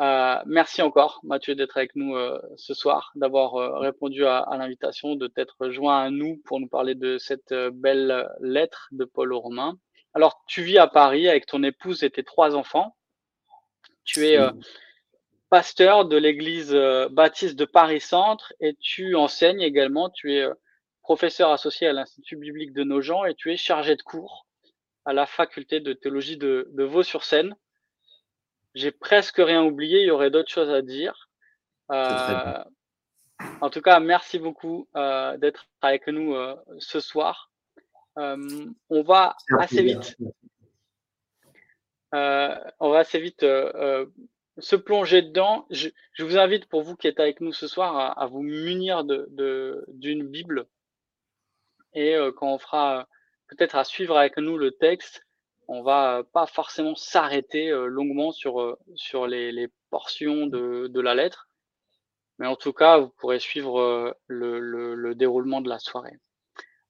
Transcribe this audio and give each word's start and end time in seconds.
Euh, 0.00 0.36
merci 0.46 0.80
encore, 0.80 1.20
Mathieu, 1.24 1.56
d'être 1.56 1.76
avec 1.76 1.96
nous 1.96 2.14
euh, 2.14 2.40
ce 2.56 2.72
soir, 2.72 3.10
d'avoir 3.16 3.56
euh, 3.56 3.78
répondu 3.78 4.24
à, 4.24 4.46
l'invitation, 4.56 5.16
de 5.16 5.26
t'être 5.26 5.70
joint 5.70 6.00
à 6.04 6.10
nous 6.10 6.40
pour 6.44 6.60
nous 6.60 6.68
parler 6.68 6.94
de 6.94 7.18
cette 7.18 7.52
belle 7.52 8.28
lettre 8.40 8.88
de 8.92 9.04
Paul 9.04 9.32
aux 9.32 9.40
Romains. 9.40 9.76
Alors, 10.14 10.44
tu 10.46 10.62
vis 10.62 10.78
à 10.78 10.86
Paris 10.86 11.28
avec 11.28 11.46
ton 11.46 11.64
épouse 11.64 12.04
et 12.04 12.10
tes 12.10 12.22
trois 12.22 12.54
enfants. 12.54 12.96
Tu 14.04 14.24
es 14.26 14.38
pasteur 15.50 16.04
de 16.06 16.16
l'église 16.16 16.72
baptiste 17.10 17.56
de 17.56 17.64
Paris-Centre 17.64 18.52
et 18.60 18.74
tu 18.80 19.16
enseignes 19.16 19.60
également. 19.60 20.10
Tu 20.10 20.34
es 20.34 20.46
professeur 21.02 21.50
associé 21.50 21.88
à 21.88 21.92
l'Institut 21.92 22.36
biblique 22.36 22.72
de 22.72 22.84
Nogent 22.84 23.26
et 23.26 23.34
tu 23.34 23.52
es 23.52 23.56
chargé 23.56 23.96
de 23.96 24.02
cours 24.02 24.46
à 25.04 25.12
la 25.12 25.26
faculté 25.26 25.80
de 25.80 25.92
théologie 25.92 26.36
de, 26.36 26.68
de 26.72 26.84
Vaux-sur-Seine. 26.84 27.54
J'ai 28.78 28.92
presque 28.92 29.38
rien 29.38 29.64
oublié, 29.64 30.02
il 30.02 30.06
y 30.06 30.10
aurait 30.12 30.30
d'autres 30.30 30.52
choses 30.52 30.70
à 30.70 30.82
dire. 30.82 31.28
Euh, 31.90 32.62
en 33.60 33.70
tout 33.70 33.82
cas, 33.82 33.98
merci 33.98 34.38
beaucoup 34.38 34.86
euh, 34.94 35.36
d'être 35.36 35.66
avec 35.80 36.06
nous 36.06 36.36
euh, 36.36 36.54
ce 36.78 37.00
soir. 37.00 37.50
on 38.14 39.02
va 39.02 39.36
assez 39.58 39.82
vite. 39.82 40.16
on 42.12 42.90
va 42.90 42.98
assez 42.98 43.18
vite 43.18 43.40
se 43.40 44.76
plonger 44.76 45.22
dedans. 45.22 45.66
Je, 45.70 45.88
vous 46.20 46.38
invite, 46.38 46.66
pour 46.66 46.82
vous 46.82 46.94
qui 46.94 47.08
êtes 47.08 47.18
avec 47.18 47.40
nous 47.40 47.52
ce 47.52 47.66
soir, 47.66 48.16
à, 48.16 48.26
vous 48.26 48.42
munir 48.42 49.02
d'une 49.02 49.18
de, 49.28 50.22
Bible. 50.22 50.68
Et 51.94 52.14
quand 52.36 52.54
on 52.54 52.58
fera 52.60 53.08
peut-être 53.48 53.74
à 53.74 53.82
suivre 53.82 54.16
avec 54.16 54.36
nous 54.36 54.56
le 54.56 54.70
texte, 54.70 55.26
on 55.68 55.82
va 55.82 56.24
pas 56.32 56.46
forcément 56.46 56.96
s'arrêter 56.96 57.68
euh, 57.68 57.86
longuement 57.86 58.32
sur, 58.32 58.60
euh, 58.60 59.26
les, 59.26 59.68
portions 59.90 60.46
de, 60.46 61.00
la 61.00 61.14
lettre. 61.14 61.48
Mais 62.38 62.46
en 62.46 62.56
tout 62.56 62.72
cas, 62.72 62.98
vous 62.98 63.10
pourrez 63.10 63.38
suivre 63.38 63.80
euh, 63.80 64.12
le, 64.26 65.14
déroulement 65.14 65.60
de 65.60 65.68
la 65.68 65.78
soirée. 65.78 66.16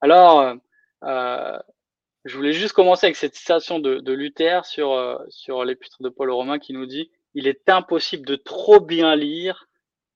Alors, 0.00 0.54
je 1.02 2.36
voulais 2.36 2.52
juste 2.52 2.72
commencer 2.72 3.06
avec 3.06 3.16
cette 3.16 3.34
citation 3.34 3.80
de, 3.80 4.12
Luther 4.12 4.64
sur, 4.64 5.20
sur 5.28 5.64
l'épître 5.64 6.02
de 6.02 6.08
Paul 6.08 6.30
aux 6.30 6.36
Romains 6.36 6.60
qui 6.60 6.72
nous 6.72 6.86
dit 6.86 7.10
Il 7.34 7.48
est 7.48 7.68
impossible 7.68 8.26
de 8.26 8.36
trop 8.36 8.80
bien 8.80 9.16
lire 9.16 9.66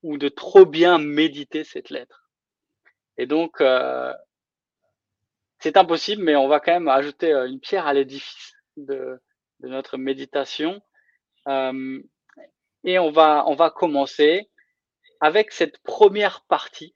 ou 0.05 0.18
de 0.18 0.28
trop 0.28 0.66
bien 0.66 0.98
méditer 0.98 1.64
cette 1.64 1.90
lettre. 1.90 2.30
Et 3.16 3.27
donc, 3.27 3.62
c'est 5.58 5.77
impossible, 5.77 6.22
mais 6.22 6.36
on 6.36 6.48
va 6.48 6.60
quand 6.60 6.72
même 6.72 6.88
ajouter 6.88 7.33
une 7.33 7.58
pierre 7.58 7.86
à 7.86 7.94
l'édifice 7.94 8.52
de, 8.77 9.20
notre 9.61 9.97
méditation. 9.97 10.83
Euh, 11.48 12.03
et 12.84 12.98
on 12.98 13.11
va, 13.11 13.45
on 13.47 13.55
va 13.55 13.70
commencer 13.70 14.51
avec 15.20 15.53
cette 15.53 15.79
première 15.79 16.45
partie, 16.47 16.95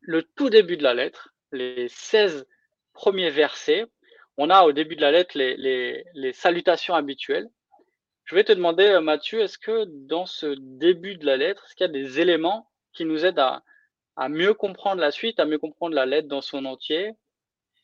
le 0.00 0.22
tout 0.22 0.50
début 0.50 0.76
de 0.76 0.82
la 0.82 0.94
lettre, 0.94 1.32
les 1.52 1.88
16 1.88 2.46
premiers 2.92 3.30
versets. 3.30 3.86
On 4.36 4.50
a 4.50 4.62
au 4.62 4.72
début 4.72 4.96
de 4.96 5.00
la 5.00 5.12
lettre 5.12 5.36
les, 5.36 6.04
les, 6.14 6.32
salutations 6.32 6.94
habituelles. 6.94 7.48
Je 8.24 8.34
vais 8.34 8.44
te 8.44 8.52
demander, 8.52 8.86
euh, 8.86 9.00
Mathieu, 9.00 9.40
est-ce 9.40 9.58
que 9.58 9.84
dans 10.06 10.26
ce 10.26 10.54
début 10.58 11.16
de 11.16 11.26
la 11.26 11.36
lettre, 11.36 11.64
est-ce 11.64 11.74
qu'il 11.74 11.86
y 11.86 11.90
a 11.90 11.92
des 11.92 12.20
éléments 12.20 12.68
qui 12.92 13.04
nous 13.04 13.24
aident 13.24 13.38
à, 13.38 13.62
à 14.16 14.28
mieux 14.28 14.54
comprendre 14.54 15.00
la 15.00 15.10
suite, 15.10 15.40
à 15.40 15.46
mieux 15.46 15.58
comprendre 15.58 15.94
la 15.94 16.06
lettre 16.06 16.28
dans 16.28 16.40
son 16.40 16.64
entier? 16.64 17.12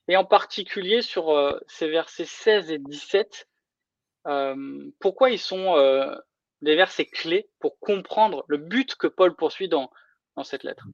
Et 0.08 0.16
en 0.16 0.24
particulier 0.24 1.02
sur 1.02 1.30
euh, 1.30 1.58
ces 1.66 1.88
versets 1.88 2.26
16 2.26 2.70
et 2.70 2.78
17, 2.78 3.48
euh, 4.26 4.90
pourquoi 5.00 5.30
ils 5.30 5.38
sont 5.38 5.76
euh, 5.76 6.14
des 6.62 6.76
versets 6.76 7.06
clés 7.06 7.48
pour 7.60 7.78
comprendre 7.78 8.44
le 8.48 8.58
but 8.58 8.94
que 8.96 9.06
Paul 9.06 9.34
poursuit 9.34 9.68
dans, 9.68 9.90
dans 10.36 10.44
cette 10.44 10.64
lettre? 10.64 10.86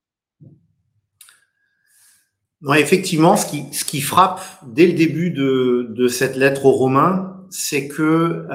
Ouais, 2.62 2.80
effectivement, 2.80 3.36
ce 3.36 3.46
qui, 3.46 3.72
ce 3.74 3.84
qui 3.84 4.00
frappe 4.00 4.40
dès 4.62 4.86
le 4.86 4.92
début 4.92 5.30
de, 5.30 5.88
de 5.90 6.08
cette 6.08 6.36
lettre 6.36 6.64
aux 6.64 6.72
Romains, 6.72 7.44
c'est 7.50 7.88
que 7.88 8.46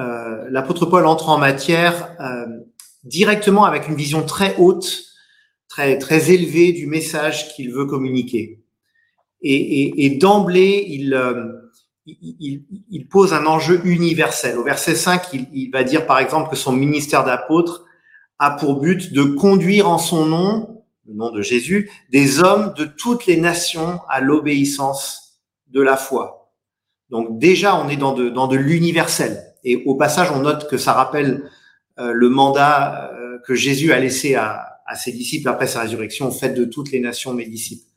l'apôtre 0.48 0.86
Paul 0.86 1.06
entre 1.06 1.28
en 1.28 1.36
matière 1.36 2.16
directement 3.04 3.64
avec 3.64 3.86
une 3.86 3.94
vision 3.94 4.24
très 4.24 4.56
haute, 4.56 5.04
très, 5.68 5.98
très 5.98 6.32
élevée 6.32 6.72
du 6.72 6.86
message 6.86 7.54
qu'il 7.54 7.70
veut 7.70 7.84
communiquer. 7.84 8.57
Et, 9.42 10.18
d'emblée, 10.20 10.84
il, 10.88 11.14
euh, 11.14 11.68
il, 12.06 13.06
pose 13.08 13.32
un 13.32 13.46
enjeu 13.46 13.80
universel. 13.84 14.58
Au 14.58 14.64
verset 14.64 14.94
5, 14.94 15.22
il, 15.52 15.70
va 15.70 15.84
dire 15.84 16.06
par 16.06 16.18
exemple 16.18 16.50
que 16.50 16.56
son 16.56 16.72
ministère 16.72 17.24
d'apôtre 17.24 17.84
a 18.38 18.52
pour 18.52 18.80
but 18.80 19.12
de 19.12 19.22
conduire 19.22 19.88
en 19.88 19.98
son 19.98 20.26
nom, 20.26 20.84
le 21.06 21.14
nom 21.14 21.30
de 21.30 21.42
Jésus, 21.42 21.90
des 22.10 22.40
hommes 22.40 22.74
de 22.76 22.84
toutes 22.84 23.26
les 23.26 23.36
nations 23.36 24.00
à 24.08 24.20
l'obéissance 24.20 25.40
de 25.68 25.80
la 25.80 25.96
foi. 25.96 26.52
Donc 27.10 27.38
déjà, 27.38 27.76
on 27.76 27.88
est 27.88 27.96
dans 27.96 28.12
de, 28.12 28.56
l'universel. 28.56 29.42
Et 29.64 29.82
au 29.86 29.94
passage, 29.96 30.30
on 30.30 30.40
note 30.40 30.68
que 30.68 30.78
ça 30.78 30.92
rappelle 30.92 31.48
euh, 31.98 32.12
le 32.12 32.28
mandat 32.28 33.10
euh, 33.12 33.38
que 33.46 33.54
Jésus 33.54 33.92
a 33.92 33.98
laissé 33.98 34.34
à, 34.34 34.80
à, 34.86 34.94
ses 34.94 35.12
disciples 35.12 35.48
après 35.48 35.66
sa 35.66 35.80
résurrection, 35.80 36.30
fait 36.30 36.50
de 36.50 36.64
toutes 36.64 36.92
les 36.92 37.00
nations 37.00 37.34
mes 37.34 37.46
disciples. 37.46 37.87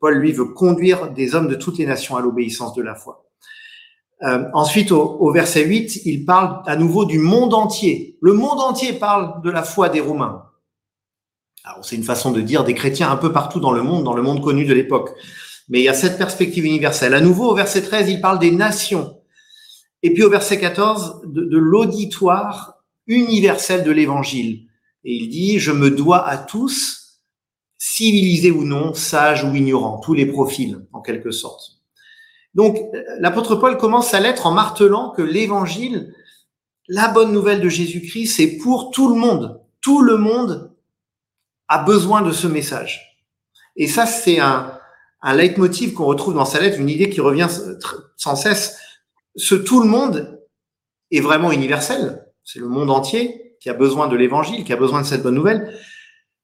Paul, 0.00 0.18
lui, 0.18 0.32
veut 0.32 0.46
conduire 0.46 1.10
des 1.10 1.34
hommes 1.34 1.48
de 1.48 1.54
toutes 1.54 1.78
les 1.78 1.86
nations 1.86 2.16
à 2.16 2.20
l'obéissance 2.20 2.74
de 2.74 2.82
la 2.82 2.94
foi. 2.94 3.26
Euh, 4.22 4.44
ensuite, 4.52 4.92
au, 4.92 5.30
verset 5.32 5.64
8, 5.64 6.02
il 6.04 6.24
parle 6.24 6.62
à 6.66 6.76
nouveau 6.76 7.04
du 7.04 7.18
monde 7.18 7.54
entier. 7.54 8.18
Le 8.20 8.34
monde 8.34 8.60
entier 8.60 8.92
parle 8.92 9.42
de 9.42 9.50
la 9.50 9.62
foi 9.62 9.88
des 9.88 10.00
Romains. 10.00 10.44
Alors, 11.64 11.84
c'est 11.84 11.96
une 11.96 12.04
façon 12.04 12.30
de 12.30 12.40
dire 12.40 12.64
des 12.64 12.74
chrétiens 12.74 13.10
un 13.10 13.16
peu 13.16 13.32
partout 13.32 13.60
dans 13.60 13.72
le 13.72 13.82
monde, 13.82 14.04
dans 14.04 14.14
le 14.14 14.22
monde 14.22 14.42
connu 14.42 14.64
de 14.64 14.74
l'époque. 14.74 15.10
Mais 15.68 15.80
il 15.80 15.84
y 15.84 15.88
a 15.88 15.94
cette 15.94 16.18
perspective 16.18 16.64
universelle. 16.64 17.14
À 17.14 17.20
nouveau, 17.20 17.50
au 17.50 17.54
verset 17.54 17.82
13, 17.82 18.10
il 18.10 18.20
parle 18.20 18.38
des 18.38 18.50
nations. 18.50 19.16
Et 20.02 20.12
puis 20.12 20.22
au 20.22 20.30
verset 20.30 20.58
14, 20.58 21.22
de, 21.26 21.42
de 21.44 21.58
l'auditoire 21.58 22.74
universel 23.06 23.84
de 23.84 23.90
l'évangile. 23.90 24.66
Et 25.04 25.14
il 25.14 25.28
dit, 25.28 25.58
je 25.58 25.72
me 25.72 25.90
dois 25.90 26.26
à 26.26 26.36
tous 26.36 26.99
civilisés 27.80 28.50
ou 28.50 28.62
non, 28.62 28.92
sages 28.92 29.42
ou 29.42 29.54
ignorants, 29.54 29.98
tous 30.00 30.12
les 30.12 30.26
profils 30.26 30.86
en 30.92 31.00
quelque 31.00 31.30
sorte. 31.30 31.80
Donc 32.54 32.78
l'apôtre 33.18 33.56
Paul 33.56 33.78
commence 33.78 34.10
sa 34.10 34.20
lettre 34.20 34.46
en 34.46 34.52
martelant 34.52 35.10
que 35.10 35.22
l'évangile, 35.22 36.14
la 36.88 37.08
bonne 37.08 37.32
nouvelle 37.32 37.62
de 37.62 37.70
Jésus-Christ, 37.70 38.26
c'est 38.26 38.58
pour 38.58 38.90
tout 38.90 39.08
le 39.08 39.18
monde. 39.18 39.62
Tout 39.80 40.02
le 40.02 40.18
monde 40.18 40.76
a 41.68 41.82
besoin 41.82 42.20
de 42.20 42.32
ce 42.32 42.46
message. 42.46 43.18
Et 43.76 43.86
ça, 43.86 44.04
c'est 44.04 44.40
un, 44.40 44.78
un 45.22 45.34
leitmotiv 45.34 45.94
qu'on 45.94 46.04
retrouve 46.04 46.34
dans 46.34 46.44
sa 46.44 46.60
lettre, 46.60 46.78
une 46.78 46.90
idée 46.90 47.08
qui 47.08 47.22
revient 47.22 47.48
sans 48.16 48.36
cesse. 48.36 48.76
Ce 49.36 49.54
tout 49.54 49.80
le 49.80 49.88
monde 49.88 50.44
est 51.10 51.20
vraiment 51.20 51.50
universel. 51.50 52.26
C'est 52.44 52.58
le 52.58 52.68
monde 52.68 52.90
entier 52.90 53.56
qui 53.60 53.70
a 53.70 53.74
besoin 53.74 54.06
de 54.08 54.16
l'évangile, 54.16 54.64
qui 54.64 54.72
a 54.72 54.76
besoin 54.76 55.00
de 55.00 55.06
cette 55.06 55.22
bonne 55.22 55.34
nouvelle. 55.34 55.74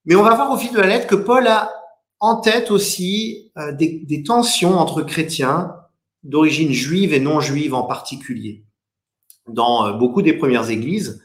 Mais 0.06 0.14
on 0.14 0.22
va 0.22 0.34
voir 0.34 0.52
au 0.52 0.56
fil 0.56 0.72
de 0.72 0.78
la 0.78 0.86
lettre 0.86 1.08
que 1.08 1.16
Paul 1.16 1.46
a 1.48 1.70
en 2.20 2.40
tête 2.40 2.70
aussi 2.70 3.52
euh, 3.58 3.72
des, 3.72 4.22
tensions 4.24 4.78
entre 4.78 5.02
chrétiens 5.02 5.74
d'origine 6.22 6.72
juive 6.72 7.12
et 7.12 7.20
non 7.20 7.40
juive 7.40 7.74
en 7.74 7.82
particulier, 7.82 8.64
dans 9.48 9.86
euh, 9.86 9.92
beaucoup 9.92 10.22
des 10.22 10.32
premières 10.32 10.70
églises 10.70 11.22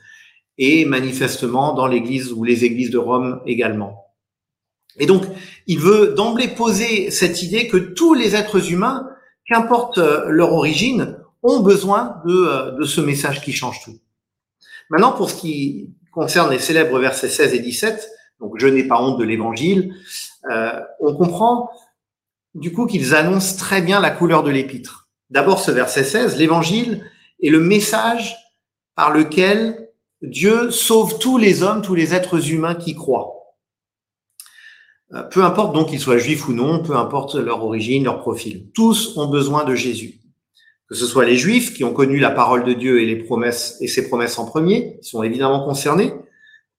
et 0.57 0.85
manifestement 0.85 1.73
dans 1.73 1.87
l'église 1.87 2.33
ou 2.33 2.43
les 2.43 2.65
églises 2.65 2.89
de 2.89 2.97
Rome 2.97 3.41
également. 3.45 4.07
Et 4.97 5.05
donc, 5.05 5.23
il 5.67 5.79
veut 5.79 6.13
d'emblée 6.13 6.49
poser 6.49 7.09
cette 7.11 7.41
idée 7.41 7.67
que 7.67 7.77
tous 7.77 8.13
les 8.13 8.35
êtres 8.35 8.71
humains, 8.71 9.07
qu'importe 9.45 9.99
euh, 9.99 10.25
leur 10.27 10.53
origine, 10.53 11.17
ont 11.43 11.61
besoin 11.61 12.21
de 12.23 12.83
ce 12.83 13.01
message 13.01 13.41
qui 13.41 13.51
change 13.51 13.81
tout. 13.83 13.97
Maintenant, 14.91 15.11
pour 15.11 15.31
ce 15.31 15.41
qui 15.41 15.89
concerne 16.11 16.51
les 16.51 16.59
célèbres 16.59 16.99
versets 16.99 17.29
16 17.29 17.55
et 17.55 17.59
17, 17.59 18.11
donc 18.41 18.55
je 18.57 18.67
n'ai 18.67 18.83
pas 18.83 19.01
honte 19.01 19.19
de 19.19 19.23
l'évangile, 19.23 19.95
euh, 20.51 20.79
on 20.99 21.13
comprend 21.15 21.69
du 22.55 22.73
coup 22.73 22.87
qu'ils 22.87 23.15
annoncent 23.15 23.57
très 23.57 23.81
bien 23.81 23.99
la 23.99 24.11
couleur 24.11 24.43
de 24.43 24.51
l'épître. 24.51 25.07
D'abord 25.29 25.59
ce 25.59 25.71
verset 25.71 26.03
16, 26.03 26.37
l'évangile 26.37 27.05
est 27.41 27.49
le 27.49 27.59
message 27.59 28.35
par 28.95 29.11
lequel 29.11 29.89
Dieu 30.21 30.69
sauve 30.71 31.17
tous 31.19 31.37
les 31.37 31.63
hommes, 31.63 31.81
tous 31.81 31.95
les 31.95 32.13
êtres 32.13 32.51
humains 32.51 32.75
qui 32.75 32.95
croient. 32.95 33.41
Euh, 35.13 35.23
peu 35.23 35.43
importe 35.43 35.73
donc 35.73 35.89
qu'ils 35.89 35.99
soient 35.99 36.17
juifs 36.17 36.47
ou 36.47 36.53
non, 36.53 36.83
peu 36.83 36.95
importe 36.95 37.35
leur 37.35 37.63
origine, 37.63 38.03
leur 38.03 38.19
profil. 38.19 38.69
Tous 38.73 39.17
ont 39.17 39.27
besoin 39.27 39.63
de 39.63 39.75
Jésus. 39.75 40.19
Que 40.87 40.95
ce 40.95 41.05
soit 41.05 41.25
les 41.25 41.37
juifs 41.37 41.73
qui 41.73 41.83
ont 41.83 41.93
connu 41.93 42.19
la 42.19 42.31
parole 42.31 42.65
de 42.65 42.73
Dieu 42.73 43.01
et 43.01 43.05
les 43.05 43.15
promesses 43.15 43.77
et 43.79 43.87
ses 43.87 44.07
promesses 44.07 44.37
en 44.37 44.45
premier, 44.45 44.97
ils 45.01 45.05
sont 45.05 45.23
évidemment 45.23 45.63
concernés. 45.63 46.13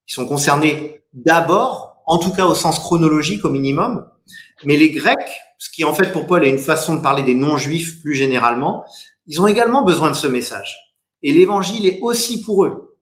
Ils 0.08 0.12
sont 0.12 0.26
concernés 0.26 1.01
d'abord, 1.12 2.02
en 2.06 2.18
tout 2.18 2.32
cas 2.32 2.46
au 2.46 2.54
sens 2.54 2.78
chronologique 2.78 3.44
au 3.44 3.50
minimum, 3.50 4.08
mais 4.64 4.76
les 4.76 4.90
Grecs, 4.90 5.40
ce 5.58 5.70
qui 5.70 5.84
en 5.84 5.94
fait 5.94 6.12
pour 6.12 6.26
Paul 6.26 6.44
est 6.44 6.50
une 6.50 6.58
façon 6.58 6.96
de 6.96 7.00
parler 7.00 7.22
des 7.22 7.34
non-juifs 7.34 8.00
plus 8.00 8.14
généralement, 8.14 8.84
ils 9.26 9.40
ont 9.40 9.46
également 9.46 9.82
besoin 9.82 10.10
de 10.10 10.16
ce 10.16 10.26
message. 10.26 10.76
Et 11.22 11.32
l'évangile 11.32 11.86
est 11.86 12.00
aussi 12.00 12.42
pour 12.42 12.64
eux. 12.64 12.98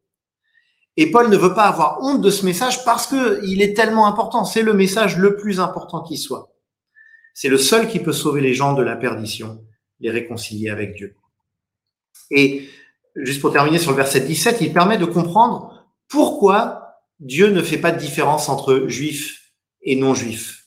Et 0.97 1.11
Paul 1.11 1.31
ne 1.31 1.37
veut 1.37 1.55
pas 1.55 1.65
avoir 1.65 2.03
honte 2.03 2.21
de 2.21 2.31
ce 2.31 2.45
message 2.45 2.85
parce 2.85 3.07
que 3.07 3.41
il 3.45 3.62
est 3.62 3.75
tellement 3.75 4.07
important. 4.07 4.45
C'est 4.45 4.62
le 4.62 4.75
message 4.75 5.17
le 5.17 5.37
plus 5.37 5.61
important 5.61 6.03
qui 6.03 6.19
soit. 6.19 6.53
C'est 7.33 7.49
le 7.49 7.59
seul 7.59 7.89
qui 7.89 8.01
peut 8.01 8.12
sauver 8.12 8.41
les 8.41 8.53
gens 8.53 8.75
de 8.75 8.83
la 8.83 8.97
perdition, 8.97 9.65
les 10.01 10.11
réconcilier 10.11 10.69
avec 10.69 10.95
Dieu. 10.95 11.15
Et 12.31 12.69
juste 13.17 13.41
pour 13.41 13.53
terminer 13.53 13.79
sur 13.79 13.93
le 13.93 13.97
verset 13.97 14.21
17, 14.21 14.59
il 14.61 14.73
permet 14.73 14.99
de 14.99 15.07
comprendre 15.07 15.87
pourquoi 16.09 16.80
Dieu 17.20 17.50
ne 17.50 17.62
fait 17.62 17.78
pas 17.78 17.93
de 17.93 17.99
différence 17.99 18.49
entre 18.49 18.87
juifs 18.88 19.52
et 19.82 19.94
non-juifs. 19.94 20.67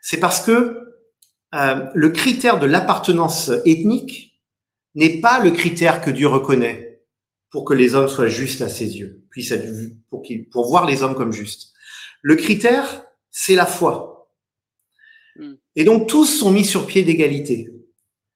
C'est 0.00 0.18
parce 0.18 0.40
que 0.40 0.80
euh, 1.54 1.86
le 1.94 2.10
critère 2.10 2.58
de 2.58 2.66
l'appartenance 2.66 3.50
ethnique 3.66 4.40
n'est 4.94 5.20
pas 5.20 5.38
le 5.38 5.50
critère 5.50 6.00
que 6.00 6.10
Dieu 6.10 6.26
reconnaît 6.26 7.02
pour 7.50 7.64
que 7.64 7.74
les 7.74 7.94
hommes 7.94 8.08
soient 8.08 8.28
justes 8.28 8.62
à 8.62 8.68
ses 8.68 8.96
yeux, 8.96 9.22
puissent 9.30 9.50
être 9.50 9.68
pour, 10.08 10.22
pour 10.50 10.68
voir 10.68 10.86
les 10.86 11.02
hommes 11.02 11.14
comme 11.14 11.32
justes. 11.32 11.72
Le 12.22 12.36
critère, 12.36 13.04
c'est 13.30 13.54
la 13.54 13.66
foi. 13.66 14.30
Hmm. 15.36 15.54
Et 15.76 15.84
donc 15.84 16.08
tous 16.08 16.26
sont 16.26 16.50
mis 16.50 16.64
sur 16.64 16.86
pied 16.86 17.02
d'égalité. 17.02 17.68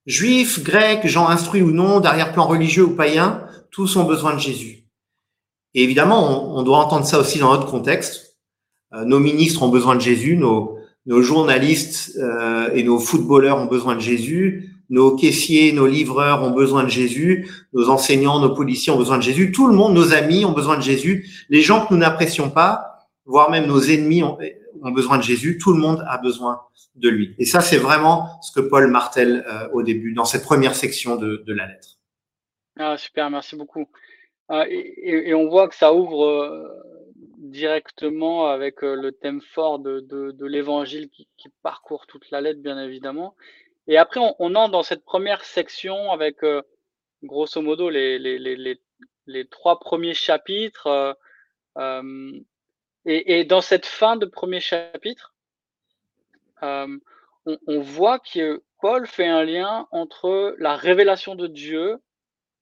Juifs, 0.04 0.62
grecs, 0.62 1.06
gens 1.06 1.28
instruits 1.28 1.62
ou 1.62 1.72
non, 1.72 2.00
d'arrière-plan 2.00 2.46
religieux 2.46 2.84
ou 2.84 2.94
païens, 2.94 3.46
tous 3.70 3.96
ont 3.96 4.04
besoin 4.04 4.34
de 4.34 4.40
Jésus. 4.40 4.85
Et 5.76 5.84
évidemment, 5.84 6.56
on, 6.56 6.62
doit 6.62 6.78
entendre 6.78 7.04
ça 7.04 7.20
aussi 7.20 7.38
dans 7.38 7.52
notre 7.52 7.70
contexte. 7.70 8.38
Euh, 8.94 9.04
nos 9.04 9.20
ministres 9.20 9.62
ont 9.62 9.68
besoin 9.68 9.94
de 9.94 10.00
Jésus, 10.00 10.38
nos, 10.38 10.78
nos 11.04 11.20
journalistes 11.20 12.16
euh, 12.16 12.70
et 12.72 12.82
nos 12.82 12.98
footballeurs 12.98 13.58
ont 13.58 13.66
besoin 13.66 13.94
de 13.94 14.00
Jésus, 14.00 14.72
nos 14.88 15.14
caissiers, 15.16 15.72
nos 15.72 15.86
livreurs 15.86 16.42
ont 16.42 16.50
besoin 16.50 16.82
de 16.82 16.88
Jésus, 16.88 17.46
nos 17.74 17.90
enseignants, 17.90 18.40
nos 18.40 18.54
policiers 18.54 18.90
ont 18.90 18.96
besoin 18.96 19.18
de 19.18 19.22
Jésus, 19.22 19.52
tout 19.52 19.66
le 19.68 19.74
monde, 19.74 19.92
nos 19.92 20.14
amis 20.14 20.46
ont 20.46 20.52
besoin 20.52 20.78
de 20.78 20.82
Jésus, 20.82 21.46
les 21.50 21.60
gens 21.60 21.84
que 21.84 21.92
nous 21.92 22.00
n'apprécions 22.00 22.48
pas, 22.48 23.06
voire 23.26 23.50
même 23.50 23.66
nos 23.66 23.82
ennemis 23.82 24.22
ont, 24.22 24.38
besoin 24.92 25.18
de 25.18 25.22
Jésus, 25.22 25.58
tout 25.58 25.74
le 25.74 25.78
monde 25.78 26.02
a 26.08 26.16
besoin 26.16 26.62
de 26.94 27.10
lui. 27.10 27.34
Et 27.38 27.44
ça, 27.44 27.60
c'est 27.60 27.76
vraiment 27.76 28.40
ce 28.40 28.50
que 28.50 28.60
Paul 28.60 28.86
martèle 28.90 29.44
euh, 29.46 29.68
au 29.74 29.82
début, 29.82 30.14
dans 30.14 30.24
cette 30.24 30.44
première 30.44 30.74
section 30.74 31.16
de, 31.16 31.42
la 31.48 31.66
lettre. 31.66 31.98
Ah, 32.78 32.96
super, 32.96 33.28
merci 33.28 33.56
beaucoup. 33.56 33.86
Euh, 34.52 34.64
et, 34.68 35.34
on 35.34 35.48
voit 35.48 35.68
que 35.68 35.74
ça 35.74 35.92
ouvre 35.92 36.24
euh, 36.24 36.68
directement 37.38 38.46
avec 38.46 38.82
le 38.82 39.10
thème 39.10 39.40
fort 39.40 39.78
de, 39.78 40.46
l'évangile 40.46 41.08
qui, 41.10 41.28
parcourt 41.62 42.06
toute 42.06 42.30
la 42.30 42.40
lettre, 42.40 42.60
bien 42.60 42.78
évidemment. 42.82 43.34
Et 43.88 43.98
après, 43.98 44.20
on, 44.38 44.54
entre 44.54 44.72
dans 44.72 44.82
cette 44.82 45.04
première 45.04 45.44
section 45.44 46.10
avec, 46.10 46.42
euh, 46.42 46.62
grosso 47.22 47.60
modo, 47.62 47.88
les, 47.90 48.78
trois 49.50 49.78
premiers 49.78 50.14
chapitres. 50.14 50.86
Euh, 50.86 51.12
euh, 51.78 52.32
et, 53.04 53.38
et, 53.38 53.44
dans 53.44 53.60
cette 53.60 53.86
fin 53.86 54.16
de 54.16 54.26
premier 54.26 54.60
chapitre, 54.60 55.34
on, 56.62 56.98
on, 57.44 57.80
voit 57.80 58.18
que 58.18 58.62
Paul 58.80 59.06
fait 59.06 59.26
un 59.26 59.44
lien 59.44 59.86
entre 59.92 60.56
la 60.58 60.74
révélation 60.74 61.36
de 61.36 61.46
Dieu, 61.46 61.98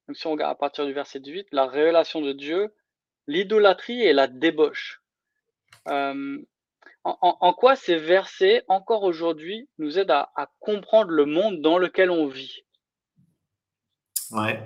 donc 0.09 0.17
si 0.17 0.27
on 0.27 0.33
regarde 0.33 0.53
à 0.53 0.55
partir 0.55 0.87
du 0.87 0.93
verset 0.93 1.21
18, 1.21 1.49
la 1.53 1.67
révélation 1.67 2.21
de 2.21 2.33
Dieu, 2.33 2.75
l'idolâtrie 3.27 4.03
et 4.03 4.13
la 4.13 4.27
débauche. 4.27 5.03
Euh, 5.89 6.39
en, 7.05 7.53
quoi 7.53 7.77
ces 7.77 7.97
versets, 7.97 8.63
encore 8.67 9.03
aujourd'hui, 9.03 9.69
nous 9.79 9.99
aident 9.99 10.11
à, 10.11 10.51
comprendre 10.61 11.11
le 11.11 11.27
monde 11.27 11.61
dans 11.61 11.77
lequel 11.77 12.11
on 12.11 12.27
vit? 12.27 12.65
Ouais. 14.31 14.59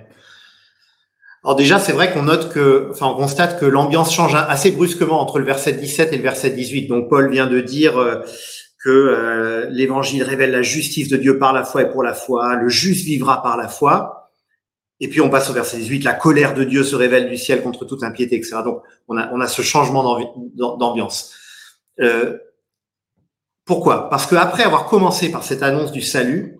Alors 1.43 1.55
déjà, 1.55 1.79
c'est 1.79 1.91
vrai 1.91 2.13
qu'on 2.13 2.23
note 2.23 2.51
que, 2.51 2.89
enfin, 2.91 3.07
on 3.07 3.15
constate 3.15 3.59
que 3.59 3.65
l'ambiance 3.65 4.13
change 4.13 4.35
assez 4.35 4.71
brusquement 4.71 5.19
entre 5.19 5.39
le 5.39 5.45
verset 5.45 5.73
17 5.73 6.13
et 6.13 6.17
le 6.17 6.23
verset 6.23 6.51
18. 6.51 6.87
Donc 6.87 7.09
Paul 7.09 7.29
vient 7.29 7.47
de 7.47 7.59
dire 7.59 7.97
euh, 7.97 8.21
que 8.83 8.89
euh, 8.89 9.67
l'évangile 9.69 10.23
révèle 10.23 10.51
la 10.51 10.61
justice 10.61 11.09
de 11.09 11.17
Dieu 11.17 11.39
par 11.39 11.51
la 11.53 11.63
foi 11.63 11.83
et 11.83 11.89
pour 11.89 12.03
la 12.03 12.13
foi. 12.13 12.55
Le 12.55 12.69
juste 12.69 13.05
vivra 13.05 13.41
par 13.41 13.57
la 13.57 13.67
foi. 13.67 14.18
Et 14.99 15.07
puis 15.07 15.21
on 15.21 15.29
passe 15.29 15.49
au 15.49 15.53
verset 15.53 15.77
18, 15.77 16.03
la 16.03 16.13
colère 16.13 16.53
de 16.53 16.63
Dieu 16.63 16.83
se 16.83 16.95
révèle 16.95 17.29
du 17.29 17.37
ciel 17.37 17.63
contre 17.63 17.85
toute 17.85 18.03
impiété, 18.03 18.35
etc. 18.35 18.57
Donc 18.63 18.81
on 19.07 19.17
a, 19.17 19.31
on 19.33 19.39
a 19.39 19.47
ce 19.47 19.61
changement 19.61 20.19
d'ambiance. 20.55 21.33
Euh, 22.01 22.37
pourquoi? 23.65 24.09
Parce 24.09 24.25
qu'après 24.25 24.63
avoir 24.63 24.85
commencé 24.85 25.31
par 25.31 25.43
cette 25.43 25.63
annonce 25.63 25.91
du 25.91 26.01
salut, 26.01 26.59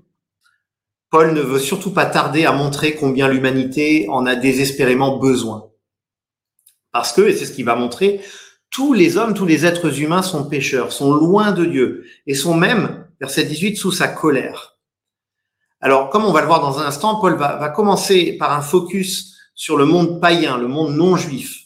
Paul 1.10 1.34
ne 1.34 1.42
veut 1.42 1.60
surtout 1.60 1.92
pas 1.92 2.06
tarder 2.06 2.46
à 2.46 2.52
montrer 2.52 2.96
combien 2.96 3.28
l'humanité 3.28 4.08
en 4.10 4.26
a 4.26 4.36
désespérément 4.36 5.18
besoin. 5.18 5.72
Parce 6.92 7.14
que, 7.14 7.22
et 7.22 7.36
c'est 7.36 7.46
ce 7.46 7.52
qu'il 7.52 7.66
va 7.66 7.76
montrer, 7.76 8.22
tous 8.70 8.94
les 8.94 9.18
hommes, 9.18 9.34
tous 9.34 9.46
les 9.46 9.66
êtres 9.66 10.02
humains 10.02 10.22
sont 10.22 10.48
pécheurs, 10.48 10.92
sont 10.92 11.14
loin 11.14 11.52
de 11.52 11.66
Dieu 11.66 12.06
et 12.28 12.36
sont 12.36 12.54
même, 12.54 13.08
verset 13.20 13.44
18, 13.44 13.76
sous 13.76 13.92
sa 13.92 14.08
colère. 14.08 14.79
Alors, 15.82 16.10
comme 16.10 16.26
on 16.26 16.32
va 16.32 16.42
le 16.42 16.48
voir 16.48 16.62
dans 16.62 16.80
un 16.80 16.86
instant, 16.86 17.20
Paul 17.20 17.36
va, 17.36 17.56
va 17.56 17.70
commencer 17.70 18.34
par 18.34 18.54
un 18.54 18.62
focus 18.62 19.38
sur 19.56 19.78
le 19.78 19.86
monde 19.86 20.20
païen, 20.20 20.58
le 20.58 20.68
monde 20.68 20.96
non 20.96 21.16
juif. 21.16 21.66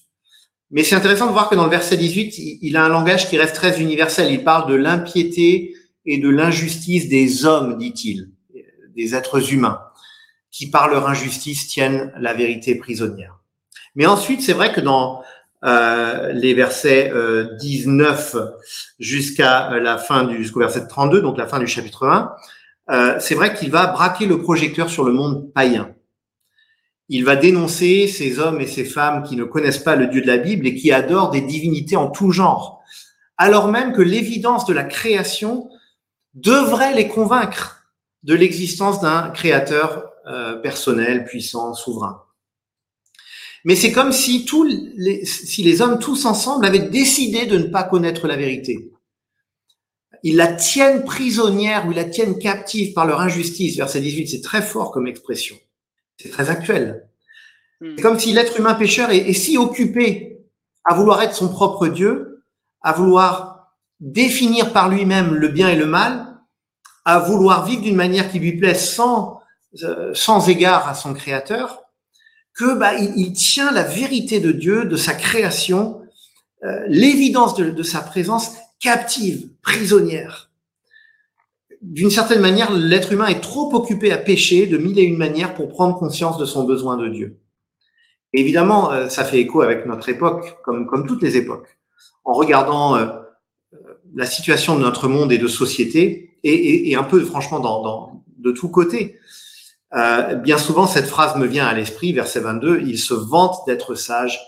Mais 0.72 0.84
c'est 0.84 0.96
intéressant 0.96 1.28
de 1.28 1.32
voir 1.32 1.50
que 1.50 1.56
dans 1.56 1.66
le 1.66 1.70
verset 1.70 1.98
18, 1.98 2.34
il 2.62 2.78
a 2.78 2.84
un 2.84 2.90
langage 2.90 3.30
qui 3.30 3.38
reste 3.38 3.56
très 3.56 3.80
universel. 3.80 4.32
Il 4.32 4.44
parle 4.44 4.68
de 4.68 4.74
l'impiété 4.74 5.76
et 6.06 6.18
de 6.18 6.30
l'injustice 6.30 7.08
des 7.08 7.46
hommes, 7.46 7.78
dit-il, 7.78 8.32
des 8.96 9.14
êtres 9.14 9.54
humains, 9.54 9.82
qui 10.52 10.70
par 10.70 10.88
leur 10.88 11.08
injustice 11.08 11.68
tiennent 11.68 12.12
la 12.18 12.34
vérité 12.34 12.76
prisonnière. 12.76 13.38
Mais 13.96 14.08
ensuite, 14.08 14.42
c'est 14.42 14.54
vrai 14.54 14.74
que 14.74 14.82
dans 14.82 15.24
euh, 15.64 16.34
les 16.34 16.56
versets 16.56 17.12
euh, 17.14 17.56
19 17.58 18.36
jusqu'à 19.00 19.70
la 19.80 19.98
fin 19.98 20.24
du 20.24 20.38
jusqu'au 20.38 20.60
verset 20.60 20.88
32, 20.88 21.22
donc 21.22 21.38
la 21.38 21.48
fin 21.48 21.60
du 21.60 21.68
chapitre 21.68 22.08
1, 22.08 22.34
euh, 22.90 23.18
c'est 23.20 23.36
vrai 23.36 23.54
qu'il 23.54 23.72
va 23.72 23.88
braquer 23.88 24.26
le 24.26 24.42
projecteur 24.42 24.90
sur 24.90 25.04
le 25.04 25.14
monde 25.14 25.52
païen 25.54 25.94
il 27.10 27.26
va 27.26 27.36
dénoncer 27.36 28.08
ces 28.08 28.40
hommes 28.40 28.62
et 28.62 28.68
ces 28.68 28.86
femmes 28.86 29.24
qui 29.24 29.36
ne 29.36 29.44
connaissent 29.44 29.80
pas 29.84 29.96
le 29.96 30.08
Dieu 30.08 30.22
de 30.22 30.28
la 30.28 30.38
Bible 30.38 30.68
et 30.68 30.76
qui 30.76 30.92
adorent 30.92 31.32
des 31.32 31.42
divinités 31.42 31.96
en 31.96 32.10
tout 32.10 32.32
genre, 32.32 32.82
alors 33.38 33.68
même 33.68 33.94
que 33.94 34.02
l'évidence 34.02 34.66
de 34.66 34.74
la 34.74 34.84
création 34.84 35.70
devrait 36.34 36.96
les 36.96 37.08
convaincre 37.08 37.84
de 38.24 38.34
l'existence 38.34 39.02
d'un 39.02 39.30
créateur 39.30 40.06
euh, 40.28 40.56
personnel, 40.56 41.26
puissant, 41.26 41.74
souverain. 41.74 42.24
Mais 43.66 43.76
c'est 43.76 43.92
comme 43.92 44.12
si, 44.12 44.46
tous 44.46 44.64
les, 44.64 45.26
si 45.26 45.62
les 45.62 45.82
hommes 45.82 46.00
tous 46.00 46.26
ensemble 46.26 46.66
avaient 46.66 46.80
décidé 46.80 47.46
de 47.46 47.58
ne 47.58 47.68
pas 47.68 47.84
connaître 47.84 48.28
la 48.28 48.38
vérité. 48.38 48.92
Ils 50.24 50.38
la 50.38 50.48
tiennent 50.48 51.04
prisonnière 51.04 51.86
ou 51.86 51.92
ils 51.92 51.98
la 51.98 52.06
tiennent 52.06 52.40
captive 52.40 52.94
par 52.94 53.06
leur 53.06 53.20
injustice. 53.20 53.76
Verset 53.76 54.00
18, 54.00 54.28
c'est 54.28 54.42
très 54.42 54.62
fort 54.62 54.92
comme 54.92 55.06
expression. 55.06 55.58
C'est 56.18 56.30
très 56.30 56.50
actuel. 56.50 57.10
Hmm. 57.82 57.94
C'est 57.96 58.02
comme 58.02 58.18
si 58.18 58.32
l'être 58.32 58.58
humain 58.58 58.74
pécheur 58.74 59.12
est, 59.12 59.34
si 59.34 59.58
occupé 59.58 60.40
à 60.86 60.96
vouloir 60.96 61.22
être 61.22 61.36
son 61.36 61.50
propre 61.50 61.88
Dieu, 61.88 62.44
à 62.82 62.94
vouloir 62.94 63.74
définir 64.00 64.72
par 64.72 64.90
lui-même 64.90 65.34
le 65.34 65.50
bien 65.50 65.70
et 65.70 65.76
le 65.76 65.86
mal, 65.86 66.38
à 67.04 67.20
vouloir 67.20 67.66
vivre 67.66 67.82
d'une 67.82 67.96
manière 67.96 68.32
qui 68.32 68.40
lui 68.40 68.58
plaise 68.58 68.90
sans, 68.90 69.42
euh, 69.84 70.14
sans 70.14 70.48
égard 70.48 70.88
à 70.88 70.96
son 70.96 71.14
créateur, 71.14 71.82
que 72.54 72.78
bah, 72.78 72.94
il, 72.96 73.34
tient 73.34 73.72
la 73.72 73.84
vérité 73.84 74.40
de 74.40 74.52
Dieu, 74.52 74.86
de 74.86 74.96
sa 74.96 75.14
création, 75.14 76.02
euh, 76.64 76.80
l'évidence 76.88 77.56
de, 77.56 77.72
de 77.72 77.84
sa 77.84 78.00
présence 78.02 78.52
captive, 78.84 79.50
prisonnière 79.62 80.52
d'une 81.84 82.10
certaine 82.10 82.40
manière, 82.40 82.72
l'être 82.72 83.12
humain 83.12 83.28
est 83.28 83.42
trop 83.42 83.74
occupé 83.76 84.14
à 84.14 84.18
pécher 84.18 84.68
de 84.68 84.78
mille 84.78 84.98
et 84.98 85.04
une 85.04 85.18
manières 85.18 85.54
pour 85.54 85.68
prendre 85.68 85.98
conscience 85.98 86.38
de 86.38 86.46
son 86.46 86.64
besoin 86.64 86.96
de 86.96 87.10
Dieu. 87.10 87.40
évidemment, 88.32 88.92
euh, 88.92 89.10
ça 89.10 89.26
fait 89.26 89.40
écho 89.40 89.62
avec 89.62 89.86
notre 89.86 90.08
époque, 90.08 90.58
comme, 90.64 90.88
comme 90.88 91.06
toutes 91.06 91.22
les 91.22 91.36
époques. 91.36 91.78
En 92.24 92.32
regardant 92.32 92.96
euh, 92.96 93.08
euh, 93.74 93.78
la 94.16 94.26
situation 94.26 94.78
de 94.78 94.82
notre 94.82 95.10
monde 95.10 95.34
et 95.34 95.38
de 95.38 95.48
société, 95.48 96.38
et, 96.44 96.90
et, 96.90 96.96
un 96.96 97.04
peu 97.04 97.24
franchement 97.24 97.60
dans, 97.60 98.24
de 98.38 98.52
tous 98.52 98.70
côtés, 98.70 99.20
bien 100.44 100.58
souvent 100.58 100.88
cette 100.88 101.06
phrase 101.06 101.38
me 101.38 101.46
vient 101.46 101.68
à 101.68 101.74
l'esprit, 101.74 102.12
verset 102.12 102.40
22, 102.40 102.82
il 102.82 102.98
se 102.98 103.14
vante 103.14 103.66
d'être 103.68 103.96
sage, 103.96 104.40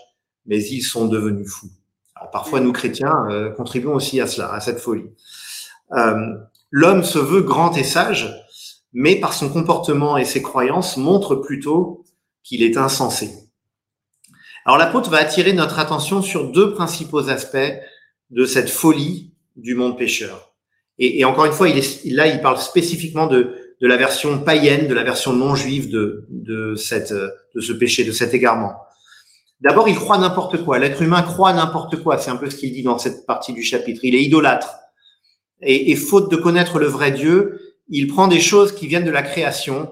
mais 0.44 0.62
ils 0.62 0.82
sont 0.82 1.06
devenus 1.06 1.48
fous. 1.50 1.70
Parfois, 2.36 2.60
nous 2.60 2.72
chrétiens 2.72 3.24
euh, 3.30 3.48
contribuons 3.48 3.94
aussi 3.94 4.20
à 4.20 4.26
cela, 4.26 4.52
à 4.52 4.60
cette 4.60 4.78
folie. 4.78 5.08
Euh, 5.92 6.34
L'homme 6.70 7.02
se 7.02 7.18
veut 7.18 7.40
grand 7.40 7.74
et 7.78 7.82
sage, 7.82 8.30
mais 8.92 9.16
par 9.16 9.32
son 9.32 9.48
comportement 9.48 10.18
et 10.18 10.26
ses 10.26 10.42
croyances 10.42 10.98
montre 10.98 11.34
plutôt 11.36 12.04
qu'il 12.42 12.62
est 12.62 12.76
insensé. 12.76 13.30
Alors 14.66 14.76
l'apôtre 14.76 15.08
va 15.08 15.16
attirer 15.16 15.54
notre 15.54 15.78
attention 15.78 16.20
sur 16.20 16.52
deux 16.52 16.74
principaux 16.74 17.30
aspects 17.30 17.72
de 18.28 18.44
cette 18.44 18.68
folie 18.68 19.32
du 19.56 19.74
monde 19.74 19.96
pécheur. 19.96 20.52
Et, 20.98 21.20
et 21.20 21.24
encore 21.24 21.46
une 21.46 21.52
fois, 21.52 21.70
il 21.70 22.14
là, 22.14 22.26
il 22.26 22.42
parle 22.42 22.58
spécifiquement 22.58 23.28
de, 23.28 23.54
de 23.80 23.86
la 23.86 23.96
version 23.96 24.40
païenne, 24.40 24.88
de 24.88 24.94
la 24.94 25.04
version 25.04 25.32
non 25.32 25.54
juive 25.54 25.88
de, 25.88 26.26
de, 26.28 26.74
cette, 26.74 27.14
de 27.14 27.60
ce 27.62 27.72
péché, 27.72 28.04
de 28.04 28.12
cet 28.12 28.34
égarement. 28.34 28.74
D'abord, 29.60 29.88
il 29.88 29.96
croit 29.96 30.18
n'importe 30.18 30.62
quoi. 30.64 30.78
L'être 30.78 31.00
humain 31.02 31.22
croit 31.22 31.52
n'importe 31.52 32.02
quoi. 32.02 32.18
C'est 32.18 32.30
un 32.30 32.36
peu 32.36 32.50
ce 32.50 32.56
qu'il 32.56 32.72
dit 32.72 32.82
dans 32.82 32.98
cette 32.98 33.26
partie 33.26 33.52
du 33.52 33.62
chapitre. 33.62 34.00
Il 34.02 34.14
est 34.14 34.22
idolâtre. 34.22 34.76
Et, 35.62 35.96
faute 35.96 36.30
de 36.30 36.36
connaître 36.36 36.78
le 36.78 36.86
vrai 36.86 37.12
Dieu, 37.12 37.60
il 37.88 38.08
prend 38.08 38.28
des 38.28 38.40
choses 38.40 38.72
qui 38.72 38.86
viennent 38.86 39.06
de 39.06 39.10
la 39.10 39.22
création 39.22 39.90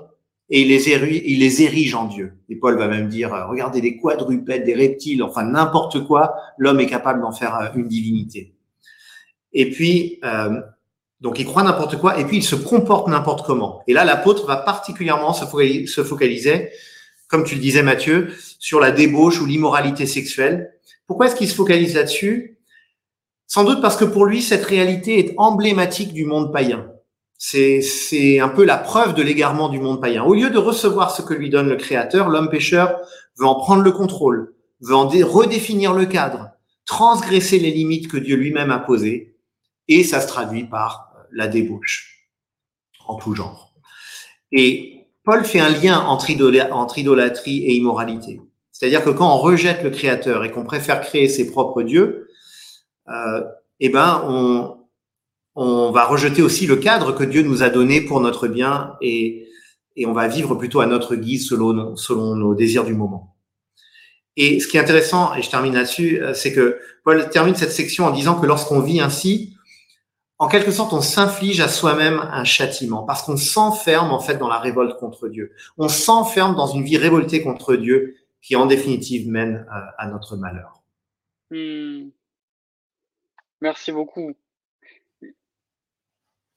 et 0.50 0.60
il 0.60 0.68
les, 0.68 0.90
érige, 0.90 1.22
il 1.24 1.40
les 1.40 1.62
érige 1.62 1.94
en 1.94 2.04
Dieu. 2.04 2.34
Et 2.50 2.56
Paul 2.56 2.76
va 2.76 2.86
même 2.86 3.08
dire, 3.08 3.32
euh, 3.32 3.46
regardez 3.46 3.80
des 3.80 3.96
quadrupèdes, 3.96 4.64
des 4.64 4.74
reptiles, 4.74 5.22
enfin 5.22 5.42
n'importe 5.44 6.06
quoi, 6.06 6.34
l'homme 6.58 6.80
est 6.80 6.86
capable 6.86 7.22
d'en 7.22 7.32
faire 7.32 7.56
euh, 7.56 7.68
une 7.76 7.88
divinité. 7.88 8.54
Et 9.54 9.70
puis, 9.70 10.20
euh, 10.22 10.60
donc 11.22 11.38
il 11.38 11.46
croit 11.46 11.62
n'importe 11.62 11.96
quoi, 11.96 12.20
et 12.20 12.26
puis 12.26 12.38
il 12.38 12.42
se 12.42 12.56
comporte 12.56 13.08
n'importe 13.08 13.46
comment. 13.46 13.82
Et 13.86 13.94
là, 13.94 14.04
l'apôtre 14.04 14.46
va 14.46 14.56
particulièrement 14.56 15.32
se 15.32 16.04
focaliser, 16.04 16.68
comme 17.34 17.42
tu 17.42 17.56
le 17.56 17.60
disais 17.60 17.82
Mathieu, 17.82 18.32
sur 18.60 18.78
la 18.78 18.92
débauche 18.92 19.40
ou 19.40 19.44
l'immoralité 19.44 20.06
sexuelle. 20.06 20.72
Pourquoi 21.08 21.26
est-ce 21.26 21.34
qu'il 21.34 21.48
se 21.48 21.54
focalise 21.56 21.96
là-dessus? 21.96 22.58
Sans 23.48 23.64
doute 23.64 23.82
parce 23.82 23.96
que 23.96 24.04
pour 24.04 24.24
lui, 24.24 24.40
cette 24.40 24.64
réalité 24.64 25.18
est 25.18 25.34
emblématique 25.36 26.12
du 26.12 26.26
monde 26.26 26.52
païen. 26.52 26.92
C'est 27.36 28.38
un 28.38 28.48
peu 28.48 28.64
la 28.64 28.76
preuve 28.76 29.14
de 29.14 29.22
l'égarement 29.22 29.68
du 29.68 29.80
monde 29.80 30.00
païen. 30.00 30.22
Au 30.22 30.32
lieu 30.32 30.48
de 30.48 30.58
recevoir 30.58 31.10
ce 31.10 31.22
que 31.22 31.34
lui 31.34 31.50
donne 31.50 31.68
le 31.68 31.74
Créateur, 31.74 32.28
l'homme 32.28 32.50
pécheur 32.50 33.00
veut 33.36 33.46
en 33.46 33.56
prendre 33.56 33.82
le 33.82 33.90
contrôle, 33.90 34.54
veut 34.80 34.94
en 34.94 35.08
redéfinir 35.08 35.92
le 35.92 36.06
cadre, 36.06 36.50
transgresser 36.86 37.58
les 37.58 37.72
limites 37.72 38.06
que 38.06 38.16
Dieu 38.16 38.36
lui-même 38.36 38.70
a 38.70 38.78
posées, 38.78 39.34
et 39.88 40.04
ça 40.04 40.20
se 40.20 40.28
traduit 40.28 40.62
par 40.62 41.12
la 41.32 41.48
débauche 41.48 42.28
en 43.08 43.16
tout 43.16 43.34
genre. 43.34 43.74
Et 44.52 44.93
Paul 45.24 45.44
fait 45.44 45.60
un 45.60 45.70
lien 45.70 46.00
entre, 46.00 46.30
idolâtrie 46.30 47.64
et 47.64 47.74
immoralité. 47.74 48.40
C'est-à-dire 48.72 49.02
que 49.02 49.10
quand 49.10 49.34
on 49.34 49.38
rejette 49.38 49.82
le 49.82 49.90
Créateur 49.90 50.44
et 50.44 50.50
qu'on 50.50 50.64
préfère 50.64 51.00
créer 51.00 51.28
ses 51.28 51.50
propres 51.50 51.82
dieux, 51.82 52.28
euh, 53.08 53.42
eh 53.80 53.88
ben 53.88 54.22
on, 55.56 55.90
va 55.92 56.04
rejeter 56.06 56.42
aussi 56.42 56.66
le 56.66 56.76
cadre 56.76 57.12
que 57.12 57.24
Dieu 57.24 57.42
nous 57.42 57.62
a 57.62 57.70
donné 57.70 58.00
pour 58.00 58.20
notre 58.20 58.48
bien 58.48 58.96
et, 59.00 59.48
et 59.96 60.06
on 60.06 60.12
va 60.12 60.28
vivre 60.28 60.56
plutôt 60.56 60.80
à 60.80 60.86
notre 60.86 61.14
guise 61.14 61.48
selon, 61.48 61.96
selon 61.96 62.34
nos 62.34 62.54
désirs 62.54 62.84
du 62.84 62.94
moment. 62.94 63.34
Et 64.36 64.58
ce 64.58 64.66
qui 64.66 64.76
est 64.76 64.80
intéressant, 64.80 65.34
et 65.34 65.42
je 65.42 65.50
termine 65.50 65.74
là-dessus, 65.74 66.22
euh, 66.22 66.34
c'est 66.34 66.52
que 66.52 66.78
Paul 67.04 67.28
termine 67.30 67.54
cette 67.54 67.70
section 67.70 68.06
en 68.06 68.10
disant 68.10 68.40
que 68.40 68.46
lorsqu'on 68.46 68.80
vit 68.80 69.00
ainsi, 69.00 69.53
en 70.44 70.48
quelque 70.48 70.72
sorte, 70.72 70.92
on 70.92 71.00
s'inflige 71.00 71.60
à 71.60 71.68
soi-même 71.68 72.18
un 72.18 72.44
châtiment 72.44 73.04
parce 73.04 73.22
qu'on 73.22 73.38
s'enferme 73.38 74.12
en 74.12 74.20
fait 74.20 74.36
dans 74.36 74.48
la 74.48 74.58
révolte 74.58 74.98
contre 74.98 75.28
Dieu. 75.28 75.54
On 75.78 75.88
s'enferme 75.88 76.54
dans 76.54 76.66
une 76.66 76.84
vie 76.84 76.98
révoltée 76.98 77.42
contre 77.42 77.76
Dieu 77.76 78.18
qui, 78.42 78.54
en 78.54 78.66
définitive, 78.66 79.26
mène 79.26 79.66
à, 79.70 79.78
euh, 79.78 79.90
à 79.96 80.06
notre 80.06 80.36
malheur. 80.36 80.82
Hmm. 81.50 82.10
Merci 83.62 83.90
beaucoup. 83.90 84.34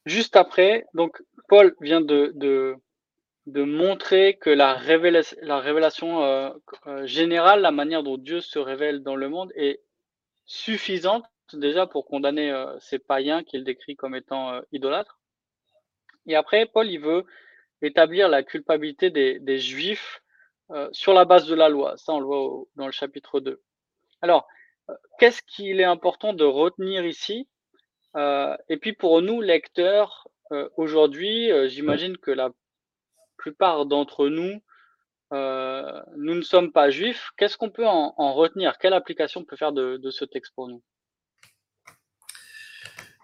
Juste 0.05 0.35
après, 0.35 0.85
donc 0.93 1.23
Paul 1.47 1.73
vient 1.79 2.01
de, 2.01 2.75
montrer 3.45 4.35
que 4.35 4.49
la 4.49 4.73
révélation, 4.73 5.37
la 5.43 5.61
révélation 5.61 6.23
euh, 6.23 6.49
euh, 6.87 7.07
générale, 7.07 7.61
la 7.61 7.71
manière 7.71 8.03
dont 8.03 8.17
Dieu 8.17 8.41
se 8.41 8.59
révèle 8.59 9.01
dans 9.01 9.15
le 9.15 9.29
monde 9.29 9.53
est 9.55 9.79
suffisante 10.45 11.23
déjà 11.55 11.87
pour 11.87 12.05
condamner 12.05 12.51
euh, 12.51 12.77
ces 12.79 12.99
païens 12.99 13.43
qu'il 13.43 13.63
décrit 13.63 13.95
comme 13.95 14.15
étant 14.15 14.61
idolâtres. 14.71 15.19
Et 16.25 16.35
après, 16.35 16.65
Paul, 16.65 16.89
il 16.89 16.99
veut 16.99 17.25
établir 17.81 18.27
la 18.27 18.43
culpabilité 18.43 19.09
des, 19.09 19.57
Juifs 19.59 20.21
sur 20.91 21.13
la 21.13 21.23
base 21.23 21.47
de 21.47 21.55
la 21.55 21.69
loi. 21.69 21.95
Ça, 21.97 22.13
on 22.13 22.19
le 22.19 22.25
voit 22.25 22.65
dans 22.75 22.85
le 22.85 22.91
chapitre 22.91 23.39
2. 23.39 23.61
Alors, 24.21 24.47
qu'est-ce 25.19 25.41
qu'il 25.41 25.79
est 25.79 25.85
important 25.85 26.33
de 26.33 26.43
retenir 26.43 27.05
ici? 27.05 27.47
Euh, 28.15 28.55
et 28.69 28.77
puis 28.77 28.93
pour 28.93 29.21
nous, 29.21 29.41
lecteurs, 29.41 30.27
euh, 30.51 30.69
aujourd'hui, 30.77 31.51
euh, 31.51 31.67
j'imagine 31.67 32.17
que 32.17 32.31
la 32.31 32.51
plupart 33.37 33.85
d'entre 33.85 34.27
nous, 34.27 34.61
nous 35.31 36.35
ne 36.35 36.41
sommes 36.41 36.71
pas 36.71 36.89
juifs. 36.89 37.31
Qu'est-ce 37.37 37.57
qu'on 37.57 37.69
peut 37.69 37.85
en, 37.85 38.33
retenir? 38.33 38.77
Quelle 38.77 38.93
application 38.93 39.41
on 39.41 39.45
peut 39.45 39.57
faire 39.57 39.73
de, 39.73 40.09
ce 40.09 40.25
texte 40.25 40.53
pour 40.55 40.67
nous? 40.67 40.81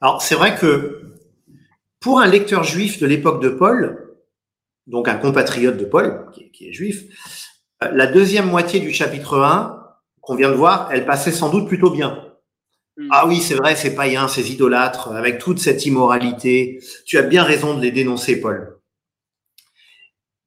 Alors 0.03 0.21
c'est 0.21 0.35
vrai 0.35 0.57
que 0.57 1.13
pour 2.01 2.19
un 2.19 2.27
lecteur 2.27 2.65
juif 2.65 2.99
de 2.99 3.07
l'époque 3.07 3.41
de 3.41 3.47
Paul, 3.47 4.17
donc 4.85 5.07
un 5.07 5.15
compatriote 5.15 5.77
de 5.77 5.85
Paul, 5.85 6.25
qui 6.33 6.51
qui 6.51 6.67
est, 6.67 6.73
juif, 6.73 7.05
la 7.79 8.05
deuxième 8.07 8.49
moitié 8.49 8.81
du 8.81 8.91
chapitre 8.91 9.39
1 9.39 9.79
qu'on 10.19 10.35
vient 10.35 10.49
de 10.49 10.55
voir, 10.55 10.89
elle 10.91 11.05
passait 11.05 11.31
sans 11.31 11.49
doute 11.49 11.69
plutôt 11.69 11.89
bien. 11.89 12.33
Hmm. 12.97 13.07
Ah 13.11 13.27
oui, 13.27 13.39
c'est 13.39 13.55
vrai, 13.55 13.77
c'est 13.77 13.95
païen, 13.95 14.27
ces 14.27 14.51
idolâtres, 14.51 15.13
avec 15.13 15.39
toute 15.39 15.59
cette 15.59 15.85
immoralité. 15.85 16.83
Tu 17.05 17.17
as 17.17 17.21
bien 17.21 17.43
raison 17.43 17.73
de 17.73 17.81
les 17.81 17.91
dénoncer, 17.91 18.41
Paul. 18.41 18.81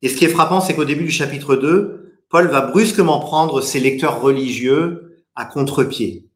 Et 0.03 0.11
ce 0.11 0.19
qui 0.19 0.27
est 0.27 0.29
frappant, 0.29 0.61
c'est 0.61 0.75
qu'au 0.75 0.85
début 0.85 1.05
du 1.05 1.11
chapitre 1.11 1.57
2, 1.57 2.21
Paul 2.29 2.49
va 2.49 2.61
brusquement 2.61 3.21
prendre 3.21 3.63
ses 3.63 3.81
lecteurs 3.81 4.21
religieux 4.21 5.25
à 5.35 5.47
contre-pied. 5.47 6.29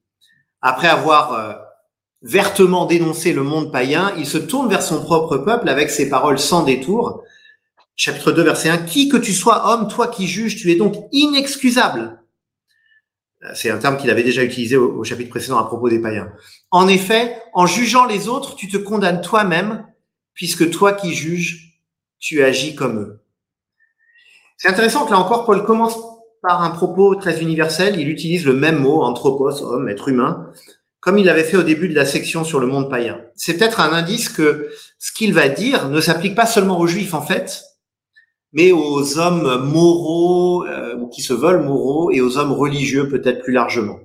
Après 0.62 0.88
avoir 0.88 1.34
euh, 1.34 1.52
vertement 2.22 2.86
dénoncé 2.86 3.32
le 3.32 3.42
monde 3.42 3.72
païen, 3.72 4.12
il 4.18 4.26
se 4.26 4.38
tourne 4.38 4.68
vers 4.68 4.82
son 4.82 5.02
propre 5.02 5.38
peuple 5.38 5.68
avec 5.68 5.90
ses 5.90 6.08
paroles 6.08 6.38
sans 6.38 6.62
détour. 6.62 7.22
Chapitre 7.96 8.32
2, 8.32 8.42
verset 8.42 8.70
1. 8.70 8.78
Qui 8.78 9.08
que 9.08 9.16
tu 9.16 9.32
sois, 9.32 9.72
homme, 9.72 9.88
toi 9.88 10.08
qui 10.08 10.26
juges, 10.26 10.56
tu 10.56 10.70
es 10.70 10.76
donc 10.76 10.94
inexcusable 11.12 12.20
c'est 13.54 13.70
un 13.70 13.78
terme 13.78 13.96
qu'il 13.96 14.10
avait 14.10 14.22
déjà 14.22 14.44
utilisé 14.44 14.76
au, 14.76 15.02
chapitre 15.02 15.30
précédent 15.30 15.58
à 15.58 15.64
propos 15.64 15.88
des 15.88 16.00
païens. 16.00 16.30
En 16.70 16.88
effet, 16.88 17.36
en 17.54 17.66
jugeant 17.66 18.04
les 18.04 18.28
autres, 18.28 18.54
tu 18.54 18.68
te 18.68 18.76
condamnes 18.76 19.22
toi-même, 19.22 19.86
puisque 20.34 20.70
toi 20.70 20.92
qui 20.92 21.14
juges, 21.14 21.78
tu 22.18 22.42
agis 22.42 22.74
comme 22.74 22.98
eux. 22.98 23.20
C'est 24.58 24.68
intéressant 24.68 25.06
que 25.06 25.10
là 25.10 25.18
encore, 25.18 25.46
Paul 25.46 25.64
commence 25.64 25.96
par 26.42 26.62
un 26.62 26.70
propos 26.70 27.14
très 27.14 27.40
universel. 27.40 27.98
Il 27.98 28.10
utilise 28.10 28.44
le 28.44 28.52
même 28.52 28.78
mot, 28.78 29.02
anthropos, 29.02 29.62
homme, 29.62 29.88
être 29.88 30.08
humain, 30.08 30.52
comme 31.00 31.18
il 31.18 31.28
avait 31.28 31.44
fait 31.44 31.56
au 31.56 31.62
début 31.62 31.88
de 31.88 31.94
la 31.94 32.04
section 32.04 32.44
sur 32.44 32.60
le 32.60 32.66
monde 32.66 32.90
païen. 32.90 33.20
C'est 33.34 33.56
peut-être 33.56 33.80
un 33.80 33.92
indice 33.92 34.28
que 34.28 34.70
ce 34.98 35.12
qu'il 35.12 35.32
va 35.32 35.48
dire 35.48 35.88
ne 35.88 36.00
s'applique 36.00 36.34
pas 36.34 36.46
seulement 36.46 36.78
aux 36.78 36.86
juifs, 36.86 37.14
en 37.14 37.22
fait, 37.22 37.62
mais 38.52 38.72
aux 38.72 39.18
hommes 39.18 39.64
moraux 39.64 40.66
euh, 40.66 40.96
ou 40.96 41.08
qui 41.08 41.22
se 41.22 41.32
veulent 41.32 41.62
moraux 41.62 42.10
et 42.10 42.20
aux 42.20 42.36
hommes 42.36 42.52
religieux 42.52 43.08
peut-être 43.08 43.42
plus 43.42 43.52
largement. 43.52 44.00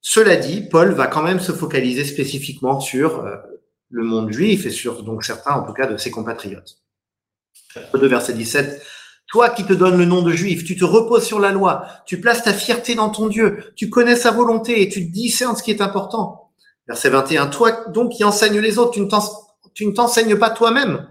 Cela 0.00 0.36
dit, 0.36 0.60
Paul 0.60 0.92
va 0.92 1.06
quand 1.06 1.22
même 1.22 1.40
se 1.40 1.52
focaliser 1.52 2.04
spécifiquement 2.04 2.78
sur 2.78 3.20
euh, 3.20 3.36
le 3.90 4.04
monde 4.04 4.30
juif 4.32 4.66
et 4.66 4.70
sur 4.70 5.02
donc 5.02 5.24
certains 5.24 5.54
en 5.54 5.64
tout 5.64 5.72
cas 5.72 5.86
de 5.86 5.96
ses 5.96 6.10
compatriotes. 6.10 6.78
2 7.94 8.06
verset 8.06 8.34
17. 8.34 8.82
Toi 9.28 9.50
qui 9.50 9.64
te 9.64 9.72
donnes 9.72 9.98
le 9.98 10.04
nom 10.04 10.22
de 10.22 10.32
juif, 10.32 10.64
tu 10.64 10.76
te 10.76 10.84
reposes 10.84 11.24
sur 11.24 11.40
la 11.40 11.50
loi, 11.50 11.86
tu 12.06 12.20
places 12.20 12.44
ta 12.44 12.52
fierté 12.52 12.94
dans 12.94 13.10
ton 13.10 13.26
Dieu, 13.28 13.72
tu 13.74 13.90
connais 13.90 14.16
sa 14.16 14.30
volonté 14.30 14.82
et 14.82 14.88
tu 14.88 15.02
discernes 15.02 15.56
ce 15.56 15.62
qui 15.62 15.70
est 15.70 15.80
important. 15.80 16.50
Verset 16.86 17.10
21. 17.10 17.46
Toi 17.46 17.86
donc 17.88 18.12
qui 18.12 18.24
enseignes 18.24 18.60
les 18.60 18.78
autres, 18.78 18.92
tu 18.92 19.86
ne 19.86 19.92
t'enseignes 19.92 20.36
pas 20.36 20.50
toi-même. 20.50 21.08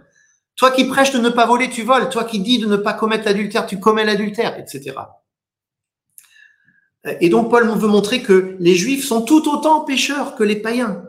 Toi 0.55 0.71
qui 0.71 0.85
prêches 0.85 1.11
de 1.11 1.19
ne 1.19 1.29
pas 1.29 1.47
voler, 1.47 1.69
tu 1.69 1.81
voles. 1.81 2.09
Toi 2.09 2.23
qui 2.23 2.39
dis 2.39 2.59
de 2.59 2.67
ne 2.67 2.77
pas 2.77 2.93
commettre 2.93 3.25
l'adultère, 3.25 3.65
tu 3.65 3.79
commets 3.79 4.05
l'adultère, 4.05 4.57
etc. 4.59 4.95
Et 7.19 7.29
donc 7.29 7.49
Paul 7.49 7.67
veut 7.67 7.87
montrer 7.87 8.21
que 8.21 8.55
les 8.59 8.75
Juifs 8.75 9.05
sont 9.05 9.23
tout 9.23 9.49
autant 9.49 9.81
pécheurs 9.81 10.35
que 10.35 10.43
les 10.43 10.55
païens. 10.55 11.03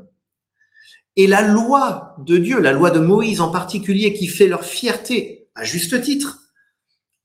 Et 1.17 1.27
la 1.27 1.43
loi 1.43 2.17
de 2.19 2.39
Dieu, 2.39 2.59
la 2.59 2.73
loi 2.73 2.91
de 2.91 2.99
Moïse 2.99 3.41
en 3.41 3.51
particulier, 3.51 4.15
qui 4.15 4.27
fait 4.27 4.49
leur 4.49 4.65
fierté, 4.65 5.47
à 5.55 5.63
juste 5.63 6.01
titre, 6.01 6.41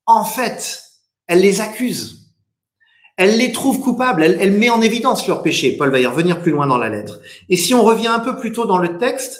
en 0.09 0.25
fait, 0.25 0.83
elle 1.27 1.41
les 1.41 1.61
accuse. 1.61 2.33
Elle 3.15 3.37
les 3.37 3.51
trouve 3.51 3.81
coupables, 3.81 4.23
elle, 4.23 4.53
met 4.53 4.69
en 4.69 4.81
évidence 4.81 5.27
leur 5.27 5.43
péché. 5.43 5.75
Paul 5.75 5.91
va 5.91 5.99
y 5.99 6.05
revenir 6.05 6.41
plus 6.41 6.51
loin 6.51 6.67
dans 6.67 6.77
la 6.77 6.89
lettre. 6.89 7.19
Et 7.49 7.57
si 7.57 7.73
on 7.73 7.83
revient 7.83 8.07
un 8.07 8.19
peu 8.19 8.37
plus 8.37 8.53
tôt 8.53 8.65
dans 8.65 8.77
le 8.77 8.97
texte, 8.97 9.39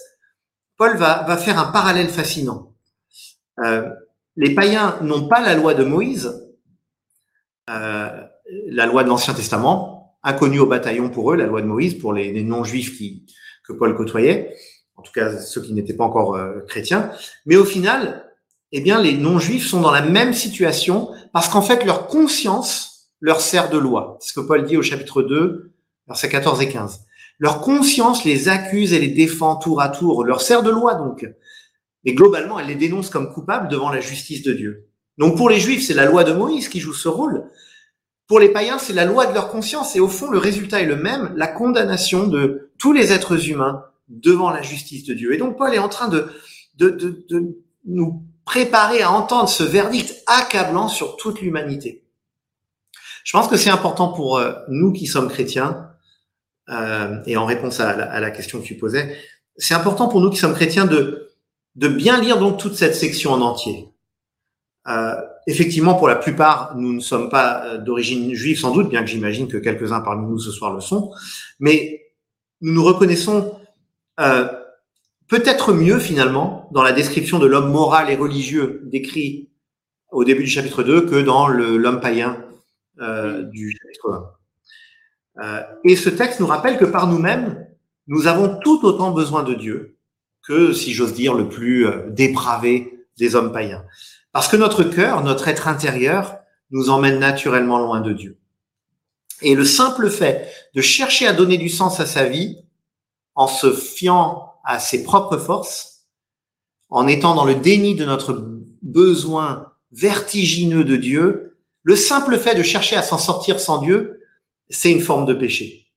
Paul 0.77 0.97
va, 0.97 1.23
va 1.25 1.37
faire 1.37 1.57
un 1.57 1.71
parallèle 1.71 2.09
fascinant. 2.09 2.73
Euh, 3.59 3.89
les 4.35 4.53
païens 4.53 4.97
n'ont 5.01 5.27
pas 5.27 5.41
la 5.41 5.55
loi 5.55 5.73
de 5.73 5.85
Moïse. 5.85 6.45
Euh, 7.69 8.23
la 8.67 8.85
loi 8.85 9.03
de 9.03 9.09
l'Ancien 9.09 9.33
Testament, 9.33 10.17
inconnue 10.23 10.59
au 10.59 10.65
bataillon 10.65 11.09
pour 11.09 11.31
eux, 11.31 11.35
la 11.35 11.45
loi 11.45 11.61
de 11.61 11.67
Moïse, 11.67 11.97
pour 11.97 12.13
les, 12.13 12.43
non-juifs 12.43 12.97
qui, 12.97 13.25
que 13.65 13.73
Paul 13.73 13.95
côtoyait, 13.95 14.55
en 14.95 15.01
tout 15.01 15.11
cas 15.13 15.37
ceux 15.37 15.61
qui 15.61 15.73
n'étaient 15.73 15.95
pas 15.95 16.03
encore 16.03 16.35
euh, 16.35 16.59
chrétiens. 16.67 17.11
Mais 17.45 17.55
au 17.55 17.65
final, 17.65 18.28
eh 18.71 18.81
bien, 18.81 19.01
les 19.01 19.17
non-juifs 19.17 19.67
sont 19.67 19.81
dans 19.81 19.91
la 19.91 20.01
même 20.01 20.33
situation 20.33 21.09
parce 21.33 21.49
qu'en 21.49 21.61
fait, 21.61 21.85
leur 21.85 22.07
conscience 22.07 23.09
leur 23.19 23.41
sert 23.41 23.69
de 23.69 23.77
loi. 23.77 24.17
C'est 24.19 24.29
ce 24.29 24.33
que 24.33 24.45
Paul 24.45 24.65
dit 24.65 24.77
au 24.77 24.81
chapitre 24.81 25.21
2, 25.21 25.71
versets 26.07 26.29
14 26.29 26.61
et 26.61 26.69
15. 26.69 27.01
Leur 27.39 27.61
conscience 27.61 28.25
les 28.25 28.49
accuse 28.49 28.93
et 28.93 28.99
les 28.99 29.07
défend 29.07 29.55
tour 29.55 29.81
à 29.81 29.89
tour, 29.89 30.23
leur 30.23 30.41
sert 30.41 30.63
de 30.63 30.69
loi 30.69 30.95
donc. 30.95 31.27
Mais 32.05 32.13
globalement, 32.13 32.59
elle 32.59 32.67
les 32.67 32.75
dénonce 32.75 33.09
comme 33.09 33.31
coupables 33.33 33.69
devant 33.69 33.89
la 33.89 34.01
justice 34.01 34.43
de 34.43 34.53
Dieu. 34.53 34.87
Donc 35.17 35.35
pour 35.35 35.49
les 35.49 35.59
Juifs, 35.59 35.85
c'est 35.85 35.93
la 35.93 36.05
loi 36.05 36.23
de 36.23 36.31
Moïse 36.31 36.69
qui 36.69 36.79
joue 36.79 36.93
ce 36.93 37.09
rôle. 37.09 37.45
Pour 38.27 38.39
les 38.39 38.49
païens, 38.49 38.77
c'est 38.77 38.93
la 38.93 39.05
loi 39.05 39.25
de 39.25 39.33
leur 39.33 39.49
conscience. 39.49 39.95
Et 39.95 39.99
au 39.99 40.07
fond, 40.07 40.29
le 40.29 40.37
résultat 40.37 40.81
est 40.81 40.85
le 40.85 40.95
même, 40.95 41.33
la 41.35 41.47
condamnation 41.47 42.27
de 42.27 42.71
tous 42.77 42.93
les 42.93 43.11
êtres 43.11 43.49
humains 43.49 43.83
devant 44.07 44.49
la 44.49 44.61
justice 44.61 45.03
de 45.05 45.13
Dieu. 45.13 45.33
Et 45.33 45.37
donc 45.37 45.57
Paul 45.57 45.73
est 45.73 45.79
en 45.79 45.89
train 45.89 46.07
de, 46.07 46.27
de, 46.77 46.89
de, 46.89 47.25
de 47.29 47.57
nous 47.85 48.23
préparer 48.49 49.03
à 49.03 49.11
entendre 49.11 49.47
ce 49.47 49.63
verdict 49.63 50.23
accablant 50.25 50.87
sur 50.87 51.17
toute 51.17 51.39
l'humanité. 51.39 52.03
Je 53.23 53.31
pense 53.31 53.47
que 53.47 53.57
c'est 53.57 53.69
important 53.69 54.11
pour 54.11 54.39
euh, 54.39 54.53
nous 54.69 54.91
qui 54.91 55.05
sommes 55.05 55.29
chrétiens, 55.29 55.91
euh, 56.69 57.21
et 57.27 57.37
en 57.37 57.45
réponse 57.45 57.79
à 57.79 57.95
la, 57.95 58.11
à 58.11 58.19
la, 58.19 58.31
question 58.31 58.59
que 58.59 58.65
tu 58.65 58.75
posais, 58.75 59.15
c'est 59.55 59.75
important 59.75 60.07
pour 60.07 60.19
nous 60.19 60.31
qui 60.31 60.37
sommes 60.37 60.55
chrétiens 60.55 60.85
de, 60.85 61.29
de 61.75 61.87
bien 61.87 62.19
lire 62.19 62.39
donc 62.39 62.57
toute 62.57 62.73
cette 62.73 62.95
section 62.95 63.33
en 63.33 63.41
entier. 63.41 63.87
Euh, 64.87 65.13
effectivement, 65.45 65.93
pour 65.93 66.07
la 66.07 66.15
plupart, 66.15 66.75
nous 66.75 66.93
ne 66.93 66.99
sommes 67.01 67.29
pas 67.29 67.63
euh, 67.65 67.77
d'origine 67.77 68.33
juive, 68.33 68.59
sans 68.59 68.71
doute, 68.71 68.89
bien 68.89 69.01
que 69.01 69.09
j'imagine 69.09 69.47
que 69.47 69.57
quelques-uns 69.57 70.01
parmi 70.01 70.25
nous 70.25 70.39
ce 70.39 70.51
soir 70.51 70.73
le 70.73 70.81
sont, 70.81 71.11
mais 71.59 72.01
nous 72.61 72.73
nous 72.73 72.83
reconnaissons 72.83 73.59
euh, 74.19 74.47
peut-être 75.29 75.71
mieux 75.71 75.99
finalement 75.99 76.67
dans 76.71 76.83
la 76.83 76.91
description 76.91 77.39
de 77.39 77.45
l'homme 77.45 77.71
moral 77.71 78.09
et 78.09 78.15
religieux 78.15 78.81
décrit 78.85 79.49
au 80.11 80.25
début 80.25 80.43
du 80.43 80.49
chapitre 80.49 80.83
2 80.83 81.05
que 81.05 81.21
dans 81.21 81.47
l'homme 81.47 82.01
païen 82.01 82.43
euh, 82.99 83.43
du 83.43 83.71
chapitre 83.71 84.33
1. 85.37 85.41
Euh, 85.41 85.63
et 85.85 85.95
ce 85.95 86.09
texte 86.09 86.39
nous 86.39 86.47
rappelle 86.47 86.77
que 86.77 86.85
par 86.85 87.07
nous-mêmes, 87.07 87.65
nous 88.07 88.27
avons 88.27 88.59
tout 88.59 88.83
autant 88.83 89.11
besoin 89.11 89.43
de 89.43 89.53
Dieu 89.53 89.97
que, 90.45 90.73
si 90.73 90.93
j'ose 90.93 91.13
dire, 91.13 91.35
le 91.35 91.47
plus 91.47 91.85
euh, 91.85 92.09
dépravé 92.09 93.05
des 93.17 93.35
hommes 93.35 93.53
païens. 93.53 93.85
Parce 94.31 94.47
que 94.47 94.57
notre 94.57 94.83
cœur, 94.83 95.23
notre 95.23 95.47
être 95.47 95.67
intérieur, 95.67 96.37
nous 96.71 96.89
emmène 96.89 97.19
naturellement 97.19 97.79
loin 97.79 98.01
de 98.01 98.13
Dieu. 98.13 98.37
Et 99.41 99.55
le 99.55 99.63
simple 99.63 100.09
fait 100.09 100.51
de 100.73 100.81
chercher 100.81 101.27
à 101.27 101.33
donner 101.33 101.57
du 101.57 101.69
sens 101.69 101.99
à 101.99 102.05
sa 102.05 102.25
vie 102.25 102.57
en 103.35 103.47
se 103.47 103.71
fiant 103.71 104.48
à 104.63 104.79
ses 104.79 105.03
propres 105.03 105.37
forces, 105.37 106.05
en 106.89 107.07
étant 107.07 107.35
dans 107.35 107.45
le 107.45 107.55
déni 107.55 107.95
de 107.95 108.05
notre 108.05 108.47
besoin 108.81 109.71
vertigineux 109.91 110.83
de 110.83 110.95
Dieu, 110.95 111.57
le 111.83 111.95
simple 111.95 112.37
fait 112.37 112.55
de 112.55 112.63
chercher 112.63 112.95
à 112.95 113.01
s'en 113.01 113.17
sortir 113.17 113.59
sans 113.59 113.79
Dieu, 113.79 114.21
c'est 114.69 114.91
une 114.91 115.01
forme 115.01 115.25
de 115.25 115.33
péché. 115.33 115.87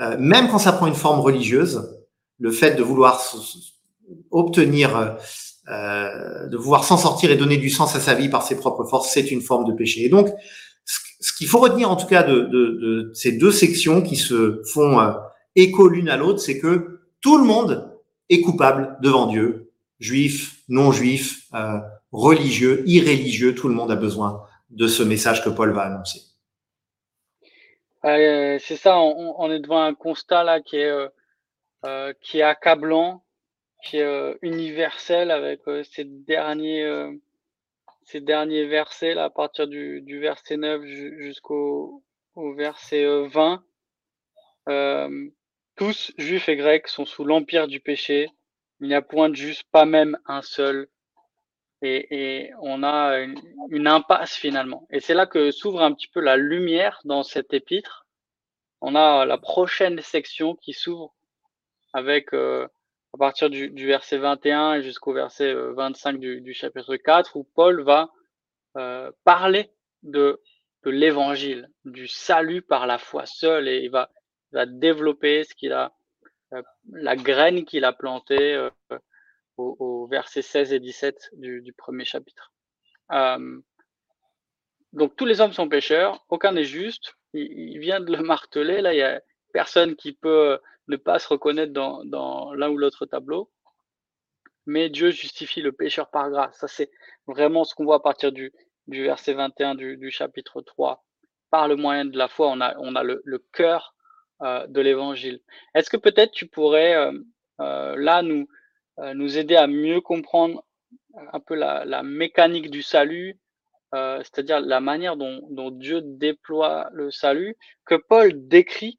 Euh, 0.00 0.16
même 0.18 0.48
quand 0.48 0.58
ça 0.58 0.72
prend 0.72 0.86
une 0.86 0.94
forme 0.94 1.20
religieuse, 1.20 1.88
le 2.38 2.50
fait 2.50 2.74
de 2.74 2.82
vouloir 2.82 3.22
obtenir 4.30 5.16
euh, 5.68 6.46
de 6.48 6.56
vouloir 6.58 6.84
s'en 6.84 6.98
sortir 6.98 7.30
et 7.30 7.36
donner 7.36 7.56
du 7.56 7.70
sens 7.70 7.96
à 7.96 8.00
sa 8.00 8.14
vie 8.14 8.28
par 8.28 8.42
ses 8.42 8.56
propres 8.56 8.84
forces, 8.84 9.10
c'est 9.10 9.30
une 9.30 9.40
forme 9.40 9.64
de 9.64 9.72
péché. 9.72 10.04
Et 10.04 10.08
donc, 10.10 10.28
ce 10.84 11.32
qu'il 11.32 11.46
faut 11.46 11.58
retenir 11.58 11.90
en 11.90 11.96
tout 11.96 12.06
cas 12.06 12.22
de, 12.22 12.40
de, 12.40 12.78
de, 12.82 13.10
ces 13.14 13.32
deux 13.32 13.50
sections 13.50 14.02
qui 14.02 14.16
se 14.16 14.60
font 14.70 15.00
euh, 15.00 15.12
écho 15.56 15.88
l'une 15.88 16.10
à 16.10 16.18
l'autre, 16.18 16.40
c'est 16.40 16.58
que 16.58 16.93
tout 17.24 17.38
le 17.38 17.44
monde 17.44 17.98
est 18.28 18.40
coupable 18.42 18.96
devant 19.00 19.26
Dieu, 19.26 19.72
juif, 19.98 20.62
non 20.68 20.92
juif, 20.92 21.52
euh, 21.54 21.80
religieux, 22.12 22.84
irréligieux, 22.86 23.56
tout 23.56 23.68
le 23.68 23.74
monde 23.74 23.90
a 23.90 23.96
besoin 23.96 24.46
de 24.70 24.86
ce 24.86 25.02
message 25.02 25.42
que 25.42 25.48
Paul 25.50 25.72
va 25.72 25.82
annoncer. 25.82 26.20
Euh, 28.04 28.58
c'est 28.60 28.76
ça, 28.76 28.98
on, 28.98 29.34
on, 29.38 29.50
est 29.50 29.60
devant 29.60 29.82
un 29.82 29.94
constat 29.94 30.44
là 30.44 30.60
qui 30.60 30.76
est, 30.76 30.92
euh, 31.86 32.12
qui 32.20 32.38
est 32.38 32.42
accablant 32.42 33.24
qui 33.84 33.98
est 33.98 34.02
euh, 34.02 34.34
universel 34.42 35.30
avec 35.30 35.60
euh, 35.68 35.84
ces 35.84 36.04
derniers 36.04 36.82
euh, 36.82 37.12
ces 38.04 38.20
derniers 38.20 38.66
versets 38.66 39.14
là, 39.14 39.24
à 39.24 39.30
partir 39.30 39.68
du, 39.68 40.00
du 40.02 40.18
verset 40.18 40.56
9 40.56 40.82
jusqu'au 40.84 42.02
au 42.34 42.54
verset 42.54 43.06
20. 43.28 43.62
Tous, 45.76 46.12
juifs 46.18 46.48
et 46.48 46.56
grecs, 46.56 46.88
sont 46.88 47.06
sous 47.06 47.24
l'empire 47.24 47.68
du 47.68 47.80
péché. 47.80 48.28
Il 48.80 48.88
n'y 48.88 48.94
a 48.94 49.02
point 49.02 49.28
de 49.28 49.34
juste, 49.34 49.64
pas 49.70 49.84
même 49.84 50.18
un 50.26 50.42
seul. 50.42 50.88
Et, 51.82 52.50
on 52.60 52.82
a 52.82 53.18
une, 53.18 53.86
impasse 53.86 54.34
finalement. 54.36 54.86
Et 54.90 55.00
c'est 55.00 55.12
là 55.12 55.26
que 55.26 55.50
s'ouvre 55.50 55.82
un 55.82 55.92
petit 55.92 56.08
peu 56.08 56.20
la 56.20 56.36
lumière 56.36 57.00
dans 57.04 57.22
cet 57.22 57.52
épître. 57.52 58.06
On 58.80 58.94
a 58.94 59.26
la 59.26 59.36
prochaine 59.36 60.00
section 60.00 60.54
qui 60.54 60.72
s'ouvre 60.72 61.14
avec 61.92 62.32
euh, 62.32 62.66
à 63.12 63.18
partir 63.18 63.50
du, 63.50 63.86
verset 63.86 64.16
21 64.16 64.80
jusqu'au 64.80 65.12
verset 65.12 65.54
25 65.54 66.16
euh, 66.16 66.40
du, 66.40 66.54
chapitre 66.54 66.96
4, 66.96 67.36
où 67.36 67.44
Paul 67.44 67.82
va 67.82 68.10
euh, 68.76 69.12
parler 69.24 69.70
de, 70.02 70.40
de 70.84 70.90
l'évangile, 70.90 71.70
du 71.84 72.08
salut 72.08 72.62
par 72.62 72.86
la 72.86 72.98
foi 72.98 73.26
seule, 73.26 73.68
et 73.68 73.84
il 73.84 73.90
va, 73.90 74.10
va 74.54 74.66
développer 74.66 75.44
ce 75.44 75.54
qu'il 75.54 75.72
a, 75.72 75.92
euh, 76.52 76.62
la 76.90 77.16
graine 77.16 77.64
qu'il 77.64 77.84
a 77.84 77.92
plantée 77.92 78.54
euh, 78.54 78.70
au, 79.56 79.76
au, 79.78 80.06
verset 80.06 80.42
16 80.42 80.72
et 80.72 80.80
17 80.80 81.30
du, 81.34 81.72
premier 81.76 82.04
chapitre. 82.04 82.52
Euh, 83.12 83.60
donc 84.92 85.16
tous 85.16 85.26
les 85.26 85.40
hommes 85.40 85.52
sont 85.52 85.68
pécheurs, 85.68 86.24
aucun 86.28 86.52
n'est 86.52 86.64
juste. 86.64 87.14
Il, 87.32 87.78
vient 87.80 88.00
de 88.00 88.16
le 88.16 88.22
marteler. 88.22 88.80
Là, 88.80 88.94
il 88.94 88.98
y 88.98 89.02
a 89.02 89.20
personne 89.52 89.96
qui 89.96 90.12
peut 90.12 90.58
ne 90.86 90.96
pas 90.96 91.18
se 91.18 91.28
reconnaître 91.28 91.72
dans, 91.72 92.54
l'un 92.54 92.70
ou 92.70 92.78
l'autre 92.78 93.06
tableau. 93.06 93.50
Mais 94.66 94.88
Dieu 94.88 95.10
justifie 95.10 95.60
le 95.60 95.72
pécheur 95.72 96.10
par 96.10 96.30
grâce. 96.30 96.56
Ça, 96.58 96.68
c'est 96.68 96.90
vraiment 97.26 97.64
ce 97.64 97.74
qu'on 97.74 97.84
voit 97.84 97.96
à 97.96 98.00
partir 98.00 98.30
du, 98.30 98.52
verset 98.86 99.34
21 99.34 99.74
du, 99.74 100.10
chapitre 100.12 100.62
3. 100.62 101.04
Par 101.50 101.66
le 101.66 101.74
moyen 101.74 102.04
de 102.04 102.16
la 102.16 102.28
foi, 102.28 102.48
on 102.48 102.60
a, 102.60 102.76
on 102.78 102.94
a 102.94 103.02
le, 103.02 103.22
cœur 103.52 103.93
de 104.44 104.80
l'évangile. 104.80 105.40
Est-ce 105.74 105.88
que 105.88 105.96
peut-être 105.96 106.32
tu 106.32 106.46
pourrais 106.46 106.94
euh, 106.94 107.12
euh, 107.60 107.96
là 107.96 108.22
nous, 108.22 108.46
euh, 108.98 109.14
nous 109.14 109.38
aider 109.38 109.56
à 109.56 109.66
mieux 109.66 110.00
comprendre 110.00 110.64
un 111.32 111.40
peu 111.40 111.54
la, 111.54 112.02
mécanique 112.02 112.70
du 112.70 112.82
salut, 112.82 113.38
euh, 113.94 114.18
c'est-à-dire 114.18 114.60
la 114.60 114.80
manière 114.80 115.16
dont, 115.16 115.70
Dieu 115.70 116.00
déploie 116.02 116.88
le 116.92 117.10
salut, 117.10 117.56
que 117.86 117.94
Paul 117.94 118.48
décrit 118.48 118.98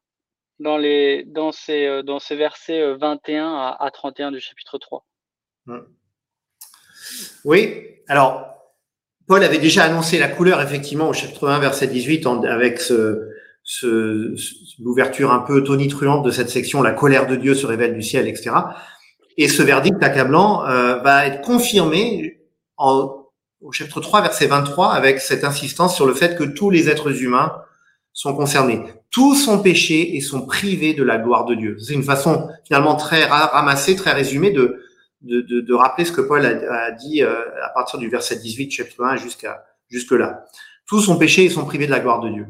dans, 0.59 0.77
les, 0.77 1.23
dans, 1.25 1.51
ces, 1.51 1.85
euh, 1.85 2.01
dans 2.01 2.19
ces 2.19 2.35
versets 2.35 2.93
21 2.95 3.43
euh, 3.43 3.57
à, 3.57 3.85
à 3.85 3.91
31 3.91 4.31
du 4.31 4.39
chapitre 4.39 4.77
3. 4.77 5.05
Hmm. 5.65 5.79
Oui, 7.43 7.83
alors 8.07 8.53
Paul 9.27 9.43
avait 9.43 9.59
déjà 9.59 9.83
annoncé 9.83 10.17
la 10.17 10.27
couleur 10.27 10.61
effectivement 10.61 11.09
au 11.09 11.13
chapitre 11.13 11.49
1 11.49 11.59
verset 11.59 11.87
18 11.87 12.25
en, 12.27 12.43
avec 12.43 12.79
ce, 12.79 13.34
ce, 13.65 14.35
l'ouverture 14.79 15.31
un 15.31 15.39
peu 15.39 15.63
tonitruante 15.63 16.23
de 16.23 16.29
cette 16.29 16.49
section, 16.49 16.83
la 16.83 16.91
colère 16.91 17.25
de 17.25 17.35
Dieu 17.35 17.55
se 17.55 17.65
révèle 17.65 17.95
du 17.95 18.03
ciel, 18.03 18.27
etc. 18.27 18.51
Et 19.37 19.49
ce 19.49 19.63
verdict 19.63 20.01
accablant 20.01 20.65
euh, 20.65 20.97
va 20.99 21.25
être 21.25 21.41
confirmé 21.41 22.39
en, 22.77 23.25
au 23.61 23.71
chapitre 23.71 23.99
3 23.99 24.21
verset 24.21 24.45
23 24.45 24.93
avec 24.93 25.19
cette 25.19 25.43
insistance 25.43 25.95
sur 25.95 26.05
le 26.05 26.13
fait 26.13 26.37
que 26.37 26.43
tous 26.43 26.69
les 26.69 26.89
êtres 26.89 27.23
humains 27.23 27.53
sont 28.13 28.35
concernés. 28.35 28.83
Tous 29.09 29.35
sont 29.35 29.59
péchés 29.59 30.15
et 30.15 30.21
sont 30.21 30.45
privés 30.45 30.93
de 30.93 31.03
la 31.03 31.17
gloire 31.17 31.45
de 31.45 31.55
Dieu. 31.55 31.77
C'est 31.79 31.93
une 31.93 32.03
façon 32.03 32.47
finalement 32.65 32.95
très 32.95 33.25
ramassée, 33.25 33.95
très 33.95 34.13
résumée 34.13 34.51
de, 34.51 35.73
rappeler 35.73 36.05
ce 36.05 36.11
que 36.11 36.21
Paul 36.21 36.45
a, 36.45 36.91
dit 36.91 37.23
euh, 37.23 37.33
à 37.63 37.69
partir 37.69 37.97
du 37.97 38.09
verset 38.09 38.37
18, 38.37 38.71
chapitre 38.71 39.03
1 39.03 39.15
jusqu'à 39.17 39.65
jusque 39.89 40.11
là. 40.11 40.45
Tous 40.87 41.01
sont 41.01 41.17
péchés 41.17 41.45
et 41.45 41.49
sont 41.49 41.65
privés 41.65 41.87
de 41.87 41.91
la 41.91 41.99
gloire 41.99 42.19
de 42.19 42.29
Dieu. 42.29 42.45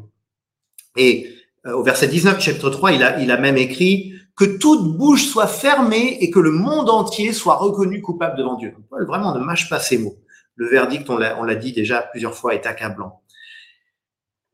Et 0.96 1.34
euh, 1.66 1.72
au 1.72 1.82
verset 1.82 2.08
19, 2.08 2.40
chapitre 2.40 2.70
3, 2.70 2.92
il 2.92 3.02
a, 3.02 3.20
il 3.20 3.30
a 3.30 3.36
même 3.36 3.56
écrit 3.56 4.14
que 4.36 4.44
toute 4.44 4.96
bouche 4.96 5.26
soit 5.26 5.46
fermée 5.46 6.18
et 6.20 6.30
que 6.30 6.38
le 6.38 6.50
monde 6.50 6.90
entier 6.90 7.32
soit 7.32 7.56
reconnu 7.56 8.02
coupable 8.02 8.36
devant 8.36 8.56
Dieu. 8.56 8.74
Paul 8.90 9.06
vraiment 9.06 9.34
ne 9.34 9.42
mâche 9.42 9.68
pas 9.68 9.80
ces 9.80 9.98
mots. 9.98 10.16
Le 10.56 10.68
verdict, 10.68 11.08
on 11.08 11.16
l'a 11.16 11.54
dit 11.54 11.72
déjà 11.72 12.02
plusieurs 12.02 12.34
fois, 12.34 12.54
est 12.54 12.66
accablant. 12.66 13.22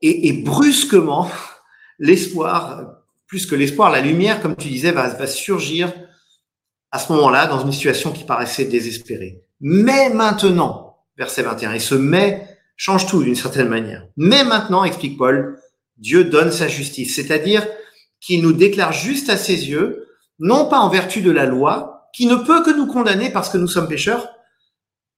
Et, 0.01 0.27
et 0.27 0.33
brusquement, 0.33 1.29
l'espoir, 1.99 2.97
plus 3.27 3.45
que 3.45 3.55
l'espoir, 3.55 3.89
la 3.89 4.01
lumière, 4.01 4.41
comme 4.41 4.55
tu 4.55 4.67
disais, 4.67 4.91
va, 4.91 5.07
va 5.09 5.27
surgir 5.27 5.93
à 6.91 6.99
ce 6.99 7.11
moment-là 7.13 7.47
dans 7.47 7.65
une 7.65 7.71
situation 7.71 8.11
qui 8.11 8.23
paraissait 8.23 8.65
désespérée. 8.65 9.41
Mais 9.59 10.09
maintenant, 10.09 10.97
verset 11.17 11.43
21, 11.43 11.73
et 11.73 11.79
ce 11.79 11.95
mais 11.95 12.47
change 12.75 13.07
tout 13.07 13.23
d'une 13.23 13.35
certaine 13.35 13.69
manière. 13.69 14.05
Mais 14.17 14.43
maintenant, 14.43 14.83
explique 14.83 15.17
Paul, 15.17 15.59
Dieu 15.97 16.23
donne 16.23 16.51
sa 16.51 16.67
justice, 16.67 17.15
c'est-à-dire 17.15 17.67
qu'il 18.19 18.41
nous 18.41 18.53
déclare 18.53 18.93
juste 18.93 19.29
à 19.29 19.37
ses 19.37 19.69
yeux, 19.69 20.07
non 20.39 20.67
pas 20.67 20.79
en 20.79 20.89
vertu 20.89 21.21
de 21.21 21.31
la 21.31 21.45
loi, 21.45 22.09
qui 22.13 22.27
ne 22.27 22.35
peut 22.35 22.63
que 22.63 22.75
nous 22.75 22.87
condamner 22.87 23.29
parce 23.31 23.49
que 23.49 23.57
nous 23.57 23.67
sommes 23.67 23.87
pécheurs, 23.87 24.29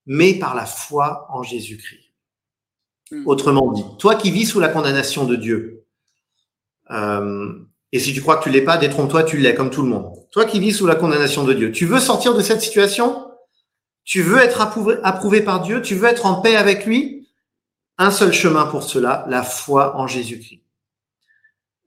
mais 0.06 0.34
par 0.34 0.56
la 0.56 0.66
foi 0.66 1.28
en 1.30 1.44
Jésus-Christ. 1.44 2.12
Hmm. 3.12 3.28
Autrement 3.28 3.72
dit, 3.72 3.84
toi 4.00 4.16
qui 4.16 4.32
vis 4.32 4.46
sous 4.46 4.60
la 4.60 4.70
condamnation 4.70 5.26
de 5.26 5.36
Dieu, 5.36 5.86
euh, 6.92 7.54
et 7.92 8.00
si 8.00 8.14
tu 8.14 8.22
crois 8.22 8.38
que 8.38 8.44
tu 8.44 8.50
l'es 8.50 8.62
pas, 8.64 8.78
détrompe-toi, 8.78 9.24
tu 9.24 9.38
l'es 9.38 9.56
comme 9.56 9.70
tout 9.70 9.82
le 9.82 9.88
monde. 9.88 10.12
Toi 10.32 10.46
qui 10.46 10.60
vis 10.60 10.74
sous 10.74 10.88
la 10.88 10.96
condamnation 10.96 11.44
de 11.44 11.54
Dieu, 11.54 11.72
tu 11.72 11.86
veux 11.86 12.00
sortir 12.00 12.34
de 12.34 12.42
cette 12.42 12.62
situation? 12.62 13.32
Tu 14.04 14.22
veux 14.22 14.38
être 14.38 14.62
approuvé, 14.62 14.96
approuvé 15.04 15.42
par 15.42 15.62
Dieu? 15.62 15.82
Tu 15.82 15.96
veux 15.96 16.08
être 16.08 16.26
en 16.26 16.42
paix 16.42 16.56
avec 16.56 16.86
lui? 16.86 17.30
Un 17.98 18.12
seul 18.12 18.34
chemin 18.34 18.66
pour 18.66 18.84
cela, 18.84 19.26
la 19.30 19.44
foi 19.44 19.96
en 19.98 20.08
Jésus-Christ. 20.08 20.65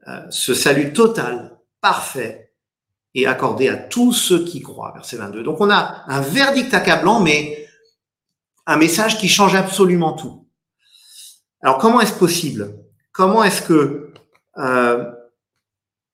Euh, 0.08 0.22
ce 0.30 0.54
salut 0.54 0.92
total, 0.94 1.58
parfait, 1.82 2.54
est 3.14 3.26
accordé 3.26 3.68
à 3.68 3.76
tous 3.76 4.12
ceux 4.12 4.44
qui 4.44 4.62
croient, 4.62 4.92
verset 4.94 5.16
22. 5.16 5.42
Donc 5.42 5.60
on 5.60 5.70
a 5.70 6.04
un 6.06 6.20
verdict 6.20 6.72
accablant, 6.72 7.20
mais 7.20 7.68
un 8.66 8.76
message 8.76 9.18
qui 9.18 9.28
change 9.28 9.54
absolument 9.54 10.12
tout. 10.12 10.46
Alors 11.62 11.78
comment 11.78 12.00
est-ce 12.00 12.14
possible? 12.14 12.74
Comment 13.12 13.44
est-ce 13.44 13.60
que 13.60 14.12
euh, 14.56 15.04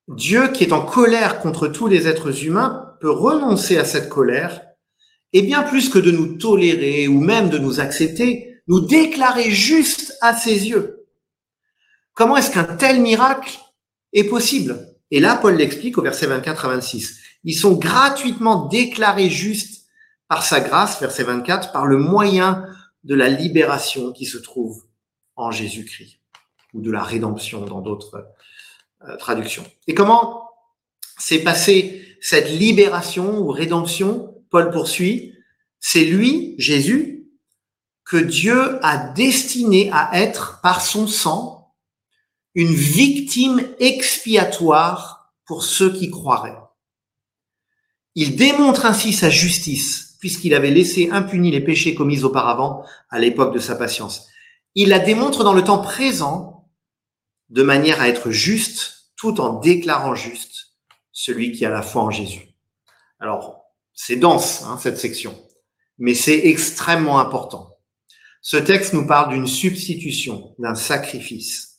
Dieu, 0.08 0.48
qui 0.48 0.64
est 0.64 0.72
en 0.72 0.84
colère 0.84 1.38
contre 1.40 1.68
tous 1.68 1.86
les 1.86 2.08
êtres 2.08 2.44
humains, 2.44 2.96
peut 3.00 3.10
renoncer 3.10 3.78
à 3.78 3.84
cette 3.84 4.08
colère 4.08 4.62
et 5.32 5.42
bien 5.42 5.62
plus 5.62 5.88
que 5.88 5.98
de 5.98 6.10
nous 6.10 6.36
tolérer 6.36 7.06
ou 7.06 7.20
même 7.20 7.48
de 7.48 7.58
nous 7.58 7.80
accepter, 7.80 8.60
nous 8.66 8.80
déclarer 8.80 9.50
juste 9.50 10.16
à 10.20 10.34
ses 10.34 10.68
yeux? 10.68 11.06
Comment 12.14 12.36
est-ce 12.36 12.50
qu'un 12.50 12.64
tel 12.64 13.00
miracle 13.00 13.58
est 14.14 14.24
possible 14.24 14.88
Et 15.10 15.20
là, 15.20 15.36
Paul 15.36 15.56
l'explique 15.56 15.98
au 15.98 16.02
verset 16.02 16.26
24 16.26 16.64
à 16.64 16.68
26. 16.68 17.18
Ils 17.44 17.54
sont 17.54 17.74
gratuitement 17.74 18.66
déclarés 18.66 19.28
justes 19.28 19.84
par 20.28 20.44
sa 20.44 20.60
grâce, 20.60 20.98
verset 21.00 21.24
24, 21.24 21.72
par 21.72 21.84
le 21.84 21.98
moyen 21.98 22.64
de 23.04 23.14
la 23.14 23.28
libération 23.28 24.12
qui 24.12 24.24
se 24.24 24.38
trouve 24.38 24.84
en 25.36 25.50
Jésus-Christ, 25.50 26.20
ou 26.72 26.80
de 26.80 26.90
la 26.90 27.02
rédemption 27.02 27.64
dans 27.64 27.82
d'autres 27.82 28.26
euh, 29.06 29.16
traduction. 29.16 29.64
Et 29.86 29.94
comment 29.94 30.48
s'est 31.18 31.40
passée 31.40 32.16
cette 32.20 32.50
libération 32.50 33.38
ou 33.38 33.48
rédemption? 33.48 34.34
Paul 34.50 34.70
poursuit, 34.70 35.34
c'est 35.80 36.04
lui, 36.04 36.54
Jésus, 36.58 37.26
que 38.04 38.16
Dieu 38.16 38.78
a 38.84 38.96
destiné 38.96 39.90
à 39.92 40.10
être 40.14 40.60
par 40.62 40.80
son 40.80 41.06
sang 41.06 41.53
une 42.54 42.72
victime 42.72 43.66
expiatoire 43.78 45.32
pour 45.44 45.64
ceux 45.64 45.92
qui 45.92 46.10
croiraient. 46.10 46.58
Il 48.14 48.36
démontre 48.36 48.86
ainsi 48.86 49.12
sa 49.12 49.28
justice, 49.28 50.16
puisqu'il 50.20 50.54
avait 50.54 50.70
laissé 50.70 51.10
impunis 51.10 51.50
les 51.50 51.60
péchés 51.60 51.94
commis 51.94 52.22
auparavant 52.22 52.84
à 53.10 53.18
l'époque 53.18 53.52
de 53.52 53.58
sa 53.58 53.74
patience. 53.74 54.28
Il 54.74 54.88
la 54.88 55.00
démontre 55.00 55.42
dans 55.42 55.52
le 55.52 55.64
temps 55.64 55.82
présent 55.82 56.70
de 57.50 57.62
manière 57.62 58.00
à 58.00 58.08
être 58.08 58.30
juste 58.30 59.10
tout 59.16 59.40
en 59.40 59.58
déclarant 59.60 60.14
juste 60.14 60.74
celui 61.12 61.52
qui 61.52 61.64
a 61.64 61.70
la 61.70 61.82
foi 61.82 62.02
en 62.02 62.10
Jésus. 62.10 62.54
Alors, 63.18 63.64
c'est 63.92 64.16
dense, 64.16 64.62
hein, 64.62 64.78
cette 64.80 64.98
section, 64.98 65.38
mais 65.98 66.14
c'est 66.14 66.46
extrêmement 66.46 67.18
important. 67.18 67.78
Ce 68.42 68.56
texte 68.56 68.92
nous 68.92 69.06
parle 69.06 69.32
d'une 69.32 69.46
substitution, 69.46 70.54
d'un 70.58 70.74
sacrifice. 70.74 71.73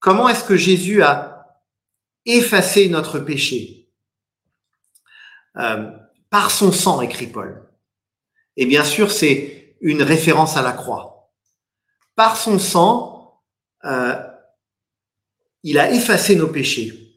Comment 0.00 0.28
est-ce 0.28 0.44
que 0.44 0.56
Jésus 0.56 1.02
a 1.02 1.60
effacé 2.24 2.88
notre 2.88 3.18
péché 3.18 3.88
euh, 5.56 5.90
Par 6.30 6.50
son 6.50 6.72
sang, 6.72 7.00
écrit 7.00 7.26
Paul. 7.26 7.68
Et 8.56 8.66
bien 8.66 8.84
sûr, 8.84 9.10
c'est 9.10 9.76
une 9.80 10.02
référence 10.02 10.56
à 10.56 10.62
la 10.62 10.72
croix. 10.72 11.32
Par 12.16 12.36
son 12.36 12.58
sang, 12.58 13.42
euh, 13.84 14.14
il 15.62 15.78
a 15.78 15.90
effacé 15.92 16.34
nos 16.36 16.48
péchés. 16.48 17.08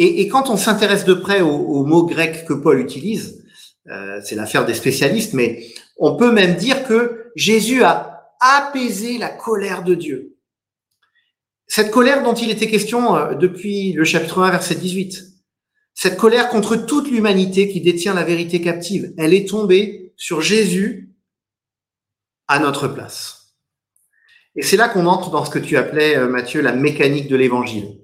Et, 0.00 0.28
quand 0.28 0.48
on 0.48 0.56
s'intéresse 0.56 1.04
de 1.04 1.14
près 1.14 1.40
au, 1.40 1.84
mot 1.84 2.06
grec 2.06 2.44
que 2.46 2.52
Paul 2.52 2.78
utilise, 2.78 3.44
euh, 3.88 4.20
c'est 4.22 4.36
l'affaire 4.36 4.64
des 4.64 4.74
spécialistes, 4.74 5.34
mais 5.34 5.66
on 5.96 6.16
peut 6.16 6.30
même 6.30 6.54
dire 6.54 6.86
que 6.86 7.32
Jésus 7.34 7.82
a 7.82 8.32
apaisé 8.40 9.18
la 9.18 9.28
colère 9.28 9.82
de 9.82 9.96
Dieu. 9.96 10.37
Cette 11.68 11.90
colère 11.90 12.22
dont 12.22 12.34
il 12.34 12.50
était 12.50 12.68
question 12.68 13.14
euh, 13.14 13.34
depuis 13.34 13.92
le 13.92 14.04
chapitre 14.04 14.42
1, 14.42 14.50
verset 14.50 14.74
18. 14.74 15.24
Cette 15.94 16.16
colère 16.16 16.48
contre 16.48 16.76
toute 16.76 17.10
l'humanité 17.10 17.68
qui 17.68 17.80
détient 17.80 18.14
la 18.14 18.24
vérité 18.24 18.60
captive, 18.60 19.12
elle 19.18 19.34
est 19.34 19.48
tombée 19.48 20.12
sur 20.16 20.40
Jésus 20.40 21.10
à 22.48 22.58
notre 22.58 22.88
place. 22.88 23.54
Et 24.56 24.62
c'est 24.62 24.76
là 24.76 24.88
qu'on 24.88 25.06
entre 25.06 25.30
dans 25.30 25.44
ce 25.44 25.50
que 25.50 25.58
tu 25.58 25.76
appelais, 25.76 26.16
euh, 26.16 26.26
Mathieu, 26.26 26.62
la 26.62 26.72
mécanique 26.72 27.28
de 27.28 27.36
l'évangile. 27.36 27.98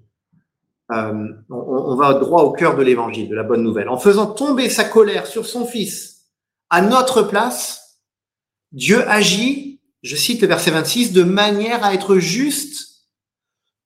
Euh, 0.92 1.28
on, 1.48 1.96
va 1.96 2.14
droit 2.14 2.42
au 2.42 2.52
cœur 2.52 2.76
de 2.76 2.82
l'évangile, 2.82 3.28
de 3.30 3.34
la 3.34 3.42
bonne 3.42 3.62
nouvelle. 3.62 3.88
En 3.88 3.98
faisant 3.98 4.26
tomber 4.26 4.68
sa 4.68 4.84
colère 4.84 5.26
sur 5.26 5.46
son 5.46 5.66
fils 5.66 6.26
à 6.68 6.82
notre 6.82 7.22
place, 7.22 8.00
Dieu 8.72 9.08
agit, 9.08 9.80
je 10.02 10.14
cite 10.14 10.42
le 10.42 10.48
verset 10.48 10.72
26, 10.72 11.12
de 11.12 11.22
manière 11.22 11.82
à 11.82 11.94
être 11.94 12.18
juste, 12.18 12.93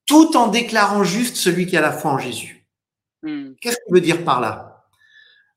tout 0.09 0.37
en 0.37 0.49
déclarant 0.49 1.05
juste 1.05 1.37
celui 1.37 1.67
qui 1.67 1.77
a 1.77 1.81
la 1.81 1.93
foi 1.93 2.11
en 2.11 2.19
Jésus. 2.19 2.67
Hmm. 3.23 3.53
Qu'est-ce 3.61 3.77
qu'il 3.85 3.95
veut 3.95 4.01
dire 4.01 4.25
par 4.25 4.41
là? 4.41 4.87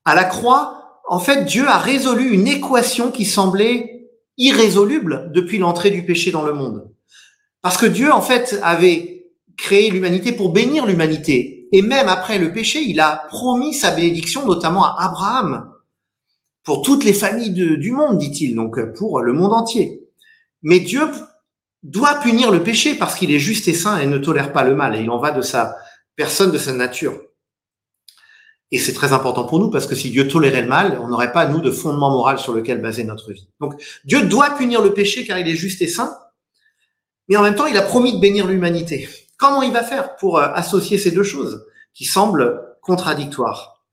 À 0.04 0.14
la 0.14 0.24
croix, 0.24 1.00
en 1.08 1.18
fait, 1.18 1.44
Dieu 1.44 1.66
a 1.66 1.78
résolu 1.78 2.30
une 2.30 2.46
équation 2.46 3.10
qui 3.10 3.24
semblait 3.24 4.10
irrésoluble 4.36 5.32
depuis 5.32 5.58
l'entrée 5.58 5.90
du 5.90 6.04
péché 6.04 6.30
dans 6.30 6.44
le 6.44 6.52
monde. 6.52 6.90
Parce 7.62 7.76
que 7.76 7.86
Dieu, 7.86 8.12
en 8.12 8.20
fait, 8.20 8.60
avait 8.62 9.26
créé 9.56 9.90
l'humanité 9.90 10.32
pour 10.32 10.52
bénir 10.52 10.86
l'humanité. 10.86 11.68
Et 11.72 11.80
même 11.80 12.08
après 12.08 12.38
le 12.38 12.52
péché, 12.52 12.82
il 12.82 13.00
a 13.00 13.24
promis 13.28 13.72
sa 13.72 13.90
bénédiction, 13.92 14.44
notamment 14.44 14.84
à 14.84 15.06
Abraham, 15.06 15.72
pour 16.64 16.82
toutes 16.82 17.04
les 17.04 17.14
familles 17.14 17.50
du 17.50 17.92
monde, 17.92 18.18
dit-il, 18.18 18.54
donc 18.54 18.78
pour 18.94 19.20
le 19.20 19.32
monde 19.32 19.52
entier. 19.52 20.02
Mais 20.62 20.78
Dieu 20.80 21.08
doit 21.82 22.16
punir 22.16 22.50
le 22.50 22.62
péché 22.62 22.94
parce 22.94 23.14
qu'il 23.14 23.32
est 23.32 23.38
juste 23.38 23.68
et 23.68 23.74
saint 23.74 23.98
et 23.98 24.06
ne 24.06 24.18
tolère 24.18 24.52
pas 24.52 24.64
le 24.64 24.74
mal. 24.74 24.96
Et 24.96 25.00
il 25.00 25.10
en 25.10 25.18
va 25.18 25.30
de 25.30 25.42
sa 25.42 25.76
personne, 26.16 26.52
de 26.52 26.58
sa 26.58 26.72
nature. 26.72 27.20
Et 28.70 28.78
c'est 28.78 28.94
très 28.94 29.12
important 29.12 29.44
pour 29.44 29.58
nous 29.58 29.70
parce 29.70 29.86
que 29.86 29.94
si 29.94 30.10
Dieu 30.10 30.28
tolérait 30.28 30.62
le 30.62 30.68
mal, 30.68 30.98
on 31.02 31.08
n'aurait 31.08 31.32
pas, 31.32 31.46
nous, 31.46 31.60
de 31.60 31.70
fondement 31.70 32.10
moral 32.10 32.38
sur 32.38 32.54
lequel 32.54 32.80
baser 32.80 33.04
notre 33.04 33.32
vie. 33.32 33.48
Donc, 33.60 33.74
Dieu 34.04 34.22
doit 34.22 34.50
punir 34.56 34.80
le 34.80 34.94
péché 34.94 35.26
car 35.26 35.38
il 35.38 35.46
est 35.46 35.56
juste 35.56 35.82
et 35.82 35.88
saint, 35.88 36.16
mais 37.28 37.36
en 37.36 37.42
même 37.42 37.54
temps, 37.54 37.66
il 37.66 37.76
a 37.76 37.82
promis 37.82 38.14
de 38.14 38.18
bénir 38.18 38.46
l'humanité. 38.46 39.08
Comment 39.36 39.62
il 39.62 39.72
va 39.72 39.82
faire 39.82 40.16
pour 40.16 40.38
euh, 40.38 40.48
associer 40.54 40.98
ces 40.98 41.10
deux 41.10 41.22
choses 41.22 41.66
qui 41.92 42.04
semblent 42.04 42.62
contradictoires? 42.80 43.84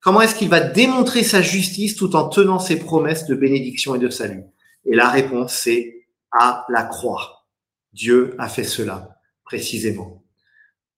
Comment 0.00 0.20
est-ce 0.20 0.34
qu'il 0.34 0.48
va 0.48 0.60
démontrer 0.60 1.24
sa 1.24 1.40
justice 1.40 1.96
tout 1.96 2.14
en 2.14 2.28
tenant 2.28 2.58
ses 2.58 2.78
promesses 2.78 3.26
de 3.26 3.34
bénédiction 3.34 3.94
et 3.94 3.98
de 3.98 4.10
salut? 4.10 4.44
Et 4.84 4.94
la 4.94 5.08
réponse, 5.08 5.54
c'est 5.54 5.97
à 6.32 6.66
la 6.68 6.84
croix. 6.84 7.46
Dieu 7.92 8.34
a 8.38 8.48
fait 8.48 8.64
cela 8.64 9.16
précisément. 9.44 10.24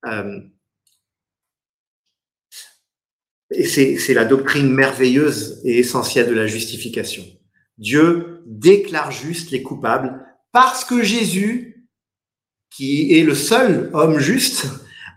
Euh, 0.07 0.41
et 3.53 3.67
c'est 3.67 4.15
la 4.15 4.25
doctrine 4.25 4.73
merveilleuse 4.73 5.61
et 5.65 5.79
essentielle 5.79 6.29
de 6.29 6.35
la 6.35 6.47
justification. 6.47 7.25
Dieu 7.79 8.43
déclare 8.47 9.11
juste 9.11 9.51
les 9.51 9.63
coupables 9.63 10.25
parce 10.53 10.85
que 10.85 11.03
Jésus, 11.03 11.89
qui 12.71 13.19
est 13.19 13.25
le 13.25 13.35
seul 13.35 13.91
homme 13.93 14.19
juste, 14.19 14.67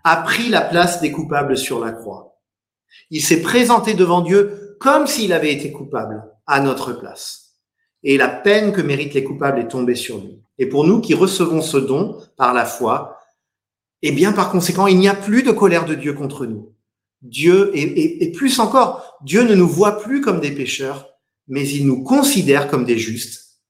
a 0.03 0.17
pris 0.17 0.49
la 0.49 0.61
place 0.61 0.99
des 0.99 1.11
coupables 1.11 1.57
sur 1.57 1.83
la 1.83 1.91
croix. 1.91 2.41
Il 3.09 3.21
s'est 3.21 3.41
présenté 3.41 3.93
devant 3.93 4.21
Dieu 4.21 4.77
comme 4.79 5.07
s'il 5.07 5.31
avait 5.33 5.53
été 5.53 5.71
coupable 5.71 6.23
à 6.47 6.59
notre 6.59 6.93
place. 6.93 7.42
Et 8.03 8.17
la 8.17 8.27
peine 8.27 8.73
que 8.73 8.81
méritent 8.81 9.13
les 9.13 9.23
coupables 9.23 9.59
est 9.59 9.67
tombée 9.67 9.95
sur 9.95 10.17
lui. 10.17 10.41
Et 10.57 10.65
pour 10.67 10.85
nous 10.85 11.01
qui 11.01 11.13
recevons 11.13 11.61
ce 11.61 11.77
don 11.77 12.19
par 12.37 12.53
la 12.53 12.65
foi, 12.65 13.17
eh 14.01 14.11
bien, 14.11 14.33
par 14.33 14.51
conséquent, 14.51 14.87
il 14.87 14.99
n'y 14.99 15.07
a 15.07 15.15
plus 15.15 15.43
de 15.43 15.51
colère 15.51 15.85
de 15.85 15.95
Dieu 15.95 16.13
contre 16.13 16.45
nous. 16.45 16.73
Dieu, 17.21 17.71
et, 17.73 18.31
plus 18.33 18.59
encore, 18.59 19.17
Dieu 19.23 19.43
ne 19.43 19.55
nous 19.55 19.67
voit 19.67 19.99
plus 20.01 20.19
comme 20.19 20.41
des 20.41 20.51
pécheurs, 20.51 21.07
mais 21.47 21.67
il 21.67 21.87
nous 21.87 22.03
considère 22.03 22.67
comme 22.67 22.83
des 22.83 22.97
justes, 22.97 23.61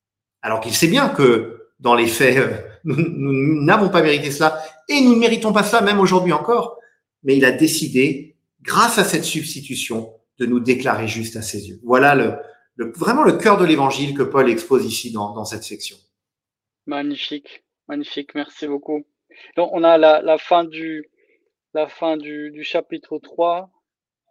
alors 0.42 0.60
qu'il 0.60 0.74
sait 0.74 0.88
bien 0.88 1.10
que 1.10 1.68
dans 1.80 1.94
les 1.94 2.08
faits, 2.08 2.38
euh, 2.38 2.58
nous 2.84 3.64
n'avons 3.64 3.90
pas 3.90 4.02
mérité 4.02 4.32
cela 4.32 4.60
et 4.90 5.02
nous 5.02 5.14
ne 5.14 5.20
méritons 5.20 5.54
pas 5.54 5.64
cela 5.64 5.82
même 5.82 6.00
aujourd'hui 6.00 6.34
encore. 6.34 6.80
Mais 7.24 7.38
il 7.38 7.46
a 7.46 7.52
décidé, 7.52 8.36
grâce 8.62 8.98
à 8.98 9.04
cette 9.04 9.24
substitution, 9.24 10.14
de 10.40 10.48
nous 10.48 10.60
déclarer 10.60 11.08
juste 11.08 11.36
à 11.36 11.44
ses 11.44 11.70
yeux. 11.70 11.80
Voilà 11.84 12.16
le, 12.16 12.34
vraiment 12.78 13.24
le 13.24 13.34
cœur 13.34 13.58
de 13.58 13.66
l'évangile 13.66 14.16
que 14.16 14.24
Paul 14.24 14.50
expose 14.50 14.86
ici 14.86 15.12
dans, 15.12 15.34
dans 15.34 15.46
cette 15.46 15.64
section. 15.64 15.98
Magnifique, 16.86 17.64
magnifique, 17.88 18.36
merci 18.36 18.68
beaucoup. 18.68 19.06
Donc, 19.56 19.70
on 19.74 19.84
a 19.84 19.98
la, 19.98 20.22
la 20.22 20.38
fin 20.38 20.64
du, 20.64 21.10
la 21.74 21.88
fin 21.88 22.18
du, 22.18 22.52
du 22.52 22.64
chapitre 22.64 23.20
3, 23.20 23.70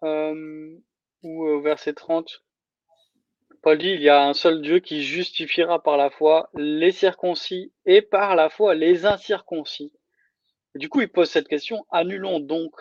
euh, 0.05 0.76
où 1.22 1.44
au 1.44 1.61
verset 1.61 1.92
30, 1.92 2.42
Paul 3.62 3.78
dit, 3.78 3.90
il 3.90 4.02
y 4.02 4.09
a 4.09 4.26
un 4.26 4.35
seul 4.35 4.61
Dieu 4.61 4.81
qui 4.81 5.05
justifiera 5.05 5.81
par 5.81 5.96
la 5.96 6.11
foi 6.11 6.50
les 6.55 6.90
circoncis 6.90 7.72
et 7.87 8.02
par 8.02 8.35
la 8.35 8.50
foi 8.50 8.74
les 8.74 9.07
incirconcis. 9.07 9.92
du 10.74 10.88
coup, 10.88 11.00
il 11.00 11.09
pose 11.09 11.31
cette 11.31 11.46
question, 11.46 11.87
annulons 11.90 12.40
donc, 12.40 12.74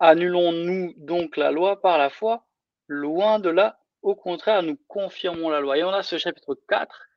annulons-nous 0.00 0.94
donc 0.96 1.36
la 1.36 1.52
loi 1.52 1.80
par 1.80 1.98
la 1.98 2.10
foi 2.10 2.44
Loin 2.86 3.38
de 3.38 3.48
là, 3.48 3.78
au 4.04 4.14
contraire, 4.14 4.62
nous 4.62 4.78
confirmons 4.86 5.48
la 5.48 5.60
loi. 5.60 5.78
Et 5.78 5.82
on 5.82 5.88
a 5.88 6.02
ce 6.02 6.18
chapitre 6.18 6.54
4 6.68 7.08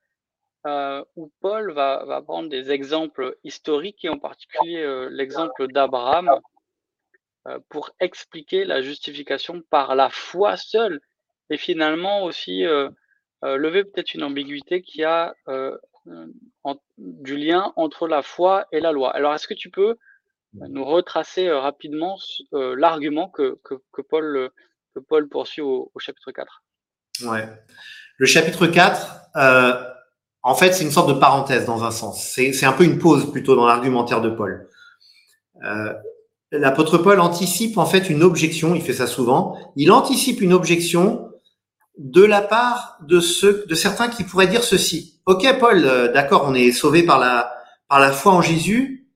euh, 0.65 1.03
où 1.17 1.29
Paul 1.41 1.73
va, 1.73 2.21
prendre 2.25 2.49
des 2.49 2.71
exemples 2.71 3.37
historiques 3.43 4.05
et 4.05 4.09
en 4.09 4.17
particulier 4.17 4.81
euh, 4.81 5.09
l'exemple 5.09 5.67
d'Abraham 5.67 6.39
euh, 7.47 7.59
pour 7.69 7.91
expliquer 7.99 8.63
la 8.63 8.81
justification 8.81 9.61
par 9.69 9.95
la 9.95 10.09
foi 10.09 10.55
seule 10.55 11.01
et 11.49 11.57
finalement 11.57 12.23
aussi 12.23 12.65
lever 13.41 13.83
peut-être 13.85 14.13
une 14.13 14.23
ambiguïté 14.23 14.81
qui 14.81 15.03
a 15.05 15.33
du 16.97 17.37
lien 17.37 17.71
entre 17.77 18.07
la 18.07 18.21
foi 18.21 18.65
et 18.73 18.81
la 18.81 18.91
loi. 18.91 19.13
Alors, 19.15 19.33
est-ce 19.33 19.47
que 19.47 19.53
tu 19.53 19.69
peux 19.69 19.95
nous 20.53 20.83
retracer 20.83 21.49
rapidement 21.49 22.17
l'argument 22.51 23.29
que, 23.29 23.57
Paul, 24.09 24.51
poursuit 25.29 25.61
au, 25.61 25.89
chapitre 25.99 26.33
4 26.33 26.63
Ouais. 27.25 27.47
Le 28.17 28.25
chapitre 28.25 28.67
4, 28.67 29.21
euh, 29.35 29.73
en 30.43 30.55
fait, 30.55 30.73
c'est 30.73 30.83
une 30.83 30.91
sorte 30.91 31.09
de 31.09 31.13
parenthèse 31.13 31.65
dans 31.65 31.83
un 31.83 31.91
sens. 31.91 32.31
C'est 32.33 32.65
un 32.65 32.73
peu 32.73 32.83
une 32.83 32.99
pause 32.99 33.31
plutôt 33.31 33.55
dans 33.55 33.67
l'argumentaire 33.67 34.21
de 34.21 34.29
Paul. 34.29 34.69
Euh, 35.63 35.93
L'apôtre 36.51 36.97
Paul 36.97 37.19
anticipe 37.19 37.77
en 37.77 37.85
fait 37.85 38.09
une 38.09 38.23
objection, 38.23 38.73
il 38.73 38.81
fait 38.81 38.93
ça 38.93 39.05
souvent, 39.05 39.57
il 39.75 39.91
anticipe 39.91 40.39
une 40.39 40.53
objection 40.53 41.29
de 41.97 42.23
la 42.23 42.41
part 42.41 42.97
de 43.01 43.19
ceux, 43.19 43.65
de 43.67 43.75
certains 43.75 44.07
qui 44.07 44.23
pourraient 44.23 44.47
dire 44.47 44.63
ceci. 44.63 45.19
Ok, 45.25 45.45
Paul, 45.59 45.83
euh, 45.83 46.11
d'accord, 46.13 46.45
on 46.47 46.53
est 46.53 46.71
sauvé 46.71 47.03
par 47.03 47.19
la, 47.19 47.53
par 47.89 47.99
la 47.99 48.13
foi 48.13 48.31
en 48.31 48.41
Jésus, 48.41 49.09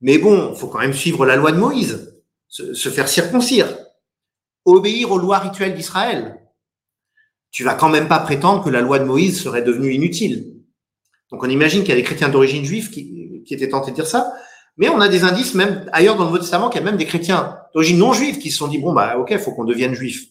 mais 0.00 0.16
bon, 0.16 0.54
faut 0.54 0.68
quand 0.68 0.78
même 0.78 0.94
suivre 0.94 1.26
la 1.26 1.36
loi 1.36 1.52
de 1.52 1.58
Moïse, 1.58 2.14
se, 2.48 2.72
se 2.72 2.88
faire 2.88 3.08
circoncire, 3.08 3.68
obéir 4.64 5.12
aux 5.12 5.18
lois 5.18 5.40
rituelles 5.40 5.74
d'Israël. 5.74 6.40
Tu 7.50 7.64
vas 7.64 7.74
quand 7.74 7.88
même 7.88 8.08
pas 8.08 8.18
prétendre 8.18 8.64
que 8.64 8.70
la 8.70 8.80
loi 8.80 8.98
de 8.98 9.04
Moïse 9.04 9.42
serait 9.42 9.62
devenue 9.62 9.92
inutile. 9.92 10.54
Donc 11.30 11.42
on 11.42 11.48
imagine 11.48 11.80
qu'il 11.80 11.90
y 11.90 11.92
a 11.92 11.96
des 11.96 12.02
chrétiens 12.02 12.28
d'origine 12.28 12.64
juive 12.64 12.90
qui, 12.90 13.44
étaient 13.50 13.68
tentés 13.68 13.92
de 13.92 13.96
dire 13.96 14.06
ça, 14.06 14.30
mais 14.76 14.90
on 14.90 15.00
a 15.00 15.08
des 15.08 15.24
indices 15.24 15.54
même 15.54 15.88
ailleurs 15.92 16.16
dans 16.16 16.24
le 16.24 16.28
Nouveau 16.28 16.38
Testament 16.38 16.68
qu'il 16.68 16.80
y 16.80 16.82
a 16.82 16.84
même 16.84 16.98
des 16.98 17.06
chrétiens 17.06 17.58
d'origine 17.72 17.98
non 17.98 18.12
juive 18.12 18.38
qui 18.38 18.50
se 18.50 18.58
sont 18.58 18.68
dit 18.68 18.78
bon 18.78 18.92
bah 18.92 19.16
ok, 19.16 19.36
faut 19.38 19.52
qu'on 19.52 19.64
devienne 19.64 19.94
juif. 19.94 20.26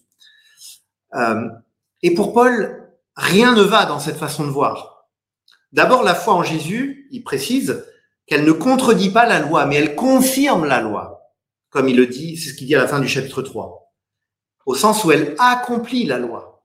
Euh, 1.15 1.49
et 2.03 2.13
pour 2.13 2.33
Paul, 2.33 2.93
rien 3.15 3.55
ne 3.55 3.61
va 3.61 3.85
dans 3.85 3.99
cette 3.99 4.17
façon 4.17 4.45
de 4.45 4.51
voir. 4.51 4.97
D'abord, 5.71 6.03
la 6.03 6.15
foi 6.15 6.33
en 6.35 6.43
Jésus, 6.43 7.07
il 7.11 7.23
précise 7.23 7.85
qu'elle 8.25 8.45
ne 8.45 8.51
contredit 8.51 9.09
pas 9.09 9.25
la 9.25 9.39
loi, 9.39 9.65
mais 9.65 9.75
elle 9.75 9.95
confirme 9.95 10.65
la 10.65 10.81
loi, 10.81 11.33
comme 11.69 11.89
il 11.89 11.97
le 11.97 12.07
dit, 12.07 12.37
c'est 12.37 12.49
ce 12.49 12.53
qu'il 12.55 12.67
dit 12.67 12.75
à 12.75 12.79
la 12.79 12.87
fin 12.87 12.99
du 12.99 13.07
chapitre 13.07 13.41
3, 13.41 13.93
au 14.65 14.75
sens 14.75 15.03
où 15.03 15.11
elle 15.11 15.35
accomplit 15.39 16.05
la 16.05 16.19
loi. 16.19 16.56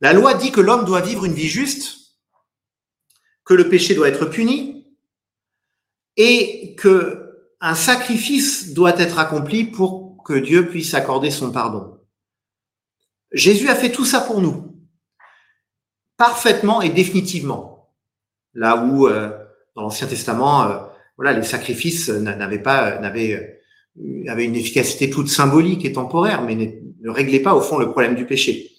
La 0.00 0.12
loi 0.12 0.34
dit 0.34 0.52
que 0.52 0.60
l'homme 0.60 0.84
doit 0.84 1.00
vivre 1.00 1.24
une 1.24 1.34
vie 1.34 1.48
juste, 1.48 2.16
que 3.44 3.54
le 3.54 3.68
péché 3.68 3.94
doit 3.94 4.08
être 4.08 4.26
puni, 4.26 4.86
et 6.16 6.74
que 6.76 7.20
un 7.60 7.74
sacrifice 7.74 8.74
doit 8.74 8.98
être 9.00 9.18
accompli 9.18 9.64
pour 9.64 10.22
que 10.24 10.34
Dieu 10.34 10.68
puisse 10.68 10.94
accorder 10.94 11.30
son 11.30 11.50
pardon. 11.50 11.98
Jésus 13.32 13.68
a 13.68 13.74
fait 13.74 13.90
tout 13.90 14.04
ça 14.04 14.20
pour 14.20 14.40
nous, 14.40 14.76
parfaitement 16.16 16.82
et 16.82 16.90
définitivement. 16.90 17.92
Là 18.54 18.76
où 18.76 19.08
euh, 19.08 19.30
dans 19.74 19.82
l'Ancien 19.82 20.06
Testament, 20.06 20.64
euh, 20.64 20.78
voilà, 21.16 21.32
les 21.32 21.42
sacrifices 21.42 22.08
n'avaient 22.08 22.62
pas, 22.62 22.98
n'avaient, 22.98 23.60
euh, 23.98 24.30
avaient 24.30 24.44
une 24.44 24.56
efficacité 24.56 25.10
toute 25.10 25.28
symbolique 25.28 25.84
et 25.84 25.92
temporaire, 25.92 26.42
mais 26.42 26.54
ne 26.54 27.10
réglaient 27.10 27.40
pas 27.40 27.54
au 27.54 27.60
fond 27.60 27.78
le 27.78 27.90
problème 27.90 28.14
du 28.14 28.26
péché. 28.26 28.72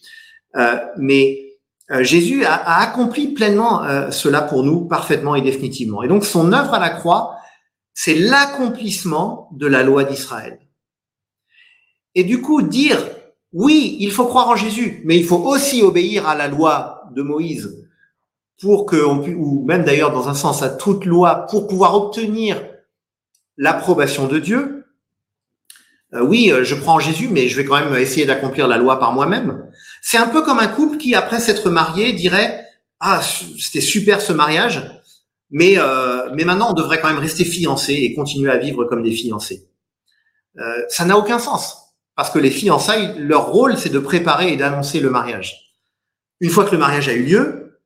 Euh, 0.55 0.77
mais 0.97 1.57
euh, 1.91 2.03
Jésus 2.03 2.45
a, 2.45 2.53
a, 2.53 2.81
accompli 2.81 3.27
pleinement 3.27 3.83
euh, 3.83 4.09
cela 4.11 4.41
pour 4.41 4.63
nous, 4.63 4.85
parfaitement 4.85 5.35
et 5.35 5.41
définitivement. 5.41 6.01
Et 6.03 6.07
donc 6.07 6.25
son 6.25 6.53
œuvre 6.53 6.73
à 6.73 6.79
la 6.79 6.89
croix, 6.89 7.37
c'est 7.93 8.15
l'accomplissement 8.15 9.49
de 9.53 9.67
la 9.67 9.83
loi 9.83 10.03
d'Israël. 10.03 10.59
Et 12.15 12.23
du 12.23 12.41
coup, 12.41 12.61
dire 12.61 12.99
oui, 13.51 13.97
il 13.99 14.11
faut 14.11 14.25
croire 14.25 14.49
en 14.49 14.55
Jésus, 14.55 15.01
mais 15.05 15.17
il 15.17 15.25
faut 15.25 15.37
aussi 15.37 15.81
obéir 15.81 16.27
à 16.27 16.35
la 16.35 16.47
loi 16.47 17.03
de 17.15 17.21
Moïse 17.21 17.85
pour 18.61 18.85
que, 18.85 18.97
on, 18.97 19.21
ou 19.21 19.63
même 19.65 19.83
d'ailleurs 19.83 20.11
dans 20.11 20.27
un 20.27 20.33
sens 20.33 20.63
à 20.63 20.69
toute 20.69 21.05
loi, 21.05 21.45
pour 21.49 21.67
pouvoir 21.67 21.95
obtenir 21.95 22.61
l'approbation 23.57 24.27
de 24.27 24.39
Dieu. 24.39 24.85
Euh, 26.13 26.21
oui, 26.21 26.51
je 26.63 26.75
crois 26.75 26.93
en 26.93 26.99
Jésus, 26.99 27.29
mais 27.29 27.47
je 27.47 27.55
vais 27.55 27.65
quand 27.65 27.79
même 27.79 27.95
essayer 27.95 28.25
d'accomplir 28.25 28.67
la 28.67 28.77
loi 28.77 28.99
par 28.99 29.13
moi-même. 29.13 29.65
C'est 30.07 30.17
un 30.17 30.27
peu 30.27 30.43
comme 30.43 30.59
un 30.59 30.67
couple 30.67 30.97
qui, 30.97 31.15
après 31.15 31.39
s'être 31.39 31.71
marié, 31.71 32.13
dirait 32.13 32.63
ah 32.99 33.21
c'était 33.59 33.81
super 33.81 34.21
ce 34.21 34.33
mariage, 34.33 35.01
mais 35.49 35.79
euh, 35.79 36.29
mais 36.35 36.43
maintenant 36.43 36.69
on 36.69 36.73
devrait 36.73 37.01
quand 37.01 37.07
même 37.07 37.17
rester 37.17 37.43
fiancés 37.43 37.95
et 37.95 38.13
continuer 38.13 38.51
à 38.51 38.57
vivre 38.57 38.85
comme 38.85 39.01
des 39.01 39.11
fiancés. 39.11 39.67
Euh, 40.59 40.83
ça 40.89 41.05
n'a 41.05 41.17
aucun 41.17 41.39
sens. 41.39 41.95
Parce 42.15 42.29
que 42.29 42.37
les 42.37 42.51
fiançailles, 42.51 43.17
leur 43.17 43.47
rôle, 43.47 43.79
c'est 43.79 43.89
de 43.89 43.97
préparer 43.97 44.53
et 44.53 44.57
d'annoncer 44.57 44.99
le 44.99 45.09
mariage. 45.09 45.73
Une 46.39 46.51
fois 46.51 46.65
que 46.65 46.71
le 46.71 46.77
mariage 46.77 47.09
a 47.09 47.13
eu 47.13 47.23
lieu, 47.23 47.79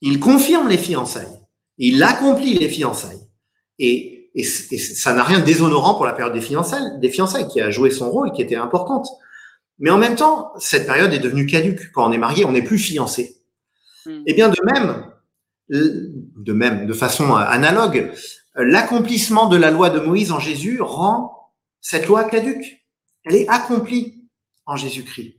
il 0.00 0.18
confirme 0.18 0.68
les 0.68 0.78
fiançailles. 0.78 1.38
Il 1.76 2.02
accomplit 2.02 2.54
les 2.54 2.70
fiançailles. 2.70 3.20
Et, 3.78 4.14
ça 4.78 5.12
n'a 5.12 5.24
rien 5.24 5.40
de 5.40 5.44
déshonorant 5.44 5.94
pour 5.94 6.06
la 6.06 6.14
période 6.14 6.34
des 6.34 6.40
fiançailles, 6.40 6.98
des 7.00 7.10
fiançailles, 7.10 7.48
qui 7.48 7.60
a 7.60 7.70
joué 7.70 7.90
son 7.90 8.10
rôle, 8.10 8.32
qui 8.32 8.42
était 8.42 8.56
importante. 8.56 9.08
Mais 9.78 9.90
en 9.90 9.98
même 9.98 10.16
temps, 10.16 10.52
cette 10.58 10.86
période 10.86 11.12
est 11.12 11.18
devenue 11.18 11.46
caduque. 11.46 11.92
Quand 11.92 12.08
on 12.08 12.12
est 12.12 12.18
marié, 12.18 12.44
on 12.44 12.52
n'est 12.52 12.62
plus 12.62 12.78
fiancé. 12.78 13.42
Mm. 14.06 14.22
Et 14.26 14.34
bien 14.34 14.48
de 14.48 14.60
même, 14.64 15.12
de 15.68 16.52
même, 16.52 16.86
de 16.86 16.92
façon 16.92 17.34
analogue, 17.34 18.12
l'accomplissement 18.54 19.48
de 19.48 19.56
la 19.56 19.70
loi 19.70 19.90
de 19.90 20.00
Moïse 20.00 20.32
en 20.32 20.40
Jésus 20.40 20.80
rend 20.80 21.52
cette 21.80 22.06
loi 22.06 22.24
caduque 22.24 22.86
elle 23.26 23.34
est 23.34 23.48
accomplie 23.48 24.22
en 24.64 24.76
Jésus-Christ. 24.76 25.34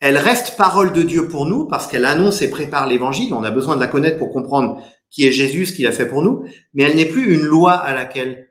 Elle 0.00 0.16
reste 0.16 0.56
parole 0.56 0.92
de 0.92 1.02
Dieu 1.02 1.28
pour 1.28 1.46
nous 1.46 1.66
parce 1.66 1.88
qu'elle 1.88 2.04
annonce 2.04 2.40
et 2.40 2.50
prépare 2.50 2.86
l'évangile. 2.86 3.34
On 3.34 3.42
a 3.42 3.50
besoin 3.50 3.74
de 3.74 3.80
la 3.80 3.88
connaître 3.88 4.18
pour 4.18 4.32
comprendre 4.32 4.82
qui 5.10 5.26
est 5.26 5.32
Jésus, 5.32 5.66
ce 5.66 5.72
qu'il 5.72 5.86
a 5.86 5.92
fait 5.92 6.06
pour 6.06 6.22
nous, 6.22 6.44
mais 6.74 6.84
elle 6.84 6.96
n'est 6.96 7.06
plus 7.06 7.34
une 7.34 7.42
loi 7.42 7.72
à 7.72 7.92
laquelle 7.92 8.50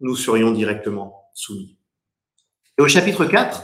nous 0.00 0.16
serions 0.16 0.52
directement 0.52 1.28
soumis. 1.34 1.76
Et 2.78 2.82
au 2.82 2.88
chapitre 2.88 3.26
4, 3.26 3.62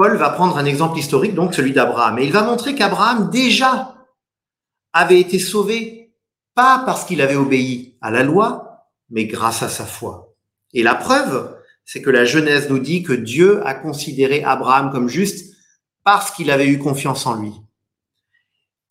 Paul 0.00 0.16
va 0.16 0.30
prendre 0.30 0.56
un 0.56 0.64
exemple 0.64 0.98
historique, 0.98 1.34
donc 1.34 1.54
celui 1.54 1.74
d'Abraham, 1.74 2.18
et 2.18 2.24
il 2.24 2.32
va 2.32 2.42
montrer 2.42 2.74
qu'Abraham 2.74 3.28
déjà 3.28 3.96
avait 4.94 5.20
été 5.20 5.38
sauvé, 5.38 6.14
pas 6.54 6.82
parce 6.86 7.04
qu'il 7.04 7.20
avait 7.20 7.36
obéi 7.36 7.98
à 8.00 8.10
la 8.10 8.22
loi, 8.22 8.86
mais 9.10 9.26
grâce 9.26 9.62
à 9.62 9.68
sa 9.68 9.84
foi. 9.84 10.34
Et 10.72 10.82
la 10.82 10.94
preuve, 10.94 11.54
c'est 11.84 12.00
que 12.00 12.08
la 12.08 12.24
Genèse 12.24 12.70
nous 12.70 12.78
dit 12.78 13.02
que 13.02 13.12
Dieu 13.12 13.60
a 13.66 13.74
considéré 13.74 14.42
Abraham 14.42 14.90
comme 14.90 15.10
juste 15.10 15.54
parce 16.02 16.30
qu'il 16.30 16.50
avait 16.50 16.68
eu 16.68 16.78
confiance 16.78 17.26
en 17.26 17.34
lui. 17.34 17.52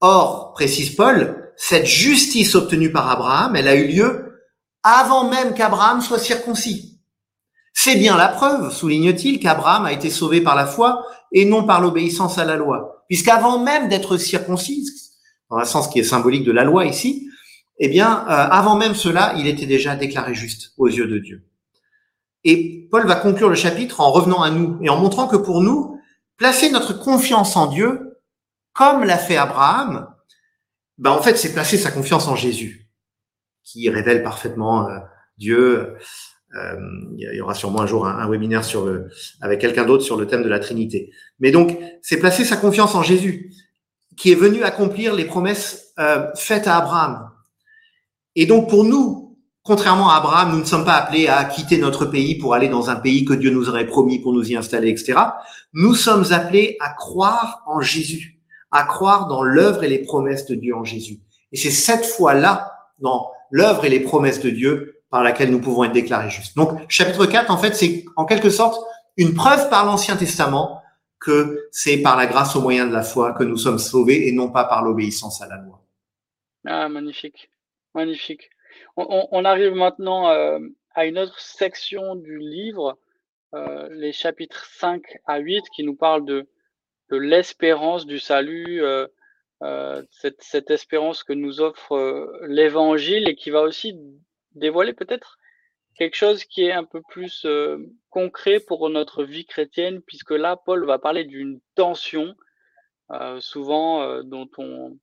Or, 0.01 0.53
précise 0.53 0.95
Paul, 0.95 1.51
cette 1.57 1.87
justice 1.87 2.53
obtenue 2.53 2.91
par 2.91 3.09
Abraham, 3.09 3.55
elle 3.55 3.67
a 3.67 3.73
eu 3.73 3.87
lieu 3.87 4.43
avant 4.83 5.27
même 5.27 5.55
qu'Abraham 5.55 6.01
soit 6.01 6.19
circoncis. 6.19 6.88
C'est 7.81 7.95
bien 7.95 8.17
la 8.17 8.27
preuve, 8.27 8.73
souligne-t-il, 8.73 9.39
qu'Abraham 9.39 9.85
a 9.85 9.93
été 9.93 10.09
sauvé 10.09 10.41
par 10.41 10.53
la 10.53 10.65
foi 10.65 11.05
et 11.31 11.45
non 11.45 11.63
par 11.63 11.79
l'obéissance 11.79 12.37
à 12.37 12.43
la 12.43 12.57
loi. 12.57 13.05
Puisqu'avant 13.07 13.63
même 13.63 13.87
d'être 13.87 14.17
circoncis, 14.17 14.85
dans 15.49 15.55
un 15.55 15.63
sens 15.63 15.87
qui 15.87 15.99
est 15.99 16.03
symbolique 16.03 16.43
de 16.43 16.51
la 16.51 16.65
loi 16.65 16.85
ici, 16.85 17.29
eh 17.77 17.87
bien, 17.87 18.25
euh, 18.27 18.31
avant 18.31 18.75
même 18.75 18.95
cela, 18.95 19.33
il 19.37 19.47
était 19.47 19.65
déjà 19.65 19.95
déclaré 19.95 20.33
juste 20.33 20.73
aux 20.75 20.87
yeux 20.87 21.07
de 21.07 21.19
Dieu. 21.19 21.47
Et 22.43 22.89
Paul 22.91 23.07
va 23.07 23.15
conclure 23.15 23.47
le 23.47 23.55
chapitre 23.55 24.01
en 24.01 24.11
revenant 24.11 24.41
à 24.41 24.49
nous 24.49 24.77
et 24.81 24.89
en 24.89 24.97
montrant 24.97 25.29
que 25.29 25.37
pour 25.37 25.61
nous, 25.61 26.01
placer 26.35 26.71
notre 26.71 26.91
confiance 26.91 27.55
en 27.55 27.67
Dieu, 27.67 28.19
comme 28.73 29.05
l'a 29.05 29.17
fait 29.17 29.37
Abraham, 29.37 30.13
ben 30.97 31.11
en 31.11 31.21
fait, 31.21 31.37
c'est 31.37 31.53
placer 31.53 31.77
sa 31.77 31.91
confiance 31.91 32.27
en 32.27 32.35
Jésus, 32.35 32.89
qui 33.63 33.89
révèle 33.89 34.21
parfaitement 34.21 34.89
euh, 34.89 34.99
Dieu. 35.37 35.95
Euh, 36.55 36.75
il 37.15 37.35
y 37.35 37.41
aura 37.41 37.53
sûrement 37.53 37.81
un 37.81 37.85
jour 37.85 38.07
un, 38.07 38.27
webinaire 38.27 38.63
sur 38.63 38.85
le, 38.85 39.09
avec 39.39 39.59
quelqu'un 39.59 39.85
d'autre 39.85 40.03
sur 40.03 40.17
le 40.17 40.25
thème 40.25 40.43
de 40.43 40.49
la 40.49 40.59
Trinité. 40.59 41.11
Mais 41.39 41.51
donc, 41.51 41.77
c'est 42.01 42.17
placer 42.17 42.43
sa 42.43 42.57
confiance 42.57 42.95
en 42.95 43.03
Jésus, 43.03 43.51
qui 44.17 44.31
est 44.31 44.35
venu 44.35 44.63
accomplir 44.63 45.13
les 45.13 45.25
promesses 45.25 45.93
euh, 45.99 46.27
faites 46.35 46.67
à 46.67 46.77
Abraham. 46.77 47.29
Et 48.35 48.45
donc, 48.45 48.67
pour 48.67 48.83
nous, 48.83 49.37
contrairement 49.63 50.09
à 50.09 50.17
Abraham, 50.17 50.51
nous 50.53 50.59
ne 50.59 50.65
sommes 50.65 50.85
pas 50.85 50.95
appelés 50.95 51.27
à 51.27 51.43
quitter 51.45 51.77
notre 51.77 52.05
pays 52.05 52.35
pour 52.35 52.55
aller 52.55 52.69
dans 52.69 52.89
un 52.89 52.95
pays 52.95 53.25
que 53.25 53.33
Dieu 53.33 53.51
nous 53.51 53.69
aurait 53.69 53.85
promis 53.85 54.19
pour 54.19 54.33
nous 54.33 54.51
y 54.51 54.55
installer, 54.55 54.89
etc. 54.89 55.19
Nous 55.73 55.93
sommes 55.93 56.25
appelés 56.31 56.77
à 56.79 56.89
croire 56.89 57.61
en 57.67 57.79
Jésus, 57.79 58.39
à 58.71 58.83
croire 58.83 59.27
dans 59.27 59.43
l'œuvre 59.43 59.83
et 59.83 59.87
les 59.87 59.99
promesses 59.99 60.47
de 60.47 60.55
Dieu 60.55 60.75
en 60.75 60.83
Jésus. 60.83 61.19
Et 61.51 61.57
c'est 61.57 61.71
cette 61.71 62.05
fois-là, 62.05 62.71
dans 62.99 63.29
l'œuvre 63.51 63.85
et 63.85 63.89
les 63.89 63.99
promesses 63.99 64.41
de 64.41 64.49
Dieu, 64.49 64.98
par 65.09 65.23
laquelle 65.23 65.51
nous 65.51 65.61
pouvons 65.61 65.83
être 65.83 65.91
déclarés 65.91 66.29
justes. 66.29 66.55
Donc, 66.55 66.79
chapitre 66.89 67.25
4, 67.25 67.49
en 67.51 67.57
fait, 67.57 67.73
c'est 67.73 68.05
en 68.15 68.25
quelque 68.25 68.49
sorte 68.49 68.79
une 69.17 69.33
preuve 69.33 69.69
par 69.69 69.85
l'Ancien 69.85 70.15
Testament 70.15 70.81
que 71.19 71.67
c'est 71.71 72.01
par 72.01 72.15
la 72.15 72.25
grâce 72.25 72.55
au 72.55 72.61
moyen 72.61 72.87
de 72.87 72.93
la 72.93 73.03
foi 73.03 73.33
que 73.33 73.43
nous 73.43 73.57
sommes 73.57 73.79
sauvés 73.79 74.27
et 74.27 74.31
non 74.31 74.49
pas 74.49 74.63
par 74.63 74.83
l'obéissance 74.83 75.41
à 75.41 75.47
la 75.47 75.57
loi. 75.57 75.81
Ah, 76.65 76.87
magnifique, 76.87 77.49
magnifique. 77.93 78.49
On, 78.95 79.45
arrive 79.45 79.73
maintenant 79.73 80.29
euh, 80.29 80.59
à 80.93 81.05
une 81.05 81.17
autre 81.17 81.39
section 81.39 82.15
du 82.15 82.37
livre, 82.37 82.97
euh, 83.53 83.87
les 83.91 84.11
chapitres 84.11 84.65
5 84.65 85.01
à 85.25 85.39
8, 85.39 85.63
qui 85.73 85.83
nous 85.83 85.95
parlent 85.95 86.25
de, 86.25 86.47
l'espérance 87.11 88.05
du 88.05 88.19
salut, 88.19 88.83
euh, 88.83 89.07
cette, 90.11 90.41
cette, 90.41 90.69
espérance 90.69 91.23
que 91.23 91.33
nous 91.33 91.59
offre 91.59 92.39
l'Évangile 92.47 93.27
et 93.27 93.35
qui 93.35 93.49
va 93.49 93.61
aussi 93.61 93.97
dévoiler 94.59 94.93
peut-être 94.93 95.37
quelque 95.95 96.15
chose 96.15 96.45
qui 96.45 96.63
est 96.63 96.71
un 96.71 96.85
peu 96.85 97.01
plus 97.09 97.45
concret 98.09 98.59
pour 98.59 98.89
notre 98.89 99.23
vie 99.23 99.45
chrétienne, 99.45 100.01
puisque 100.01 100.31
là, 100.31 100.55
Paul 100.55 100.85
va 100.85 100.99
parler 100.99 101.25
d'une 101.25 101.59
tension, 101.75 102.35
souvent 103.39 104.23
dont 104.23 104.49
on, 104.57 104.97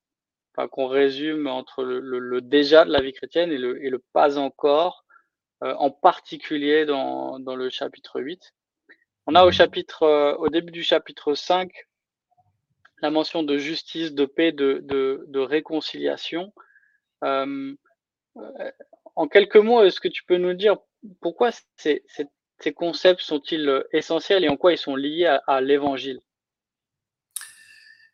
qu'on 0.65 0.87
résume 0.87 1.45
entre 1.45 1.83
le, 1.83 2.41
déjà 2.41 2.83
de 2.83 2.91
la 2.91 3.01
vie 3.01 3.13
chrétienne 3.13 3.51
et 3.51 3.59
le, 3.59 3.83
et 3.85 3.91
le 3.91 3.99
pas 3.99 4.39
encore, 4.39 5.05
euh, 5.63 5.75
en 5.75 5.91
particulier 5.91 6.85
dans, 6.85 7.39
dans, 7.39 7.55
le 7.55 7.69
chapitre 7.69 8.19
8. 8.19 8.55
On 9.27 9.35
a 9.35 9.45
au 9.45 9.51
chapitre, 9.51 10.03
euh, 10.03 10.35
au 10.37 10.49
début 10.49 10.71
du 10.71 10.81
chapitre 10.81 11.35
5, 11.35 11.71
la 13.03 13.11
mention 13.11 13.43
de 13.43 13.57
justice, 13.57 14.13
de 14.13 14.25
paix, 14.25 14.51
de, 14.51 14.79
de, 14.83 15.25
de 15.27 15.39
réconciliation. 15.39 16.51
Euh, 19.17 19.21
en 19.21 19.27
quelques 19.27 19.57
mots, 19.57 19.83
est-ce 19.83 19.99
que 19.99 20.07
tu 20.07 20.23
peux 20.23 20.37
nous 20.37 20.53
dire 20.53 20.77
pourquoi 21.21 21.51
ces, 21.77 22.03
concepts 22.75 23.21
sont-ils 23.21 23.83
essentiels 23.93 24.43
et 24.43 24.49
en 24.49 24.57
quoi 24.57 24.73
ils 24.73 24.77
sont 24.77 24.95
liés 24.95 25.37
à, 25.47 25.61
l'évangile? 25.61 26.19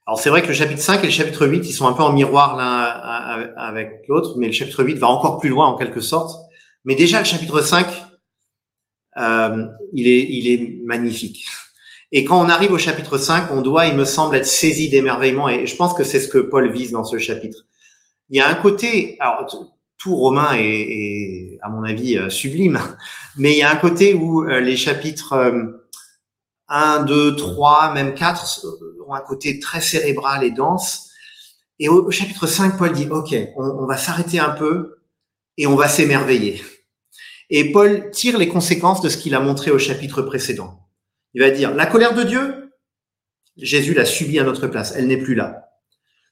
Alors 0.05 0.19
c'est 0.19 0.29
vrai 0.29 0.41
que 0.41 0.47
le 0.47 0.53
chapitre 0.53 0.81
5 0.81 1.01
et 1.01 1.07
le 1.07 1.11
chapitre 1.11 1.47
8, 1.47 1.65
ils 1.65 1.71
sont 1.71 1.87
un 1.87 1.93
peu 1.93 2.03
en 2.03 2.11
miroir 2.11 2.57
l'un 2.57 3.53
avec 3.55 4.03
l'autre, 4.09 4.37
mais 4.37 4.47
le 4.47 4.51
chapitre 4.51 4.83
8 4.83 4.95
va 4.95 5.07
encore 5.07 5.39
plus 5.39 5.49
loin 5.49 5.67
en 5.67 5.77
quelque 5.77 6.01
sorte. 6.01 6.37
Mais 6.83 6.95
déjà 6.95 7.19
le 7.19 7.25
chapitre 7.25 7.61
5, 7.61 7.87
euh, 9.17 9.65
il, 9.93 10.07
est, 10.07 10.83
magnifique. 10.83 11.45
Et 12.11 12.25
quand 12.25 12.43
on 12.43 12.49
arrive 12.49 12.73
au 12.73 12.77
chapitre 12.77 13.17
5, 13.17 13.51
on 13.51 13.61
doit, 13.61 13.87
il 13.87 13.95
me 13.95 14.03
semble, 14.03 14.35
être 14.35 14.45
saisi 14.45 14.89
d'émerveillement, 14.89 15.47
et 15.47 15.65
je 15.65 15.75
pense 15.77 15.93
que 15.93 16.03
c'est 16.03 16.19
ce 16.19 16.27
que 16.27 16.39
Paul 16.39 16.69
vise 16.71 16.91
dans 16.91 17.05
ce 17.05 17.17
chapitre. 17.17 17.65
Il 18.29 18.37
y 18.37 18.41
a 18.41 18.49
un 18.49 18.55
côté, 18.55 19.17
tout 20.03 20.17
romain 20.17 20.49
est, 20.57 21.57
à 21.61 21.69
mon 21.69 21.83
avis, 21.83 22.17
euh, 22.17 22.29
sublime, 22.29 22.77
mais 23.37 23.53
il 23.53 23.59
y 23.59 23.61
a 23.61 23.71
un 23.71 23.77
côté 23.77 24.13
où 24.13 24.43
euh, 24.43 24.59
les 24.59 24.75
chapitres 24.75 25.33
1, 26.67 27.03
2, 27.03 27.37
3, 27.37 27.93
même 27.93 28.13
4 28.13 28.65
ont 29.07 29.13
un 29.13 29.21
côté 29.21 29.59
très 29.59 29.79
cérébral 29.79 30.43
et 30.43 30.51
dense. 30.51 31.09
Et 31.79 31.87
au, 31.87 32.11
chapitre 32.11 32.47
5, 32.47 32.77
Paul 32.77 32.91
dit, 32.91 33.07
OK, 33.09 33.33
on, 33.55 33.85
va 33.85 33.95
s'arrêter 33.95 34.39
un 34.39 34.49
peu 34.49 34.97
et 35.57 35.67
on 35.67 35.75
va 35.77 35.87
s'émerveiller. 35.87 36.61
Et 37.49 37.71
Paul 37.71 38.11
tire 38.11 38.37
les 38.37 38.49
conséquences 38.49 39.01
de 39.01 39.07
ce 39.07 39.15
qu'il 39.15 39.35
a 39.35 39.39
montré 39.39 39.71
au 39.71 39.79
chapitre 39.79 40.21
précédent. 40.21 40.81
Il 41.33 41.41
va 41.41 41.49
dire, 41.49 41.73
la 41.73 41.85
colère 41.85 42.13
de 42.13 42.23
Dieu, 42.23 42.73
Jésus 43.55 43.93
l'a 43.93 44.05
subie 44.05 44.39
à 44.39 44.43
notre 44.43 44.67
place, 44.67 44.93
elle 44.97 45.07
n'est 45.07 45.17
plus 45.17 45.35
là. 45.35 45.69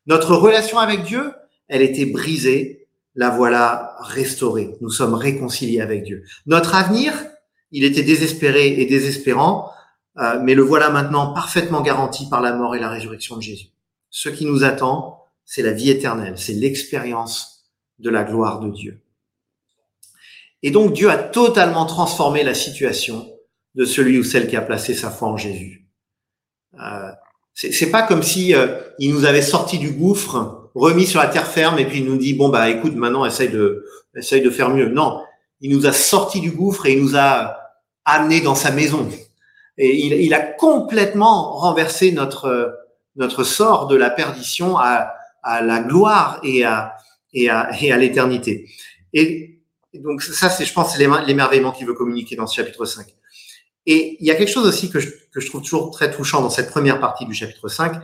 Notre 0.07 0.35
relation 0.35 0.77
avec 0.77 1.03
Dieu, 1.03 1.31
elle 1.69 1.81
était 1.81 2.05
brisée, 2.05 2.80
la 3.15 3.29
voilà 3.29 3.95
restaurée. 3.99 4.75
Nous 4.81 4.89
sommes 4.89 5.13
réconciliés 5.13 5.81
avec 5.81 6.03
Dieu. 6.03 6.23
Notre 6.45 6.75
avenir, 6.75 7.13
il 7.71 7.83
était 7.83 8.03
désespéré 8.03 8.79
et 8.79 8.85
désespérant, 8.85 9.71
euh, 10.17 10.39
mais 10.41 10.55
le 10.55 10.61
voilà 10.61 10.89
maintenant 10.89 11.33
parfaitement 11.33 11.81
garanti 11.81 12.27
par 12.29 12.41
la 12.41 12.53
mort 12.53 12.75
et 12.75 12.79
la 12.79 12.89
résurrection 12.89 13.37
de 13.37 13.41
Jésus. 13.41 13.67
Ce 14.09 14.29
qui 14.29 14.45
nous 14.45 14.63
attend, 14.63 15.25
c'est 15.45 15.61
la 15.61 15.71
vie 15.71 15.89
éternelle, 15.89 16.37
c'est 16.37 16.53
l'expérience 16.53 17.65
de 17.99 18.09
la 18.09 18.23
gloire 18.23 18.59
de 18.59 18.69
Dieu. 18.69 19.01
Et 20.63 20.71
donc 20.71 20.93
Dieu 20.93 21.09
a 21.09 21.17
totalement 21.17 21.85
transformé 21.85 22.43
la 22.43 22.53
situation 22.53 23.31
de 23.75 23.85
celui 23.85 24.19
ou 24.19 24.23
celle 24.23 24.47
qui 24.47 24.55
a 24.55 24.61
placé 24.61 24.93
sa 24.93 25.09
foi 25.09 25.29
en 25.29 25.37
Jésus. 25.37 25.87
Euh, 26.79 27.11
c'est 27.53 27.91
pas 27.91 28.03
comme 28.03 28.23
si 28.23 28.55
euh, 28.55 28.79
il 28.97 29.13
nous 29.13 29.25
avait 29.25 29.41
sorti 29.41 29.77
du 29.77 29.91
gouffre, 29.91 30.60
remis 30.75 31.05
sur 31.05 31.19
la 31.19 31.27
terre 31.27 31.47
ferme, 31.47 31.79
et 31.79 31.85
puis 31.85 31.99
il 31.99 32.05
nous 32.05 32.17
dit 32.17 32.33
bon 32.33 32.49
bah 32.49 32.69
écoute 32.69 32.95
maintenant 32.95 33.25
essaye 33.25 33.49
de 33.49 33.85
essaye 34.15 34.41
de 34.41 34.49
faire 34.49 34.69
mieux. 34.69 34.89
Non, 34.89 35.21
il 35.61 35.75
nous 35.75 35.85
a 35.85 35.93
sorti 35.93 36.41
du 36.41 36.51
gouffre 36.51 36.85
et 36.85 36.93
il 36.93 37.01
nous 37.01 37.15
a 37.15 37.57
amené 38.05 38.41
dans 38.41 38.55
sa 38.55 38.71
maison. 38.71 39.09
Et 39.77 39.95
il, 39.95 40.13
il, 40.13 40.33
a 40.33 40.41
complètement 40.41 41.57
renversé 41.57 42.11
notre, 42.11 42.77
notre 43.15 43.43
sort 43.43 43.87
de 43.87 43.95
la 43.95 44.09
perdition 44.09 44.77
à, 44.77 45.13
à 45.43 45.61
la 45.61 45.79
gloire 45.79 46.39
et 46.43 46.63
à, 46.63 46.97
et 47.33 47.49
à, 47.49 47.69
et 47.81 47.91
à 47.91 47.97
l'éternité. 47.97 48.69
Et 49.13 49.61
donc 49.93 50.21
ça, 50.21 50.49
c'est, 50.49 50.65
je 50.65 50.73
pense, 50.73 50.97
l'émerveillement 50.97 51.71
qu'il 51.71 51.87
veut 51.87 51.93
communiquer 51.93 52.35
dans 52.35 52.47
ce 52.47 52.55
chapitre 52.55 52.85
5. 52.85 53.05
Et 53.87 54.17
il 54.19 54.27
y 54.27 54.31
a 54.31 54.35
quelque 54.35 54.51
chose 54.51 54.67
aussi 54.67 54.89
que 54.89 54.99
je, 54.99 55.09
que 55.31 55.39
je 55.39 55.47
trouve 55.47 55.61
toujours 55.61 55.91
très 55.91 56.11
touchant 56.11 56.41
dans 56.41 56.49
cette 56.49 56.69
première 56.69 56.99
partie 56.99 57.25
du 57.25 57.33
chapitre 57.33 57.67
5, 57.67 57.95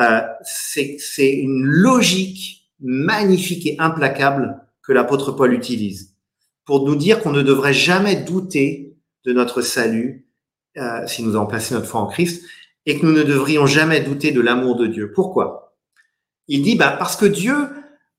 euh, 0.00 0.20
c'est 0.42 1.32
une 1.32 1.62
logique 1.62 2.70
magnifique 2.80 3.66
et 3.66 3.76
implacable 3.78 4.60
que 4.82 4.92
l'apôtre 4.92 5.32
Paul 5.32 5.52
utilise 5.52 6.14
pour 6.64 6.84
nous 6.84 6.96
dire 6.96 7.22
qu'on 7.22 7.32
ne 7.32 7.42
devrait 7.42 7.72
jamais 7.72 8.16
douter 8.16 8.96
de 9.24 9.32
notre 9.32 9.62
salut 9.62 10.26
euh, 10.76 11.06
si 11.06 11.22
nous 11.22 11.34
avons 11.36 11.46
placé 11.46 11.74
notre 11.74 11.86
foi 11.86 12.00
en 12.00 12.06
Christ, 12.06 12.44
et 12.84 12.98
que 12.98 13.06
nous 13.06 13.12
ne 13.12 13.22
devrions 13.22 13.66
jamais 13.66 14.00
douter 14.00 14.30
de 14.30 14.40
l'amour 14.40 14.76
de 14.76 14.86
Dieu. 14.86 15.12
Pourquoi? 15.12 15.74
Il 16.48 16.62
dit, 16.62 16.76
bah, 16.76 16.94
parce 16.98 17.16
que 17.16 17.24
Dieu 17.24 17.68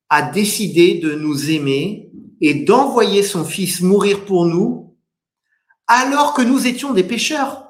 a 0.10 0.24
décidé 0.24 0.96
de 0.96 1.14
nous 1.14 1.52
aimer 1.52 2.12
et 2.42 2.54
d'envoyer 2.54 3.24
son 3.24 3.46
Fils 3.46 3.82
mourir 3.82 4.26
pour 4.26 4.46
nous, 4.46 4.96
alors 5.88 6.34
que 6.34 6.42
nous 6.42 6.68
étions 6.68 6.94
des 6.94 7.04
pécheurs 7.04 7.67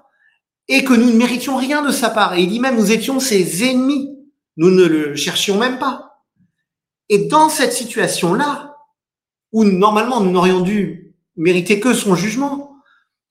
et 0.67 0.83
que 0.83 0.93
nous 0.93 1.11
ne 1.11 1.17
méritions 1.17 1.55
rien 1.55 1.81
de 1.81 1.91
sa 1.91 2.09
part. 2.09 2.33
Et 2.33 2.41
il 2.41 2.49
dit 2.49 2.59
même, 2.59 2.77
nous 2.77 2.91
étions 2.91 3.19
ses 3.19 3.63
ennemis. 3.63 4.13
Nous 4.57 4.71
ne 4.71 4.85
le 4.85 5.15
cherchions 5.15 5.57
même 5.57 5.79
pas. 5.79 6.23
Et 7.09 7.27
dans 7.27 7.49
cette 7.49 7.73
situation-là, 7.73 8.75
où 9.51 9.63
normalement 9.63 10.19
nous 10.19 10.31
n'aurions 10.31 10.61
dû 10.61 11.15
mériter 11.35 11.79
que 11.79 11.93
son 11.93 12.15
jugement, 12.15 12.67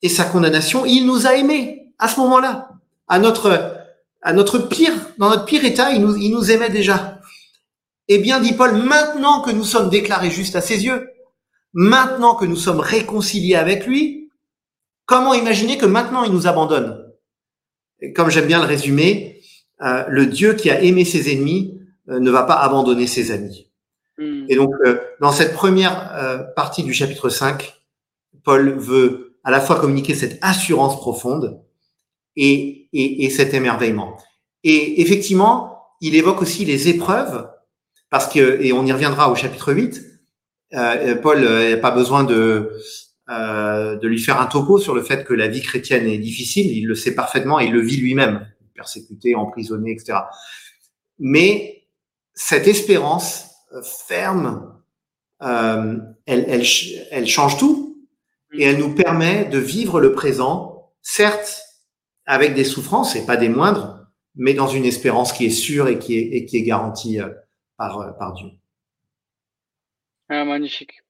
et 0.03 0.09
sa 0.09 0.25
condamnation, 0.25 0.85
il 0.85 1.07
nous 1.07 1.27
a 1.27 1.35
aimés 1.35 1.92
à 1.99 2.09
ce 2.09 2.20
moment-là, 2.20 2.68
à 3.09 3.18
notre 3.18 3.72
à 4.22 4.33
notre 4.33 4.59
pire, 4.59 4.92
dans 5.18 5.31
notre 5.31 5.44
pire 5.44 5.64
état, 5.64 5.92
il 5.92 6.01
nous, 6.01 6.16
il 6.16 6.33
nous 6.33 6.51
aimait 6.51 6.70
déjà. 6.70 7.20
Eh 8.09 8.18
bien, 8.18 8.40
dit 8.40 8.55
Paul, 8.55 8.75
maintenant 8.75 9.40
que 9.40 9.53
nous 9.53 9.62
sommes 9.62 9.88
déclarés 9.88 10.31
justes 10.31 10.57
à 10.57 10.61
ses 10.61 10.85
yeux, 10.85 11.09
maintenant 11.72 12.35
que 12.35 12.44
nous 12.44 12.57
sommes 12.57 12.81
réconciliés 12.81 13.55
avec 13.55 13.87
lui, 13.87 14.31
comment 15.05 15.33
imaginer 15.33 15.79
que 15.79 15.87
maintenant 15.87 16.25
il 16.25 16.33
nous 16.33 16.49
abandonne? 16.49 17.06
Comme 18.14 18.30
j'aime 18.30 18.46
bien 18.46 18.61
le 18.61 18.66
résumer, 18.66 19.40
euh, 19.82 20.04
le 20.09 20.26
Dieu 20.26 20.54
qui 20.54 20.70
a 20.70 20.82
aimé 20.82 21.04
ses 21.04 21.32
ennemis 21.32 21.80
euh, 22.09 22.18
ne 22.18 22.30
va 22.30 22.42
pas 22.44 22.56
abandonner 22.56 23.06
ses 23.06 23.30
amis. 23.30 23.70
Hmm. 24.18 24.44
Et 24.48 24.56
donc, 24.56 24.72
euh, 24.85 24.99
dans 25.20 25.32
cette 25.32 25.53
première 25.53 26.53
partie 26.55 26.82
du 26.82 26.92
chapitre 26.92 27.28
5, 27.28 27.74
Paul 28.44 28.78
veut 28.78 29.38
à 29.44 29.51
la 29.51 29.61
fois 29.61 29.78
communiquer 29.78 30.14
cette 30.14 30.38
assurance 30.42 30.97
profonde 30.97 31.61
et, 32.36 32.88
et, 32.92 33.24
et 33.24 33.30
cet 33.30 33.55
émerveillement. 33.55 34.16
Et 34.64 35.01
effectivement, 35.01 35.76
il 36.01 36.14
évoque 36.14 36.42
aussi 36.42 36.64
les 36.64 36.88
épreuves, 36.88 37.49
parce 38.11 38.32
que, 38.32 38.61
et 38.61 38.72
on 38.72 38.84
y 38.84 38.92
reviendra 38.92 39.30
au 39.30 39.34
chapitre 39.34 39.72
8, 39.72 40.03
euh, 40.74 41.14
Paul 41.16 41.40
n'a 41.42 41.76
pas 41.76 41.90
besoin 41.90 42.24
de, 42.24 42.72
euh, 43.29 43.97
de 43.97 44.09
lui 44.09 44.20
faire 44.20 44.41
un 44.41 44.47
topo 44.47 44.79
sur 44.79 44.95
le 44.95 45.03
fait 45.03 45.24
que 45.24 45.35
la 45.35 45.49
vie 45.49 45.62
chrétienne 45.62 46.07
est 46.07 46.18
difficile, 46.18 46.66
il 46.66 46.87
le 46.87 46.95
sait 46.95 47.14
parfaitement 47.14 47.61
et 47.61 47.66
il 47.66 47.72
le 47.72 47.81
vit 47.81 47.97
lui-même, 47.97 48.47
persécuté, 48.74 49.35
emprisonné, 49.35 49.93
etc. 49.93 50.18
Mais 51.18 51.89
cette 52.35 52.68
espérance 52.68 53.51
ferme, 54.07 54.81
euh, 55.43 55.99
elle, 56.27 56.45
elle, 56.49 56.62
elle 57.11 57.27
change 57.27 57.59
tout, 57.59 57.87
et 58.53 58.64
elle 58.64 58.79
nous 58.79 58.95
permet 58.95 59.45
de 59.47 59.59
vivre 59.59 60.01
le 60.01 60.12
présent, 60.12 60.93
certes 61.03 61.62
avec 62.27 62.55
des 62.55 62.64
souffrances 62.64 63.16
et 63.16 63.24
pas 63.24 63.37
des 63.37 63.49
moindres, 63.49 64.07
mais 64.35 64.55
dans 64.55 64.66
une 64.66 64.85
espérance 64.85 65.33
qui 65.33 65.47
est 65.47 65.51
sûre 65.51 65.89
et 65.89 65.99
qui 65.99 66.16
est, 66.16 66.37
et 66.37 66.47
qui 66.47 66.59
est 66.59 66.62
garantie 66.62 67.20
euh, 67.20 67.29
par, 67.77 67.99
euh, 68.01 68.11
par 68.12 68.33
Dieu. 68.35 68.49
Ah, 70.29 70.45
magnifique. 70.45 71.03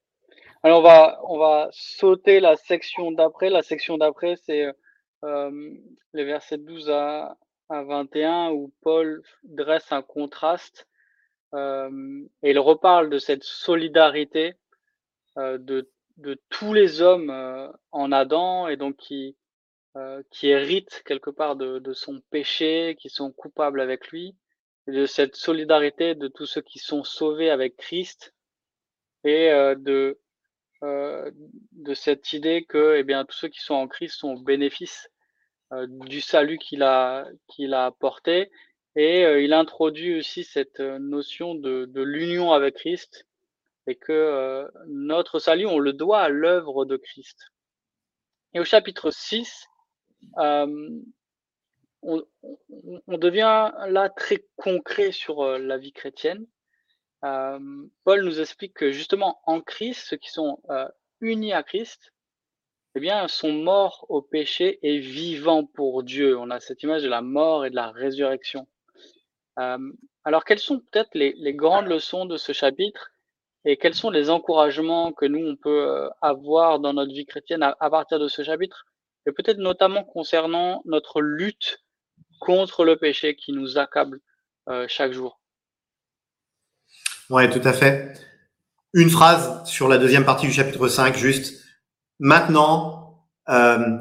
Alors 0.62 0.80
on 0.80 0.82
va, 0.82 1.20
on 1.24 1.38
va 1.38 1.68
sauter 1.72 2.40
la 2.40 2.56
section 2.56 3.12
d'après. 3.12 3.50
La 3.50 3.62
section 3.62 3.98
d'après, 3.98 4.36
c'est 4.44 4.66
euh, 5.24 5.70
les 6.12 6.24
versets 6.24 6.58
12 6.58 6.90
à, 6.90 7.36
à 7.68 7.82
21 7.84 8.50
où 8.50 8.72
Paul 8.82 9.22
dresse 9.44 9.92
un 9.92 10.02
contraste 10.02 10.88
euh, 11.54 11.90
et 12.42 12.50
il 12.50 12.58
reparle 12.58 13.10
de 13.10 13.18
cette 13.18 13.44
solidarité 13.44 14.54
euh, 15.38 15.58
de, 15.58 15.90
de 16.18 16.40
tous 16.50 16.74
les 16.74 17.02
hommes 17.02 17.30
euh, 17.30 17.68
en 17.92 18.12
Adam 18.12 18.68
et 18.68 18.76
donc 18.76 18.96
qui, 18.96 19.36
euh, 19.96 20.22
qui 20.30 20.48
héritent 20.48 21.02
quelque 21.06 21.30
part 21.30 21.56
de, 21.56 21.78
de 21.78 21.92
son 21.92 22.20
péché, 22.30 22.96
qui 23.00 23.10
sont 23.10 23.32
coupables 23.32 23.80
avec 23.80 24.08
lui, 24.08 24.36
de 24.88 25.06
cette 25.06 25.36
solidarité 25.36 26.14
de 26.14 26.28
tous 26.28 26.46
ceux 26.46 26.62
qui 26.62 26.78
sont 26.78 27.04
sauvés 27.04 27.50
avec 27.50 27.76
Christ 27.76 28.34
et 29.24 29.50
euh, 29.50 29.74
de 29.76 30.18
euh, 30.82 31.30
de 31.72 31.94
cette 31.94 32.32
idée 32.32 32.64
que 32.64 32.96
eh 32.96 33.02
bien 33.02 33.24
tous 33.24 33.36
ceux 33.36 33.48
qui 33.48 33.60
sont 33.60 33.74
en 33.74 33.88
Christ 33.88 34.18
sont 34.18 34.34
au 34.34 34.40
bénéfice 34.40 35.08
euh, 35.72 35.86
du 35.88 36.20
salut 36.20 36.58
qu'il 36.58 36.82
a 36.82 37.26
qu'il 37.48 37.74
a 37.74 37.86
apporté 37.86 38.50
et 38.94 39.24
euh, 39.24 39.42
il 39.42 39.52
introduit 39.52 40.18
aussi 40.18 40.42
cette 40.42 40.80
euh, 40.80 40.98
notion 40.98 41.54
de, 41.54 41.84
de 41.84 42.02
l'union 42.02 42.52
avec 42.52 42.76
Christ 42.76 43.26
et 43.86 43.94
que 43.94 44.68
notre 44.88 45.38
salut 45.38 45.66
on 45.66 45.78
le 45.78 45.92
doit 45.92 46.20
à 46.20 46.28
l'œuvre 46.28 46.84
de 46.84 46.96
Christ. 46.96 47.52
Et 48.52 48.58
au 48.58 48.64
chapitre 48.64 49.12
6 49.12 49.68
euh, 50.38 50.90
on, 52.02 52.22
devient 53.18 53.72
là 53.88 54.08
très 54.08 54.44
concret 54.56 55.12
sur 55.12 55.44
la 55.58 55.78
vie 55.78 55.92
chrétienne. 55.92 56.46
Euh, 57.26 57.58
Paul 58.04 58.24
nous 58.24 58.40
explique 58.40 58.74
que 58.74 58.92
justement 58.92 59.40
en 59.46 59.60
Christ, 59.60 60.06
ceux 60.08 60.16
qui 60.16 60.30
sont 60.30 60.60
euh, 60.70 60.88
unis 61.20 61.52
à 61.52 61.62
Christ, 61.62 62.12
eh 62.94 63.00
bien, 63.00 63.26
sont 63.28 63.52
morts 63.52 64.06
au 64.08 64.22
péché 64.22 64.78
et 64.82 64.98
vivants 64.98 65.66
pour 65.66 66.02
Dieu. 66.02 66.38
On 66.38 66.50
a 66.50 66.60
cette 66.60 66.82
image 66.82 67.02
de 67.02 67.08
la 67.08 67.22
mort 67.22 67.66
et 67.66 67.70
de 67.70 67.74
la 67.74 67.90
résurrection. 67.90 68.68
Euh, 69.58 69.92
alors, 70.24 70.44
quelles 70.44 70.60
sont 70.60 70.78
peut-être 70.78 71.10
les, 71.14 71.54
grandes 71.54 71.86
leçons 71.86 72.26
de 72.26 72.36
ce 72.36 72.52
chapitre 72.52 73.10
et 73.64 73.76
quels 73.76 73.94
sont 73.94 74.10
les 74.10 74.30
encouragements 74.30 75.12
que 75.12 75.26
nous, 75.26 75.44
on 75.44 75.56
peut 75.56 76.08
avoir 76.20 76.78
dans 76.78 76.92
notre 76.92 77.12
vie 77.12 77.26
chrétienne 77.26 77.64
à, 77.64 77.90
partir 77.90 78.20
de 78.20 78.28
ce 78.28 78.44
chapitre 78.44 78.86
et 79.26 79.32
peut-être 79.32 79.58
notamment 79.58 80.04
concernant 80.04 80.82
notre 80.84 81.20
lutte 81.20 81.82
contre 82.38 82.84
le 82.84 82.96
péché 82.96 83.34
qui 83.34 83.52
nous 83.52 83.76
accable 83.76 84.20
chaque 84.86 85.12
jour? 85.12 85.40
Ouais, 87.28 87.50
tout 87.50 87.66
à 87.66 87.72
fait. 87.72 88.12
Une 88.92 89.10
phrase 89.10 89.64
sur 89.64 89.88
la 89.88 89.98
deuxième 89.98 90.24
partie 90.24 90.46
du 90.46 90.52
chapitre 90.52 90.86
5, 90.86 91.16
juste. 91.16 91.64
Maintenant, 92.20 93.24
euh, 93.48 93.98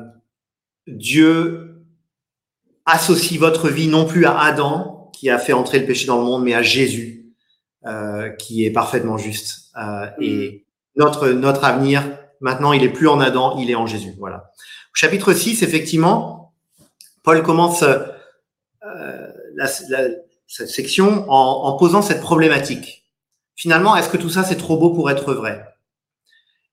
Dieu 0.88 1.84
associe 2.86 3.40
votre 3.40 3.70
vie 3.70 3.88
non 3.88 4.06
plus 4.06 4.26
à 4.26 4.40
Adam, 4.40 5.10
qui 5.12 5.30
a 5.30 5.40
fait 5.40 5.54
entrer 5.54 5.80
le 5.80 5.86
péché 5.86 6.06
dans 6.06 6.20
le 6.20 6.24
monde, 6.24 6.44
mais 6.44 6.54
à 6.54 6.62
Jésus, 6.62 7.34
euh, 7.86 8.30
qui 8.30 8.66
est 8.66 8.72
parfaitement 8.72 9.18
juste. 9.18 9.72
Euh, 9.78 10.08
et 10.22 10.66
notre, 10.96 11.30
notre 11.30 11.64
avenir, 11.64 12.04
maintenant, 12.40 12.74
il 12.74 12.84
est 12.84 12.90
plus 12.90 13.08
en 13.08 13.20
Adam, 13.20 13.58
il 13.58 13.72
est 13.72 13.76
en 13.76 13.88
Jésus. 13.88 14.14
Voilà. 14.20 14.52
Au 14.92 14.96
chapitre 14.96 15.34
6, 15.34 15.64
effectivement, 15.64 16.54
Paul 17.24 17.42
commence 17.42 17.82
euh, 17.82 17.98
la, 19.56 19.68
la, 19.90 20.08
cette 20.48 20.70
section 20.70 21.26
en, 21.28 21.70
en 21.70 21.78
posant 21.78 22.04
cette 22.04 22.22
problématique 22.22 23.05
finalement, 23.56 23.96
est-ce 23.96 24.10
que 24.10 24.18
tout 24.18 24.30
ça, 24.30 24.44
c'est 24.44 24.58
trop 24.58 24.78
beau 24.78 24.92
pour 24.92 25.10
être 25.10 25.34
vrai? 25.34 25.66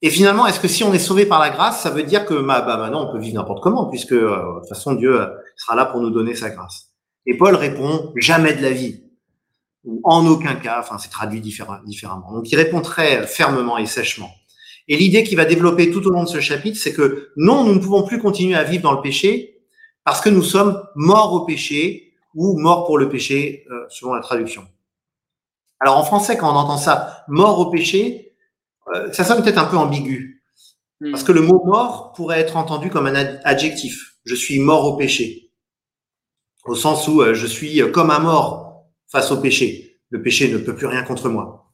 Et 0.03 0.11
finalement, 0.11 0.47
est-ce 0.47 0.59
que 0.59 0.69
si 0.69 0.83
on 0.83 0.93
est 0.93 0.99
sauvé 0.99 1.27
par 1.27 1.41
la 1.41 1.51
grâce, 1.51 1.81
ça 1.81 1.91
veut 1.91 2.03
dire 2.03 2.27
que 2.27 2.35
bah, 2.35 2.63
bah, 2.63 2.77
maintenant, 2.77 3.09
on 3.09 3.13
peut 3.13 3.21
vivre 3.21 3.37
n'importe 3.37 3.63
comment, 3.63 3.87
puisque 3.87 4.13
euh, 4.13 4.55
de 4.55 4.61
toute 4.61 4.69
façon, 4.69 4.95
Dieu 4.95 5.21
euh, 5.21 5.27
sera 5.57 5.77
là 5.77 5.87
pour 5.87 6.01
nous 6.01 6.11
donner 6.11 6.35
sa 6.35 6.51
grâce 6.51 6.91
Et 7.27 7.37
Paul 7.37 7.55
répond, 7.55 8.13
jamais 8.17 8.55
de 8.55 8.63
la 8.63 8.73
vie. 8.73 9.05
Ou 9.85 10.01
en 10.05 10.27
aucun 10.27 10.55
cas, 10.57 10.81
enfin, 10.81 10.99
c'est 10.99 11.09
traduit 11.09 11.41
différemment. 11.41 12.33
Donc, 12.33 12.51
il 12.51 12.57
répond 12.57 12.81
très 12.81 13.27
fermement 13.27 13.79
et 13.79 13.87
sèchement. 13.87 14.31
Et 14.89 14.97
l'idée 14.97 15.23
qu'il 15.23 15.37
va 15.37 15.45
développer 15.45 15.91
tout 15.91 16.05
au 16.07 16.11
long 16.11 16.25
de 16.25 16.29
ce 16.29 16.41
chapitre, 16.41 16.79
c'est 16.79 16.93
que 16.93 17.31
non, 17.37 17.65
nous 17.65 17.75
ne 17.75 17.79
pouvons 17.79 18.03
plus 18.03 18.21
continuer 18.21 18.57
à 18.57 18.65
vivre 18.65 18.83
dans 18.83 18.93
le 18.93 19.01
péché 19.01 19.61
parce 20.05 20.21
que 20.21 20.29
nous 20.29 20.43
sommes 20.43 20.83
morts 20.97 21.33
au 21.33 21.45
péché 21.45 22.15
ou 22.35 22.59
morts 22.59 22.87
pour 22.87 22.99
le 22.99 23.09
péché, 23.09 23.65
euh, 23.71 23.85
selon 23.89 24.15
la 24.15 24.21
traduction. 24.21 24.67
Alors 25.83 25.99
en 25.99 26.05
français, 26.05 26.37
quand 26.37 26.51
on 26.51 26.57
entend 26.57 26.77
ça, 26.77 27.25
mort 27.27 27.59
au 27.59 27.71
péché, 27.71 28.37
euh, 28.95 29.13
ça 29.13 29.25
sonne 29.25 29.43
peut-être 29.43 29.59
un 29.59 29.65
peu 29.65 29.77
ambigu. 29.77 30.43
Parce 31.11 31.25
que 31.25 31.33
le 31.33 31.41
mot 31.41 31.61
mort 31.65 32.13
pourrait 32.13 32.39
être 32.39 32.57
entendu 32.57 32.89
comme 32.89 33.07
un 33.07 33.17
adjectif. 33.43 34.15
Je 34.25 34.37
suis 34.37 34.61
mort 34.61 34.85
au 34.87 34.97
péché. 34.97 35.51
Au 36.65 36.77
sens 36.77 37.09
où 37.09 37.21
euh, 37.21 37.35
je 37.35 37.49
suis 37.49 37.83
comme 37.91 38.13
un 38.13 38.21
mort 38.21 38.85
face 39.11 39.33
au 39.33 39.39
péché. 39.39 39.99
Le 40.11 40.23
péché 40.23 40.49
ne 40.53 40.59
peut 40.59 40.77
plus 40.77 40.87
rien 40.87 41.03
contre 41.03 41.29
moi. 41.29 41.73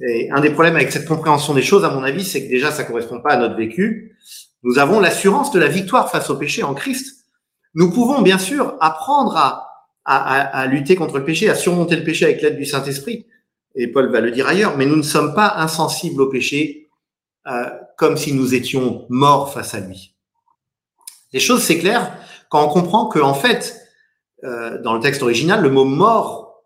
Et 0.00 0.28
un 0.32 0.40
des 0.40 0.50
problèmes 0.50 0.74
avec 0.74 0.90
cette 0.90 1.06
compréhension 1.06 1.54
des 1.54 1.62
choses, 1.62 1.84
à 1.84 1.90
mon 1.90 2.02
avis, 2.02 2.24
c'est 2.24 2.44
que 2.44 2.50
déjà, 2.50 2.72
ça 2.72 2.82
correspond 2.82 3.20
pas 3.20 3.34
à 3.34 3.36
notre 3.36 3.54
vécu. 3.54 4.16
Nous 4.64 4.80
avons 4.80 4.98
l'assurance 4.98 5.52
de 5.52 5.60
la 5.60 5.68
victoire 5.68 6.10
face 6.10 6.28
au 6.28 6.36
péché 6.36 6.64
en 6.64 6.74
Christ. 6.74 7.26
Nous 7.74 7.92
pouvons 7.92 8.22
bien 8.22 8.38
sûr 8.38 8.74
apprendre 8.80 9.36
à 9.36 9.71
à, 10.04 10.66
lutter 10.66 10.96
contre 10.96 11.18
le 11.18 11.24
péché, 11.24 11.48
à 11.48 11.54
surmonter 11.54 11.96
le 11.96 12.04
péché 12.04 12.24
avec 12.24 12.42
l'aide 12.42 12.56
du 12.56 12.66
Saint-Esprit. 12.66 13.26
Et 13.74 13.88
Paul 13.88 14.10
va 14.10 14.20
le 14.20 14.30
dire 14.30 14.46
ailleurs, 14.48 14.76
mais 14.76 14.86
nous 14.86 14.96
ne 14.96 15.02
sommes 15.02 15.34
pas 15.34 15.54
insensibles 15.56 16.20
au 16.20 16.28
péché 16.28 16.90
euh, 17.46 17.70
comme 17.96 18.16
si 18.16 18.32
nous 18.32 18.54
étions 18.54 19.06
morts 19.08 19.52
face 19.52 19.74
à 19.74 19.80
lui. 19.80 20.14
Les 21.32 21.40
choses, 21.40 21.66
clair 21.66 22.12
quand 22.48 22.66
on 22.66 22.68
comprend 22.68 23.06
que 23.06 23.18
en 23.18 23.32
fait, 23.32 23.80
euh, 24.44 24.80
dans 24.82 24.92
le 24.92 25.00
texte 25.00 25.22
original, 25.22 25.62
le 25.62 25.70
mot 25.70 25.86
mort 25.86 26.64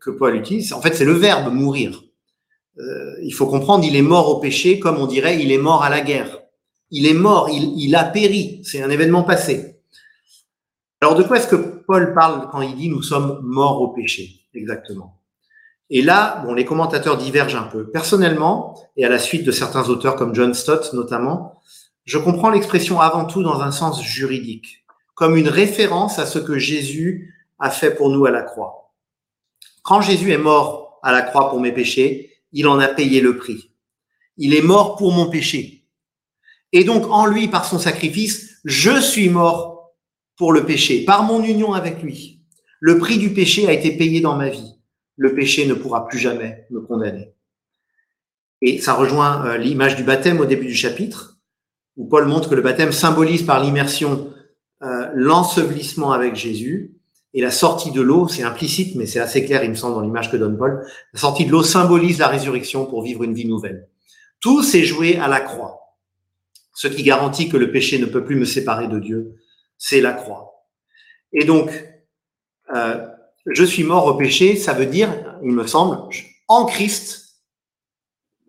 que 0.00 0.10
Paul 0.10 0.36
utilise, 0.36 0.72
en 0.72 0.80
fait, 0.80 0.94
c'est 0.94 1.04
le 1.04 1.14
verbe 1.14 1.52
mourir. 1.52 2.00
Euh, 2.78 3.16
il 3.24 3.32
faut 3.32 3.46
comprendre, 3.46 3.84
il 3.84 3.96
est 3.96 4.02
mort 4.02 4.28
au 4.28 4.38
péché, 4.38 4.78
comme 4.78 4.98
on 4.98 5.06
dirait, 5.06 5.42
il 5.42 5.50
est 5.50 5.58
mort 5.58 5.82
à 5.82 5.90
la 5.90 6.00
guerre. 6.00 6.38
Il 6.92 7.08
est 7.08 7.14
mort, 7.14 7.48
il 7.50 7.96
a 7.96 8.04
péri. 8.04 8.60
C'est 8.64 8.82
un 8.82 8.90
événement 8.90 9.24
passé. 9.24 9.80
Alors, 11.00 11.14
de 11.14 11.22
quoi 11.22 11.38
est-ce 11.38 11.46
que 11.46 11.79
Paul 11.90 12.14
parle 12.14 12.48
quand 12.52 12.60
il 12.60 12.76
dit 12.76 12.88
nous 12.88 13.02
sommes 13.02 13.40
morts 13.42 13.82
au 13.82 13.88
péché 13.88 14.46
Exactement. 14.54 15.20
Et 15.90 16.02
là, 16.02 16.40
bon, 16.44 16.54
les 16.54 16.64
commentateurs 16.64 17.16
divergent 17.16 17.56
un 17.56 17.64
peu. 17.64 17.90
Personnellement, 17.90 18.80
et 18.96 19.04
à 19.04 19.08
la 19.08 19.18
suite 19.18 19.42
de 19.42 19.50
certains 19.50 19.88
auteurs 19.88 20.14
comme 20.14 20.32
John 20.32 20.54
Stott 20.54 20.92
notamment, 20.92 21.60
je 22.04 22.16
comprends 22.16 22.50
l'expression 22.50 23.00
avant 23.00 23.24
tout 23.24 23.42
dans 23.42 23.60
un 23.60 23.72
sens 23.72 24.04
juridique, 24.04 24.84
comme 25.16 25.36
une 25.36 25.48
référence 25.48 26.20
à 26.20 26.26
ce 26.26 26.38
que 26.38 26.58
Jésus 26.58 27.34
a 27.58 27.70
fait 27.70 27.92
pour 27.92 28.10
nous 28.10 28.24
à 28.24 28.30
la 28.30 28.42
croix. 28.42 28.92
Quand 29.82 30.00
Jésus 30.00 30.30
est 30.30 30.38
mort 30.38 31.00
à 31.02 31.10
la 31.10 31.22
croix 31.22 31.50
pour 31.50 31.58
mes 31.58 31.72
péchés, 31.72 32.36
il 32.52 32.68
en 32.68 32.78
a 32.78 32.86
payé 32.86 33.20
le 33.20 33.36
prix. 33.36 33.72
Il 34.36 34.54
est 34.54 34.62
mort 34.62 34.94
pour 34.94 35.10
mon 35.10 35.28
péché. 35.28 35.88
Et 36.70 36.84
donc, 36.84 37.10
en 37.10 37.26
lui, 37.26 37.48
par 37.48 37.64
son 37.64 37.80
sacrifice, 37.80 38.60
je 38.64 39.00
suis 39.00 39.28
mort 39.28 39.79
pour 40.40 40.54
le 40.54 40.64
péché, 40.64 41.04
par 41.04 41.22
mon 41.24 41.44
union 41.44 41.74
avec 41.74 42.02
lui. 42.02 42.40
Le 42.80 42.96
prix 42.96 43.18
du 43.18 43.34
péché 43.34 43.68
a 43.68 43.74
été 43.74 43.94
payé 43.94 44.22
dans 44.22 44.36
ma 44.36 44.48
vie. 44.48 44.74
Le 45.18 45.34
péché 45.34 45.66
ne 45.66 45.74
pourra 45.74 46.06
plus 46.08 46.18
jamais 46.18 46.66
me 46.70 46.80
condamner. 46.80 47.34
Et 48.62 48.78
ça 48.78 48.94
rejoint 48.94 49.44
euh, 49.44 49.58
l'image 49.58 49.96
du 49.96 50.02
baptême 50.02 50.40
au 50.40 50.46
début 50.46 50.64
du 50.64 50.74
chapitre, 50.74 51.36
où 51.98 52.06
Paul 52.06 52.24
montre 52.24 52.48
que 52.48 52.54
le 52.54 52.62
baptême 52.62 52.90
symbolise 52.90 53.42
par 53.42 53.62
l'immersion 53.62 54.32
euh, 54.82 55.10
l'ensevelissement 55.12 56.12
avec 56.12 56.36
Jésus 56.36 56.94
et 57.34 57.42
la 57.42 57.50
sortie 57.50 57.90
de 57.90 58.00
l'eau, 58.00 58.26
c'est 58.26 58.42
implicite, 58.42 58.96
mais 58.96 59.04
c'est 59.04 59.20
assez 59.20 59.44
clair, 59.44 59.62
il 59.62 59.68
me 59.68 59.74
semble, 59.74 59.96
dans 59.96 60.00
l'image 60.00 60.30
que 60.30 60.38
donne 60.38 60.56
Paul. 60.56 60.82
La 61.12 61.20
sortie 61.20 61.44
de 61.44 61.50
l'eau 61.50 61.62
symbolise 61.62 62.18
la 62.18 62.28
résurrection 62.28 62.86
pour 62.86 63.02
vivre 63.02 63.24
une 63.24 63.34
vie 63.34 63.46
nouvelle. 63.46 63.90
Tout 64.40 64.62
s'est 64.62 64.84
joué 64.84 65.18
à 65.18 65.28
la 65.28 65.40
croix, 65.40 65.80
ce 66.72 66.88
qui 66.88 67.02
garantit 67.02 67.50
que 67.50 67.58
le 67.58 67.70
péché 67.70 67.98
ne 67.98 68.06
peut 68.06 68.24
plus 68.24 68.36
me 68.36 68.46
séparer 68.46 68.88
de 68.88 68.98
Dieu 68.98 69.34
c'est 69.80 70.00
la 70.00 70.12
croix. 70.12 70.66
Et 71.32 71.44
donc, 71.44 71.70
euh, 72.74 73.08
je 73.46 73.64
suis 73.64 73.82
mort 73.82 74.06
au 74.06 74.14
péché, 74.14 74.54
ça 74.54 74.74
veut 74.74 74.86
dire, 74.86 75.10
il 75.42 75.52
me 75.52 75.66
semble, 75.66 75.98
en 76.46 76.66
Christ, 76.66 77.40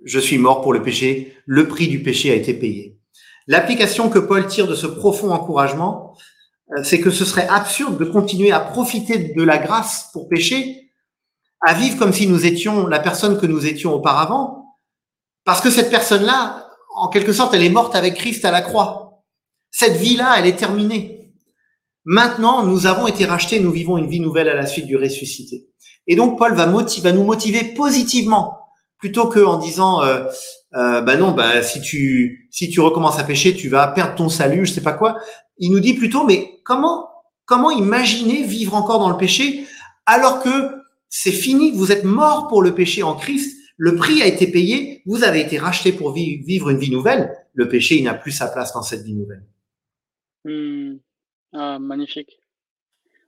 je 0.03 0.19
suis 0.19 0.37
mort 0.37 0.61
pour 0.61 0.73
le 0.73 0.83
péché, 0.83 1.35
le 1.45 1.67
prix 1.67 1.87
du 1.87 2.03
péché 2.03 2.31
a 2.31 2.35
été 2.35 2.53
payé. 2.53 2.99
L'application 3.47 4.09
que 4.09 4.19
Paul 4.19 4.45
tire 4.45 4.67
de 4.67 4.75
ce 4.75 4.87
profond 4.87 5.31
encouragement, 5.31 6.17
euh, 6.77 6.83
c'est 6.83 6.99
que 6.99 7.09
ce 7.09 7.25
serait 7.25 7.47
absurde 7.47 7.97
de 7.97 8.05
continuer 8.05 8.51
à 8.51 8.59
profiter 8.59 9.17
de 9.17 9.43
la 9.43 9.57
grâce 9.57 10.09
pour 10.11 10.27
pécher, 10.27 10.91
à 11.61 11.73
vivre 11.73 11.97
comme 11.97 12.13
si 12.13 12.27
nous 12.27 12.45
étions 12.45 12.87
la 12.87 12.99
personne 12.99 13.39
que 13.39 13.45
nous 13.45 13.65
étions 13.65 13.93
auparavant, 13.93 14.75
parce 15.45 15.61
que 15.61 15.69
cette 15.69 15.89
personne-là, 15.89 16.69
en 16.95 17.07
quelque 17.07 17.33
sorte, 17.33 17.53
elle 17.53 17.63
est 17.63 17.69
morte 17.69 17.95
avec 17.95 18.15
Christ 18.15 18.43
à 18.43 18.51
la 18.51 18.61
croix. 18.61 19.23
Cette 19.71 19.95
vie-là, 19.95 20.35
elle 20.37 20.47
est 20.47 20.57
terminée. 20.57 21.20
Maintenant, 22.05 22.65
nous 22.65 22.87
avons 22.87 23.07
été 23.07 23.25
rachetés, 23.25 23.59
nous 23.59 23.71
vivons 23.71 23.97
une 23.97 24.07
vie 24.07 24.19
nouvelle 24.19 24.49
à 24.49 24.55
la 24.55 24.65
suite 24.65 24.87
du 24.87 24.97
ressuscité. 24.97 25.67
Et 26.07 26.15
donc, 26.15 26.37
Paul 26.37 26.55
va, 26.55 26.65
motiver, 26.65 27.09
va 27.09 27.15
nous 27.15 27.23
motiver 27.23 27.63
positivement, 27.63 28.59
plutôt 28.97 29.27
qu'en 29.27 29.57
disant, 29.57 30.03
euh, 30.03 30.25
euh, 30.75 31.01
bah 31.01 31.15
non, 31.15 31.31
bah 31.31 31.61
si 31.61 31.81
tu 31.81 32.47
si 32.51 32.69
tu 32.69 32.79
recommences 32.79 33.19
à 33.19 33.23
pécher, 33.23 33.53
tu 33.53 33.69
vas 33.69 33.87
perdre 33.87 34.15
ton 34.15 34.29
salut, 34.29 34.65
je 34.65 34.73
sais 34.73 34.81
pas 34.81 34.93
quoi. 34.93 35.17
Il 35.57 35.71
nous 35.71 35.79
dit 35.79 35.93
plutôt, 35.93 36.25
mais 36.25 36.59
comment 36.65 37.07
comment 37.45 37.71
imaginer 37.71 38.43
vivre 38.43 38.75
encore 38.75 38.99
dans 38.99 39.09
le 39.09 39.17
péché 39.17 39.65
alors 40.05 40.41
que 40.41 40.49
c'est 41.09 41.31
fini, 41.31 41.71
vous 41.71 41.91
êtes 41.91 42.03
mort 42.03 42.47
pour 42.47 42.61
le 42.61 42.73
péché 42.73 43.03
en 43.03 43.15
Christ, 43.15 43.57
le 43.77 43.95
prix 43.95 44.21
a 44.21 44.25
été 44.25 44.47
payé, 44.47 45.01
vous 45.05 45.23
avez 45.23 45.41
été 45.41 45.57
racheté 45.57 45.91
pour 45.91 46.13
vivre 46.13 46.69
une 46.69 46.77
vie 46.77 46.91
nouvelle. 46.91 47.33
Le 47.53 47.67
péché, 47.67 47.97
il 47.97 48.03
n'a 48.03 48.13
plus 48.13 48.31
sa 48.31 48.47
place 48.47 48.73
dans 48.73 48.81
cette 48.81 49.03
vie 49.03 49.13
nouvelle. 49.13 49.43
Hmm. 50.45 50.97
Ah, 51.53 51.79
magnifique. 51.79 52.39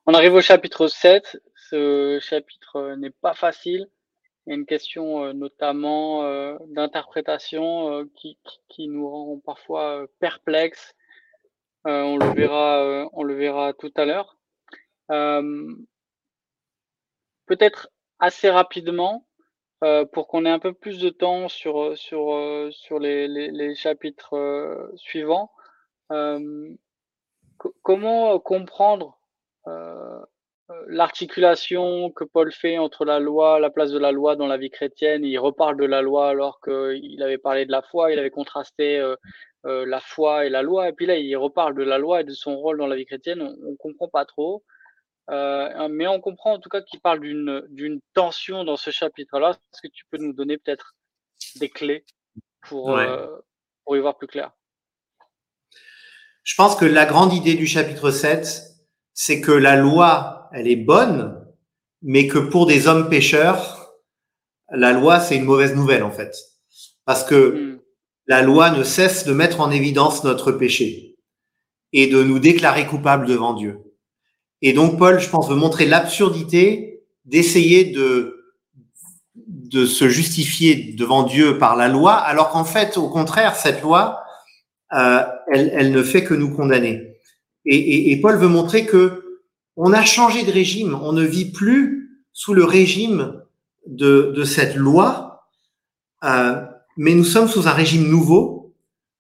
On 0.06 0.14
arrive 0.14 0.34
au 0.34 0.42
chapitre 0.42 0.88
7. 0.88 1.42
Ce 1.56 2.20
chapitre 2.22 2.78
euh, 2.78 2.96
n'est 2.96 3.10
pas 3.10 3.34
facile. 3.34 3.90
Il 4.46 4.50
y 4.50 4.54
a 4.54 4.56
une 4.56 4.66
question 4.66 5.26
euh, 5.26 5.34
notamment 5.34 6.24
euh, 6.24 6.58
d'interprétation 6.68 8.06
qui, 8.16 8.38
qui, 8.70 8.88
nous 8.88 9.10
rend 9.10 9.40
parfois 9.40 10.06
perplexes. 10.20 10.94
on 11.86 12.18
le 12.18 12.34
verra, 12.34 13.10
on 13.12 13.24
le 13.24 13.36
verra 13.36 13.74
tout 13.74 13.92
à 13.98 14.06
l'heure. 14.06 14.38
Peut-être 17.46 17.90
assez 18.20 18.50
rapidement, 18.50 19.28
pour 20.14 20.28
qu'on 20.28 20.46
ait 20.46 20.50
un 20.50 20.60
peu 20.60 20.74
plus 20.74 21.00
de 21.00 21.10
temps 21.10 21.50
sur, 21.50 21.98
sur, 21.98 22.70
sur 22.72 23.00
les 23.00 23.76
chapitres 23.76 24.92
suivants. 24.96 25.52
Comment 27.82 28.40
comprendre 28.40 29.18
euh, 29.68 30.20
l'articulation 30.88 32.12
que 32.12 32.24
Paul 32.24 32.52
fait 32.52 32.78
entre 32.78 33.06
la 33.06 33.20
loi, 33.20 33.60
la 33.60 33.70
place 33.70 33.92
de 33.92 34.00
la 34.00 34.12
loi 34.12 34.36
dans 34.36 34.48
la 34.48 34.58
vie 34.58 34.70
chrétienne, 34.70 35.26
il 35.26 35.38
reparle 35.38 35.78
de 35.78 35.86
la 35.86 36.02
loi 36.02 36.30
alors 36.30 36.60
qu'il 36.62 37.22
avait 37.22 37.38
parlé 37.38 37.66
de 37.66 37.72
la 37.72 37.82
foi, 37.82 38.12
il 38.12 38.20
avait 38.20 38.30
contrasté 38.30 38.98
euh, 39.00 39.16
euh, 39.66 39.86
la 39.86 40.00
foi 40.00 40.46
et 40.46 40.50
la 40.50 40.62
loi, 40.62 40.90
et 40.90 40.94
puis 40.94 41.06
là 41.06 41.18
il 41.18 41.36
reparle 41.36 41.76
de 41.76 41.84
la 41.84 41.98
loi 41.98 42.22
et 42.22 42.24
de 42.24 42.34
son 42.34 42.58
rôle 42.58 42.78
dans 42.78 42.88
la 42.88 42.96
vie 42.96 43.06
chrétienne, 43.06 43.42
on, 43.42 43.72
ne 43.72 43.76
comprend 43.76 44.08
pas 44.08 44.26
trop, 44.26 44.64
mais 45.30 46.08
on 46.08 46.20
comprend 46.22 46.54
en 46.54 46.60
tout 46.60 46.70
cas 46.70 46.82
qu'il 46.82 47.02
parle 47.02 47.20
d'une 47.20 48.02
tension 48.14 48.64
dans 48.64 48.78
ce 48.78 48.90
chapitre-là. 48.92 49.52
Est-ce 49.52 49.82
que 49.82 49.94
tu 49.94 50.06
peux 50.12 50.18
nous 50.18 50.34
donner 50.34 50.58
peut-être 50.58 50.96
des 51.58 51.70
clés 51.70 52.06
pour, 52.62 53.00
pour 53.86 53.96
y 53.96 54.00
voir 54.00 54.18
plus 54.18 54.28
clair? 54.28 54.52
Je 56.44 56.56
pense 56.56 56.76
que 56.76 56.86
la 56.86 57.06
grande 57.06 57.34
idée 57.34 57.56
du 57.56 57.68
chapitre 57.68 58.12
7, 58.12 58.64
c'est 59.14 59.42
que 59.42 59.52
la 59.52 59.76
loi 59.76 60.50
elle 60.54 60.68
est 60.68 60.76
bonne, 60.76 61.44
mais 62.02 62.28
que 62.28 62.38
pour 62.38 62.66
des 62.66 62.88
hommes 62.88 63.10
pécheurs, 63.10 63.84
la 64.70 64.92
loi, 64.92 65.20
c'est 65.20 65.36
une 65.36 65.46
mauvaise 65.46 65.76
nouvelle, 65.76 66.04
en 66.04 66.12
fait. 66.12 66.36
Parce 67.06 67.24
que 67.24 67.76
hmm. 67.76 67.80
la 68.28 68.42
loi 68.42 68.72
ne 68.72 68.84
cesse 68.84 69.26
de 69.26 69.34
mettre 69.34 69.62
en 69.62 69.72
évidence 69.72 70.24
notre 70.24 70.52
péché 70.52 71.18
et 71.92 72.08
de 72.08 72.24
nous 72.24 72.40
déclarer 72.40 72.88
coupables 72.88 73.28
devant 73.28 73.54
Dieu. 73.54 73.80
Et 74.62 74.74
donc, 74.74 74.98
Paul, 74.98 75.20
je 75.20 75.30
pense, 75.30 75.50
veut 75.50 75.56
montrer 75.56 75.86
l'absurdité 75.86 77.04
d'essayer 77.26 77.86
de, 77.86 78.56
de 79.36 79.86
se 79.86 80.08
justifier 80.10 80.94
devant 80.94 81.24
Dieu 81.24 81.58
par 81.58 81.76
la 81.76 81.88
loi, 81.88 82.14
alors 82.14 82.50
qu'en 82.50 82.66
fait, 82.66 82.98
au 82.98 83.10
contraire, 83.10 83.56
cette 83.56 83.82
loi, 83.82 84.23
euh, 84.96 85.24
elle, 85.52 85.72
elle, 85.74 85.92
ne 85.92 86.04
fait 86.04 86.24
que 86.24 86.34
nous 86.34 86.56
condamner. 86.56 87.18
Et, 87.66 87.76
et, 87.76 88.12
et 88.12 88.22
Paul 88.22 88.38
veut 88.38 88.48
montrer 88.48 88.86
que 88.86 89.42
on 89.76 89.92
a 89.94 90.04
changé 90.04 90.44
de 90.44 90.52
régime, 90.52 90.96
on 91.02 91.14
ne 91.14 91.24
vit 91.24 91.52
plus 91.52 92.22
sous 92.32 92.54
le 92.54 92.64
régime 92.64 93.42
de, 93.88 94.34
de 94.36 94.44
cette 94.44 94.76
loi, 94.76 95.48
euh, 96.24 96.64
mais 96.98 97.16
nous 97.16 97.24
sommes 97.24 97.48
sous 97.48 97.68
un 97.68 97.72
régime 97.72 98.08
nouveau, 98.08 98.76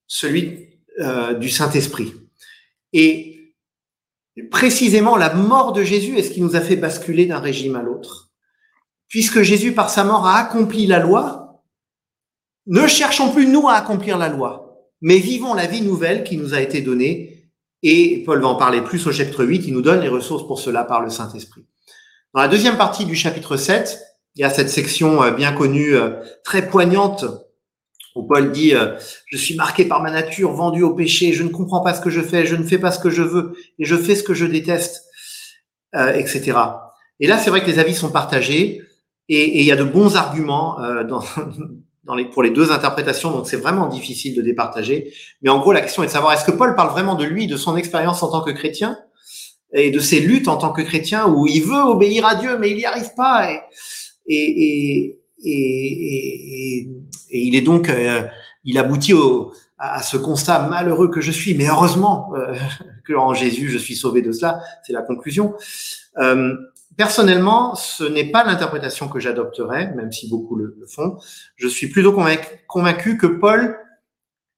celui 0.07 0.69
euh, 0.99 1.33
du 1.33 1.49
Saint-Esprit. 1.49 2.13
Et 2.93 3.55
précisément, 4.51 5.17
la 5.17 5.33
mort 5.33 5.73
de 5.73 5.83
Jésus 5.83 6.17
est 6.17 6.23
ce 6.23 6.31
qui 6.31 6.41
nous 6.41 6.55
a 6.55 6.61
fait 6.61 6.75
basculer 6.75 7.25
d'un 7.25 7.39
régime 7.39 7.75
à 7.75 7.81
l'autre. 7.81 8.31
Puisque 9.07 9.41
Jésus, 9.41 9.73
par 9.73 9.89
sa 9.89 10.03
mort, 10.03 10.27
a 10.27 10.37
accompli 10.37 10.85
la 10.87 10.99
loi, 10.99 11.63
ne 12.67 12.87
cherchons 12.87 13.31
plus, 13.31 13.47
nous, 13.47 13.67
à 13.67 13.73
accomplir 13.73 14.17
la 14.17 14.29
loi, 14.29 14.62
mais 15.03 15.17
vivons 15.17 15.53
la 15.53 15.67
vie 15.67 15.81
nouvelle 15.81 16.23
qui 16.23 16.37
nous 16.37 16.53
a 16.53 16.61
été 16.61 16.81
donnée 16.81 17.51
et 17.83 18.23
Paul 18.25 18.41
va 18.41 18.47
en 18.47 18.55
parler 18.55 18.81
plus 18.81 19.05
au 19.05 19.11
chapitre 19.11 19.43
8, 19.43 19.65
il 19.67 19.73
nous 19.73 19.81
donne 19.81 19.99
les 19.99 20.07
ressources 20.07 20.47
pour 20.47 20.61
cela 20.61 20.85
par 20.85 21.01
le 21.01 21.09
Saint-Esprit. 21.09 21.65
Dans 22.33 22.41
la 22.41 22.47
deuxième 22.47 22.77
partie 22.77 23.03
du 23.03 23.13
chapitre 23.13 23.57
7, 23.57 23.99
il 24.35 24.41
y 24.41 24.45
a 24.45 24.49
cette 24.49 24.69
section 24.69 25.21
euh, 25.21 25.31
bien 25.31 25.51
connue, 25.51 25.93
euh, 25.93 26.21
très 26.45 26.69
poignante, 26.69 27.25
où 28.15 28.23
Paul 28.23 28.53
dit 28.53 28.73
euh, 28.73 28.95
Je 29.27 29.37
suis 29.37 29.55
marqué 29.55 29.83
par 29.83 30.01
ma 30.01 30.09
nature, 30.09 30.53
vendu 30.53 30.83
au 30.83 30.95
péché, 30.95 31.33
je 31.33 31.43
ne 31.43 31.49
comprends 31.49 31.81
pas 31.81 31.93
ce 31.93 31.99
que 31.99 32.09
je 32.09 32.21
fais, 32.21 32.45
je 32.45 32.55
ne 32.55 32.63
fais 32.63 32.77
pas 32.77 32.91
ce 32.91 32.99
que 32.99 33.09
je 33.09 33.21
veux, 33.21 33.53
et 33.77 33.83
je 33.83 33.97
fais 33.97 34.15
ce 34.15 34.23
que 34.23 34.33
je 34.33 34.45
déteste, 34.45 35.03
etc. 35.93 36.57
Et 37.19 37.27
là, 37.27 37.37
c'est 37.37 37.49
vrai 37.49 37.61
que 37.61 37.67
les 37.67 37.77
avis 37.77 37.93
sont 37.93 38.09
partagés, 38.09 38.81
et, 39.27 39.41
et 39.41 39.59
il 39.59 39.65
y 39.65 39.71
a 39.71 39.75
de 39.75 39.83
bons 39.83 40.15
arguments 40.15 40.77
dans, 41.03 41.23
les, 42.15 42.25
pour 42.25 42.43
les 42.43 42.49
deux 42.49 42.71
interprétations, 42.71 43.31
donc 43.31 43.47
c'est 43.47 43.57
vraiment 43.57 43.87
difficile 43.87 44.35
de 44.35 44.41
départager. 44.41 45.13
Mais 45.41 45.49
en 45.49 45.59
gros, 45.59 45.71
la 45.71 45.81
question 45.81 46.03
est 46.03 46.07
de 46.07 46.11
savoir 46.11 46.33
est-ce 46.33 46.45
que 46.45 46.51
Paul 46.51 46.75
parle 46.75 46.91
vraiment 46.91 47.15
de 47.15 47.23
lui, 47.23 47.47
de 47.47 47.57
son 47.57 47.77
expérience 47.77 48.21
en 48.23 48.29
tant 48.29 48.41
que 48.41 48.51
chrétien 48.51 48.97
et 49.73 49.89
de 49.89 49.99
ses 49.99 50.19
luttes 50.19 50.47
en 50.47 50.57
tant 50.57 50.71
que 50.71 50.81
chrétien 50.81 51.27
où 51.27 51.47
il 51.47 51.63
veut 51.63 51.81
obéir 51.81 52.25
à 52.25 52.35
Dieu 52.35 52.59
mais 52.59 52.69
il 52.69 52.77
n'y 52.77 52.85
arrive 52.85 53.15
pas 53.15 53.51
et, 53.51 53.59
et, 54.27 55.17
et, 55.43 56.79
et, 57.31 57.39
il 57.39 57.55
est 57.55 57.61
donc 57.61 57.89
euh, 57.89 58.21
il 58.63 58.77
aboutit 58.77 59.13
au, 59.13 59.51
à 59.83 60.01
ce 60.01 60.15
constat 60.15 60.67
malheureux 60.69 61.09
que 61.09 61.19
je 61.19 61.31
suis, 61.31 61.55
mais 61.55 61.67
heureusement 61.67 62.31
euh, 62.35 62.55
que 63.05 63.13
en 63.13 63.33
Jésus 63.33 63.69
je 63.69 63.77
suis 63.77 63.95
sauvé 63.95 64.21
de 64.21 64.31
cela. 64.31 64.61
C'est 64.83 64.93
la 64.93 65.01
conclusion. 65.01 65.55
Euh, 66.19 66.55
personnellement, 66.97 67.75
ce 67.75 68.03
n'est 68.03 68.29
pas 68.29 68.43
l'interprétation 68.43 69.07
que 69.07 69.19
j'adopterais, 69.19 69.93
même 69.95 70.11
si 70.11 70.29
beaucoup 70.29 70.55
le, 70.55 70.75
font. 70.87 71.17
Je 71.55 71.67
suis 71.67 71.87
plutôt 71.87 72.13
convaincu, 72.67 73.17
que 73.17 73.27
Paul 73.27 73.77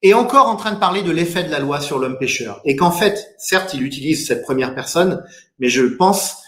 est 0.01 0.13
encore 0.13 0.47
en 0.47 0.55
train 0.55 0.73
de 0.73 0.79
parler 0.79 1.03
de 1.03 1.11
l'effet 1.11 1.43
de 1.43 1.51
la 1.51 1.59
loi 1.59 1.79
sur 1.79 1.99
l'homme 1.99 2.17
pécheur. 2.17 2.61
Et 2.65 2.75
qu'en 2.75 2.91
fait, 2.91 3.35
certes, 3.37 3.73
il 3.73 3.83
utilise 3.83 4.27
cette 4.27 4.43
première 4.43 4.75
personne, 4.75 5.23
mais 5.59 5.69
je 5.69 5.83
pense, 5.83 6.41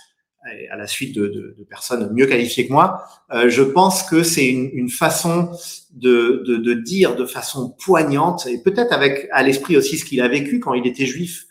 à 0.71 0.77
la 0.77 0.87
suite 0.87 1.15
de, 1.15 1.55
personnes 1.69 2.11
mieux 2.13 2.25
qualifiées 2.25 2.67
que 2.67 2.73
moi, 2.73 3.03
euh, 3.31 3.49
je 3.49 3.63
pense 3.63 4.03
que 4.03 4.23
c'est 4.23 4.47
une, 4.47 4.89
façon 4.89 5.51
de, 5.91 6.73
dire 6.73 7.15
de 7.15 7.25
façon 7.25 7.69
poignante, 7.69 8.47
et 8.47 8.61
peut-être 8.61 8.93
avec 8.93 9.27
à 9.31 9.43
l'esprit 9.43 9.77
aussi 9.77 9.97
ce 9.97 10.05
qu'il 10.05 10.21
a 10.21 10.27
vécu 10.27 10.59
quand 10.59 10.73
il 10.73 10.85
était 10.87 11.05
juif, 11.05 11.45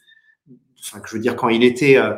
enfin, 0.80 1.00
que 1.00 1.08
je 1.08 1.14
veux 1.14 1.20
dire, 1.20 1.36
quand 1.36 1.48
il 1.48 1.64
était... 1.64 1.96
Euh, 1.96 2.14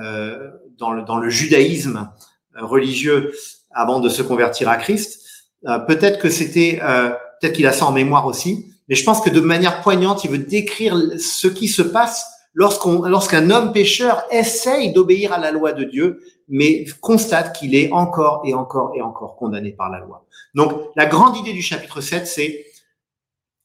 euh, 0.00 0.50
dans 0.82 0.92
le, 0.92 1.02
dans 1.02 1.16
le 1.16 1.30
judaïsme 1.30 2.10
euh, 2.56 2.66
religieux 2.66 3.32
avant 3.70 4.00
de 4.00 4.08
se 4.08 4.20
convertir 4.20 4.68
à 4.68 4.76
Christ. 4.76 5.20
Euh, 5.66 5.78
peut-être 5.78 6.18
que 6.18 6.28
c'était, 6.28 6.80
euh, 6.82 7.10
peut-être 7.40 7.54
qu'il 7.54 7.66
a 7.66 7.72
ça 7.72 7.86
en 7.86 7.92
mémoire 7.92 8.26
aussi, 8.26 8.66
mais 8.88 8.96
je 8.96 9.04
pense 9.04 9.20
que 9.20 9.30
de 9.30 9.40
manière 9.40 9.80
poignante, 9.80 10.24
il 10.24 10.30
veut 10.30 10.38
décrire 10.38 11.00
ce 11.18 11.46
qui 11.46 11.68
se 11.68 11.82
passe 11.82 12.26
lorsqu'on, 12.52 13.02
lorsqu'un 13.02 13.48
homme 13.50 13.72
pécheur 13.72 14.24
essaye 14.30 14.92
d'obéir 14.92 15.32
à 15.32 15.38
la 15.38 15.52
loi 15.52 15.72
de 15.72 15.84
Dieu, 15.84 16.20
mais 16.48 16.84
constate 17.00 17.56
qu'il 17.56 17.74
est 17.76 17.90
encore 17.92 18.42
et 18.44 18.54
encore 18.54 18.92
et 18.96 19.00
encore 19.00 19.36
condamné 19.36 19.70
par 19.70 19.88
la 19.88 20.00
loi. 20.00 20.26
Donc, 20.54 20.72
la 20.96 21.06
grande 21.06 21.36
idée 21.36 21.52
du 21.52 21.62
chapitre 21.62 22.00
7, 22.00 22.26
c'est 22.26 22.66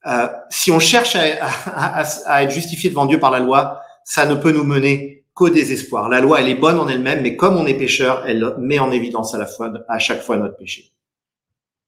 euh, 0.05 0.28
si 0.49 0.72
on 0.72 0.80
cherche 0.80 1.15
à, 1.15 1.24
à, 1.65 2.03
à, 2.28 2.43
être 2.43 2.51
justifié 2.51 2.89
devant 2.91 3.07
Dieu 3.07 3.20
par 3.20 3.32
la 3.32 3.39
loi, 3.39 3.82
ça 4.05 4.26
ne 4.26 4.36
peut 4.36 4.51
nous 4.51 4.63
mener 4.63 5.26
qu'au 5.38 5.50
désespoir. 5.52 6.10
La 6.10 6.20
loi, 6.20 6.42
elle 6.42 6.50
est 6.50 6.56
bonne 6.56 6.80
en 6.80 6.88
elle-même, 6.88 7.22
mais 7.22 7.36
comme 7.36 7.58
on 7.58 7.68
est 7.68 7.78
pécheur, 7.78 8.26
elle 8.26 8.56
met 8.58 8.80
en 8.80 8.92
évidence 8.92 9.36
à 9.36 9.38
la 9.38 9.46
fois, 9.46 9.72
à 9.88 10.00
chaque 10.00 10.22
fois 10.22 10.36
notre 10.36 10.58
péché. 10.58 10.92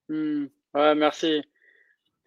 Hmm. 0.08 0.46
Ouais, 0.72 0.94
merci. 0.94 1.42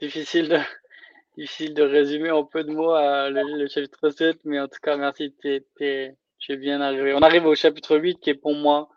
Difficile 0.02 0.50
de, 0.50 0.58
difficile 1.38 1.74
de 1.76 1.84
résumer 1.84 2.30
en 2.30 2.44
peu 2.44 2.66
de 2.66 2.72
mots 2.72 2.94
euh, 2.94 3.30
le, 3.30 3.68
chapitre 3.70 4.10
7, 4.10 4.40
mais 4.44 4.60
en 4.60 4.68
tout 4.68 4.80
cas, 4.84 4.98
merci. 4.98 5.34
es 5.46 6.18
bien 6.58 6.82
arrivé. 6.82 7.14
On 7.14 7.22
arrive 7.22 7.46
au 7.46 7.56
chapitre 7.56 7.98
8, 7.98 8.20
qui 8.20 8.30
est 8.30 8.36
pour 8.36 8.54
moi 8.54 8.90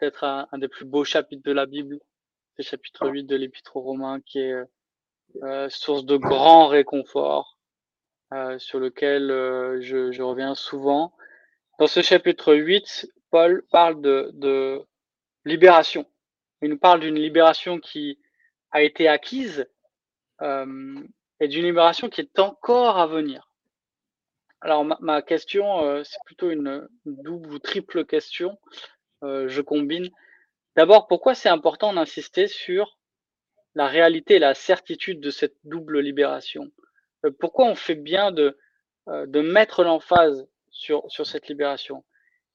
peut-être 0.00 0.24
un, 0.24 0.58
des 0.58 0.66
plus 0.66 0.84
beaux 0.84 1.04
chapitres 1.04 1.44
de 1.44 1.52
la 1.52 1.66
Bible. 1.66 2.00
C'est 2.56 2.64
le 2.64 2.70
chapitre 2.70 3.08
8 3.08 3.22
de 3.22 3.36
l'Épître 3.36 3.76
aux 3.76 3.82
Romains, 3.82 4.20
qui 4.20 4.40
est 4.40 4.54
euh, 5.44 5.68
source 5.68 6.04
de 6.04 6.16
grand 6.16 6.66
réconfort, 6.66 7.56
euh, 8.34 8.58
sur 8.58 8.80
lequel 8.80 9.28
je, 9.80 10.10
je, 10.10 10.22
reviens 10.22 10.56
souvent. 10.56 11.14
Dans 11.82 11.88
ce 11.88 12.00
chapitre 12.00 12.54
8, 12.54 13.10
Paul 13.32 13.64
parle 13.72 14.00
de, 14.00 14.86
libération. 15.44 16.06
Il 16.62 16.70
nous 16.70 16.78
parle 16.78 17.00
d'une 17.00 17.18
libération 17.18 17.80
qui 17.80 18.20
a 18.70 18.82
été 18.82 19.08
acquise 19.08 19.66
euh, 20.42 21.00
et 21.40 21.48
d'une 21.48 21.64
libération 21.64 22.08
qui 22.08 22.20
est 22.20 22.38
encore 22.38 22.98
à 22.98 23.08
venir. 23.08 23.50
Alors 24.60 24.84
ma, 25.00 25.22
question, 25.22 25.84
euh, 25.84 26.04
c'est 26.04 26.22
plutôt 26.24 26.52
une, 26.52 26.86
double 27.04 27.52
ou 27.52 27.58
triple 27.58 28.04
question. 28.04 28.60
Euh, 29.24 29.48
je 29.48 29.60
combine. 29.60 30.08
D'abord, 30.76 31.08
pourquoi 31.08 31.34
c'est 31.34 31.48
important 31.48 31.92
d'insister 31.92 32.46
sur 32.46 32.96
la 33.74 33.88
réalité 33.88 34.36
et 34.36 34.38
la 34.38 34.54
certitude 34.54 35.18
de 35.18 35.30
cette 35.30 35.56
double 35.64 35.98
libération? 35.98 36.70
Pourquoi 37.40 37.64
on 37.64 37.74
fait 37.74 37.96
bien 37.96 38.30
de 38.30 38.56
mettre 39.40 39.82
l'emphase 39.82 40.46
sur, 40.72 41.04
sur 41.08 41.26
cette 41.26 41.48
libération 41.48 42.04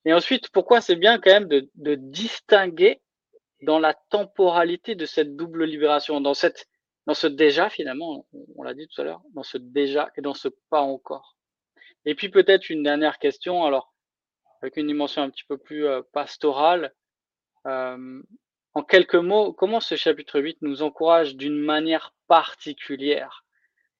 Et 0.05 0.13
ensuite, 0.13 0.49
pourquoi 0.49 0.81
c'est 0.81 0.95
bien 0.95 1.19
quand 1.19 1.31
même 1.31 1.47
de, 1.47 1.69
de 1.75 1.95
distinguer 1.95 3.01
dans 3.61 3.79
la 3.79 3.93
temporalité 4.09 4.95
de 4.95 5.05
cette 5.05 5.35
double 5.35 5.65
libération, 5.65 6.21
dans, 6.21 6.33
cette, 6.33 6.67
dans 7.05 7.13
ce 7.13 7.27
déjà 7.27 7.69
finalement, 7.69 8.27
on 8.55 8.63
l'a 8.63 8.73
dit 8.73 8.87
tout 8.87 9.01
à 9.01 9.03
l'heure, 9.03 9.21
dans 9.33 9.43
ce 9.43 9.57
déjà 9.57 10.11
et 10.17 10.21
dans 10.21 10.33
ce 10.33 10.49
pas 10.69 10.81
encore. 10.81 11.37
Et 12.05 12.15
puis 12.15 12.29
peut-être 12.29 12.69
une 12.69 12.83
dernière 12.83 13.17
question, 13.19 13.63
alors 13.63 13.93
avec 14.61 14.77
une 14.77 14.87
dimension 14.87 15.21
un 15.21 15.29
petit 15.29 15.43
peu 15.43 15.57
plus 15.57 15.85
euh, 15.85 16.01
pastorale. 16.13 16.93
Euh, 17.65 18.21
en 18.73 18.83
quelques 18.83 19.15
mots, 19.15 19.53
comment 19.53 19.79
ce 19.79 19.95
chapitre 19.95 20.39
8 20.39 20.59
nous 20.61 20.83
encourage 20.83 21.35
d'une 21.35 21.59
manière 21.59 22.13
particulière? 22.27 23.43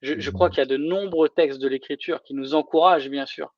Je, 0.02 0.20
je, 0.20 0.30
crois 0.30 0.50
qu'il 0.50 0.60
y 0.60 0.62
a 0.62 0.66
de 0.66 0.78
nombreux 0.78 1.30
textes 1.30 1.60
de 1.60 1.68
l'Écriture 1.68 2.22
qui 2.24 2.36
nous 2.36 2.54
encouragent, 2.54 3.10
bien 3.10 3.26
sûr, 3.26 3.54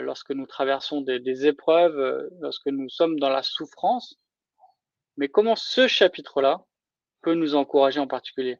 lorsque 0.00 0.30
nous 0.30 0.46
traversons 0.46 1.00
des, 1.00 1.20
des 1.20 1.46
épreuves, 1.46 1.98
euh, 1.98 2.28
lorsque 2.40 2.66
nous 2.66 2.88
sommes 2.88 3.18
dans 3.18 3.28
la 3.28 3.42
souffrance. 3.42 4.18
Mais 5.16 5.28
comment 5.28 5.56
ce 5.56 5.86
chapitre-là 5.86 6.64
peut 7.22 7.34
nous 7.34 7.54
encourager 7.54 8.00
en 8.00 8.06
particulier? 8.06 8.58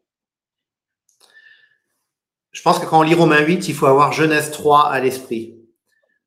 Je 2.51 2.62
pense 2.62 2.79
que 2.79 2.87
quand 2.87 3.01
on 3.01 3.03
lit 3.03 3.14
Romains 3.14 3.45
8, 3.45 3.68
il 3.68 3.75
faut 3.75 3.87
avoir 3.87 4.12
Genèse 4.12 4.51
3 4.53 4.89
à 4.91 5.01
l'esprit. 5.01 5.57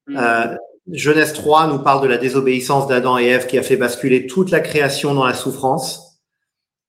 Mmh. 0.07 0.17
Euh, 0.17 0.55
Genèse 0.91 1.33
3 1.33 1.67
nous 1.67 1.79
parle 1.79 2.01
de 2.01 2.07
la 2.07 2.17
désobéissance 2.17 2.87
d'Adam 2.87 3.17
et 3.17 3.25
Ève 3.25 3.47
qui 3.47 3.57
a 3.57 3.63
fait 3.63 3.77
basculer 3.77 4.27
toute 4.27 4.51
la 4.51 4.59
création 4.59 5.13
dans 5.13 5.25
la 5.25 5.33
souffrance 5.33 6.21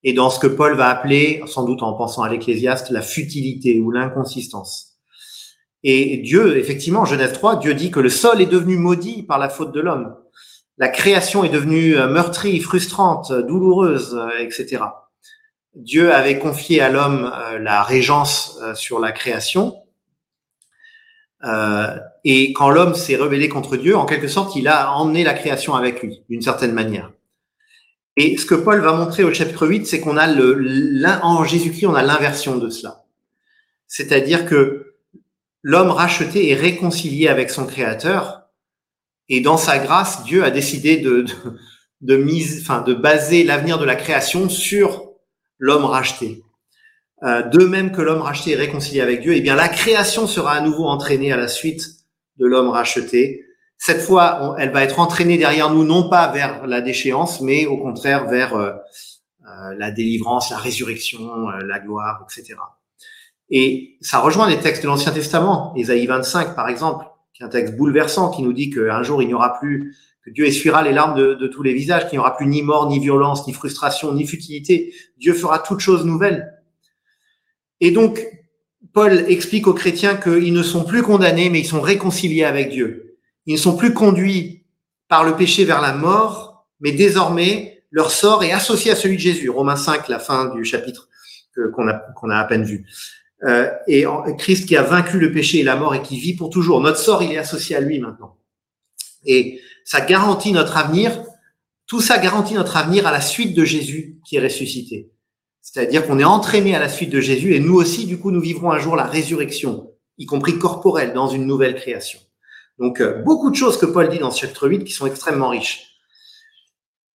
et 0.02 0.12
dans 0.12 0.30
ce 0.30 0.38
que 0.38 0.46
Paul 0.46 0.74
va 0.74 0.88
appeler, 0.88 1.42
sans 1.46 1.64
doute 1.64 1.82
en 1.82 1.94
pensant 1.94 2.22
à 2.22 2.28
l'Ecclésiaste, 2.28 2.90
la 2.90 3.02
futilité 3.02 3.80
ou 3.80 3.90
l'inconsistance. 3.90 4.87
Et 5.84 6.18
Dieu, 6.18 6.56
effectivement, 6.56 7.04
Genèse 7.04 7.32
3, 7.32 7.56
Dieu 7.56 7.74
dit 7.74 7.90
que 7.90 8.00
le 8.00 8.08
sol 8.08 8.40
est 8.40 8.46
devenu 8.46 8.76
maudit 8.76 9.22
par 9.22 9.38
la 9.38 9.48
faute 9.48 9.72
de 9.72 9.80
l'homme. 9.80 10.16
La 10.76 10.88
création 10.88 11.44
est 11.44 11.48
devenue 11.48 11.96
euh, 11.96 12.08
meurtrie, 12.08 12.60
frustrante, 12.60 13.32
douloureuse, 13.32 14.14
euh, 14.14 14.38
etc. 14.38 14.84
Dieu 15.74 16.12
avait 16.12 16.38
confié 16.38 16.80
à 16.80 16.88
l'homme 16.88 17.32
euh, 17.32 17.58
la 17.58 17.82
régence 17.82 18.58
sur 18.74 18.98
la 18.98 19.12
création, 19.12 19.76
et 22.24 22.52
quand 22.52 22.68
l'homme 22.68 22.96
s'est 22.96 23.14
rebellé 23.14 23.48
contre 23.48 23.76
Dieu, 23.76 23.96
en 23.96 24.06
quelque 24.06 24.26
sorte, 24.26 24.56
il 24.56 24.66
a 24.66 24.90
emmené 24.90 25.22
la 25.22 25.34
création 25.34 25.76
avec 25.76 26.02
lui, 26.02 26.24
d'une 26.28 26.42
certaine 26.42 26.72
manière. 26.72 27.12
Et 28.16 28.36
ce 28.36 28.44
que 28.44 28.56
Paul 28.56 28.80
va 28.80 28.92
montrer 28.92 29.22
au 29.22 29.32
chapitre 29.32 29.68
8, 29.68 29.86
c'est 29.86 30.00
qu'on 30.00 30.16
a 30.16 30.26
le, 30.26 31.00
en 31.22 31.44
Jésus-Christ, 31.44 31.86
on 31.86 31.94
a 31.94 32.02
l'inversion 32.02 32.58
de 32.58 32.68
cela. 32.68 33.04
C'est-à-dire 33.86 34.46
que 34.46 34.87
l'homme 35.62 35.90
racheté 35.90 36.50
est 36.50 36.54
réconcilié 36.54 37.28
avec 37.28 37.50
son 37.50 37.66
créateur, 37.66 38.48
et 39.28 39.40
dans 39.40 39.56
sa 39.56 39.78
grâce, 39.78 40.24
Dieu 40.24 40.42
a 40.44 40.50
décidé 40.50 40.96
de, 40.98 41.26
de, 42.00 42.60
enfin, 42.60 42.80
de 42.80 42.94
baser 42.94 43.44
l'avenir 43.44 43.78
de 43.78 43.84
la 43.84 43.96
création 43.96 44.48
sur 44.48 45.12
l'homme 45.58 45.84
racheté. 45.84 46.42
Euh, 47.24 47.42
de 47.42 47.64
même 47.64 47.90
que 47.90 48.00
l'homme 48.00 48.22
racheté 48.22 48.52
est 48.52 48.56
réconcilié 48.56 49.00
avec 49.00 49.20
Dieu, 49.20 49.32
eh 49.34 49.40
bien 49.40 49.56
la 49.56 49.68
création 49.68 50.28
sera 50.28 50.52
à 50.52 50.60
nouveau 50.60 50.86
entraînée 50.86 51.32
à 51.32 51.36
la 51.36 51.48
suite 51.48 51.84
de 52.36 52.46
l'homme 52.46 52.68
racheté. 52.68 53.44
Cette 53.76 54.00
fois, 54.00 54.54
elle 54.58 54.70
va 54.70 54.84
être 54.84 55.00
entraînée 55.00 55.36
derrière 55.36 55.70
nous, 55.70 55.84
non 55.84 56.08
pas 56.08 56.30
vers 56.32 56.66
la 56.66 56.80
déchéance, 56.80 57.40
mais 57.40 57.66
au 57.66 57.76
contraire 57.76 58.28
vers 58.28 58.54
euh, 58.54 58.72
euh, 59.46 59.74
la 59.76 59.90
délivrance, 59.90 60.50
la 60.50 60.58
résurrection, 60.58 61.48
la 61.48 61.80
gloire, 61.80 62.24
etc. 62.24 62.56
Et 63.50 63.96
ça 64.00 64.18
rejoint 64.18 64.48
les 64.48 64.58
textes 64.58 64.82
de 64.82 64.88
l'Ancien 64.88 65.12
Testament, 65.12 65.72
Ésaïe 65.76 66.06
25 66.06 66.54
par 66.54 66.68
exemple, 66.68 67.06
qui 67.32 67.42
est 67.42 67.46
un 67.46 67.48
texte 67.48 67.76
bouleversant 67.76 68.30
qui 68.30 68.42
nous 68.42 68.52
dit 68.52 68.70
qu'un 68.70 69.02
jour 69.02 69.22
il 69.22 69.28
n'y 69.28 69.34
aura 69.34 69.58
plus, 69.58 69.96
que 70.24 70.30
Dieu 70.30 70.46
essuiera 70.46 70.82
les 70.82 70.92
larmes 70.92 71.16
de, 71.16 71.46
tous 71.46 71.62
les 71.62 71.72
visages, 71.72 72.08
qu'il 72.08 72.18
n'y 72.18 72.20
aura 72.20 72.36
plus 72.36 72.46
ni 72.46 72.62
mort, 72.62 72.88
ni 72.88 72.98
violence, 72.98 73.46
ni 73.46 73.52
frustration, 73.52 74.12
ni 74.12 74.26
futilité. 74.26 74.92
Dieu 75.16 75.32
fera 75.32 75.58
toutes 75.58 75.80
choses 75.80 76.04
nouvelles. 76.04 76.52
Et 77.80 77.90
donc, 77.90 78.26
Paul 78.92 79.24
explique 79.28 79.66
aux 79.66 79.74
chrétiens 79.74 80.16
qu'ils 80.16 80.52
ne 80.52 80.62
sont 80.62 80.84
plus 80.84 81.02
condamnés, 81.02 81.50
mais 81.50 81.60
ils 81.60 81.66
sont 81.66 81.80
réconciliés 81.80 82.44
avec 82.44 82.70
Dieu. 82.70 83.18
Ils 83.46 83.54
ne 83.54 83.58
sont 83.58 83.76
plus 83.76 83.94
conduits 83.94 84.64
par 85.08 85.24
le 85.24 85.36
péché 85.36 85.64
vers 85.64 85.80
la 85.80 85.94
mort, 85.94 86.66
mais 86.80 86.92
désormais, 86.92 87.84
leur 87.90 88.10
sort 88.10 88.44
est 88.44 88.52
associé 88.52 88.90
à 88.90 88.96
celui 88.96 89.16
de 89.16 89.22
Jésus. 89.22 89.48
Romains 89.48 89.76
5, 89.76 90.08
la 90.08 90.18
fin 90.18 90.54
du 90.54 90.64
chapitre 90.64 91.08
qu'on 91.72 91.88
a 91.88 92.36
à 92.36 92.44
peine 92.44 92.64
vu. 92.64 92.86
Euh, 93.44 93.70
et 93.86 94.04
Christ 94.36 94.66
qui 94.66 94.76
a 94.76 94.82
vaincu 94.82 95.18
le 95.18 95.30
péché 95.30 95.60
et 95.60 95.62
la 95.62 95.76
mort 95.76 95.94
et 95.94 96.02
qui 96.02 96.18
vit 96.18 96.34
pour 96.34 96.50
toujours. 96.50 96.80
Notre 96.80 96.98
sort, 96.98 97.22
il 97.22 97.32
est 97.32 97.38
associé 97.38 97.76
à 97.76 97.80
lui 97.80 98.00
maintenant. 98.00 98.36
Et 99.24 99.60
ça 99.84 100.00
garantit 100.00 100.52
notre 100.52 100.76
avenir. 100.76 101.22
Tout 101.86 102.00
ça 102.00 102.18
garantit 102.18 102.54
notre 102.54 102.76
avenir 102.76 103.06
à 103.06 103.12
la 103.12 103.20
suite 103.20 103.54
de 103.54 103.64
Jésus 103.64 104.18
qui 104.26 104.36
est 104.36 104.40
ressuscité. 104.40 105.10
C'est-à-dire 105.62 106.06
qu'on 106.06 106.18
est 106.18 106.24
entraîné 106.24 106.74
à 106.74 106.78
la 106.78 106.88
suite 106.88 107.10
de 107.10 107.20
Jésus 107.20 107.54
et 107.54 107.60
nous 107.60 107.74
aussi, 107.74 108.06
du 108.06 108.18
coup, 108.18 108.30
nous 108.30 108.40
vivrons 108.40 108.70
un 108.70 108.78
jour 108.78 108.96
la 108.96 109.04
résurrection, 109.04 109.92
y 110.16 110.26
compris 110.26 110.58
corporelle, 110.58 111.12
dans 111.12 111.28
une 111.28 111.46
nouvelle 111.46 111.76
création. 111.76 112.18
Donc, 112.78 113.00
euh, 113.00 113.22
beaucoup 113.22 113.50
de 113.50 113.56
choses 113.56 113.76
que 113.76 113.86
Paul 113.86 114.08
dit 114.08 114.18
dans 114.18 114.30
ce 114.30 114.40
chapitre 114.40 114.68
8 114.68 114.84
qui 114.84 114.92
sont 114.92 115.06
extrêmement 115.06 115.48
riches. 115.48 115.84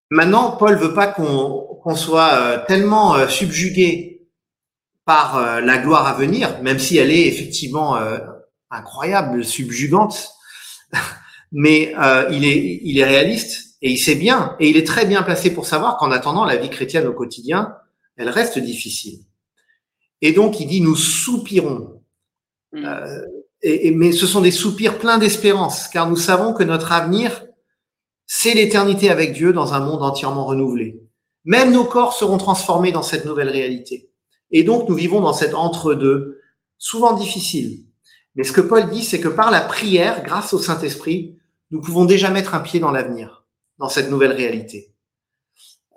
Maintenant, 0.10 0.52
Paul 0.52 0.78
veut 0.78 0.94
pas 0.94 1.08
qu'on 1.08 1.96
soit 1.96 2.34
euh, 2.34 2.60
tellement 2.68 3.28
subjugué 3.28 4.13
par 5.06 5.62
la 5.62 5.78
gloire 5.78 6.08
à 6.08 6.14
venir, 6.14 6.62
même 6.62 6.80
si 6.80 6.98
elle 6.98 7.12
est 7.12 7.28
effectivement 7.28 7.98
incroyable, 8.72 9.44
subjugante, 9.44 10.30
mais 11.52 11.94
il, 12.32 12.46
est, 12.46 12.80
il 12.84 13.00
est 13.00 13.04
réaliste 13.04 13.74
et 13.84 13.92
il 13.92 13.98
sait 13.98 14.16
bien, 14.16 14.56
et 14.62 14.70
il 14.70 14.78
est 14.78 14.88
très 14.88 15.06
bien 15.06 15.24
placé 15.24 15.54
pour 15.54 15.66
savoir 15.66 15.98
qu'en 15.98 16.10
attendant, 16.12 16.46
la 16.46 16.56
vie 16.56 16.70
chrétienne 16.70 17.06
au 17.06 17.12
quotidien, 17.12 17.76
elle 18.16 18.30
reste 18.30 18.58
difficile. 18.58 19.20
Et 20.22 20.32
donc, 20.32 20.62
il 20.62 20.68
dit, 20.68 20.80
nous 20.80 20.96
soupirons. 20.96 22.02
Mm. 22.72 22.86
Euh, 22.86 23.22
et, 23.62 23.92
mais 23.92 24.14
ce 24.14 24.26
sont 24.26 24.40
des 24.40 24.52
soupirs 24.52 24.98
pleins 24.98 25.18
d'espérance, 25.18 25.90
car 25.90 26.10
nous 26.10 26.16
savons 26.16 26.54
que 26.54 26.64
notre 26.64 26.94
avenir, 26.94 27.46
c'est 28.26 28.54
l'éternité 28.54 29.10
avec 29.10 29.34
Dieu 29.34 29.52
dans 29.52 29.74
un 29.74 29.82
monde 29.82 30.02
entièrement 30.02 30.46
renouvelé. 30.46 30.98
Même 31.44 31.74
nos 31.74 31.84
corps 31.84 32.14
seront 32.14 32.38
transformés 32.38 32.94
dans 32.94 33.04
cette 33.04 33.26
nouvelle 33.26 33.50
réalité. 33.50 34.10
Et 34.54 34.64
donc, 34.64 34.88
nous 34.88 34.96
vivons 34.96 35.20
dans 35.20 35.34
cet 35.34 35.56
entre-deux, 35.56 36.40
souvent 36.78 37.14
difficile. 37.14 37.84
Mais 38.36 38.44
ce 38.44 38.52
que 38.52 38.62
Paul 38.62 38.90
dit, 38.90 39.04
c'est 39.04 39.20
que 39.20 39.28
par 39.28 39.52
la 39.52 39.62
prière, 39.62 40.24
grâce 40.24 40.54
au 40.54 40.60
Saint-Esprit, 40.60 41.38
nous 41.72 41.82
pouvons 41.82 42.06
déjà 42.06 42.30
mettre 42.30 42.56
un 42.56 42.60
pied 42.60 42.80
dans 42.80 42.92
l'avenir, 42.92 43.46
dans 43.80 43.90
cette 43.90 44.10
nouvelle 44.10 44.32
réalité. 44.32 44.94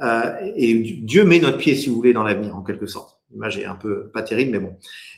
Euh, 0.01 0.33
et 0.57 0.75
Dieu 1.03 1.25
met 1.25 1.39
notre 1.39 1.59
pied, 1.59 1.77
si 1.77 1.89
vous 1.89 1.97
voulez, 1.97 2.13
dans 2.13 2.23
l'avenir, 2.23 2.57
en 2.57 2.63
quelque 2.63 2.87
sorte. 2.87 3.21
L'image 3.31 3.59
est 3.59 3.67
un 3.67 3.75
peu 3.75 4.11
pas 4.11 4.23
terrible, 4.23 4.53
mais 4.53 4.59
bon. 4.59 4.77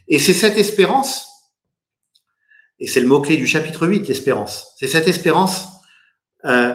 Et 0.09 0.19
c'est 0.19 0.33
cette 0.33 0.57
espérance, 0.57 1.29
et 2.81 2.87
c'est 2.87 3.01
le 3.01 3.09
mot-clé 3.09 3.37
du 3.37 3.47
chapitre 3.47 3.87
8, 3.87 4.09
l'espérance. 4.09 4.75
C'est 4.79 4.87
cette 4.89 5.09
espérance 5.09 5.69
euh, 6.45 6.75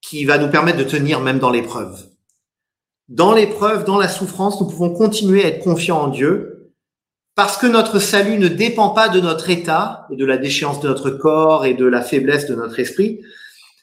qui 0.00 0.24
va 0.24 0.38
nous 0.38 0.50
permettre 0.50 0.78
de 0.78 0.84
tenir 0.84 1.20
même 1.20 1.38
dans 1.38 1.50
l'épreuve. 1.50 2.11
Dans 3.12 3.34
l'épreuve, 3.34 3.84
dans 3.84 3.98
la 3.98 4.08
souffrance, 4.08 4.58
nous 4.58 4.66
pouvons 4.66 4.88
continuer 4.88 5.44
à 5.44 5.48
être 5.48 5.62
confiants 5.62 6.00
en 6.00 6.08
Dieu 6.08 6.72
parce 7.34 7.58
que 7.58 7.66
notre 7.66 7.98
salut 7.98 8.38
ne 8.38 8.48
dépend 8.48 8.88
pas 8.88 9.10
de 9.10 9.20
notre 9.20 9.50
état 9.50 10.06
et 10.10 10.16
de 10.16 10.24
la 10.24 10.38
déchéance 10.38 10.80
de 10.80 10.88
notre 10.88 11.10
corps 11.10 11.66
et 11.66 11.74
de 11.74 11.84
la 11.84 12.00
faiblesse 12.00 12.46
de 12.46 12.54
notre 12.54 12.80
esprit, 12.80 13.20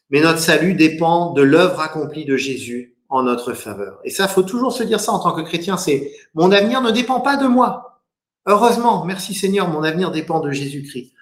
mais 0.09 0.21
notre 0.21 0.39
salut 0.39 0.73
dépend 0.73 1.33
de 1.33 1.43
l'œuvre 1.43 1.79
accomplie 1.79 2.25
de 2.25 2.37
Jésus 2.37 2.95
en 3.07 3.21
notre 3.21 3.53
faveur. 3.53 3.99
Et 4.03 4.09
ça, 4.09 4.27
faut 4.27 4.41
toujours 4.41 4.73
se 4.73 4.81
dire 4.81 4.99
ça 4.99 5.11
en 5.11 5.19
tant 5.19 5.33
que 5.33 5.41
chrétien, 5.41 5.77
c'est 5.77 6.11
mon 6.33 6.51
avenir 6.51 6.81
ne 6.81 6.89
dépend 6.89 7.19
pas 7.19 7.37
de 7.37 7.45
moi. 7.45 8.01
Heureusement, 8.47 9.05
merci 9.05 9.35
Seigneur, 9.35 9.67
mon 9.67 9.83
avenir 9.83 10.09
dépend 10.09 10.39
de 10.39 10.49
Jésus-Christ. 10.49 11.13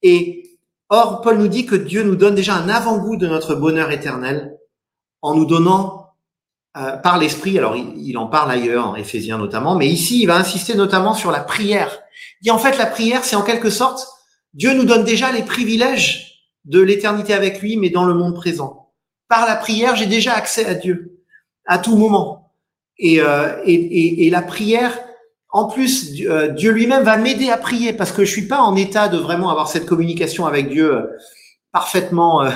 Et 0.00 0.58
or, 0.88 1.20
Paul 1.20 1.36
nous 1.36 1.48
dit 1.48 1.66
que 1.66 1.76
Dieu 1.76 2.02
nous 2.02 2.16
donne 2.16 2.34
déjà 2.34 2.54
un 2.54 2.70
avant-goût 2.70 3.18
de 3.18 3.26
notre 3.26 3.54
bonheur 3.54 3.90
éternel 3.90 4.56
en 5.20 5.34
nous 5.34 5.44
donnant 5.44 6.05
euh, 6.76 6.96
par 6.96 7.18
l'Esprit, 7.18 7.58
alors 7.58 7.74
il, 7.76 8.18
en 8.18 8.26
parle 8.26 8.50
ailleurs, 8.50 8.88
en 8.88 8.96
Éphésiens 8.96 9.38
notamment, 9.38 9.76
mais 9.76 9.88
ici, 9.88 10.20
il 10.20 10.26
va 10.26 10.36
insister 10.36 10.74
notamment 10.74 11.14
sur 11.14 11.30
la 11.30 11.40
prière. 11.40 12.00
Dit 12.42 12.50
en 12.50 12.58
fait, 12.58 12.76
la 12.76 12.84
prière, 12.84 13.24
c'est 13.24 13.36
en 13.36 13.42
quelque 13.42 13.70
sorte, 13.70 14.06
Dieu 14.52 14.74
nous 14.74 14.84
donne 14.84 15.04
déjà 15.04 15.32
les 15.32 15.42
privilèges 15.42 16.42
de 16.66 16.80
l'éternité 16.80 17.32
avec 17.32 17.62
lui, 17.62 17.76
mais 17.76 17.88
dans 17.88 18.04
le 18.04 18.12
monde 18.12 18.34
présent 18.34 18.92
par 19.28 19.46
la 19.46 19.56
prière, 19.56 19.96
j'ai 19.96 20.06
déjà 20.06 20.34
accès 20.34 20.66
à 20.66 20.74
Dieu 20.74 21.22
à 21.66 21.78
tout 21.78 21.96
moment. 21.96 22.52
Et, 22.98 23.20
euh, 23.20 23.56
et, 23.64 23.74
et, 23.74 24.26
et, 24.26 24.30
la 24.30 24.42
prière, 24.42 24.98
en 25.50 25.68
plus, 25.68 26.22
euh, 26.22 26.48
Dieu 26.48 26.72
lui-même 26.72 27.04
va 27.04 27.16
m'aider 27.16 27.50
à 27.50 27.56
prier 27.56 27.92
parce 27.92 28.12
que 28.12 28.24
je 28.24 28.30
suis 28.30 28.46
pas 28.46 28.60
en 28.60 28.76
état 28.76 29.08
de 29.08 29.16
vraiment 29.16 29.50
avoir 29.50 29.68
cette 29.68 29.86
communication 29.86 30.46
avec 30.46 30.68
Dieu 30.68 31.08
parfaitement 31.72 32.48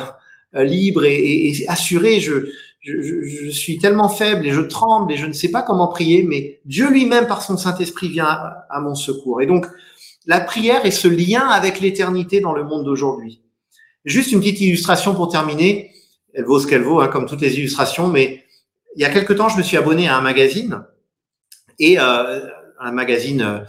libre 0.55 1.05
et, 1.05 1.49
et, 1.49 1.69
assurée. 1.69 2.21
Je, 2.21 2.51
je, 2.83 3.51
suis 3.51 3.79
tellement 3.79 4.09
faible 4.09 4.47
et 4.47 4.53
je 4.53 4.61
tremble 4.61 5.13
et 5.13 5.17
je 5.17 5.27
ne 5.27 5.33
sais 5.33 5.51
pas 5.51 5.63
comment 5.63 5.89
prier, 5.89 6.23
mais 6.23 6.61
Dieu 6.65 6.91
lui-même, 6.91 7.27
par 7.27 7.43
son 7.43 7.57
Saint-Esprit, 7.57 8.09
vient 8.09 8.27
à, 8.27 8.81
mon 8.81 8.95
secours. 8.95 9.43
Et 9.43 9.47
donc, 9.47 9.67
la 10.27 10.41
prière 10.41 10.87
est 10.87 10.91
ce 10.91 11.09
lien 11.09 11.47
avec 11.47 11.81
l'éternité 11.81 12.41
dans 12.41 12.55
le 12.55 12.65
monde 12.65 12.85
d'aujourd'hui. 12.85 13.43
Juste 14.05 14.33
une 14.33 14.41
petite 14.41 14.61
illustration 14.61 15.15
pour 15.15 15.29
terminer. 15.29 15.93
Elle 16.33 16.45
vaut 16.45 16.59
ce 16.59 16.67
qu'elle 16.67 16.83
vaut, 16.83 17.01
hein, 17.01 17.09
comme 17.09 17.27
toutes 17.27 17.41
les 17.41 17.59
illustrations, 17.59 18.09
mais 18.09 18.45
il 18.97 19.03
y 19.03 19.05
a 19.05 19.11
quelque 19.11 19.33
temps, 19.33 19.49
je 19.49 19.59
me 19.59 19.63
suis 19.63 19.77
abonné 19.77 20.09
à 20.09 20.17
un 20.17 20.21
magazine 20.21 20.83
et 21.79 21.99
euh, 21.99 22.41
un 22.79 22.93
magazine 22.93 23.65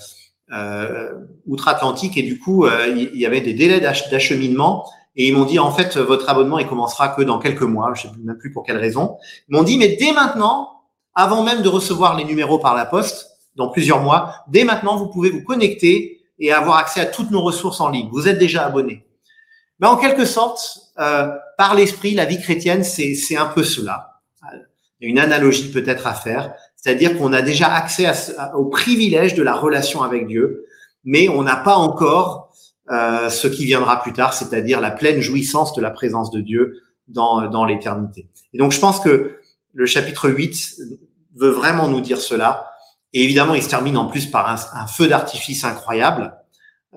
euh, 0.53 1.13
outre-Atlantique 1.47 2.17
et 2.17 2.23
du 2.23 2.39
coup, 2.39 2.65
euh, 2.65 2.87
il 2.87 3.17
y 3.17 3.25
avait 3.25 3.41
des 3.41 3.53
délais 3.53 3.79
d'acheminement 3.79 4.85
et 5.15 5.27
ils 5.27 5.35
m'ont 5.35 5.45
dit, 5.45 5.59
en 5.59 5.71
fait, 5.71 5.97
votre 5.97 6.29
abonnement, 6.29 6.59
il 6.59 6.67
commencera 6.67 7.09
que 7.09 7.21
dans 7.21 7.39
quelques 7.39 7.61
mois. 7.61 7.93
Je 7.95 8.03
sais 8.03 8.09
même 8.23 8.37
plus 8.37 8.51
pour 8.51 8.63
quelle 8.63 8.77
raison. 8.77 9.17
Ils 9.49 9.55
m'ont 9.55 9.63
dit, 9.63 9.77
mais 9.77 9.97
dès 9.99 10.13
maintenant, 10.13 10.81
avant 11.13 11.43
même 11.43 11.61
de 11.61 11.69
recevoir 11.69 12.15
les 12.15 12.23
numéros 12.23 12.59
par 12.59 12.75
la 12.75 12.85
poste, 12.85 13.31
dans 13.55 13.69
plusieurs 13.69 14.01
mois, 14.01 14.35
dès 14.47 14.63
maintenant, 14.63 14.97
vous 14.97 15.07
pouvez 15.07 15.29
vous 15.29 15.43
connecter 15.43 16.21
et 16.39 16.51
avoir 16.53 16.77
accès 16.77 17.01
à 17.01 17.05
toutes 17.05 17.31
nos 17.31 17.41
ressources 17.41 17.81
en 17.81 17.89
ligne. 17.89 18.09
Vous 18.11 18.27
êtes 18.27 18.39
déjà 18.39 18.65
abonné. 18.65 19.05
Mais 19.79 19.87
en 19.87 19.97
quelque 19.97 20.25
sorte, 20.25 20.79
euh, 20.99 21.27
par 21.57 21.75
l'esprit, 21.75 22.13
la 22.13 22.25
vie 22.25 22.39
chrétienne, 22.39 22.83
c'est 22.83 23.35
un 23.35 23.47
peu 23.47 23.63
cela. 23.63 24.21
Une 25.01 25.19
analogie 25.19 25.71
peut-être 25.71 26.07
à 26.07 26.13
faire, 26.13 26.53
c'est-à-dire 26.75 27.17
qu'on 27.17 27.33
a 27.33 27.41
déjà 27.41 27.73
accès 27.73 28.11
au 28.53 28.65
privilège 28.65 29.33
de 29.33 29.43
la 29.43 29.55
relation 29.55 30.03
avec 30.03 30.27
Dieu, 30.27 30.65
mais 31.03 31.27
on 31.27 31.41
n'a 31.41 31.55
pas 31.55 31.75
encore 31.75 32.40
euh, 32.91 33.29
ce 33.29 33.47
qui 33.47 33.63
viendra 33.63 34.01
plus 34.01 34.11
tard, 34.11 34.33
c'est-à-dire 34.33 34.81
la 34.81 34.91
pleine 34.91 35.21
jouissance 35.21 35.73
de 35.73 35.81
la 35.81 35.91
présence 35.91 36.29
de 36.29 36.41
Dieu 36.41 36.81
dans, 37.07 37.65
l'éternité. 37.65 38.27
Et 38.53 38.57
donc, 38.57 38.73
je 38.73 38.79
pense 38.79 38.99
que 38.99 39.37
le 39.73 39.85
chapitre 39.85 40.29
8 40.29 40.75
veut 41.35 41.51
vraiment 41.51 41.87
nous 41.87 42.01
dire 42.01 42.19
cela. 42.19 42.69
Et 43.13 43.23
évidemment, 43.23 43.53
il 43.53 43.63
se 43.63 43.69
termine 43.69 43.95
en 43.95 44.07
plus 44.07 44.25
par 44.25 44.49
un, 44.49 44.87
feu 44.87 45.07
d'artifice 45.07 45.63
incroyable, 45.63 46.33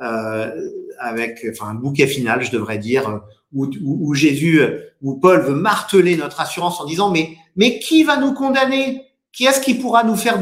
euh, 0.02 0.50
avec 0.98 1.46
enfin, 1.52 1.70
un 1.70 1.74
bouquet 1.74 2.08
final, 2.08 2.42
je 2.42 2.50
devrais 2.50 2.78
dire, 2.78 3.20
où, 3.52 4.14
Jésus, 4.14 4.62
où 5.00 5.14
Paul 5.14 5.42
veut 5.42 5.54
marteler 5.54 6.16
notre 6.16 6.40
assurance 6.40 6.80
en 6.80 6.86
disant, 6.86 7.10
mais, 7.10 7.36
mais 7.54 7.78
qui 7.78 8.02
va 8.02 8.16
nous 8.16 8.34
condamner? 8.34 9.02
Qui 9.32 9.44
est-ce 9.44 9.60
qui 9.60 9.74
pourra 9.74 10.02
nous 10.02 10.16
faire, 10.16 10.40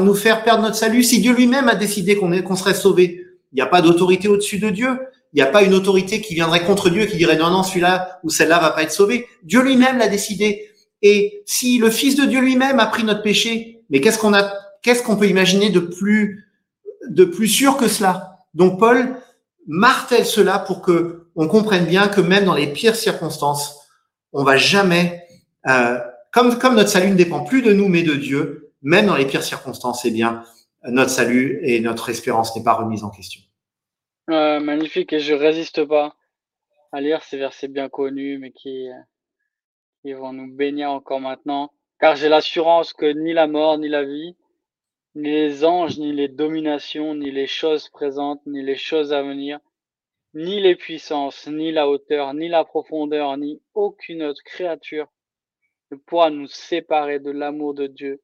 nous 0.00 0.14
faire 0.14 0.44
perdre 0.44 0.62
notre 0.62 0.76
salut 0.76 1.02
si 1.02 1.20
Dieu 1.20 1.32
lui-même 1.34 1.68
a 1.68 1.74
décidé 1.74 2.16
qu'on 2.16 2.40
qu'on 2.42 2.56
serait 2.56 2.74
sauvé 2.74 3.21
il 3.52 3.56
n'y 3.56 3.62
a 3.62 3.66
pas 3.66 3.82
d'autorité 3.82 4.28
au-dessus 4.28 4.58
de 4.58 4.70
Dieu. 4.70 4.98
Il 5.32 5.36
n'y 5.36 5.42
a 5.42 5.46
pas 5.46 5.62
une 5.62 5.74
autorité 5.74 6.20
qui 6.20 6.34
viendrait 6.34 6.64
contre 6.64 6.90
Dieu 6.90 7.06
qui 7.06 7.16
dirait 7.16 7.36
non, 7.36 7.50
non, 7.50 7.62
celui-là 7.62 8.20
ou 8.22 8.30
celle-là 8.30 8.58
va 8.58 8.70
pas 8.70 8.82
être 8.82 8.92
sauvé. 8.92 9.26
Dieu 9.42 9.62
lui-même 9.62 9.98
l'a 9.98 10.08
décidé. 10.08 10.68
Et 11.02 11.42
si 11.46 11.78
le 11.78 11.90
Fils 11.90 12.16
de 12.16 12.24
Dieu 12.24 12.40
lui-même 12.40 12.78
a 12.80 12.86
pris 12.86 13.04
notre 13.04 13.22
péché, 13.22 13.80
mais 13.90 14.00
qu'est-ce 14.00 14.18
qu'on 14.18 14.34
a, 14.34 14.52
qu'est-ce 14.82 15.02
qu'on 15.02 15.16
peut 15.16 15.28
imaginer 15.28 15.70
de 15.70 15.80
plus, 15.80 16.46
de 17.08 17.24
plus 17.24 17.48
sûr 17.48 17.76
que 17.76 17.88
cela? 17.88 18.36
Donc 18.54 18.78
Paul 18.78 19.16
martèle 19.66 20.26
cela 20.26 20.58
pour 20.58 20.82
que 20.82 21.28
on 21.34 21.48
comprenne 21.48 21.86
bien 21.86 22.08
que 22.08 22.20
même 22.20 22.44
dans 22.44 22.54
les 22.54 22.66
pires 22.66 22.96
circonstances, 22.96 23.80
on 24.32 24.44
va 24.44 24.56
jamais, 24.56 25.22
euh, 25.66 25.98
comme, 26.30 26.58
comme 26.58 26.74
notre 26.74 26.90
salut 26.90 27.10
ne 27.10 27.16
dépend 27.16 27.40
plus 27.40 27.62
de 27.62 27.72
nous 27.72 27.88
mais 27.88 28.02
de 28.02 28.14
Dieu, 28.14 28.72
même 28.82 29.06
dans 29.06 29.16
les 29.16 29.26
pires 29.26 29.44
circonstances, 29.44 30.04
eh 30.04 30.10
bien, 30.10 30.42
notre 30.84 31.10
salut 31.10 31.60
et 31.62 31.80
notre 31.80 32.08
espérance 32.08 32.56
n'est 32.56 32.64
pas 32.64 32.74
remise 32.74 33.04
en 33.04 33.10
question. 33.10 33.40
magnifique, 34.28 35.12
et 35.12 35.20
je 35.20 35.34
résiste 35.34 35.84
pas 35.84 36.16
à 36.92 37.00
lire 37.00 37.22
ces 37.22 37.38
versets 37.38 37.68
bien 37.68 37.88
connus, 37.88 38.38
mais 38.38 38.52
qui, 38.52 38.88
qui 40.02 40.12
vont 40.12 40.32
nous 40.32 40.52
bénir 40.52 40.90
encore 40.90 41.20
maintenant, 41.20 41.72
car 41.98 42.16
j'ai 42.16 42.28
l'assurance 42.28 42.92
que 42.92 43.06
ni 43.06 43.32
la 43.32 43.46
mort, 43.46 43.78
ni 43.78 43.88
la 43.88 44.04
vie, 44.04 44.36
ni 45.14 45.30
les 45.30 45.64
anges, 45.64 45.98
ni 45.98 46.12
les 46.12 46.28
dominations, 46.28 47.14
ni 47.14 47.30
les 47.30 47.46
choses 47.46 47.88
présentes, 47.88 48.40
ni 48.46 48.62
les 48.62 48.76
choses 48.76 49.12
à 49.12 49.22
venir, 49.22 49.58
ni 50.34 50.60
les 50.60 50.76
puissances, 50.76 51.46
ni 51.46 51.72
la 51.72 51.88
hauteur, 51.88 52.34
ni 52.34 52.48
la 52.48 52.64
profondeur, 52.64 53.36
ni 53.36 53.60
aucune 53.74 54.22
autre 54.22 54.42
créature 54.44 55.08
ne 55.90 55.96
pourra 55.96 56.30
nous 56.30 56.46
séparer 56.46 57.20
de 57.20 57.30
l'amour 57.30 57.74
de 57.74 57.86
Dieu 57.86 58.22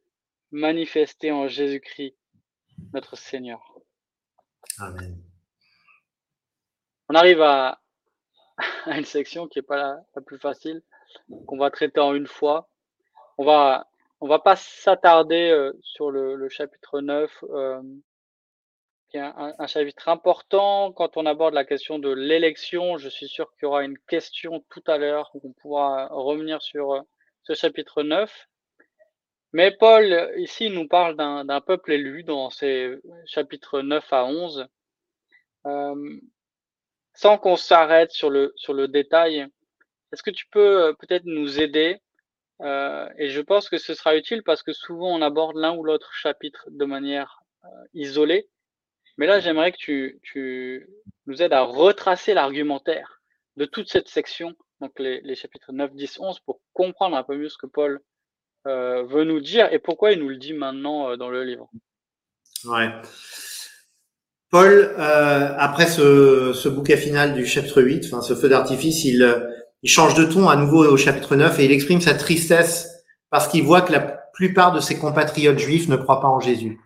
manifesté 0.51 1.31
en 1.31 1.49
Jésus-Christ, 1.49 2.17
notre 2.93 3.17
Seigneur. 3.17 3.61
Amen. 4.79 5.23
On 7.09 7.15
arrive 7.15 7.41
à, 7.41 7.81
une 8.87 9.05
section 9.05 9.49
qui 9.49 9.59
n'est 9.59 9.63
pas 9.65 9.77
la, 10.15 10.23
plus 10.23 10.39
facile, 10.39 10.83
qu'on 11.47 11.59
va 11.59 11.71
traiter 11.71 12.01
en 12.01 12.15
une 12.15 12.27
fois. 12.27 12.69
On 13.39 13.45
va, 13.45 13.89
on 14.21 14.29
va 14.29 14.39
pas 14.39 14.57
s'attarder 14.57 15.51
euh, 15.51 15.73
sur 15.81 16.11
le, 16.11 16.49
chapitre 16.49 17.01
9, 17.01 17.45
euh, 17.51 17.83
qui 19.09 19.17
est 19.17 19.21
un, 19.21 19.67
chapitre 19.67 20.09
important 20.09 20.93
quand 20.93 21.17
on 21.17 21.25
aborde 21.25 21.55
la 21.55 21.65
question 21.65 21.99
de 21.99 22.11
l'élection. 22.11 22.99
Je 22.99 23.09
suis 23.09 23.29
sûr 23.29 23.51
qu'il 23.55 23.63
y 23.63 23.67
aura 23.67 23.85
une 23.85 23.99
question 23.99 24.65
tout 24.69 24.83
à 24.87 24.99
l'heure 24.99 25.31
où 25.35 25.41
on 25.45 25.53
pourra 25.53 26.09
revenir 26.09 26.61
sur 26.61 26.93
euh, 26.93 27.01
ce 27.43 27.55
chapitre 27.55 28.03
9. 28.03 28.49
Mais 29.53 29.71
Paul, 29.71 30.31
ici, 30.37 30.69
nous 30.69 30.87
parle 30.87 31.17
d'un 31.17 31.61
peuple 31.63 31.93
élu 31.93 32.23
dans 32.23 32.51
ces 32.51 32.99
chapitres 33.25 33.81
9 33.81 34.13
à 34.13 34.25
11. 34.27 34.69
Euh, 35.67 36.21
sans 37.15 37.39
qu'on 37.39 37.57
s'arrête 37.57 38.13
sur 38.13 38.31
le, 38.31 38.53
sur 38.57 38.75
le 38.75 38.89
détail, 38.89 39.47
est-ce 40.13 40.23
que 40.23 40.31
tu 40.31 40.47
peux 40.51 40.89
euh, 40.89 40.93
peut-être 40.93 41.25
nous 41.25 41.61
aider 41.61 41.99
euh, 42.61 43.09
Et 43.19 43.31
je 43.31 43.41
pense 43.41 43.69
que 43.69 43.79
ce 43.79 43.95
sera 43.95 44.17
utile 44.17 44.43
parce 44.43 44.63
que 44.63 44.73
souvent 44.73 45.17
on 45.17 45.23
aborde 45.23 45.57
l'un 45.57 45.75
ou 45.75 45.83
l'autre 45.83 46.13
chapitre 46.15 46.69
de 46.71 46.85
manière 46.85 47.43
isolée. 47.95 48.49
Mais 49.17 49.27
là, 49.27 49.41
j'aimerais 49.41 49.73
que 49.73 49.79
tu, 49.79 50.21
tu 50.23 50.89
nous 51.27 51.43
aides 51.43 51.53
à 51.53 51.63
retracer 51.63 52.35
l'argumentaire 52.35 53.21
de 53.57 53.65
toute 53.65 53.91
cette 53.91 54.09
section, 54.09 54.55
donc 54.81 54.99
les 55.01 55.35
chapitres 55.35 55.73
9, 55.73 55.95
10, 55.95 56.21
11, 56.21 56.41
pour 56.41 56.61
comprendre 56.73 57.17
un 57.17 57.25
peu 57.25 57.37
mieux 57.37 57.49
ce 57.49 57.59
que 57.59 57.67
Paul 57.67 58.01
euh, 58.67 59.05
veut 59.05 59.25
nous 59.25 59.41
dire 59.41 59.73
et 59.73 59.79
pourquoi 59.79 60.13
il 60.13 60.19
nous 60.19 60.29
le 60.29 60.37
dit 60.37 60.53
maintenant 60.53 61.11
euh, 61.11 61.17
dans 61.17 61.31
le 61.31 61.45
livre. 61.45 61.71
Ouais. 62.65 62.91
Paul, 64.51 64.95
euh, 64.99 65.55
après 65.59 65.87
ce, 65.87 66.53
ce, 66.55 66.69
bouquet 66.69 66.97
final 66.97 67.35
du 67.35 67.47
chapitre 67.47 67.83
8, 67.83 68.07
enfin 68.07 68.21
ce 68.21 68.35
feu 68.35 68.49
d'artifice, 68.49 69.05
il, 69.05 69.53
il 69.83 69.91
change 69.91 70.15
de 70.15 70.25
ton 70.25 70.49
à 70.49 70.57
nouveau 70.57 70.85
au 70.85 70.97
chapitre 70.97 71.37
9 71.37 71.61
et 71.61 71.67
il 71.67 71.73
exprime 71.73 72.01
sa 72.01 72.15
tristesse 72.15 72.89
parce 73.31 73.47
qu'il 73.47 73.63
voit 73.63 73.83
que 73.83 73.93
la 73.93 74.01
plupart 74.33 74.73
de 74.73 74.81
ses 74.81 74.99
compatriotes 74.99 75.59
juifs 75.59 75.89
ne 75.89 75.97
croient 75.97 76.21
pas 76.21 76.29
en 76.29 76.41
Jésus. 76.41 76.81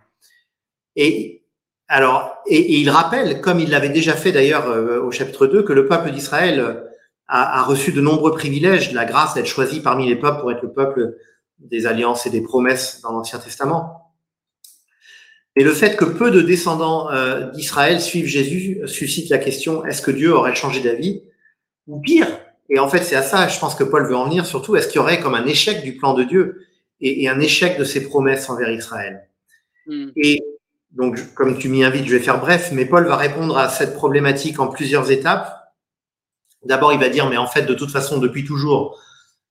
Et 0.96 1.44
alors, 1.88 2.36
et, 2.46 2.80
il 2.80 2.90
rappelle, 2.90 3.40
comme 3.40 3.60
il 3.60 3.70
l'avait 3.70 3.88
déjà 3.88 4.14
fait 4.14 4.32
d'ailleurs 4.32 4.66
au 5.04 5.10
chapitre 5.10 5.46
2, 5.46 5.62
que 5.62 5.72
le 5.72 5.86
peuple 5.86 6.10
d'Israël 6.10 6.84
a, 7.28 7.60
a, 7.60 7.62
reçu 7.62 7.92
de 7.92 8.00
nombreux 8.00 8.32
privilèges, 8.32 8.92
la 8.92 9.04
grâce 9.04 9.34
d'être 9.34 9.46
choisi 9.46 9.80
parmi 9.80 10.06
les 10.06 10.16
peuples 10.16 10.40
pour 10.40 10.50
être 10.52 10.62
le 10.62 10.72
peuple 10.72 11.16
des 11.62 11.86
alliances 11.86 12.26
et 12.26 12.30
des 12.30 12.40
promesses 12.40 13.00
dans 13.02 13.12
l'Ancien 13.12 13.38
Testament. 13.38 14.12
Et 15.54 15.64
le 15.64 15.72
fait 15.72 15.96
que 15.96 16.04
peu 16.04 16.30
de 16.30 16.40
descendants 16.40 17.10
euh, 17.10 17.50
d'Israël 17.50 18.00
suivent 18.00 18.26
Jésus 18.26 18.80
suscite 18.86 19.28
la 19.28 19.38
question 19.38 19.84
est-ce 19.84 20.00
que 20.00 20.10
Dieu 20.10 20.34
aurait 20.34 20.54
changé 20.54 20.80
d'avis? 20.80 21.22
Ou 21.88 22.00
pire, 22.00 22.28
et 22.70 22.78
en 22.78 22.88
fait 22.88 23.02
c'est 23.02 23.16
à 23.16 23.22
ça, 23.22 23.48
je 23.48 23.58
pense 23.58 23.74
que 23.74 23.84
Paul 23.84 24.06
veut 24.06 24.16
en 24.16 24.24
venir 24.24 24.46
surtout, 24.46 24.76
est-ce 24.76 24.86
qu'il 24.88 24.96
y 24.96 24.98
aurait 25.00 25.20
comme 25.20 25.34
un 25.34 25.46
échec 25.46 25.82
du 25.82 25.96
plan 25.96 26.14
de 26.14 26.22
Dieu 26.22 26.66
et, 27.00 27.28
un 27.28 27.40
échec 27.40 27.76
de 27.78 27.84
ses 27.84 28.04
promesses 28.04 28.48
envers 28.48 28.70
Israël? 28.70 29.28
Hmm. 29.86 30.10
Et 30.16 30.40
donc, 30.92 31.34
comme 31.34 31.58
tu 31.58 31.68
m'y 31.68 31.84
invites, 31.84 32.06
je 32.06 32.16
vais 32.16 32.22
faire 32.22 32.40
bref, 32.40 32.70
mais 32.72 32.84
Paul 32.84 33.06
va 33.06 33.16
répondre 33.16 33.56
à 33.56 33.68
cette 33.68 33.94
problématique 33.94 34.60
en 34.60 34.68
plusieurs 34.68 35.10
étapes. 35.10 35.72
D'abord, 36.64 36.92
il 36.92 37.00
va 37.00 37.08
dire, 37.08 37.28
mais 37.28 37.38
en 37.38 37.46
fait, 37.46 37.62
de 37.62 37.74
toute 37.74 37.90
façon, 37.90 38.18
depuis 38.18 38.44
toujours, 38.44 39.00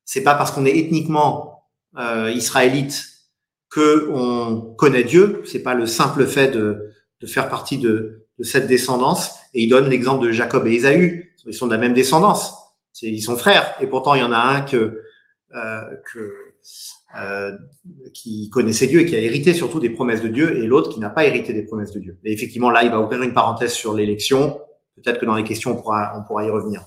c'est 0.05 0.24
pas 0.24 0.36
parce 0.36 0.51
qu'on 0.51 0.66
est 0.66 0.78
ethniquement 0.78 1.51
euh, 1.98 2.32
israélite 2.32 3.06
que 3.70 4.10
on 4.12 4.74
connaît 4.76 5.04
Dieu. 5.04 5.42
C'est 5.46 5.64
pas 5.64 5.74
le 5.74 5.86
simple 5.86 6.26
fait 6.26 6.50
de, 6.50 6.92
de 7.20 7.28
faire 7.28 7.50
partie 7.50 7.78
de, 7.78 8.28
de, 8.38 8.44
cette 8.44 8.68
descendance. 8.68 9.32
Et 9.54 9.64
il 9.64 9.70
donne 9.70 9.89
l'exemple 9.89 10.26
de 10.26 10.32
Jacob 10.32 10.68
et 10.68 10.74
Ésaü. 10.74 11.34
Ils 11.46 11.54
sont 11.54 11.68
de 11.68 11.74
la 11.74 11.78
même 11.78 11.94
descendance. 11.94 12.54
Ils 13.02 13.22
sont 13.22 13.38
frères. 13.38 13.76
Et 13.82 13.88
pourtant, 13.88 14.16
il 14.16 14.22
y 14.22 14.24
en 14.24 14.32
a 14.32 14.38
un 14.38 14.62
que, 14.62 15.02
euh, 15.56 15.82
que 16.14 16.34
euh, 17.20 17.52
qui 18.14 18.50
connaissait 18.50 18.88
Dieu 18.88 19.02
et 19.02 19.06
qui 19.06 19.18
a 19.18 19.20
hérité 19.20 19.54
surtout 19.54 19.82
des 19.82 19.89
promesses 19.89 20.22
de 20.22 20.30
Dieu, 20.30 20.58
et 20.58 20.66
l'autre 20.66 20.94
qui 20.94 21.02
n'a 21.02 21.10
pas 21.10 21.26
hérité 21.26 21.52
des 21.52 21.64
promesses 21.64 21.92
de 21.92 22.00
Dieu. 22.00 22.18
Et 22.24 22.32
effectivement, 22.32 22.70
là, 22.70 22.84
il 22.84 22.89
va 22.89 23.02
ouvrir 23.02 23.22
une 23.22 23.34
parenthèse 23.34 23.74
sur 23.74 23.94
l'élection. 23.94 24.62
Peut-être 24.96 25.20
que 25.20 25.26
dans 25.26 25.36
les 25.36 25.44
questions, 25.44 25.72
on 25.72 25.76
pourra, 25.76 26.14
on 26.18 26.24
pourra 26.24 26.46
y 26.46 26.50
revenir. 26.50 26.86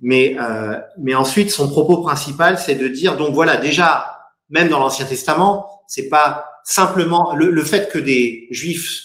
Mais, 0.00 0.36
euh, 0.40 0.80
mais 0.98 1.14
ensuite, 1.14 1.52
son 1.52 1.68
propos 1.68 1.98
principal, 1.98 2.58
c'est 2.58 2.74
de 2.74 2.88
dire, 2.88 3.16
donc 3.16 3.34
voilà, 3.34 3.56
déjà, 3.56 4.15
même 4.50 4.68
dans 4.68 4.78
l'Ancien 4.78 5.06
Testament, 5.06 5.82
c'est 5.86 6.08
pas 6.08 6.44
simplement 6.64 7.34
le, 7.34 7.64
fait 7.64 7.90
que 7.90 7.98
des 7.98 8.48
Juifs 8.50 9.02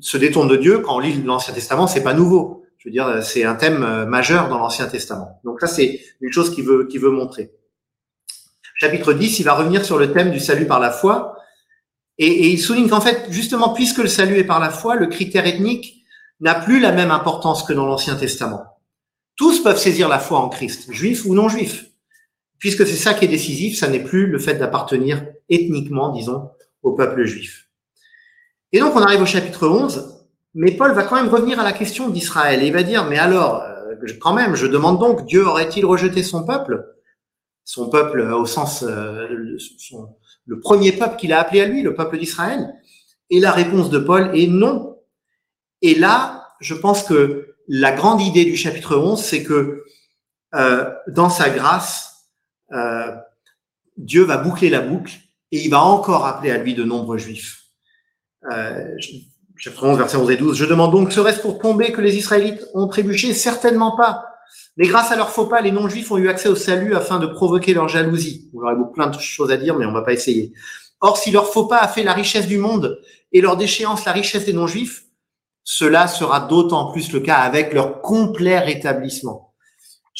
se 0.00 0.16
détournent 0.16 0.48
de 0.48 0.56
Dieu 0.56 0.80
quand 0.80 0.96
on 0.96 0.98
lit 1.00 1.22
l'Ancien 1.22 1.54
Testament, 1.54 1.86
c'est 1.86 2.02
pas 2.02 2.14
nouveau. 2.14 2.64
Je 2.76 2.88
veux 2.88 2.92
dire, 2.92 3.22
c'est 3.22 3.44
un 3.44 3.54
thème 3.54 3.82
euh, 3.82 4.06
majeur 4.06 4.48
dans 4.48 4.58
l'Ancien 4.58 4.86
Testament. 4.86 5.40
Donc 5.44 5.60
ça, 5.60 5.66
c'est 5.66 6.00
une 6.20 6.32
chose 6.32 6.54
qu'il 6.54 6.64
veut, 6.64 6.86
qu'il 6.86 7.00
veut 7.00 7.10
montrer. 7.10 7.50
chapitre 8.76 9.12
10, 9.12 9.40
il 9.40 9.42
va 9.42 9.54
revenir 9.54 9.84
sur 9.84 9.98
le 9.98 10.12
thème 10.12 10.30
du 10.30 10.38
salut 10.38 10.66
par 10.66 10.78
la 10.78 10.90
foi. 10.90 11.36
Et, 12.18 12.26
et 12.26 12.48
il 12.48 12.58
souligne 12.58 12.88
qu'en 12.88 13.00
fait, 13.00 13.26
justement, 13.30 13.70
puisque 13.70 13.98
le 13.98 14.06
salut 14.06 14.38
est 14.38 14.44
par 14.44 14.60
la 14.60 14.70
foi, 14.70 14.94
le 14.94 15.06
critère 15.06 15.46
ethnique 15.46 16.04
n'a 16.40 16.54
plus 16.54 16.78
la 16.78 16.92
même 16.92 17.10
importance 17.10 17.64
que 17.64 17.72
dans 17.72 17.86
l'Ancien 17.86 18.16
Testament. 18.16 18.64
Tous 19.36 19.62
peuvent 19.62 19.78
saisir 19.78 20.08
la 20.08 20.18
foi 20.18 20.38
en 20.38 20.48
Christ, 20.48 20.92
juifs 20.92 21.24
ou 21.24 21.34
non 21.34 21.48
juifs. 21.48 21.87
Puisque 22.58 22.86
c'est 22.86 22.96
ça 22.96 23.14
qui 23.14 23.24
est 23.24 23.28
décisif, 23.28 23.78
ça 23.78 23.88
n'est 23.88 24.02
plus 24.02 24.26
le 24.26 24.38
fait 24.38 24.54
d'appartenir 24.54 25.24
ethniquement, 25.48 26.10
disons, 26.10 26.50
au 26.82 26.92
peuple 26.92 27.24
juif. 27.24 27.68
Et 28.72 28.80
donc 28.80 28.94
on 28.96 29.02
arrive 29.02 29.22
au 29.22 29.26
chapitre 29.26 29.68
11, 29.68 30.26
mais 30.54 30.72
Paul 30.72 30.92
va 30.92 31.04
quand 31.04 31.16
même 31.16 31.28
revenir 31.28 31.60
à 31.60 31.64
la 31.64 31.72
question 31.72 32.08
d'Israël. 32.08 32.62
Il 32.62 32.72
va 32.72 32.82
dire, 32.82 33.04
mais 33.06 33.18
alors, 33.18 33.62
euh, 33.62 33.94
quand 34.20 34.34
même, 34.34 34.54
je 34.54 34.66
demande 34.66 34.98
donc, 34.98 35.24
Dieu 35.26 35.46
aurait-il 35.46 35.86
rejeté 35.86 36.22
son 36.22 36.44
peuple? 36.44 36.84
Son 37.64 37.90
peuple 37.90 38.20
au 38.20 38.46
sens, 38.46 38.82
euh, 38.82 39.28
le 40.46 40.60
premier 40.60 40.92
peuple 40.92 41.16
qu'il 41.16 41.32
a 41.32 41.40
appelé 41.40 41.60
à 41.60 41.66
lui, 41.66 41.82
le 41.82 41.94
peuple 41.94 42.18
d'Israël? 42.18 42.74
Et 43.30 43.40
la 43.40 43.52
réponse 43.52 43.90
de 43.90 43.98
Paul 43.98 44.30
est 44.34 44.46
non. 44.46 44.98
Et 45.82 45.94
là, 45.94 46.48
je 46.60 46.74
pense 46.74 47.02
que 47.02 47.54
la 47.68 47.92
grande 47.92 48.22
idée 48.22 48.46
du 48.46 48.56
chapitre 48.56 48.96
11, 48.96 49.22
c'est 49.22 49.42
que 49.42 49.84
euh, 50.54 50.90
dans 51.08 51.28
sa 51.28 51.50
grâce, 51.50 52.07
euh, 52.72 53.14
Dieu 53.96 54.24
va 54.24 54.36
boucler 54.36 54.70
la 54.70 54.80
boucle 54.80 55.12
et 55.52 55.64
il 55.64 55.70
va 55.70 55.82
encore 55.82 56.26
appeler 56.26 56.50
à 56.50 56.58
lui 56.58 56.74
de 56.74 56.84
nombreux 56.84 57.18
juifs. 57.18 57.64
Euh, 58.52 58.96
chapitre 59.56 59.84
11, 59.86 59.98
versets 59.98 60.16
11 60.16 60.30
et 60.30 60.36
12. 60.36 60.56
Je 60.56 60.64
demande 60.64 60.92
donc, 60.92 61.12
serait-ce 61.12 61.40
pour 61.40 61.58
tomber 61.58 61.92
que 61.92 62.00
les 62.00 62.16
Israélites 62.16 62.66
ont 62.74 62.86
trébuché? 62.86 63.34
Certainement 63.34 63.96
pas. 63.96 64.24
Mais 64.76 64.86
grâce 64.86 65.10
à 65.10 65.16
leur 65.16 65.30
faux 65.30 65.46
pas, 65.46 65.60
les 65.60 65.72
non-juifs 65.72 66.10
ont 66.10 66.18
eu 66.18 66.28
accès 66.28 66.48
au 66.48 66.54
salut 66.54 66.94
afin 66.94 67.18
de 67.18 67.26
provoquer 67.26 67.74
leur 67.74 67.88
jalousie. 67.88 68.48
Vous 68.52 68.62
aurez 68.62 68.74
plein 68.94 69.08
de 69.08 69.18
choses 69.18 69.50
à 69.50 69.56
dire, 69.56 69.76
mais 69.76 69.84
on 69.84 69.92
va 69.92 70.02
pas 70.02 70.12
essayer. 70.12 70.52
Or, 71.00 71.16
si 71.16 71.30
leur 71.30 71.52
faux 71.52 71.66
pas 71.66 71.78
a 71.78 71.88
fait 71.88 72.02
la 72.02 72.12
richesse 72.12 72.46
du 72.46 72.58
monde 72.58 73.00
et 73.32 73.40
leur 73.40 73.56
déchéance 73.56 74.04
la 74.04 74.12
richesse 74.12 74.46
des 74.46 74.52
non-juifs, 74.52 75.04
cela 75.64 76.08
sera 76.08 76.40
d'autant 76.40 76.92
plus 76.92 77.12
le 77.12 77.20
cas 77.20 77.36
avec 77.36 77.74
leur 77.74 78.00
complet 78.00 78.58
rétablissement. 78.58 79.47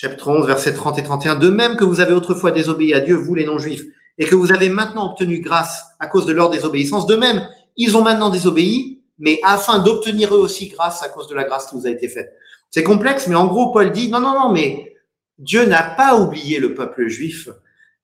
Chapitre 0.01 0.29
11, 0.29 0.47
versets 0.47 0.75
30 0.75 0.97
et 1.01 1.03
31. 1.03 1.35
De 1.35 1.51
même 1.51 1.75
que 1.75 1.83
vous 1.83 1.99
avez 1.99 2.13
autrefois 2.13 2.53
désobéi 2.53 2.95
à 2.95 3.01
Dieu, 3.01 3.17
vous 3.17 3.35
les 3.35 3.45
non-juifs, 3.45 3.83
et 4.17 4.27
que 4.27 4.37
vous 4.37 4.53
avez 4.53 4.69
maintenant 4.69 5.11
obtenu 5.11 5.41
grâce 5.41 5.87
à 5.99 6.07
cause 6.07 6.25
de 6.25 6.33
leur 6.33 6.51
désobéissance, 6.51 7.09
de 7.09 7.17
même, 7.17 7.49
ils 7.77 7.97
ont 7.97 8.03
maintenant 8.03 8.31
désobéi, 8.31 9.03
mais 9.19 9.41
afin 9.43 9.81
d'obtenir 9.81 10.33
eux 10.33 10.39
aussi 10.39 10.69
grâce 10.69 11.03
à 11.03 11.09
cause 11.09 11.27
de 11.27 11.35
la 11.35 11.43
grâce 11.43 11.67
qui 11.67 11.75
vous 11.75 11.89
a 11.89 11.91
été 11.91 12.07
faite. 12.07 12.33
C'est 12.71 12.85
complexe, 12.85 13.27
mais 13.27 13.35
en 13.35 13.49
gros, 13.49 13.73
Paul 13.73 13.91
dit, 13.91 14.09
non, 14.09 14.21
non, 14.21 14.35
non, 14.39 14.53
mais 14.53 14.95
Dieu 15.37 15.67
n'a 15.67 15.83
pas 15.83 16.17
oublié 16.17 16.61
le 16.61 16.75
peuple 16.75 17.09
juif. 17.09 17.49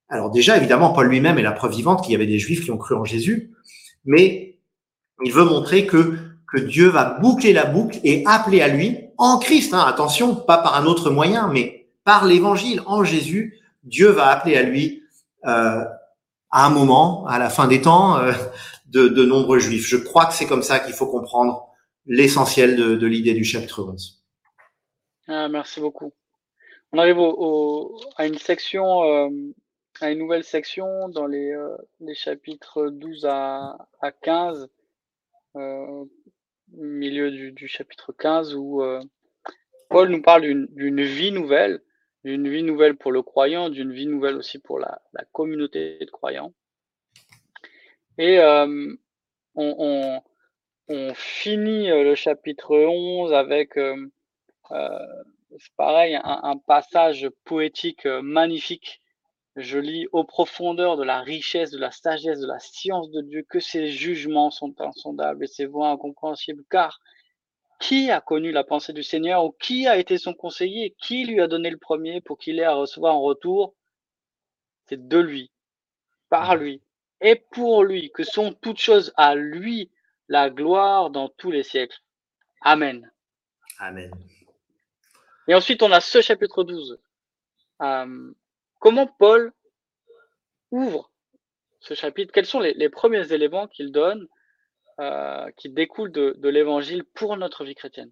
Alors 0.08 0.32
déjà, 0.32 0.56
évidemment, 0.56 0.92
Paul 0.92 1.06
lui-même 1.06 1.38
est 1.38 1.42
la 1.42 1.52
preuve 1.52 1.76
vivante 1.76 2.02
qu'il 2.02 2.10
y 2.10 2.16
avait 2.16 2.26
des 2.26 2.40
juifs 2.40 2.64
qui 2.64 2.72
ont 2.72 2.76
cru 2.76 2.96
en 2.96 3.04
Jésus, 3.04 3.52
mais 4.04 4.58
il 5.24 5.32
veut 5.32 5.44
montrer 5.44 5.86
que 5.86 6.18
que 6.52 6.60
Dieu 6.60 6.88
va 6.88 7.18
boucler 7.20 7.52
la 7.52 7.64
boucle 7.64 7.98
et 8.04 8.22
appeler 8.26 8.62
à 8.62 8.68
lui 8.68 8.98
en 9.18 9.38
Christ. 9.38 9.74
Hein, 9.74 9.84
attention, 9.86 10.36
pas 10.36 10.58
par 10.58 10.76
un 10.76 10.86
autre 10.86 11.10
moyen, 11.10 11.48
mais 11.48 11.83
par 12.04 12.24
l'Évangile, 12.24 12.82
en 12.86 13.04
Jésus, 13.04 13.60
Dieu 13.82 14.10
va 14.10 14.28
appeler 14.28 14.56
à 14.56 14.62
lui 14.62 15.02
euh, 15.46 15.84
à 16.54 16.66
un 16.66 16.70
moment, 16.70 17.26
à 17.26 17.38
la 17.40 17.50
fin 17.50 17.66
des 17.66 17.80
temps, 17.80 18.16
euh, 18.18 18.32
de, 18.86 19.24
nombreux 19.24 19.58
Juifs. 19.58 19.88
Je 19.88 19.96
crois 19.96 20.26
que 20.26 20.34
c'est 20.34 20.46
comme 20.46 20.62
ça 20.62 20.78
qu'il 20.78 20.94
faut 20.94 21.08
comprendre 21.08 21.68
l'essentiel 22.06 22.76
de, 22.76 23.06
l'idée 23.06 23.34
du 23.34 23.44
chapitre 23.44 23.82
11. 23.82 24.22
Ah, 25.26 25.48
merci 25.48 25.80
beaucoup. 25.80 26.12
On 26.92 26.98
arrive 26.98 27.18
à 28.16 28.26
une 28.26 28.38
section, 28.38 29.02
euh, 29.02 29.28
à 30.00 30.12
une 30.12 30.20
nouvelle 30.20 30.44
section 30.44 31.08
dans 31.08 31.26
les, 31.26 31.52
chapitres 32.14 32.88
12 32.88 33.26
à, 33.26 33.76
à 34.00 34.12
15 34.12 34.68
euh, 35.56 36.04
milieu 36.72 37.32
du, 37.32 37.66
chapitre 37.66 38.12
15 38.12 38.54
où 38.54 38.80
Paul 39.88 40.08
nous 40.08 40.22
parle 40.22 40.42
d'une 40.42 41.02
vie 41.02 41.32
nouvelle, 41.32 41.80
d'une 42.24 42.48
vie 42.48 42.62
nouvelle 42.62 42.96
pour 42.96 43.12
le 43.12 43.22
croyant, 43.22 43.68
d'une 43.68 43.92
vie 43.92 44.06
nouvelle 44.06 44.36
aussi 44.36 44.58
pour 44.58 44.78
la, 44.78 45.00
communauté 45.32 45.98
de 46.00 46.10
croyants. 46.10 46.52
Et 48.18 48.38
euh, 48.38 48.94
on, 49.54 50.20
finit 51.14 51.90
euh, 51.90 52.04
le 52.04 52.14
chapitre 52.14 52.76
11 52.76 53.32
avec, 53.32 53.76
euh, 53.76 54.08
c'est 54.70 55.74
pareil, 55.76 56.14
un, 56.16 56.40
un, 56.42 56.56
passage 56.56 57.28
poétique 57.44 58.06
magnifique 58.06 59.02
je 59.56 59.78
lis 59.78 60.06
aux 60.12 60.24
profondeurs 60.24 60.96
de 60.96 61.04
la 61.04 61.20
richesse, 61.20 61.70
de 61.70 61.78
la 61.78 61.92
sagesse, 61.92 62.40
de 62.40 62.46
la 62.46 62.58
science 62.58 63.10
de 63.10 63.20
Dieu, 63.20 63.46
que 63.48 63.60
ses 63.60 63.88
jugements 63.88 64.50
sont 64.50 64.74
insondables 64.80 65.44
et 65.44 65.46
ses 65.46 65.66
voies 65.66 65.90
incompréhensibles. 65.90 66.64
Car 66.70 67.00
qui 67.80 68.10
a 68.10 68.20
connu 68.20 68.52
la 68.52 68.64
pensée 68.64 68.92
du 68.92 69.02
Seigneur 69.02 69.44
ou 69.44 69.52
qui 69.52 69.86
a 69.86 69.96
été 69.96 70.18
son 70.18 70.34
conseiller? 70.34 70.94
Qui 70.98 71.24
lui 71.24 71.40
a 71.40 71.46
donné 71.46 71.70
le 71.70 71.78
premier 71.78 72.20
pour 72.20 72.38
qu'il 72.38 72.58
ait 72.58 72.64
à 72.64 72.74
recevoir 72.74 73.14
en 73.14 73.22
retour? 73.22 73.74
C'est 74.86 75.08
de 75.08 75.18
lui, 75.18 75.50
par 76.28 76.56
lui 76.56 76.82
et 77.20 77.36
pour 77.36 77.84
lui, 77.84 78.10
que 78.10 78.22
sont 78.22 78.52
toutes 78.52 78.78
choses 78.78 79.12
à 79.16 79.34
lui 79.34 79.90
la 80.28 80.50
gloire 80.50 81.10
dans 81.10 81.28
tous 81.28 81.50
les 81.50 81.62
siècles. 81.62 81.98
Amen. 82.60 83.10
Amen. 83.78 84.10
Et 85.48 85.54
ensuite, 85.54 85.82
on 85.82 85.92
a 85.92 86.00
ce 86.00 86.20
chapitre 86.20 86.64
12. 86.64 86.98
Euh, 87.82 88.34
Comment 88.78 89.06
Paul 89.06 89.50
ouvre 90.70 91.10
ce 91.80 91.94
chapitre? 91.94 92.32
Quels 92.32 92.44
sont 92.44 92.60
les, 92.60 92.74
les 92.74 92.90
premiers 92.90 93.32
éléments 93.32 93.66
qu'il 93.66 93.92
donne, 93.92 94.28
euh, 95.00 95.46
qui 95.56 95.70
découlent 95.70 96.12
de, 96.12 96.48
l'évangile 96.48 97.02
pour 97.14 97.36
notre 97.36 97.64
vie 97.64 97.74
chrétienne 97.74 98.10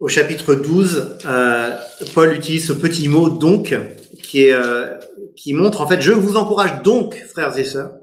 Au 0.00 0.08
chapitre 0.08 0.54
12, 0.54 1.18
euh, 1.24 1.78
Paul 2.12 2.34
utilise 2.34 2.66
ce 2.66 2.74
petit 2.74 3.08
mot 3.08 3.30
donc, 3.30 3.74
qui, 4.22 4.50
euh, 4.50 4.98
qui 5.34 5.54
montre 5.54 5.80
en 5.80 5.86
fait, 5.86 6.02
je 6.02 6.12
vous 6.12 6.36
encourage 6.36 6.82
donc, 6.82 7.14
frères 7.30 7.56
et 7.56 7.64
sœurs. 7.64 7.94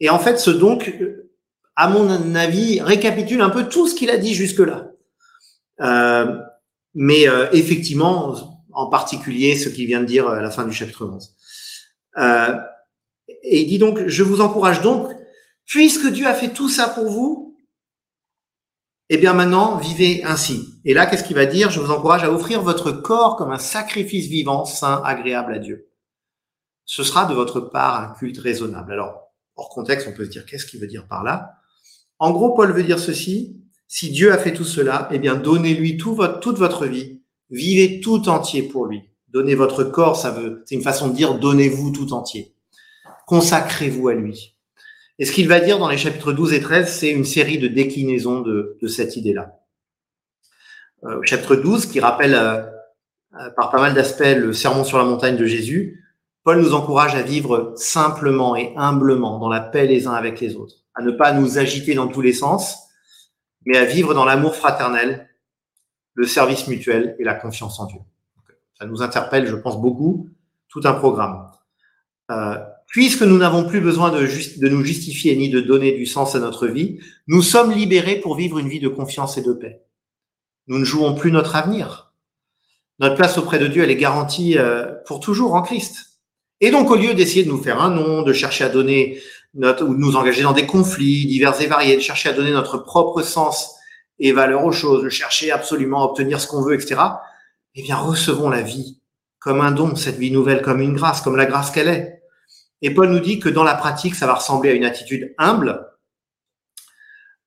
Et 0.00 0.08
en 0.08 0.18
fait, 0.18 0.38
ce 0.38 0.50
donc, 0.50 0.94
à 1.76 1.90
mon 1.90 2.34
avis, 2.34 2.80
récapitule 2.80 3.42
un 3.42 3.50
peu 3.50 3.68
tout 3.68 3.86
ce 3.88 3.94
qu'il 3.94 4.08
a 4.08 4.16
dit 4.16 4.32
jusque-là. 4.32 4.92
Mais 6.94 7.26
effectivement, 7.52 8.34
en 8.72 8.88
particulier 8.88 9.58
ce 9.58 9.68
qu'il 9.68 9.86
vient 9.86 10.00
de 10.00 10.06
dire 10.06 10.26
à 10.26 10.40
la 10.40 10.50
fin 10.50 10.64
du 10.64 10.72
chapitre 10.72 11.04
11. 11.04 11.34
Et 13.28 13.62
il 13.62 13.66
dit 13.66 13.78
donc, 13.78 14.06
je 14.06 14.22
vous 14.22 14.40
encourage 14.40 14.82
donc, 14.82 15.10
puisque 15.66 16.10
Dieu 16.10 16.26
a 16.26 16.34
fait 16.34 16.52
tout 16.52 16.68
ça 16.68 16.88
pour 16.88 17.10
vous, 17.10 17.56
eh 19.08 19.18
bien 19.18 19.32
maintenant, 19.32 19.76
vivez 19.76 20.24
ainsi. 20.24 20.80
Et 20.84 20.94
là, 20.94 21.06
qu'est-ce 21.06 21.24
qu'il 21.24 21.36
va 21.36 21.46
dire? 21.46 21.70
Je 21.70 21.80
vous 21.80 21.90
encourage 21.90 22.24
à 22.24 22.32
offrir 22.32 22.62
votre 22.62 22.92
corps 22.92 23.36
comme 23.36 23.50
un 23.50 23.58
sacrifice 23.58 24.26
vivant, 24.26 24.64
saint, 24.64 25.02
agréable 25.04 25.54
à 25.54 25.58
Dieu. 25.58 25.90
Ce 26.84 27.02
sera 27.04 27.26
de 27.26 27.34
votre 27.34 27.60
part 27.60 28.00
un 28.00 28.14
culte 28.14 28.38
raisonnable. 28.38 28.92
Alors, 28.92 29.32
hors 29.56 29.68
contexte, 29.68 30.08
on 30.08 30.14
peut 30.14 30.24
se 30.24 30.30
dire, 30.30 30.46
qu'est-ce 30.46 30.66
qu'il 30.66 30.80
veut 30.80 30.86
dire 30.86 31.06
par 31.06 31.24
là? 31.24 31.56
En 32.18 32.30
gros, 32.30 32.54
Paul 32.54 32.72
veut 32.72 32.82
dire 32.82 32.98
ceci, 32.98 33.60
si 33.86 34.10
Dieu 34.10 34.32
a 34.32 34.38
fait 34.38 34.54
tout 34.54 34.64
cela, 34.64 35.08
eh 35.12 35.18
bien, 35.18 35.34
donnez-lui 35.34 35.96
toute 35.96 36.58
votre 36.58 36.86
vie 36.86 37.22
Vivez 37.52 38.00
tout 38.00 38.30
entier 38.30 38.62
pour 38.62 38.86
lui. 38.86 39.02
Donnez 39.28 39.54
votre 39.54 39.84
corps, 39.84 40.16
ça 40.16 40.30
veut, 40.30 40.62
c'est 40.64 40.74
une 40.74 40.82
façon 40.82 41.08
de 41.08 41.14
dire 41.14 41.38
donnez-vous 41.38 41.90
tout 41.90 42.14
entier. 42.14 42.51
Consacrez-vous 43.32 44.08
à 44.08 44.12
lui. 44.12 44.58
Et 45.18 45.24
ce 45.24 45.32
qu'il 45.32 45.48
va 45.48 45.58
dire 45.58 45.78
dans 45.78 45.88
les 45.88 45.96
chapitres 45.96 46.34
12 46.34 46.52
et 46.52 46.60
13, 46.60 46.86
c'est 46.86 47.10
une 47.10 47.24
série 47.24 47.56
de 47.56 47.66
déclinaisons 47.66 48.42
de, 48.42 48.76
cette 48.88 49.16
idée-là. 49.16 49.58
Euh, 51.04 51.18
chapitre 51.22 51.56
12, 51.56 51.86
qui 51.86 51.98
rappelle 51.98 52.34
euh, 52.34 52.60
euh, 53.40 53.48
par 53.56 53.70
pas 53.70 53.80
mal 53.80 53.94
d'aspects 53.94 54.36
le 54.36 54.52
sermon 54.52 54.84
sur 54.84 54.98
la 54.98 55.04
montagne 55.04 55.38
de 55.38 55.46
Jésus, 55.46 56.04
Paul 56.44 56.60
nous 56.60 56.74
encourage 56.74 57.14
à 57.14 57.22
vivre 57.22 57.72
simplement 57.74 58.54
et 58.54 58.74
humblement 58.76 59.38
dans 59.38 59.48
la 59.48 59.60
paix 59.60 59.86
les 59.86 60.06
uns 60.06 60.12
avec 60.12 60.38
les 60.38 60.54
autres, 60.54 60.84
à 60.94 61.00
ne 61.00 61.10
pas 61.10 61.32
nous 61.32 61.56
agiter 61.56 61.94
dans 61.94 62.08
tous 62.08 62.20
les 62.20 62.34
sens, 62.34 62.80
mais 63.64 63.78
à 63.78 63.86
vivre 63.86 64.12
dans 64.12 64.26
l'amour 64.26 64.56
fraternel 64.56 65.30
le 66.12 66.26
service 66.26 66.68
mutuel 66.68 67.16
et 67.18 67.24
la 67.24 67.34
confiance 67.34 67.80
en 67.80 67.86
Dieu. 67.86 68.00
Ça 68.78 68.84
nous 68.84 69.00
interpelle, 69.00 69.46
je 69.46 69.56
pense, 69.56 69.80
beaucoup, 69.80 70.28
tout 70.68 70.82
un 70.84 70.92
programme. 70.92 71.48
Puisque 72.92 73.22
nous 73.22 73.38
n'avons 73.38 73.64
plus 73.64 73.80
besoin 73.80 74.10
de, 74.10 74.68
nous 74.68 74.84
justifier 74.84 75.34
ni 75.34 75.48
de 75.48 75.60
donner 75.60 75.92
du 75.92 76.04
sens 76.04 76.34
à 76.34 76.40
notre 76.40 76.68
vie, 76.68 77.00
nous 77.26 77.40
sommes 77.40 77.72
libérés 77.72 78.16
pour 78.16 78.36
vivre 78.36 78.58
une 78.58 78.68
vie 78.68 78.80
de 78.80 78.88
confiance 78.88 79.38
et 79.38 79.42
de 79.42 79.54
paix. 79.54 79.80
Nous 80.66 80.78
ne 80.78 80.84
jouons 80.84 81.14
plus 81.14 81.32
notre 81.32 81.56
avenir. 81.56 82.12
Notre 82.98 83.16
place 83.16 83.38
auprès 83.38 83.58
de 83.58 83.66
Dieu, 83.66 83.82
elle 83.82 83.90
est 83.90 83.96
garantie 83.96 84.58
euh, 84.58 84.92
pour 85.06 85.20
toujours 85.20 85.54
en 85.54 85.62
Christ. 85.62 86.20
Et 86.60 86.70
donc, 86.70 86.90
au 86.90 86.96
lieu 86.96 87.14
d'essayer 87.14 87.44
de 87.44 87.48
nous 87.48 87.62
faire 87.62 87.80
un 87.80 87.88
nom, 87.88 88.22
de 88.22 88.34
chercher 88.34 88.64
à 88.64 88.68
donner 88.68 89.22
notre, 89.54 89.86
ou 89.86 89.94
de 89.94 89.98
nous 89.98 90.14
engager 90.14 90.42
dans 90.42 90.52
des 90.52 90.66
conflits 90.66 91.24
divers 91.26 91.58
et 91.62 91.66
variés, 91.66 91.96
de 91.96 92.02
chercher 92.02 92.28
à 92.28 92.34
donner 92.34 92.52
notre 92.52 92.76
propre 92.76 93.22
sens 93.22 93.74
et 94.18 94.32
valeur 94.32 94.66
aux 94.66 94.72
choses, 94.72 95.02
de 95.02 95.08
chercher 95.08 95.50
absolument 95.50 96.02
à 96.02 96.04
obtenir 96.04 96.42
ce 96.42 96.46
qu'on 96.46 96.62
veut, 96.62 96.74
etc., 96.74 97.00
eh 97.74 97.82
bien, 97.82 97.96
recevons 97.96 98.50
la 98.50 98.60
vie 98.60 99.00
comme 99.38 99.62
un 99.62 99.72
don, 99.72 99.96
cette 99.96 100.18
vie 100.18 100.30
nouvelle 100.30 100.60
comme 100.60 100.82
une 100.82 100.94
grâce, 100.94 101.22
comme 101.22 101.36
la 101.36 101.46
grâce 101.46 101.70
qu'elle 101.70 101.88
est. 101.88 102.21
Et 102.82 102.92
Paul 102.92 103.10
nous 103.10 103.20
dit 103.20 103.38
que 103.38 103.48
dans 103.48 103.62
la 103.62 103.76
pratique, 103.76 104.16
ça 104.16 104.26
va 104.26 104.34
ressembler 104.34 104.70
à 104.70 104.74
une 104.74 104.84
attitude 104.84 105.34
humble, 105.38 105.88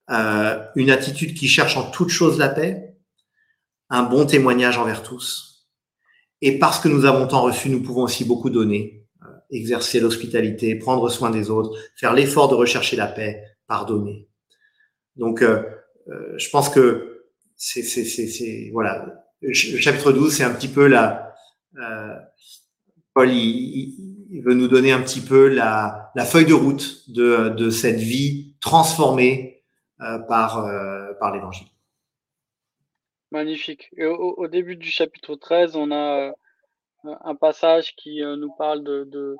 euh, 0.09 0.65
une 0.75 0.89
attitude 0.89 1.33
qui 1.33 1.49
cherche 1.49 1.75
en 1.75 1.91
toute 1.91 2.09
chose 2.09 2.39
la 2.39 2.47
paix, 2.47 2.95
un 3.89 4.03
bon 4.03 4.25
témoignage 4.25 4.77
envers 4.77 5.03
tous. 5.03 5.67
Et 6.41 6.57
parce 6.57 6.79
que 6.79 6.87
nous 6.87 7.03
avons 7.05 7.27
tant 7.27 7.41
reçu, 7.41 7.69
nous 7.69 7.83
pouvons 7.83 8.03
aussi 8.03 8.23
beaucoup 8.23 8.49
donner, 8.49 9.05
euh, 9.23 9.27
exercer 9.51 9.99
l'hospitalité, 9.99 10.75
prendre 10.75 11.09
soin 11.09 11.31
des 11.31 11.49
autres, 11.49 11.77
faire 11.97 12.13
l'effort 12.13 12.47
de 12.47 12.55
rechercher 12.55 12.95
la 12.95 13.07
paix, 13.07 13.43
pardonner. 13.67 14.29
Donc, 15.17 15.41
euh, 15.41 15.63
je 16.37 16.49
pense 16.49 16.69
que 16.69 17.25
c'est, 17.57 17.83
c'est, 17.83 18.05
c'est, 18.05 18.69
voilà, 18.71 19.25
le 19.41 19.53
chapitre 19.53 20.11
12, 20.13 20.33
c'est 20.33 20.43
un 20.43 20.53
petit 20.53 20.67
peu 20.67 20.87
la, 20.87 21.33
Paul, 23.13 23.31
il, 23.31 24.14
veut 24.41 24.53
nous 24.53 24.67
donner 24.67 24.91
un 24.91 25.01
petit 25.01 25.21
peu 25.21 25.47
la, 25.47 26.11
feuille 26.25 26.45
de 26.45 26.53
route 26.53 27.09
de, 27.09 27.69
cette 27.69 27.99
vie 27.99 28.55
transformée 28.61 29.63
euh, 30.01 30.19
par, 30.19 30.65
euh, 30.65 31.13
par 31.19 31.33
l'évangile. 31.33 31.67
Magnifique. 33.31 33.89
au, 33.99 34.47
début 34.47 34.75
du 34.75 34.89
chapitre 34.89 35.35
13, 35.35 35.75
on 35.75 35.91
a 35.91 36.27
euh, 36.27 36.31
un 37.03 37.35
passage 37.35 37.95
qui 37.95 38.21
nous 38.21 38.51
parle 38.57 38.83
de, 38.83 39.35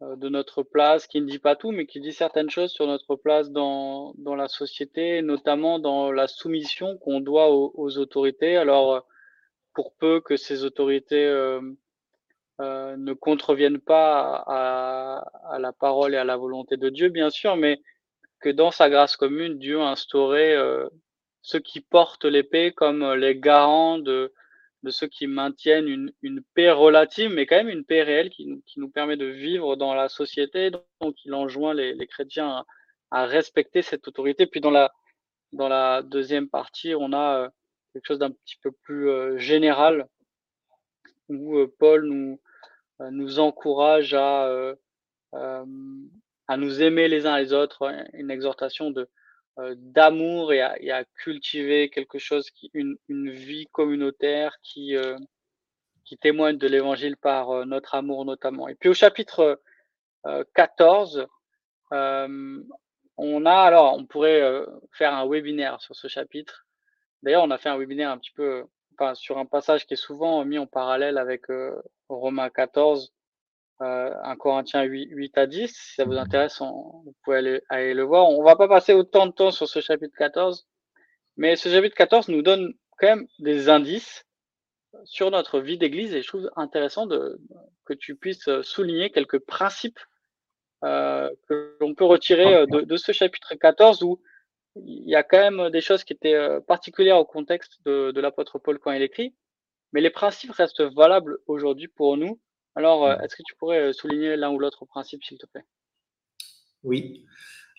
notre 0.00 0.62
place, 0.62 1.06
qui 1.06 1.20
ne 1.20 1.26
dit 1.26 1.38
pas 1.38 1.56
tout, 1.56 1.70
mais 1.70 1.86
qui 1.86 2.00
dit 2.00 2.12
certaines 2.12 2.50
choses 2.50 2.72
sur 2.72 2.86
notre 2.86 3.16
place 3.16 3.50
dans 3.50 4.14
la 4.36 4.48
société, 4.48 5.22
notamment 5.22 5.78
dans 5.78 6.10
la 6.10 6.26
soumission 6.26 6.96
qu'on 6.98 7.20
doit 7.20 7.50
aux, 7.50 7.98
autorités. 7.98 8.56
Alors, 8.56 9.06
pour 9.74 9.94
peu 9.94 10.20
que 10.20 10.36
ces 10.36 10.64
autorités 10.64 11.28
ne 12.58 13.12
contreviennent 13.12 13.80
pas 13.80 14.44
à, 14.46 15.24
à, 15.50 15.58
la 15.58 15.72
parole 15.72 16.14
et 16.14 16.16
à 16.16 16.24
la 16.24 16.36
volonté 16.36 16.76
de 16.76 16.90
Dieu, 16.90 17.08
bien 17.08 17.30
sûr, 17.30 17.56
mais 17.56 17.80
que 18.42 18.50
dans 18.50 18.70
sa 18.70 18.90
grâce 18.90 19.16
commune, 19.16 19.58
Dieu 19.58 19.80
a 19.80 19.90
instauré 19.90 20.54
euh, 20.54 20.88
ceux 21.40 21.60
qui 21.60 21.80
portent 21.80 22.26
l'épée 22.26 22.72
comme 22.72 23.02
euh, 23.02 23.16
les 23.16 23.36
garants 23.38 23.98
de, 23.98 24.32
de 24.82 24.90
ceux 24.90 25.06
qui 25.06 25.26
maintiennent 25.26 25.88
une, 25.88 26.12
une, 26.22 26.42
paix 26.54 26.70
relative, 26.70 27.30
mais 27.30 27.46
quand 27.46 27.56
même 27.56 27.68
une 27.68 27.84
paix 27.84 28.02
réelle 28.02 28.30
qui, 28.30 28.62
qui, 28.66 28.80
nous 28.80 28.90
permet 28.90 29.16
de 29.16 29.26
vivre 29.26 29.76
dans 29.76 29.94
la 29.94 30.08
société. 30.08 30.70
Donc, 31.00 31.14
il 31.24 31.32
enjoint 31.34 31.72
les, 31.72 31.94
les 31.94 32.06
chrétiens 32.06 32.64
à, 33.10 33.26
respecter 33.26 33.82
cette 33.82 34.06
autorité. 34.08 34.46
Puis, 34.46 34.60
dans 34.60 34.70
la, 34.70 34.92
dans 35.52 35.68
la 35.68 36.02
deuxième 36.02 36.48
partie, 36.48 36.94
on 36.94 37.12
a 37.12 37.44
euh, 37.44 37.48
quelque 37.92 38.06
chose 38.06 38.18
d'un 38.18 38.30
petit 38.30 38.56
peu 38.62 38.72
plus 38.72 39.38
général 39.38 40.08
où 41.28 41.66
Paul 41.78 42.04
nous, 42.04 42.40
nous 43.10 43.38
encourage 43.38 44.14
à 44.14 44.74
à 46.52 46.56
nous 46.56 46.82
aimer 46.82 47.08
les 47.08 47.26
uns 47.26 47.38
les 47.38 47.52
autres, 47.52 47.90
une 48.12 48.30
exhortation 48.30 48.92
euh, 49.58 49.74
d'amour 49.76 50.52
et, 50.52 50.60
à, 50.60 51.04
cultiver 51.22 51.88
quelque 51.88 52.18
chose 52.18 52.50
une, 52.74 52.98
vie 53.08 53.66
communautaire 53.72 54.56
qui 54.62 54.96
euh, 54.96 55.16
témoigne 56.20 56.58
de 56.58 56.68
l'évangile 56.68 57.16
par 57.16 57.50
euh, 57.50 57.64
notre 57.64 57.94
amour 57.94 58.26
notamment. 58.26 58.68
Et 58.68 58.74
puis 58.74 58.90
au 58.90 58.94
chapitre 58.94 59.60
14, 60.54 61.26
on 61.90 63.46
a 63.46 63.54
alors 63.54 63.96
on 63.96 64.04
pourrait 64.04 64.64
faire 64.92 65.14
un 65.14 65.26
webinaire 65.26 65.80
sur 65.80 65.96
ce 65.96 66.06
chapitre. 66.06 66.64
D'ailleurs, 67.22 67.42
on 67.42 67.50
a 67.50 67.58
fait 67.58 67.70
un 67.70 67.76
webinaire 67.76 68.10
un 68.10 68.18
petit 68.18 68.30
peu 68.30 68.64
enfin, 69.02 69.14
sur 69.14 69.38
un 69.38 69.46
passage 69.46 69.86
qui 69.86 69.94
est 69.94 69.96
souvent 69.96 70.44
mis 70.44 70.58
en 70.58 70.66
parallèle 70.66 71.18
avec 71.18 71.44
Romains 72.08 72.50
14 72.50 73.12
euh, 73.82 74.14
un 74.22 74.36
Corinthien 74.36 74.82
8, 74.84 75.36
à 75.36 75.46
10. 75.46 75.68
Si 75.68 75.94
ça 75.94 76.04
vous 76.04 76.16
intéresse, 76.16 76.60
vous 76.60 77.14
pouvez 77.24 77.60
aller, 77.68 77.94
le 77.94 78.02
voir. 78.02 78.28
On 78.28 78.44
va 78.44 78.54
pas 78.54 78.68
passer 78.68 78.92
autant 78.92 79.26
de 79.26 79.32
temps 79.32 79.50
sur 79.50 79.66
ce 79.66 79.80
chapitre 79.80 80.14
14, 80.16 80.68
mais 81.36 81.56
ce 81.56 81.68
chapitre 81.68 81.96
14 81.96 82.28
nous 82.28 82.42
donne 82.42 82.74
quand 82.98 83.08
même 83.08 83.26
des 83.40 83.68
indices 83.68 84.24
sur 85.04 85.32
notre 85.32 85.58
vie 85.58 85.78
d'église 85.78 86.14
et 86.14 86.22
je 86.22 86.28
trouve 86.28 86.50
intéressant 86.54 87.06
de, 87.06 87.40
que 87.84 87.94
tu 87.94 88.14
puisses 88.14 88.48
souligner 88.60 89.10
quelques 89.10 89.40
principes 89.40 89.98
euh, 90.84 91.30
que 91.48 91.76
l'on 91.80 91.94
peut 91.94 92.04
retirer 92.04 92.54
euh, 92.54 92.66
de, 92.66 92.96
ce 92.96 93.10
chapitre 93.10 93.54
14 93.54 94.02
où 94.04 94.20
il 94.76 95.08
y 95.08 95.14
a 95.14 95.22
quand 95.22 95.38
même 95.38 95.70
des 95.70 95.80
choses 95.80 96.04
qui 96.04 96.12
étaient 96.12 96.34
euh, 96.34 96.60
particulières 96.60 97.18
au 97.18 97.24
contexte 97.24 97.78
de, 97.84 98.10
de 98.10 98.20
l'apôtre 98.20 98.58
Paul 98.58 98.78
quand 98.78 98.92
il 98.92 99.02
écrit, 99.02 99.34
mais 99.92 100.00
les 100.00 100.10
principes 100.10 100.52
restent 100.52 100.82
valables 100.82 101.38
aujourd'hui 101.46 101.88
pour 101.88 102.16
nous 102.16 102.40
alors, 102.74 103.06
euh, 103.06 103.16
est-ce 103.18 103.36
que 103.36 103.42
tu 103.42 103.54
pourrais 103.56 103.80
euh, 103.80 103.92
souligner 103.92 104.36
l'un 104.36 104.50
ou 104.50 104.58
l'autre 104.58 104.84
principe, 104.86 105.22
s'il 105.24 105.38
te 105.38 105.46
plaît? 105.46 105.64
Oui. 106.82 107.24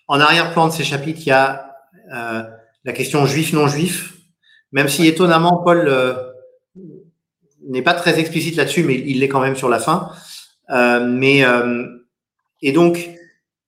En 0.06 0.20
arrière-plan 0.20 0.68
de 0.68 0.72
ces 0.72 0.84
chapitres, 0.84 1.20
il 1.20 1.28
y 1.28 1.32
a 1.32 1.76
euh, 2.12 2.42
la 2.84 2.92
question 2.92 3.26
juif-non-juif, 3.26 4.14
même 4.72 4.88
si 4.88 5.06
étonnamment, 5.06 5.62
Paul 5.62 5.90
n'est 7.62 7.82
pas 7.82 7.94
très 7.94 8.18
explicite 8.18 8.56
là-dessus, 8.56 8.82
mais 8.84 8.94
il 8.94 9.20
l'est 9.20 9.28
quand 9.28 9.40
même 9.40 9.56
sur 9.56 9.68
la 9.68 9.78
fin. 9.78 10.10
mais 10.68 11.42
et 12.60 12.72
donc, 12.72 12.98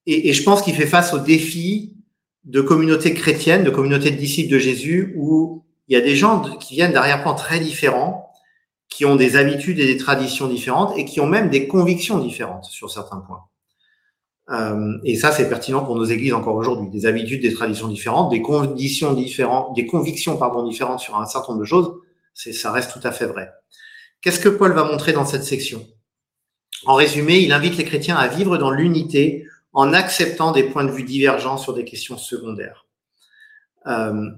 et, 0.06 0.28
et 0.28 0.32
je 0.32 0.42
pense 0.42 0.62
qu'il 0.62 0.74
fait 0.74 0.86
face 0.86 1.14
au 1.14 1.18
défi 1.18 1.95
de 2.46 2.60
communautés 2.60 3.12
chrétiennes, 3.12 3.64
de 3.64 3.70
communautés 3.70 4.10
de 4.10 4.16
disciples 4.16 4.52
de 4.52 4.58
Jésus, 4.58 5.14
où 5.16 5.64
il 5.88 5.94
y 5.94 5.96
a 5.96 6.00
des 6.00 6.16
gens 6.16 6.40
qui 6.58 6.74
viennent 6.74 6.92
d'arrière-plan 6.92 7.34
très 7.34 7.60
différents, 7.60 8.30
qui 8.88 9.04
ont 9.04 9.16
des 9.16 9.36
habitudes 9.36 9.78
et 9.78 9.86
des 9.86 9.96
traditions 9.96 10.46
différentes 10.46 10.96
et 10.96 11.04
qui 11.04 11.20
ont 11.20 11.26
même 11.26 11.50
des 11.50 11.66
convictions 11.66 12.18
différentes 12.18 12.64
sur 12.64 12.90
certains 12.90 13.18
points. 13.18 13.42
Euh, 14.50 14.96
et 15.04 15.16
ça, 15.16 15.32
c'est 15.32 15.48
pertinent 15.48 15.84
pour 15.84 15.96
nos 15.96 16.04
églises 16.04 16.32
encore 16.32 16.54
aujourd'hui. 16.54 16.88
Des 16.88 17.04
habitudes, 17.06 17.42
des 17.42 17.52
traditions 17.52 17.88
différentes, 17.88 18.30
des 18.30 18.42
conditions 18.42 19.12
différentes, 19.12 19.74
des 19.74 19.86
convictions 19.86 20.36
pardon 20.36 20.66
différentes 20.66 21.00
sur 21.00 21.16
un 21.16 21.26
certain 21.26 21.52
nombre 21.52 21.62
de 21.62 21.68
choses. 21.68 21.92
C'est, 22.32 22.52
ça 22.52 22.70
reste 22.70 22.92
tout 22.92 23.06
à 23.06 23.10
fait 23.10 23.26
vrai. 23.26 23.50
Qu'est-ce 24.22 24.40
que 24.40 24.48
Paul 24.48 24.72
va 24.72 24.84
montrer 24.84 25.12
dans 25.12 25.26
cette 25.26 25.44
section? 25.44 25.84
En 26.84 26.94
résumé, 26.94 27.38
il 27.38 27.52
invite 27.52 27.76
les 27.76 27.84
chrétiens 27.84 28.16
à 28.16 28.28
vivre 28.28 28.56
dans 28.56 28.70
l'unité 28.70 29.44
en 29.76 29.92
acceptant 29.92 30.52
des 30.52 30.62
points 30.62 30.84
de 30.84 30.90
vue 30.90 31.02
divergents 31.02 31.58
sur 31.58 31.74
des 31.74 31.84
questions 31.84 32.16
secondaires. 32.16 32.86
Euh, 33.86 34.30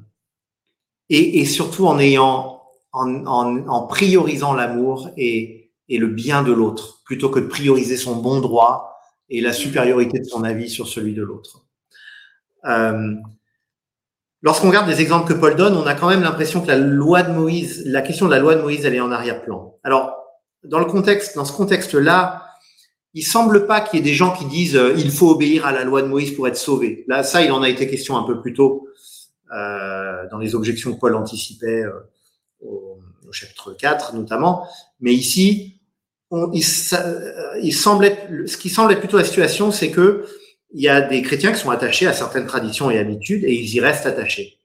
et, 1.10 1.44
surtout 1.44 1.86
en 1.86 2.00
ayant 2.00 2.60
en, 2.92 3.86
priorisant 3.86 4.52
l'amour 4.52 5.10
et, 5.16 5.70
le 5.88 6.08
bien 6.08 6.42
de 6.42 6.52
l'autre, 6.52 7.02
plutôt 7.04 7.30
que 7.30 7.38
de 7.38 7.46
prioriser 7.46 7.96
son 7.96 8.16
bon 8.16 8.40
droit 8.40 9.00
et 9.30 9.40
la 9.40 9.52
supériorité 9.52 10.18
de 10.18 10.24
son 10.24 10.42
avis 10.42 10.68
sur 10.68 10.88
celui 10.88 11.14
de 11.14 11.22
l'autre. 11.22 11.64
Euh, 12.64 13.14
lorsqu'on 14.42 14.68
regarde 14.68 14.88
des 14.88 15.00
exemples 15.00 15.32
que 15.32 15.38
Paul 15.38 15.54
donne, 15.54 15.76
on 15.76 15.86
a 15.86 15.94
quand 15.94 16.08
même 16.08 16.22
l'impression 16.22 16.62
que 16.62 16.66
la 16.66 16.76
loi 16.76 17.22
de 17.22 17.32
Moïse, 17.32 17.84
la 17.86 18.02
question 18.02 18.26
de 18.26 18.32
la 18.32 18.40
loi 18.40 18.56
de 18.56 18.62
Moïse, 18.62 18.84
elle 18.84 18.96
est 18.96 19.00
en 19.00 19.12
arrière-plan. 19.12 19.78
Alors, 19.84 20.16
dans 20.64 20.80
le 20.80 20.86
contexte, 20.86 21.36
dans 21.36 21.44
ce 21.44 21.52
contexte-là, 21.52 22.47
il 23.14 23.22
semble 23.22 23.66
pas 23.66 23.80
qu'il 23.80 23.98
y 23.98 24.02
ait 24.02 24.04
des 24.04 24.14
gens 24.14 24.32
qui 24.32 24.44
disent 24.44 24.76
euh, 24.76 24.94
il 24.96 25.10
faut 25.10 25.30
obéir 25.30 25.66
à 25.66 25.72
la 25.72 25.84
loi 25.84 26.02
de 26.02 26.06
Moïse 26.06 26.32
pour 26.32 26.46
être 26.46 26.56
sauvé. 26.56 27.04
Là, 27.08 27.22
ça, 27.22 27.42
il 27.42 27.50
en 27.52 27.62
a 27.62 27.68
été 27.68 27.88
question 27.88 28.16
un 28.16 28.24
peu 28.24 28.40
plus 28.40 28.52
tôt 28.52 28.88
euh, 29.54 30.28
dans 30.30 30.38
les 30.38 30.54
objections 30.54 30.94
que 30.94 31.00
Paul 31.00 31.14
anticipait 31.14 31.84
au, 32.60 32.98
chapitre 33.30 33.74
4 33.74 34.14
notamment. 34.14 34.66
Mais 35.00 35.12
ici, 35.12 35.80
il, 36.54 36.64
ce 36.64 38.56
qui 38.56 38.70
semble 38.70 38.92
être 38.92 39.00
plutôt 39.00 39.18
la 39.18 39.24
situation, 39.24 39.70
c'est 39.70 39.90
que 39.90 40.24
il 40.72 40.82
y 40.82 40.88
a 40.88 41.00
des 41.00 41.22
chrétiens 41.22 41.52
qui 41.52 41.58
sont 41.58 41.70
attachés 41.70 42.06
à 42.06 42.12
certaines 42.12 42.46
traditions 42.46 42.90
et 42.90 42.98
habitudes 42.98 43.44
et 43.44 43.54
ils 43.54 43.74
y 43.74 43.80
restent 43.80 44.06
attachés. 44.06 44.58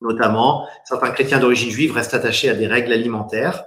Notamment, 0.00 0.66
certains 0.84 1.10
chrétiens 1.10 1.38
d'origine 1.38 1.70
juive 1.70 1.92
restent 1.92 2.14
attachés 2.14 2.50
à 2.50 2.54
des 2.54 2.66
règles 2.66 2.92
alimentaires. 2.92 3.64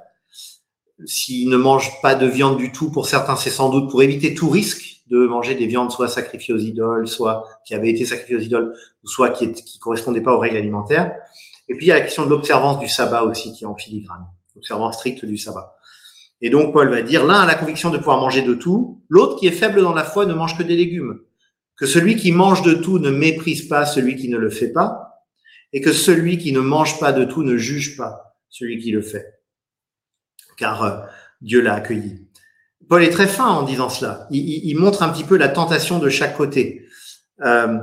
S'ils 1.05 1.49
ne 1.49 1.57
mangent 1.57 2.01
pas 2.01 2.15
de 2.15 2.25
viande 2.25 2.57
du 2.57 2.71
tout, 2.71 2.91
pour 2.91 3.07
certains, 3.07 3.35
c'est 3.35 3.49
sans 3.49 3.69
doute 3.69 3.89
pour 3.89 4.03
éviter 4.03 4.33
tout 4.33 4.49
risque 4.49 5.01
de 5.07 5.25
manger 5.27 5.55
des 5.55 5.67
viandes 5.67 5.91
soit 5.91 6.07
sacrifiées 6.07 6.53
aux 6.53 6.59
idoles, 6.59 7.07
soit 7.07 7.45
qui 7.65 7.75
avaient 7.75 7.89
été 7.89 8.05
sacrifiées 8.05 8.37
aux 8.37 8.41
idoles, 8.41 8.73
soit 9.03 9.29
qui 9.29 9.47
ne 9.47 9.53
correspondaient 9.79 10.21
pas 10.21 10.33
aux 10.33 10.39
règles 10.39 10.57
alimentaires. 10.57 11.13
Et 11.67 11.75
puis, 11.75 11.85
il 11.85 11.89
y 11.89 11.91
a 11.91 11.95
la 11.95 12.01
question 12.01 12.25
de 12.25 12.29
l'observance 12.29 12.79
du 12.79 12.87
sabbat 12.87 13.23
aussi 13.23 13.53
qui 13.53 13.63
est 13.63 13.67
en 13.67 13.75
filigrane, 13.75 14.25
l'observance 14.55 14.95
stricte 14.95 15.25
du 15.25 15.37
sabbat. 15.37 15.77
Et 16.41 16.49
donc, 16.49 16.73
Paul 16.73 16.89
va 16.89 17.01
dire, 17.01 17.25
l'un 17.25 17.41
a 17.41 17.45
la 17.45 17.55
conviction 17.55 17.89
de 17.91 17.97
pouvoir 17.97 18.19
manger 18.19 18.41
de 18.41 18.53
tout, 18.53 19.01
l'autre 19.09 19.37
qui 19.37 19.47
est 19.47 19.51
faible 19.51 19.81
dans 19.81 19.93
la 19.93 20.03
foi 20.03 20.25
ne 20.25 20.33
mange 20.33 20.57
que 20.57 20.63
des 20.63 20.75
légumes. 20.75 21.19
Que 21.75 21.85
celui 21.85 22.15
qui 22.15 22.31
mange 22.31 22.61
de 22.61 22.73
tout 22.73 22.99
ne 22.99 23.11
méprise 23.11 23.67
pas 23.67 23.85
celui 23.85 24.15
qui 24.15 24.29
ne 24.29 24.37
le 24.37 24.49
fait 24.49 24.71
pas, 24.71 25.25
et 25.73 25.81
que 25.81 25.93
celui 25.93 26.37
qui 26.37 26.51
ne 26.51 26.59
mange 26.59 26.99
pas 26.99 27.11
de 27.11 27.25
tout 27.25 27.43
ne 27.43 27.57
juge 27.57 27.97
pas 27.97 28.35
celui 28.49 28.79
qui 28.79 28.91
le 28.91 29.01
fait. 29.01 29.40
Car 30.57 30.83
euh, 30.83 30.97
Dieu 31.41 31.61
l'a 31.61 31.75
accueilli. 31.75 32.27
Paul 32.89 33.03
est 33.03 33.09
très 33.09 33.27
fin 33.27 33.47
en 33.47 33.63
disant 33.63 33.89
cela. 33.89 34.27
Il, 34.31 34.75
montre 34.77 35.03
un 35.03 35.09
petit 35.09 35.23
peu 35.23 35.37
la 35.37 35.47
tentation 35.47 35.99
de 35.99 36.09
chaque 36.09 36.35
côté. 36.35 36.85
Euh, 37.41 37.77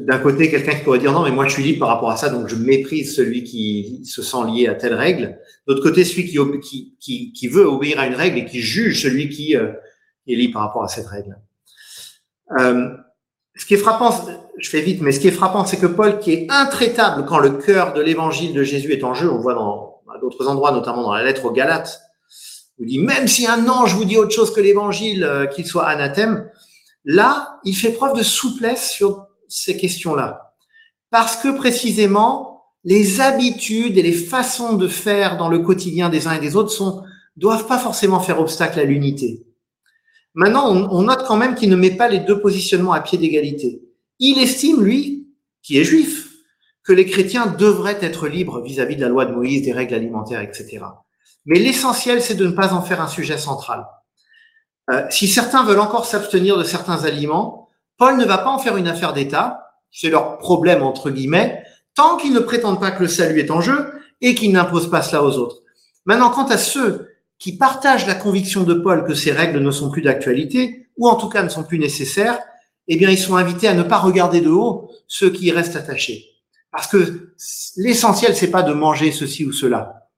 d'un 0.00 0.18
côté, 0.18 0.50
quelqu'un 0.50 0.74
qui 0.74 0.84
pourrait 0.84 0.98
dire 0.98 1.12
non, 1.12 1.22
mais 1.22 1.30
moi 1.30 1.46
je 1.46 1.54
suis 1.54 1.62
libre 1.62 1.78
par 1.80 1.88
rapport 1.88 2.10
à 2.10 2.16
ça, 2.16 2.28
donc 2.28 2.48
je 2.48 2.56
méprise 2.56 3.14
celui 3.14 3.44
qui 3.44 4.02
se 4.04 4.20
sent 4.20 4.44
lié 4.52 4.66
à 4.66 4.74
telle 4.74 4.94
règle. 4.94 5.38
D'autre 5.66 5.82
côté, 5.82 6.04
celui 6.04 6.26
qui, 6.26 7.48
veut 7.48 7.64
obéir 7.64 8.00
à 8.00 8.06
une 8.06 8.16
règle 8.16 8.38
et 8.38 8.44
qui 8.44 8.60
juge 8.60 9.02
celui 9.02 9.28
qui 9.28 9.56
euh, 9.56 9.72
est 10.26 10.34
libre 10.34 10.54
par 10.54 10.62
rapport 10.62 10.82
à 10.82 10.88
cette 10.88 11.06
règle. 11.06 11.38
Ce 13.58 13.66
qui 13.66 13.74
est 13.74 13.78
frappant, 13.78 14.14
je 14.56 14.70
fais 14.70 14.80
vite, 14.80 15.00
mais 15.02 15.10
ce 15.10 15.18
qui 15.18 15.28
est 15.28 15.32
frappant, 15.32 15.64
c'est 15.64 15.78
que 15.78 15.86
Paul, 15.86 16.20
qui 16.20 16.32
est 16.32 16.46
intraitable 16.48 17.24
quand 17.26 17.38
le 17.38 17.50
cœur 17.50 17.92
de 17.92 18.00
l'évangile 18.00 18.52
de 18.52 18.62
Jésus 18.62 18.92
est 18.92 19.02
en 19.02 19.14
jeu, 19.14 19.30
on 19.30 19.38
voit 19.38 19.54
dans 19.54 19.87
d'autres 20.20 20.46
endroits, 20.46 20.72
notamment 20.72 21.02
dans 21.02 21.14
la 21.14 21.24
lettre 21.24 21.44
aux 21.44 21.52
Galates, 21.52 22.00
vous 22.78 22.84
dit 22.84 22.98
même 22.98 23.26
si 23.26 23.46
un 23.46 23.68
ange 23.68 23.94
vous 23.94 24.04
dit 24.04 24.16
autre 24.16 24.34
chose 24.34 24.52
que 24.52 24.60
l'évangile, 24.60 25.24
euh, 25.24 25.46
qu'il 25.46 25.66
soit 25.66 25.86
anathème, 25.86 26.48
là, 27.04 27.58
il 27.64 27.74
fait 27.74 27.92
preuve 27.92 28.16
de 28.16 28.22
souplesse 28.22 28.90
sur 28.90 29.26
ces 29.48 29.76
questions-là. 29.76 30.54
Parce 31.10 31.36
que 31.36 31.56
précisément, 31.56 32.66
les 32.84 33.20
habitudes 33.20 33.98
et 33.98 34.02
les 34.02 34.12
façons 34.12 34.74
de 34.74 34.88
faire 34.88 35.36
dans 35.36 35.48
le 35.48 35.58
quotidien 35.58 36.08
des 36.08 36.26
uns 36.26 36.32
et 36.32 36.40
des 36.40 36.54
autres 36.54 36.70
sont, 36.70 37.02
doivent 37.36 37.66
pas 37.66 37.78
forcément 37.78 38.20
faire 38.20 38.40
obstacle 38.40 38.78
à 38.78 38.84
l'unité. 38.84 39.44
Maintenant, 40.34 40.70
on, 40.70 41.02
note 41.02 41.24
quand 41.26 41.36
même 41.36 41.54
qu'il 41.54 41.70
ne 41.70 41.76
met 41.76 41.90
pas 41.90 42.08
les 42.08 42.20
deux 42.20 42.40
positionnements 42.40 42.92
à 42.92 43.00
pied 43.00 43.18
d'égalité. 43.18 43.82
Il 44.20 44.38
estime, 44.38 44.82
lui, 44.82 45.26
qui 45.62 45.78
est 45.78 45.84
juif, 45.84 46.27
que 46.88 46.94
les 46.94 47.04
chrétiens 47.04 47.44
devraient 47.46 47.98
être 48.00 48.28
libres 48.28 48.62
vis-à-vis 48.62 48.96
de 48.96 49.02
la 49.02 49.10
loi 49.10 49.26
de 49.26 49.34
Moïse, 49.34 49.60
des 49.60 49.74
règles 49.74 49.94
alimentaires, 49.94 50.40
etc. 50.40 50.78
Mais 51.44 51.58
l'essentiel, 51.58 52.22
c'est 52.22 52.34
de 52.34 52.46
ne 52.46 52.52
pas 52.52 52.72
en 52.72 52.80
faire 52.80 53.02
un 53.02 53.08
sujet 53.08 53.36
central. 53.36 53.86
Euh, 54.90 55.04
si 55.10 55.28
certains 55.28 55.64
veulent 55.64 55.80
encore 55.80 56.06
s'abstenir 56.06 56.56
de 56.56 56.64
certains 56.64 57.04
aliments, 57.04 57.68
Paul 57.98 58.16
ne 58.16 58.24
va 58.24 58.38
pas 58.38 58.48
en 58.48 58.58
faire 58.58 58.78
une 58.78 58.88
affaire 58.88 59.12
d'État, 59.12 59.66
c'est 59.90 60.08
leur 60.08 60.38
problème 60.38 60.82
entre 60.82 61.10
guillemets, 61.10 61.62
tant 61.94 62.16
qu'ils 62.16 62.32
ne 62.32 62.40
prétendent 62.40 62.80
pas 62.80 62.90
que 62.90 63.02
le 63.02 63.08
salut 63.08 63.38
est 63.38 63.50
en 63.50 63.60
jeu 63.60 63.92
et 64.22 64.34
qu'ils 64.34 64.52
n'imposent 64.52 64.88
pas 64.88 65.02
cela 65.02 65.22
aux 65.22 65.36
autres. 65.36 65.58
Maintenant, 66.06 66.30
quant 66.30 66.46
à 66.46 66.56
ceux 66.56 67.10
qui 67.38 67.58
partagent 67.58 68.06
la 68.06 68.14
conviction 68.14 68.62
de 68.62 68.72
Paul 68.72 69.04
que 69.04 69.12
ces 69.12 69.32
règles 69.32 69.60
ne 69.60 69.70
sont 69.70 69.90
plus 69.90 70.00
d'actualité, 70.00 70.88
ou 70.96 71.06
en 71.06 71.16
tout 71.16 71.28
cas 71.28 71.42
ne 71.42 71.50
sont 71.50 71.64
plus 71.64 71.78
nécessaires, 71.78 72.38
eh 72.86 72.96
bien, 72.96 73.10
ils 73.10 73.18
sont 73.18 73.36
invités 73.36 73.68
à 73.68 73.74
ne 73.74 73.82
pas 73.82 73.98
regarder 73.98 74.40
de 74.40 74.48
haut 74.48 74.90
ceux 75.06 75.28
qui 75.28 75.48
y 75.48 75.52
restent 75.52 75.76
attachés. 75.76 76.37
Parce 76.70 76.86
que 76.86 77.32
l'essentiel, 77.76 78.36
c'est 78.36 78.50
pas 78.50 78.62
de 78.62 78.72
manger 78.72 79.12
ceci 79.12 79.44
ou 79.44 79.52
cela. 79.52 80.08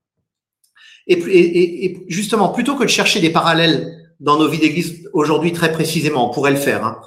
Et, 1.06 2.04
justement, 2.08 2.50
plutôt 2.50 2.76
que 2.76 2.84
de 2.84 2.88
chercher 2.88 3.20
des 3.20 3.30
parallèles 3.30 4.14
dans 4.20 4.38
nos 4.38 4.48
vies 4.48 4.58
d'église 4.58 5.08
aujourd'hui 5.12 5.52
très 5.52 5.72
précisément, 5.72 6.30
on 6.30 6.32
pourrait 6.32 6.50
le 6.50 6.56
faire, 6.56 6.84
hein, 6.84 7.00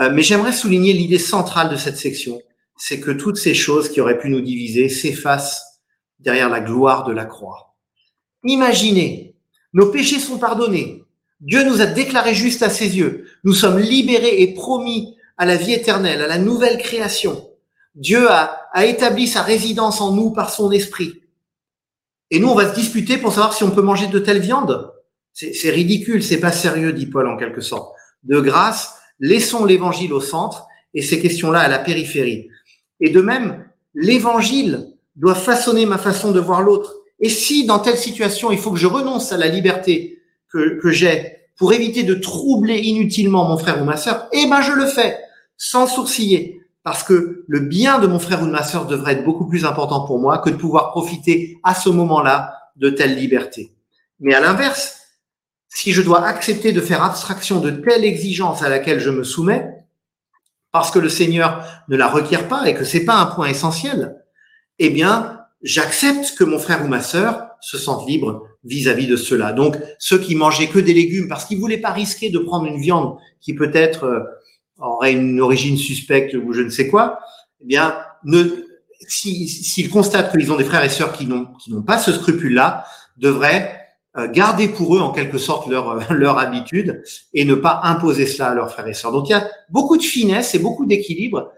euh, 0.00 0.10
mais 0.12 0.22
j'aimerais 0.22 0.52
souligner 0.52 0.92
l'idée 0.92 1.18
centrale 1.18 1.70
de 1.70 1.76
cette 1.76 1.96
section, 1.96 2.40
c'est 2.76 3.00
que 3.00 3.10
toutes 3.10 3.36
ces 3.36 3.54
choses 3.54 3.88
qui 3.88 4.00
auraient 4.00 4.18
pu 4.18 4.28
nous 4.28 4.40
diviser 4.40 4.88
s'effacent 4.88 5.62
derrière 6.18 6.48
la 6.48 6.60
gloire 6.60 7.04
de 7.04 7.12
la 7.12 7.24
croix. 7.24 7.76
Imaginez, 8.44 9.36
nos 9.72 9.86
péchés 9.86 10.18
sont 10.18 10.38
pardonnés, 10.38 11.04
Dieu 11.40 11.64
nous 11.64 11.80
a 11.80 11.86
déclarés 11.86 12.34
justes 12.34 12.62
à 12.62 12.70
ses 12.70 12.96
yeux, 12.96 13.26
nous 13.44 13.54
sommes 13.54 13.78
libérés 13.78 14.42
et 14.42 14.54
promis 14.54 15.16
à 15.36 15.46
la 15.46 15.56
vie 15.56 15.72
éternelle, 15.72 16.22
à 16.22 16.26
la 16.26 16.38
nouvelle 16.38 16.78
création. 16.78 17.51
Dieu 17.94 18.28
a, 18.30 18.70
établi 18.84 19.26
sa 19.26 19.42
résidence 19.42 20.00
en 20.00 20.12
nous 20.12 20.30
par 20.30 20.50
son 20.50 20.70
esprit. 20.70 21.22
Et 22.30 22.38
nous, 22.38 22.48
on 22.48 22.54
va 22.54 22.70
se 22.70 22.74
disputer 22.74 23.18
pour 23.18 23.32
savoir 23.32 23.52
si 23.52 23.64
on 23.64 23.70
peut 23.70 23.82
manger 23.82 24.06
de 24.06 24.18
telle 24.18 24.40
viande. 24.40 24.92
C'est 25.34 25.70
ridicule, 25.70 26.22
c'est 26.22 26.40
pas 26.40 26.52
sérieux, 26.52 26.92
dit 26.92 27.06
Paul 27.06 27.26
en 27.26 27.36
quelque 27.36 27.60
sorte. 27.60 27.94
De 28.22 28.40
grâce, 28.40 28.96
Laissons 29.22 29.64
l'évangile 29.64 30.12
au 30.12 30.20
centre 30.20 30.66
et 30.94 31.00
ces 31.00 31.20
questions-là 31.20 31.60
à 31.60 31.68
la 31.68 31.78
périphérie. 31.78 32.48
Et 32.98 33.10
de 33.10 33.20
même, 33.20 33.64
l'évangile 33.94 34.88
doit 35.14 35.36
façonner 35.36 35.86
ma 35.86 35.96
façon 35.96 36.32
de 36.32 36.40
voir 36.40 36.60
l'autre. 36.60 36.96
Et 37.20 37.28
si 37.28 37.64
dans 37.64 37.78
telle 37.78 37.96
situation, 37.96 38.50
il 38.50 38.58
faut 38.58 38.72
que 38.72 38.80
je 38.80 38.88
renonce 38.88 39.32
à 39.32 39.36
la 39.36 39.46
liberté 39.46 40.20
que, 40.52 40.80
que 40.80 40.90
j'ai 40.90 41.36
pour 41.56 41.72
éviter 41.72 42.02
de 42.02 42.14
troubler 42.14 42.78
inutilement 42.78 43.48
mon 43.48 43.56
frère 43.56 43.80
ou 43.80 43.84
ma 43.84 43.96
sœur, 43.96 44.26
eh 44.32 44.46
ben 44.46 44.60
je 44.60 44.72
le 44.72 44.86
fais 44.86 45.18
sans 45.56 45.86
sourciller 45.86 46.60
parce 46.84 47.04
que 47.04 47.44
le 47.46 47.60
bien 47.60 47.98
de 47.98 48.06
mon 48.06 48.18
frère 48.18 48.42
ou 48.42 48.46
de 48.46 48.50
ma 48.50 48.64
sœur 48.64 48.86
devrait 48.86 49.12
être 49.12 49.24
beaucoup 49.24 49.46
plus 49.46 49.64
important 49.64 50.04
pour 50.04 50.18
moi 50.18 50.38
que 50.38 50.50
de 50.50 50.56
pouvoir 50.56 50.90
profiter 50.90 51.58
à 51.62 51.74
ce 51.74 51.88
moment-là 51.88 52.54
de 52.76 52.90
telle 52.90 53.14
liberté. 53.14 53.72
Mais 54.18 54.34
à 54.34 54.40
l'inverse, 54.40 55.00
si 55.68 55.92
je 55.92 56.02
dois 56.02 56.26
accepter 56.26 56.72
de 56.72 56.80
faire 56.80 57.02
abstraction 57.02 57.60
de 57.60 57.70
telle 57.70 58.04
exigence 58.04 58.62
à 58.62 58.68
laquelle 58.68 59.00
je 59.00 59.10
me 59.10 59.24
soumets, 59.24 59.68
parce 60.72 60.90
que 60.90 60.98
le 60.98 61.08
Seigneur 61.08 61.64
ne 61.88 61.96
la 61.96 62.08
requiert 62.08 62.48
pas 62.48 62.68
et 62.68 62.74
que 62.74 62.84
c'est 62.84 63.04
pas 63.04 63.16
un 63.16 63.26
point 63.26 63.46
essentiel, 63.46 64.16
eh 64.78 64.90
bien, 64.90 65.40
j'accepte 65.62 66.34
que 66.36 66.44
mon 66.44 66.58
frère 66.58 66.84
ou 66.84 66.88
ma 66.88 67.02
sœur 67.02 67.46
se 67.60 67.78
sente 67.78 68.08
libre 68.08 68.46
vis-à-vis 68.64 69.06
de 69.06 69.16
cela. 69.16 69.52
Donc, 69.52 69.76
ceux 69.98 70.18
qui 70.18 70.34
mangeaient 70.34 70.68
que 70.68 70.78
des 70.78 70.94
légumes 70.94 71.28
parce 71.28 71.44
qu'ils 71.44 71.60
voulaient 71.60 71.80
pas 71.80 71.92
risquer 71.92 72.30
de 72.30 72.38
prendre 72.38 72.66
une 72.66 72.80
viande 72.80 73.16
qui 73.40 73.54
peut-être 73.54 74.04
euh, 74.04 74.20
aurait 74.82 75.12
une 75.12 75.40
origine 75.40 75.76
suspecte 75.76 76.34
ou 76.34 76.52
je 76.52 76.60
ne 76.60 76.70
sais 76.70 76.88
quoi, 76.88 77.20
eh 77.60 77.66
bien, 77.66 77.96
ne, 78.24 78.44
s'ils 79.08 79.90
constatent 79.90 80.32
qu'ils 80.32 80.52
ont 80.52 80.56
des 80.56 80.64
frères 80.64 80.84
et 80.84 80.88
sœurs 80.88 81.12
qui 81.12 81.26
n'ont 81.26 81.46
qui 81.62 81.72
n'ont 81.72 81.82
pas 81.82 81.98
ce 81.98 82.12
scrupule-là, 82.12 82.84
devraient 83.16 83.78
euh, 84.18 84.30
garder 84.30 84.68
pour 84.68 84.96
eux 84.96 85.00
en 85.00 85.10
quelque 85.10 85.38
sorte 85.38 85.68
leur, 85.68 86.12
leur 86.12 86.38
habitude 86.38 87.02
et 87.32 87.44
ne 87.44 87.54
pas 87.54 87.80
imposer 87.84 88.26
cela 88.26 88.50
à 88.50 88.54
leurs 88.54 88.70
frères 88.70 88.88
et 88.88 88.94
sœurs. 88.94 89.12
Donc 89.12 89.28
il 89.28 89.32
y 89.32 89.34
a 89.34 89.48
beaucoup 89.70 89.96
de 89.96 90.02
finesse 90.02 90.54
et 90.54 90.58
beaucoup 90.58 90.86
d'équilibre, 90.86 91.52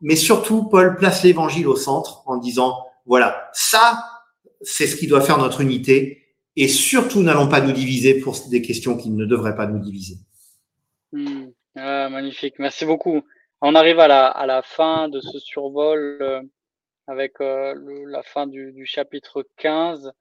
mais 0.00 0.16
surtout 0.16 0.64
Paul 0.64 0.96
place 0.96 1.22
l'évangile 1.22 1.68
au 1.68 1.76
centre 1.76 2.22
en 2.26 2.38
disant, 2.38 2.78
voilà, 3.04 3.50
ça, 3.52 4.02
c'est 4.62 4.86
ce 4.86 4.96
qui 4.96 5.06
doit 5.06 5.20
faire 5.20 5.38
notre 5.38 5.60
unité 5.60 6.22
et 6.56 6.68
surtout 6.68 7.22
n'allons 7.22 7.48
pas 7.48 7.60
nous 7.60 7.72
diviser 7.72 8.14
pour 8.14 8.36
des 8.48 8.62
questions 8.62 8.96
qui 8.96 9.10
ne 9.10 9.24
devraient 9.24 9.56
pas 9.56 9.66
nous 9.66 9.78
diviser. 9.78 10.16
Hmm. 11.12 11.48
Ah, 11.76 12.08
magnifique, 12.08 12.58
merci 12.58 12.84
beaucoup. 12.84 13.22
On 13.60 13.74
arrive 13.74 14.00
à 14.00 14.08
la, 14.08 14.26
à 14.28 14.46
la 14.46 14.62
fin 14.62 15.08
de 15.08 15.20
ce 15.20 15.38
survol 15.38 16.18
euh, 16.20 16.42
avec 17.06 17.34
la 17.40 18.22
fin 18.22 18.46
du, 18.46 18.72
du 18.72 18.86
chapitre 18.86 19.44
15, 19.56 20.12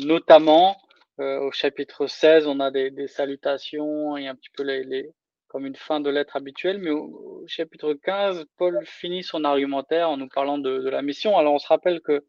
notamment 0.00 0.76
euh, 1.20 1.38
au 1.40 1.52
chapitre 1.52 2.06
16, 2.06 2.46
on 2.46 2.58
a 2.60 2.70
des, 2.70 3.06
salutations 3.06 4.16
et 4.16 4.26
un 4.28 4.34
petit 4.34 4.50
peu 4.56 4.62
les, 4.62 5.10
comme 5.48 5.66
une 5.66 5.76
fin 5.76 6.00
de 6.00 6.08
lettre 6.10 6.36
habituelle, 6.36 6.78
mais 6.78 6.90
au, 6.90 7.44
chapitre 7.46 7.92
15, 7.94 8.46
Paul 8.56 8.80
finit 8.86 9.22
son 9.22 9.44
argumentaire 9.44 10.08
en 10.08 10.16
nous 10.16 10.28
parlant 10.28 10.58
de, 10.58 10.78
de 10.78 10.88
la 10.88 11.02
mission. 11.02 11.36
Alors 11.36 11.54
on 11.54 11.58
se 11.58 11.66
rappelle 11.68 12.00
que 12.00 12.24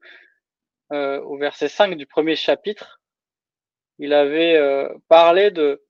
euh, 0.91 1.22
au 1.22 1.38
verset 1.38 1.70
5 1.70 1.96
du 1.96 2.06
premier 2.06 2.36
chapitre, 2.36 3.02
il 3.99 4.14
avait 4.14 4.57
euh, 4.57 4.90
parlé 5.07 5.49
de, 5.52 5.82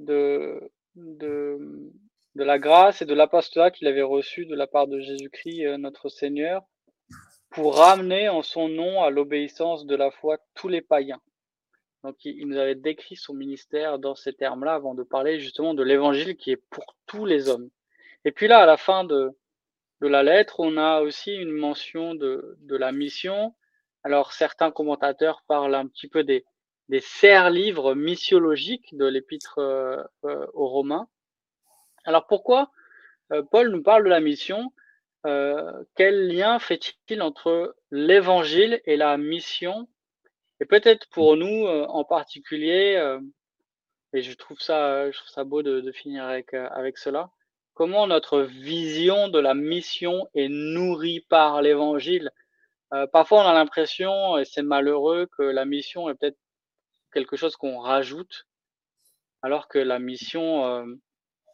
de, 0.00 0.72
de, 0.96 1.58
de, 2.34 2.44
la 2.44 2.58
grâce 2.58 3.02
et 3.02 3.06
de 3.06 3.14
l'apostolat 3.14 3.70
qu'il 3.70 3.88
avait 3.88 4.02
reçu 4.02 4.46
de 4.46 4.54
la 4.54 4.66
part 4.66 4.86
de 4.86 5.00
Jésus-Christ, 5.00 5.64
euh, 5.66 5.76
notre 5.76 6.08
Seigneur, 6.08 6.62
pour 7.50 7.78
ramener 7.78 8.28
en 8.28 8.42
son 8.42 8.68
nom 8.68 9.02
à 9.02 9.10
l'obéissance 9.10 9.86
de 9.86 9.94
la 9.94 10.10
foi 10.10 10.38
tous 10.54 10.68
les 10.68 10.80
païens. 10.80 11.20
Donc, 12.02 12.16
il, 12.24 12.46
nous 12.46 12.58
avait 12.58 12.74
décrit 12.74 13.16
son 13.16 13.32
ministère 13.32 13.98
dans 13.98 14.14
ces 14.14 14.34
termes-là 14.34 14.74
avant 14.74 14.94
de 14.94 15.02
parler 15.02 15.40
justement 15.40 15.72
de 15.72 15.82
l'évangile 15.82 16.36
qui 16.36 16.50
est 16.50 16.62
pour 16.70 16.96
tous 17.06 17.24
les 17.24 17.48
hommes. 17.48 17.70
Et 18.24 18.32
puis 18.32 18.46
là, 18.46 18.58
à 18.58 18.66
la 18.66 18.76
fin 18.76 19.04
de, 19.04 19.30
de 20.00 20.06
la 20.06 20.22
lettre, 20.22 20.60
on 20.60 20.76
a 20.76 21.00
aussi 21.00 21.34
une 21.34 21.52
mention 21.52 22.14
de, 22.14 22.58
de 22.60 22.76
la 22.76 22.92
mission. 22.92 23.54
Alors, 24.02 24.32
certains 24.32 24.70
commentateurs 24.70 25.44
parlent 25.46 25.74
un 25.74 25.86
petit 25.86 26.08
peu 26.08 26.24
des, 26.24 26.44
des 26.88 27.00
serres-livres 27.00 27.94
missiologiques 27.94 28.96
de 28.96 29.06
l'épître 29.06 29.58
euh, 29.58 30.02
euh, 30.24 30.46
aux 30.52 30.68
Romains. 30.68 31.08
Alors, 32.04 32.26
pourquoi 32.26 32.70
euh, 33.32 33.42
Paul 33.42 33.70
nous 33.70 33.82
parle 33.82 34.04
de 34.04 34.10
la 34.10 34.20
mission 34.20 34.72
Quel 35.94 36.28
lien 36.28 36.58
fait-il 36.58 37.22
entre 37.22 37.74
l'évangile 37.90 38.82
et 38.84 38.96
la 38.96 39.16
mission? 39.16 39.88
Et 40.60 40.66
peut-être 40.66 41.08
pour 41.08 41.36
nous 41.36 41.66
euh, 41.66 41.86
en 41.88 42.04
particulier, 42.04 42.96
euh, 42.96 43.20
et 44.12 44.22
je 44.22 44.32
trouve 44.34 44.60
ça, 44.60 45.10
je 45.10 45.16
trouve 45.18 45.30
ça 45.30 45.44
beau 45.44 45.62
de, 45.62 45.80
de 45.80 45.92
finir 45.92 46.24
avec, 46.24 46.54
euh, 46.54 46.68
avec 46.70 46.98
cela, 46.98 47.30
comment 47.74 48.06
notre 48.06 48.40
vision 48.42 49.28
de 49.28 49.38
la 49.40 49.54
mission 49.54 50.28
est 50.34 50.48
nourrie 50.48 51.20
par 51.28 51.62
l'évangile? 51.62 52.30
parfois, 53.12 53.44
on 53.44 53.48
a 53.48 53.52
l'impression, 53.52 54.38
et 54.38 54.44
c'est 54.44 54.62
malheureux, 54.62 55.26
que 55.36 55.42
la 55.42 55.64
mission 55.64 56.08
est 56.08 56.14
peut-être 56.14 56.38
quelque 57.14 57.36
chose 57.36 57.56
qu'on 57.56 57.78
rajoute, 57.78 58.46
alors 59.42 59.68
que 59.68 59.78
la 59.78 59.98
mission, 59.98 60.84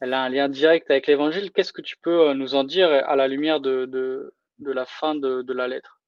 elle 0.01 0.15
a 0.15 0.23
un 0.23 0.29
lien 0.29 0.49
direct 0.49 0.91
avec 0.91 1.07
l'évangile. 1.07 1.53
Qu'est-ce 1.53 1.73
que 1.73 1.83
tu 1.83 1.97
peux 2.03 2.33
nous 2.33 2.55
en 2.55 2.65
dire 2.65 2.89
à 2.91 3.15
la 3.15 3.29
lumière 3.29 3.61
de, 3.61 4.33
la 4.59 4.87
fin 4.87 5.15
de, 5.15 5.53
la 5.53 5.69
lettre? 5.69 6.01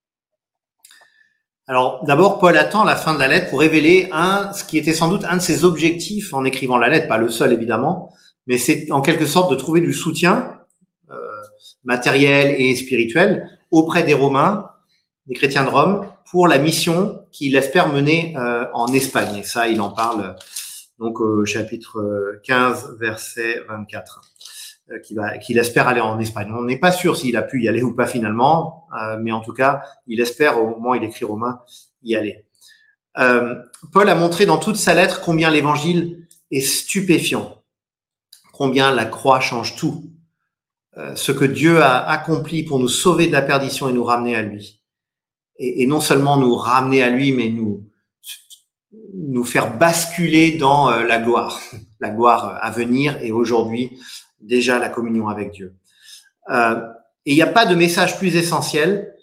Alors, 1.69 2.05
d'abord, 2.05 2.39
Paul 2.39 2.57
attend 2.57 2.83
la 2.85 2.97
fin 2.97 3.15
de 3.15 3.20
la 3.20 3.29
lettre 3.29 3.51
pour 3.51 3.61
révéler 3.61 4.09
un, 4.12 4.53
ce 4.53 4.65
qui 4.65 4.79
était 4.79 4.95
sans 4.95 5.09
doute 5.09 5.24
un 5.24 5.37
de 5.37 5.43
ses 5.43 5.65
objectifs 5.65 6.35
en 6.35 6.45
écrivant 6.45 6.79
la 6.79 6.89
lettre, 6.89 7.07
pas 7.07 7.19
le 7.19 7.29
seul 7.29 7.53
évidemment, 7.53 8.12
mais 8.47 8.59
c'est 8.59 8.91
en 8.91 9.01
quelque 9.01 9.27
sorte 9.27 9.51
de 9.51 9.57
trouver 9.57 9.81
du 9.81 9.93
soutien, 9.93 10.59
euh, 11.11 11.16
matérielle 11.85 12.61
et 12.61 12.74
spirituelle 12.74 13.49
auprès 13.70 14.03
des 14.03 14.15
Romains, 14.15 14.70
des 15.27 15.35
chrétiens 15.35 15.65
de 15.65 15.70
Rome, 15.70 16.07
pour 16.31 16.49
la 16.49 16.59
mission 16.59 17.22
qu'il 17.33 17.57
espère 17.57 17.89
mener 17.89 18.35
euh, 18.37 18.67
en 18.75 18.87
Espagne. 18.93 19.37
Et 19.37 19.43
ça, 19.43 19.69
il 19.69 19.81
en 19.81 19.91
parle 19.91 20.37
donc 20.99 21.21
au 21.21 21.45
chapitre 21.45 22.41
15, 22.45 22.97
verset 23.01 23.63
24, 23.69 24.21
euh, 24.91 24.99
qu'il 25.01 25.21
qui 25.43 25.59
espère 25.59 25.89
aller 25.89 26.01
en 26.01 26.21
Espagne. 26.21 26.53
On 26.55 26.63
n'est 26.63 26.79
pas 26.79 26.93
sûr 26.93 27.17
s'il 27.17 27.37
a 27.37 27.43
pu 27.43 27.63
y 27.63 27.69
aller 27.69 27.83
ou 27.83 27.95
pas 27.95 28.07
finalement, 28.07 28.87
euh, 29.01 29.19
mais 29.21 29.33
en 29.33 29.41
tout 29.41 29.53
cas, 29.53 29.83
il 30.07 30.21
espère, 30.21 30.63
au 30.63 30.69
moment 30.69 30.91
où 30.91 30.95
il 30.95 31.05
écrit 31.05 31.25
Romain, 31.25 31.61
y 32.03 32.15
aller. 32.15 32.45
Euh, 33.19 33.57
Paul 33.93 34.09
a 34.09 34.15
montré 34.15 34.47
dans 34.47 34.59
toute 34.59 34.77
sa 34.77 34.95
lettre 34.95 35.21
combien 35.23 35.51
l'évangile 35.51 36.27
est 36.51 36.61
stupéfiant, 36.61 37.63
combien 38.53 38.95
la 38.95 39.05
croix 39.05 39.41
change 39.41 39.77
tout, 39.77 40.11
euh, 40.99 41.15
ce 41.17 41.33
que 41.33 41.45
Dieu 41.45 41.83
a 41.83 42.09
accompli 42.09 42.63
pour 42.63 42.79
nous 42.79 42.89
sauver 42.89 43.27
de 43.27 43.33
la 43.33 43.43
perdition 43.43 43.89
et 43.89 43.93
nous 43.93 44.05
ramener 44.05 44.37
à 44.37 44.43
lui. 44.43 44.82
Et, 45.63 45.83
et 45.83 45.87
non 45.87 46.01
seulement 46.01 46.37
nous 46.37 46.55
ramener 46.55 47.03
à 47.03 47.11
lui, 47.11 47.33
mais 47.33 47.49
nous 47.49 47.85
nous 49.15 49.45
faire 49.45 49.77
basculer 49.77 50.53
dans 50.53 50.91
euh, 50.91 51.05
la 51.05 51.19
gloire, 51.19 51.61
la 52.01 52.11
gloire 52.11 52.59
à 52.61 52.71
venir 52.71 53.19
et 53.23 53.33
aujourd'hui 53.33 53.99
déjà 54.41 54.79
la 54.79 54.89
communion 54.89 55.29
avec 55.29 55.53
Dieu. 55.53 55.75
Euh, 56.51 56.81
et 57.25 57.33
il 57.33 57.35
n'y 57.35 57.43
a 57.43 57.47
pas 57.47 57.67
de 57.67 57.75
message 57.75 58.19
plus 58.19 58.35
essentiel 58.37 59.15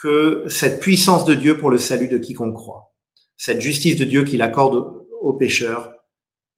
que 0.00 0.44
cette 0.48 0.80
puissance 0.80 1.24
de 1.24 1.34
Dieu 1.34 1.58
pour 1.58 1.70
le 1.70 1.78
salut 1.78 2.08
de 2.08 2.18
quiconque 2.18 2.54
croit, 2.54 2.94
cette 3.36 3.60
justice 3.60 3.96
de 3.96 4.04
Dieu 4.04 4.24
qu'il 4.24 4.42
accorde 4.42 5.04
aux 5.20 5.32
pécheurs 5.32 5.92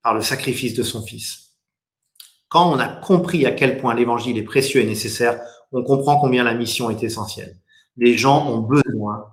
par 0.02 0.14
le 0.14 0.20
sacrifice 0.20 0.74
de 0.74 0.82
son 0.82 1.02
Fils. 1.02 1.54
Quand 2.48 2.70
on 2.70 2.78
a 2.78 2.88
compris 2.88 3.46
à 3.46 3.52
quel 3.52 3.78
point 3.78 3.94
l'évangile 3.94 4.36
est 4.36 4.42
précieux 4.42 4.82
et 4.82 4.86
nécessaire, 4.86 5.40
on 5.72 5.82
comprend 5.82 6.18
combien 6.18 6.44
la 6.44 6.52
mission 6.52 6.90
est 6.90 7.02
essentielle. 7.02 7.56
Les 7.96 8.16
gens 8.16 8.46
ont 8.48 8.60
besoin, 8.60 9.26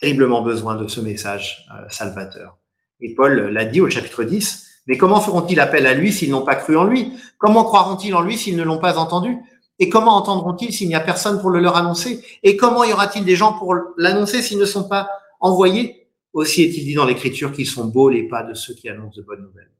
terriblement 0.00 0.42
besoin 0.42 0.76
de 0.76 0.88
ce 0.88 1.00
message 1.00 1.66
euh, 1.74 1.88
salvateur. 1.88 2.58
Et 3.00 3.14
Paul 3.14 3.50
l'a 3.52 3.64
dit 3.64 3.80
au 3.80 3.88
chapitre 3.88 4.24
10, 4.24 4.66
mais 4.86 4.96
comment 4.96 5.20
feront-ils 5.20 5.60
appel 5.60 5.86
à 5.86 5.94
lui 5.94 6.12
s'ils 6.12 6.30
n'ont 6.30 6.44
pas 6.44 6.56
cru 6.56 6.76
en 6.76 6.84
lui? 6.84 7.12
Comment 7.38 7.64
croiront-ils 7.64 8.14
en 8.14 8.22
lui 8.22 8.36
s'ils 8.36 8.56
ne 8.56 8.62
l'ont 8.62 8.78
pas 8.78 8.98
entendu? 8.98 9.36
Et 9.78 9.88
comment 9.88 10.16
entendront-ils 10.16 10.72
s'il 10.72 10.88
n'y 10.88 10.94
a 10.94 11.00
personne 11.00 11.40
pour 11.40 11.50
le 11.50 11.60
leur 11.60 11.76
annoncer? 11.76 12.24
Et 12.42 12.56
comment 12.56 12.84
y 12.84 12.92
aura-t-il 12.92 13.24
des 13.24 13.36
gens 13.36 13.52
pour 13.52 13.74
l'annoncer 13.96 14.42
s'ils 14.42 14.58
ne 14.58 14.64
sont 14.64 14.88
pas 14.88 15.08
envoyés? 15.40 16.08
Aussi 16.32 16.62
est-il 16.62 16.84
dit 16.84 16.94
dans 16.94 17.04
l'Écriture 17.04 17.52
qu'ils 17.52 17.66
sont 17.66 17.86
beaux 17.86 18.08
les 18.08 18.26
pas 18.26 18.42
de 18.42 18.54
ceux 18.54 18.74
qui 18.74 18.88
annoncent 18.88 19.16
de 19.16 19.22
bonnes 19.22 19.42
nouvelles. 19.42 19.70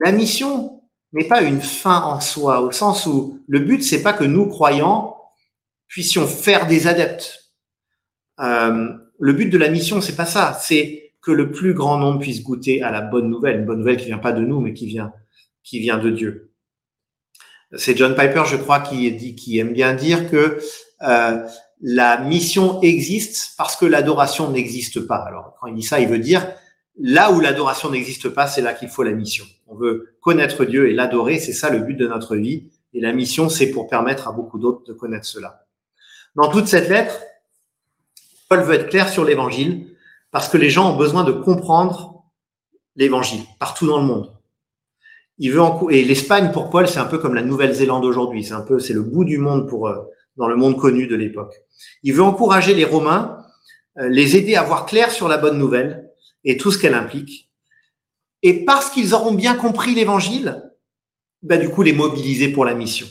La 0.00 0.12
mission 0.12 0.82
n'est 1.12 1.28
pas 1.28 1.42
une 1.42 1.60
fin 1.60 2.02
en 2.02 2.20
soi, 2.20 2.60
au 2.60 2.72
sens 2.72 3.06
où 3.06 3.40
le 3.46 3.60
but, 3.60 3.82
c'est 3.82 4.02
pas 4.02 4.12
que 4.12 4.24
nous, 4.24 4.46
croyants, 4.46 5.15
puissions 5.88 6.26
faire 6.26 6.66
des 6.66 6.86
adeptes. 6.86 7.52
Euh, 8.40 8.92
le 9.18 9.32
but 9.32 9.48
de 9.48 9.58
la 9.58 9.68
mission, 9.68 10.00
c'est 10.00 10.16
pas 10.16 10.26
ça. 10.26 10.58
C'est 10.60 11.12
que 11.22 11.32
le 11.32 11.50
plus 11.50 11.74
grand 11.74 11.98
nombre 11.98 12.20
puisse 12.20 12.42
goûter 12.42 12.82
à 12.82 12.90
la 12.90 13.00
bonne 13.00 13.28
nouvelle, 13.28 13.60
une 13.60 13.66
bonne 13.66 13.78
nouvelle 13.78 13.96
qui 13.96 14.06
vient 14.06 14.18
pas 14.18 14.32
de 14.32 14.42
nous, 14.42 14.60
mais 14.60 14.74
qui 14.74 14.86
vient, 14.86 15.12
qui 15.64 15.80
vient 15.80 15.98
de 15.98 16.10
Dieu. 16.10 16.52
C'est 17.76 17.96
John 17.96 18.14
Piper, 18.14 18.44
je 18.46 18.56
crois, 18.56 18.80
qui, 18.80 19.10
dit, 19.12 19.34
qui 19.34 19.58
aime 19.58 19.72
bien 19.72 19.94
dire 19.94 20.30
que 20.30 20.58
euh, 21.02 21.46
la 21.80 22.18
mission 22.18 22.80
existe 22.80 23.54
parce 23.58 23.76
que 23.76 23.86
l'adoration 23.86 24.50
n'existe 24.50 25.00
pas. 25.00 25.16
Alors, 25.16 25.56
quand 25.60 25.66
il 25.66 25.74
dit 25.74 25.82
ça, 25.82 26.00
il 26.00 26.08
veut 26.08 26.18
dire 26.18 26.46
là 26.98 27.32
où 27.32 27.40
l'adoration 27.40 27.90
n'existe 27.90 28.28
pas, 28.28 28.46
c'est 28.46 28.62
là 28.62 28.72
qu'il 28.72 28.88
faut 28.88 29.02
la 29.02 29.12
mission. 29.12 29.44
On 29.66 29.74
veut 29.74 30.16
connaître 30.20 30.64
Dieu 30.64 30.88
et 30.88 30.94
l'adorer, 30.94 31.38
c'est 31.38 31.52
ça 31.52 31.70
le 31.70 31.80
but 31.80 31.94
de 31.94 32.06
notre 32.06 32.36
vie. 32.36 32.70
Et 32.94 33.00
la 33.00 33.12
mission, 33.12 33.48
c'est 33.48 33.70
pour 33.70 33.88
permettre 33.88 34.28
à 34.28 34.32
beaucoup 34.32 34.58
d'autres 34.58 34.84
de 34.84 34.92
connaître 34.92 35.26
cela. 35.26 35.65
Dans 36.36 36.48
toute 36.48 36.66
cette 36.66 36.90
lettre, 36.90 37.22
Paul 38.50 38.60
veut 38.60 38.74
être 38.74 38.90
clair 38.90 39.08
sur 39.08 39.24
l'évangile 39.24 39.96
parce 40.30 40.50
que 40.50 40.58
les 40.58 40.68
gens 40.68 40.92
ont 40.92 40.96
besoin 40.96 41.24
de 41.24 41.32
comprendre 41.32 42.24
l'évangile 42.94 43.40
partout 43.58 43.86
dans 43.86 43.98
le 43.98 44.06
monde. 44.06 44.30
Il 45.38 45.52
veut 45.52 45.62
et 45.90 46.04
l'Espagne 46.04 46.52
pour 46.52 46.68
Paul, 46.68 46.88
c'est 46.88 46.98
un 46.98 47.06
peu 47.06 47.16
comme 47.16 47.34
la 47.34 47.42
Nouvelle-Zélande 47.42 48.04
aujourd'hui. 48.04 48.44
C'est 48.44 48.52
un 48.52 48.60
peu, 48.60 48.78
c'est 48.78 48.92
le 48.92 49.02
bout 49.02 49.24
du 49.24 49.38
monde 49.38 49.66
pour 49.66 49.88
euh, 49.88 49.96
dans 50.36 50.46
le 50.46 50.56
monde 50.56 50.78
connu 50.78 51.06
de 51.06 51.16
l'époque. 51.16 51.54
Il 52.02 52.12
veut 52.12 52.22
encourager 52.22 52.74
les 52.74 52.84
Romains, 52.84 53.38
euh, 53.98 54.08
les 54.08 54.36
aider 54.36 54.56
à 54.56 54.62
voir 54.62 54.84
clair 54.84 55.10
sur 55.10 55.28
la 55.28 55.38
bonne 55.38 55.58
nouvelle 55.58 56.10
et 56.44 56.58
tout 56.58 56.70
ce 56.70 56.78
qu'elle 56.78 56.94
implique. 56.94 57.50
Et 58.42 58.64
parce 58.66 58.90
qu'ils 58.90 59.14
auront 59.14 59.32
bien 59.32 59.54
compris 59.54 59.94
l'évangile, 59.94 60.70
bah, 61.42 61.56
du 61.56 61.70
coup 61.70 61.82
les 61.82 61.94
mobiliser 61.94 62.48
pour 62.48 62.66
la 62.66 62.74
mission. 62.74 63.06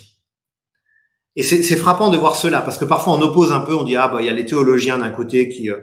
Et 1.38 1.44
c'est 1.44 1.76
frappant 1.76 2.10
de 2.10 2.18
voir 2.18 2.36
cela 2.36 2.62
parce 2.62 2.78
que 2.78 2.86
parfois 2.86 3.14
on 3.14 3.22
oppose 3.22 3.52
un 3.52 3.60
peu, 3.60 3.76
on 3.76 3.84
dit 3.84 3.98
ah 3.98 4.08
bah 4.08 4.22
il 4.22 4.26
y 4.26 4.30
a 4.30 4.34
les 4.34 4.46
théologiens 4.46 4.98
d'un 4.98 5.10
côté 5.10 5.50
qui 5.50 5.70
euh, 5.70 5.76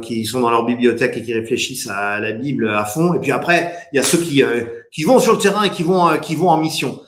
qui 0.00 0.24
sont 0.24 0.40
dans 0.40 0.50
leur 0.50 0.64
bibliothèque 0.64 1.16
et 1.16 1.22
qui 1.22 1.34
réfléchissent 1.34 1.88
à 1.88 2.20
la 2.20 2.32
Bible 2.32 2.68
à 2.68 2.84
fond. 2.84 3.14
Et 3.14 3.18
puis 3.18 3.32
après, 3.32 3.74
il 3.92 3.96
y 3.96 3.98
a 3.98 4.02
ceux 4.02 4.18
qui, 4.18 4.42
euh, 4.42 4.64
qui 4.90 5.04
vont 5.04 5.18
sur 5.18 5.32
le 5.32 5.38
terrain 5.38 5.64
et 5.64 5.70
qui 5.70 5.82
vont, 5.82 6.08
euh, 6.08 6.16
qui 6.16 6.34
vont 6.34 6.48
en 6.48 6.56
mission. 6.56 7.00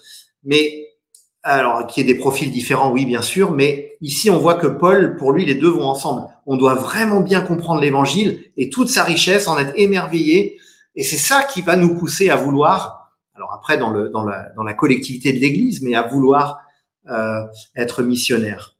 Mais 0.45 0.89
alors, 1.43 1.87
qui 1.87 2.01
est 2.01 2.05
des 2.05 2.17
profils 2.17 2.51
différents, 2.51 2.91
oui, 2.91 3.07
bien 3.07 3.23
sûr. 3.23 3.53
Mais 3.53 3.97
ici, 4.01 4.31
on 4.31 4.39
voit 4.39 4.55
que 4.55 4.67
Paul, 4.67 5.17
pour 5.17 5.33
lui, 5.33 5.45
les 5.45 5.55
deux 5.55 5.69
vont 5.69 5.87
ensemble. 5.87 6.27
On 6.45 6.57
doit 6.57 6.75
vraiment 6.75 7.21
bien 7.21 7.41
comprendre 7.41 7.81
l'Évangile 7.81 8.51
et 8.57 8.69
toute 8.69 8.89
sa 8.89 9.05
richesse, 9.05 9.49
en 9.49 9.59
être 9.59 9.73
émerveillé. 9.77 10.59
Et 10.97 11.03
c'est 11.03 11.17
ça 11.17 11.45
qui 11.45 11.63
va 11.63 11.77
nous 11.77 11.95
pousser 11.97 12.31
à 12.31 12.37
vouloir. 12.37 13.13
Alors 13.35 13.53
après, 13.55 13.79
dans 13.79 13.91
le 13.91 14.09
dans 14.09 14.25
la 14.25 14.49
dans 14.57 14.63
la 14.63 14.73
collectivité 14.73 15.33
de 15.33 15.39
l'Église, 15.39 15.83
mais 15.83 15.95
à 15.95 16.03
vouloir 16.03 16.59
être 17.77 18.03
missionnaire. 18.03 18.77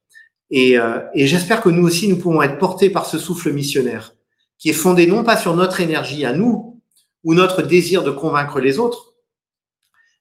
Et, 0.51 0.79
euh, 0.79 1.01
et 1.15 1.27
j'espère 1.27 1.61
que 1.61 1.69
nous 1.69 1.85
aussi, 1.87 2.09
nous 2.09 2.19
pouvons 2.19 2.43
être 2.43 2.59
portés 2.59 2.91
par 2.91 3.07
ce 3.07 3.19
souffle 3.19 3.53
missionnaire, 3.53 4.15
qui 4.59 4.71
est 4.71 4.75
fondé 4.75 5.07
non 5.07 5.25
pas 5.25 5.37
sur 5.37 5.55
notre 5.57 5.81
énergie 5.81 6.25
à 6.25 6.33
nous, 6.33 6.81
ou 7.25 7.35
notre 7.35 7.63
désir 7.63 8.05
de 8.05 8.11
convaincre 8.11 8.61
les 8.61 8.79
autres, 8.79 9.15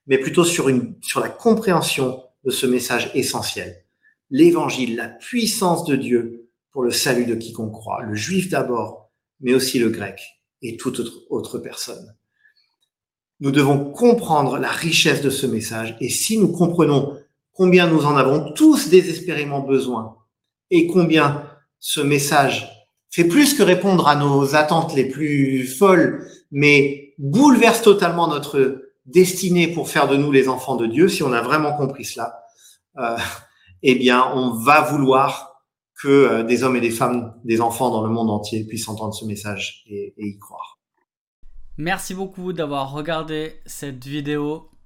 mais 0.07 0.17
plutôt 0.17 0.43
sur, 0.43 0.69
une, 0.69 0.95
sur 1.01 1.19
la 1.19 1.29
compréhension 1.29 2.23
de 2.43 2.51
ce 2.51 2.65
message 2.65 3.11
essentiel. 3.13 3.85
L'évangile, 4.31 4.95
la 4.95 5.09
puissance 5.09 5.85
de 5.85 5.95
Dieu 5.95 6.49
pour 6.71 6.83
le 6.83 6.91
salut 6.91 7.25
de 7.25 7.35
quiconque 7.35 7.73
croit, 7.73 8.01
le 8.01 8.15
juif 8.15 8.49
d'abord, 8.49 9.11
mais 9.39 9.53
aussi 9.53 9.77
le 9.77 9.89
grec 9.89 10.19
et 10.61 10.77
toute 10.77 11.01
autre 11.29 11.59
personne. 11.59 12.15
Nous 13.39 13.51
devons 13.51 13.91
comprendre 13.91 14.57
la 14.57 14.71
richesse 14.71 15.21
de 15.21 15.29
ce 15.29 15.45
message 15.45 15.95
et 15.99 16.09
si 16.09 16.37
nous 16.37 16.51
comprenons 16.51 17.19
combien 17.55 17.87
nous 17.87 18.05
en 18.05 18.15
avons 18.15 18.51
tous 18.51 18.89
désespérément 18.89 19.61
besoin 19.61 20.17
et 20.69 20.87
combien 20.87 21.49
ce 21.79 22.01
message 22.01 22.69
fait 23.09 23.23
plus 23.23 23.53
que 23.53 23.63
répondre 23.63 24.07
à 24.07 24.15
nos 24.15 24.55
attentes 24.55 24.93
les 24.93 25.05
plus 25.05 25.65
folles, 25.65 26.27
mais 26.51 27.13
bouleverse 27.17 27.81
totalement 27.81 28.27
notre 28.27 28.83
destinée 29.05 29.67
pour 29.67 29.89
faire 29.89 30.07
de 30.07 30.17
nous 30.17 30.31
les 30.31 30.49
enfants 30.49 30.75
de 30.75 30.85
Dieu, 30.85 31.07
si 31.07 31.23
on 31.23 31.31
a 31.31 31.41
vraiment 31.41 31.73
compris 31.73 32.03
cela, 32.03 32.43
euh, 32.97 33.17
eh 33.83 33.95
bien, 33.95 34.31
on 34.33 34.51
va 34.51 34.81
vouloir 34.81 35.61
que 36.01 36.07
euh, 36.07 36.43
des 36.43 36.63
hommes 36.63 36.75
et 36.75 36.81
des 36.81 36.91
femmes, 36.91 37.33
des 37.45 37.61
enfants 37.61 37.89
dans 37.89 38.03
le 38.03 38.09
monde 38.09 38.29
entier 38.29 38.65
puissent 38.65 38.89
entendre 38.89 39.13
ce 39.13 39.23
message 39.23 39.83
et, 39.87 40.13
et 40.17 40.27
y 40.27 40.37
croire. 40.37 40.79
Merci 41.77 42.13
beaucoup 42.13 42.51
d'avoir 42.51 42.91
regardé 42.91 43.61
cette 43.65 44.05
vidéo. 44.05 44.69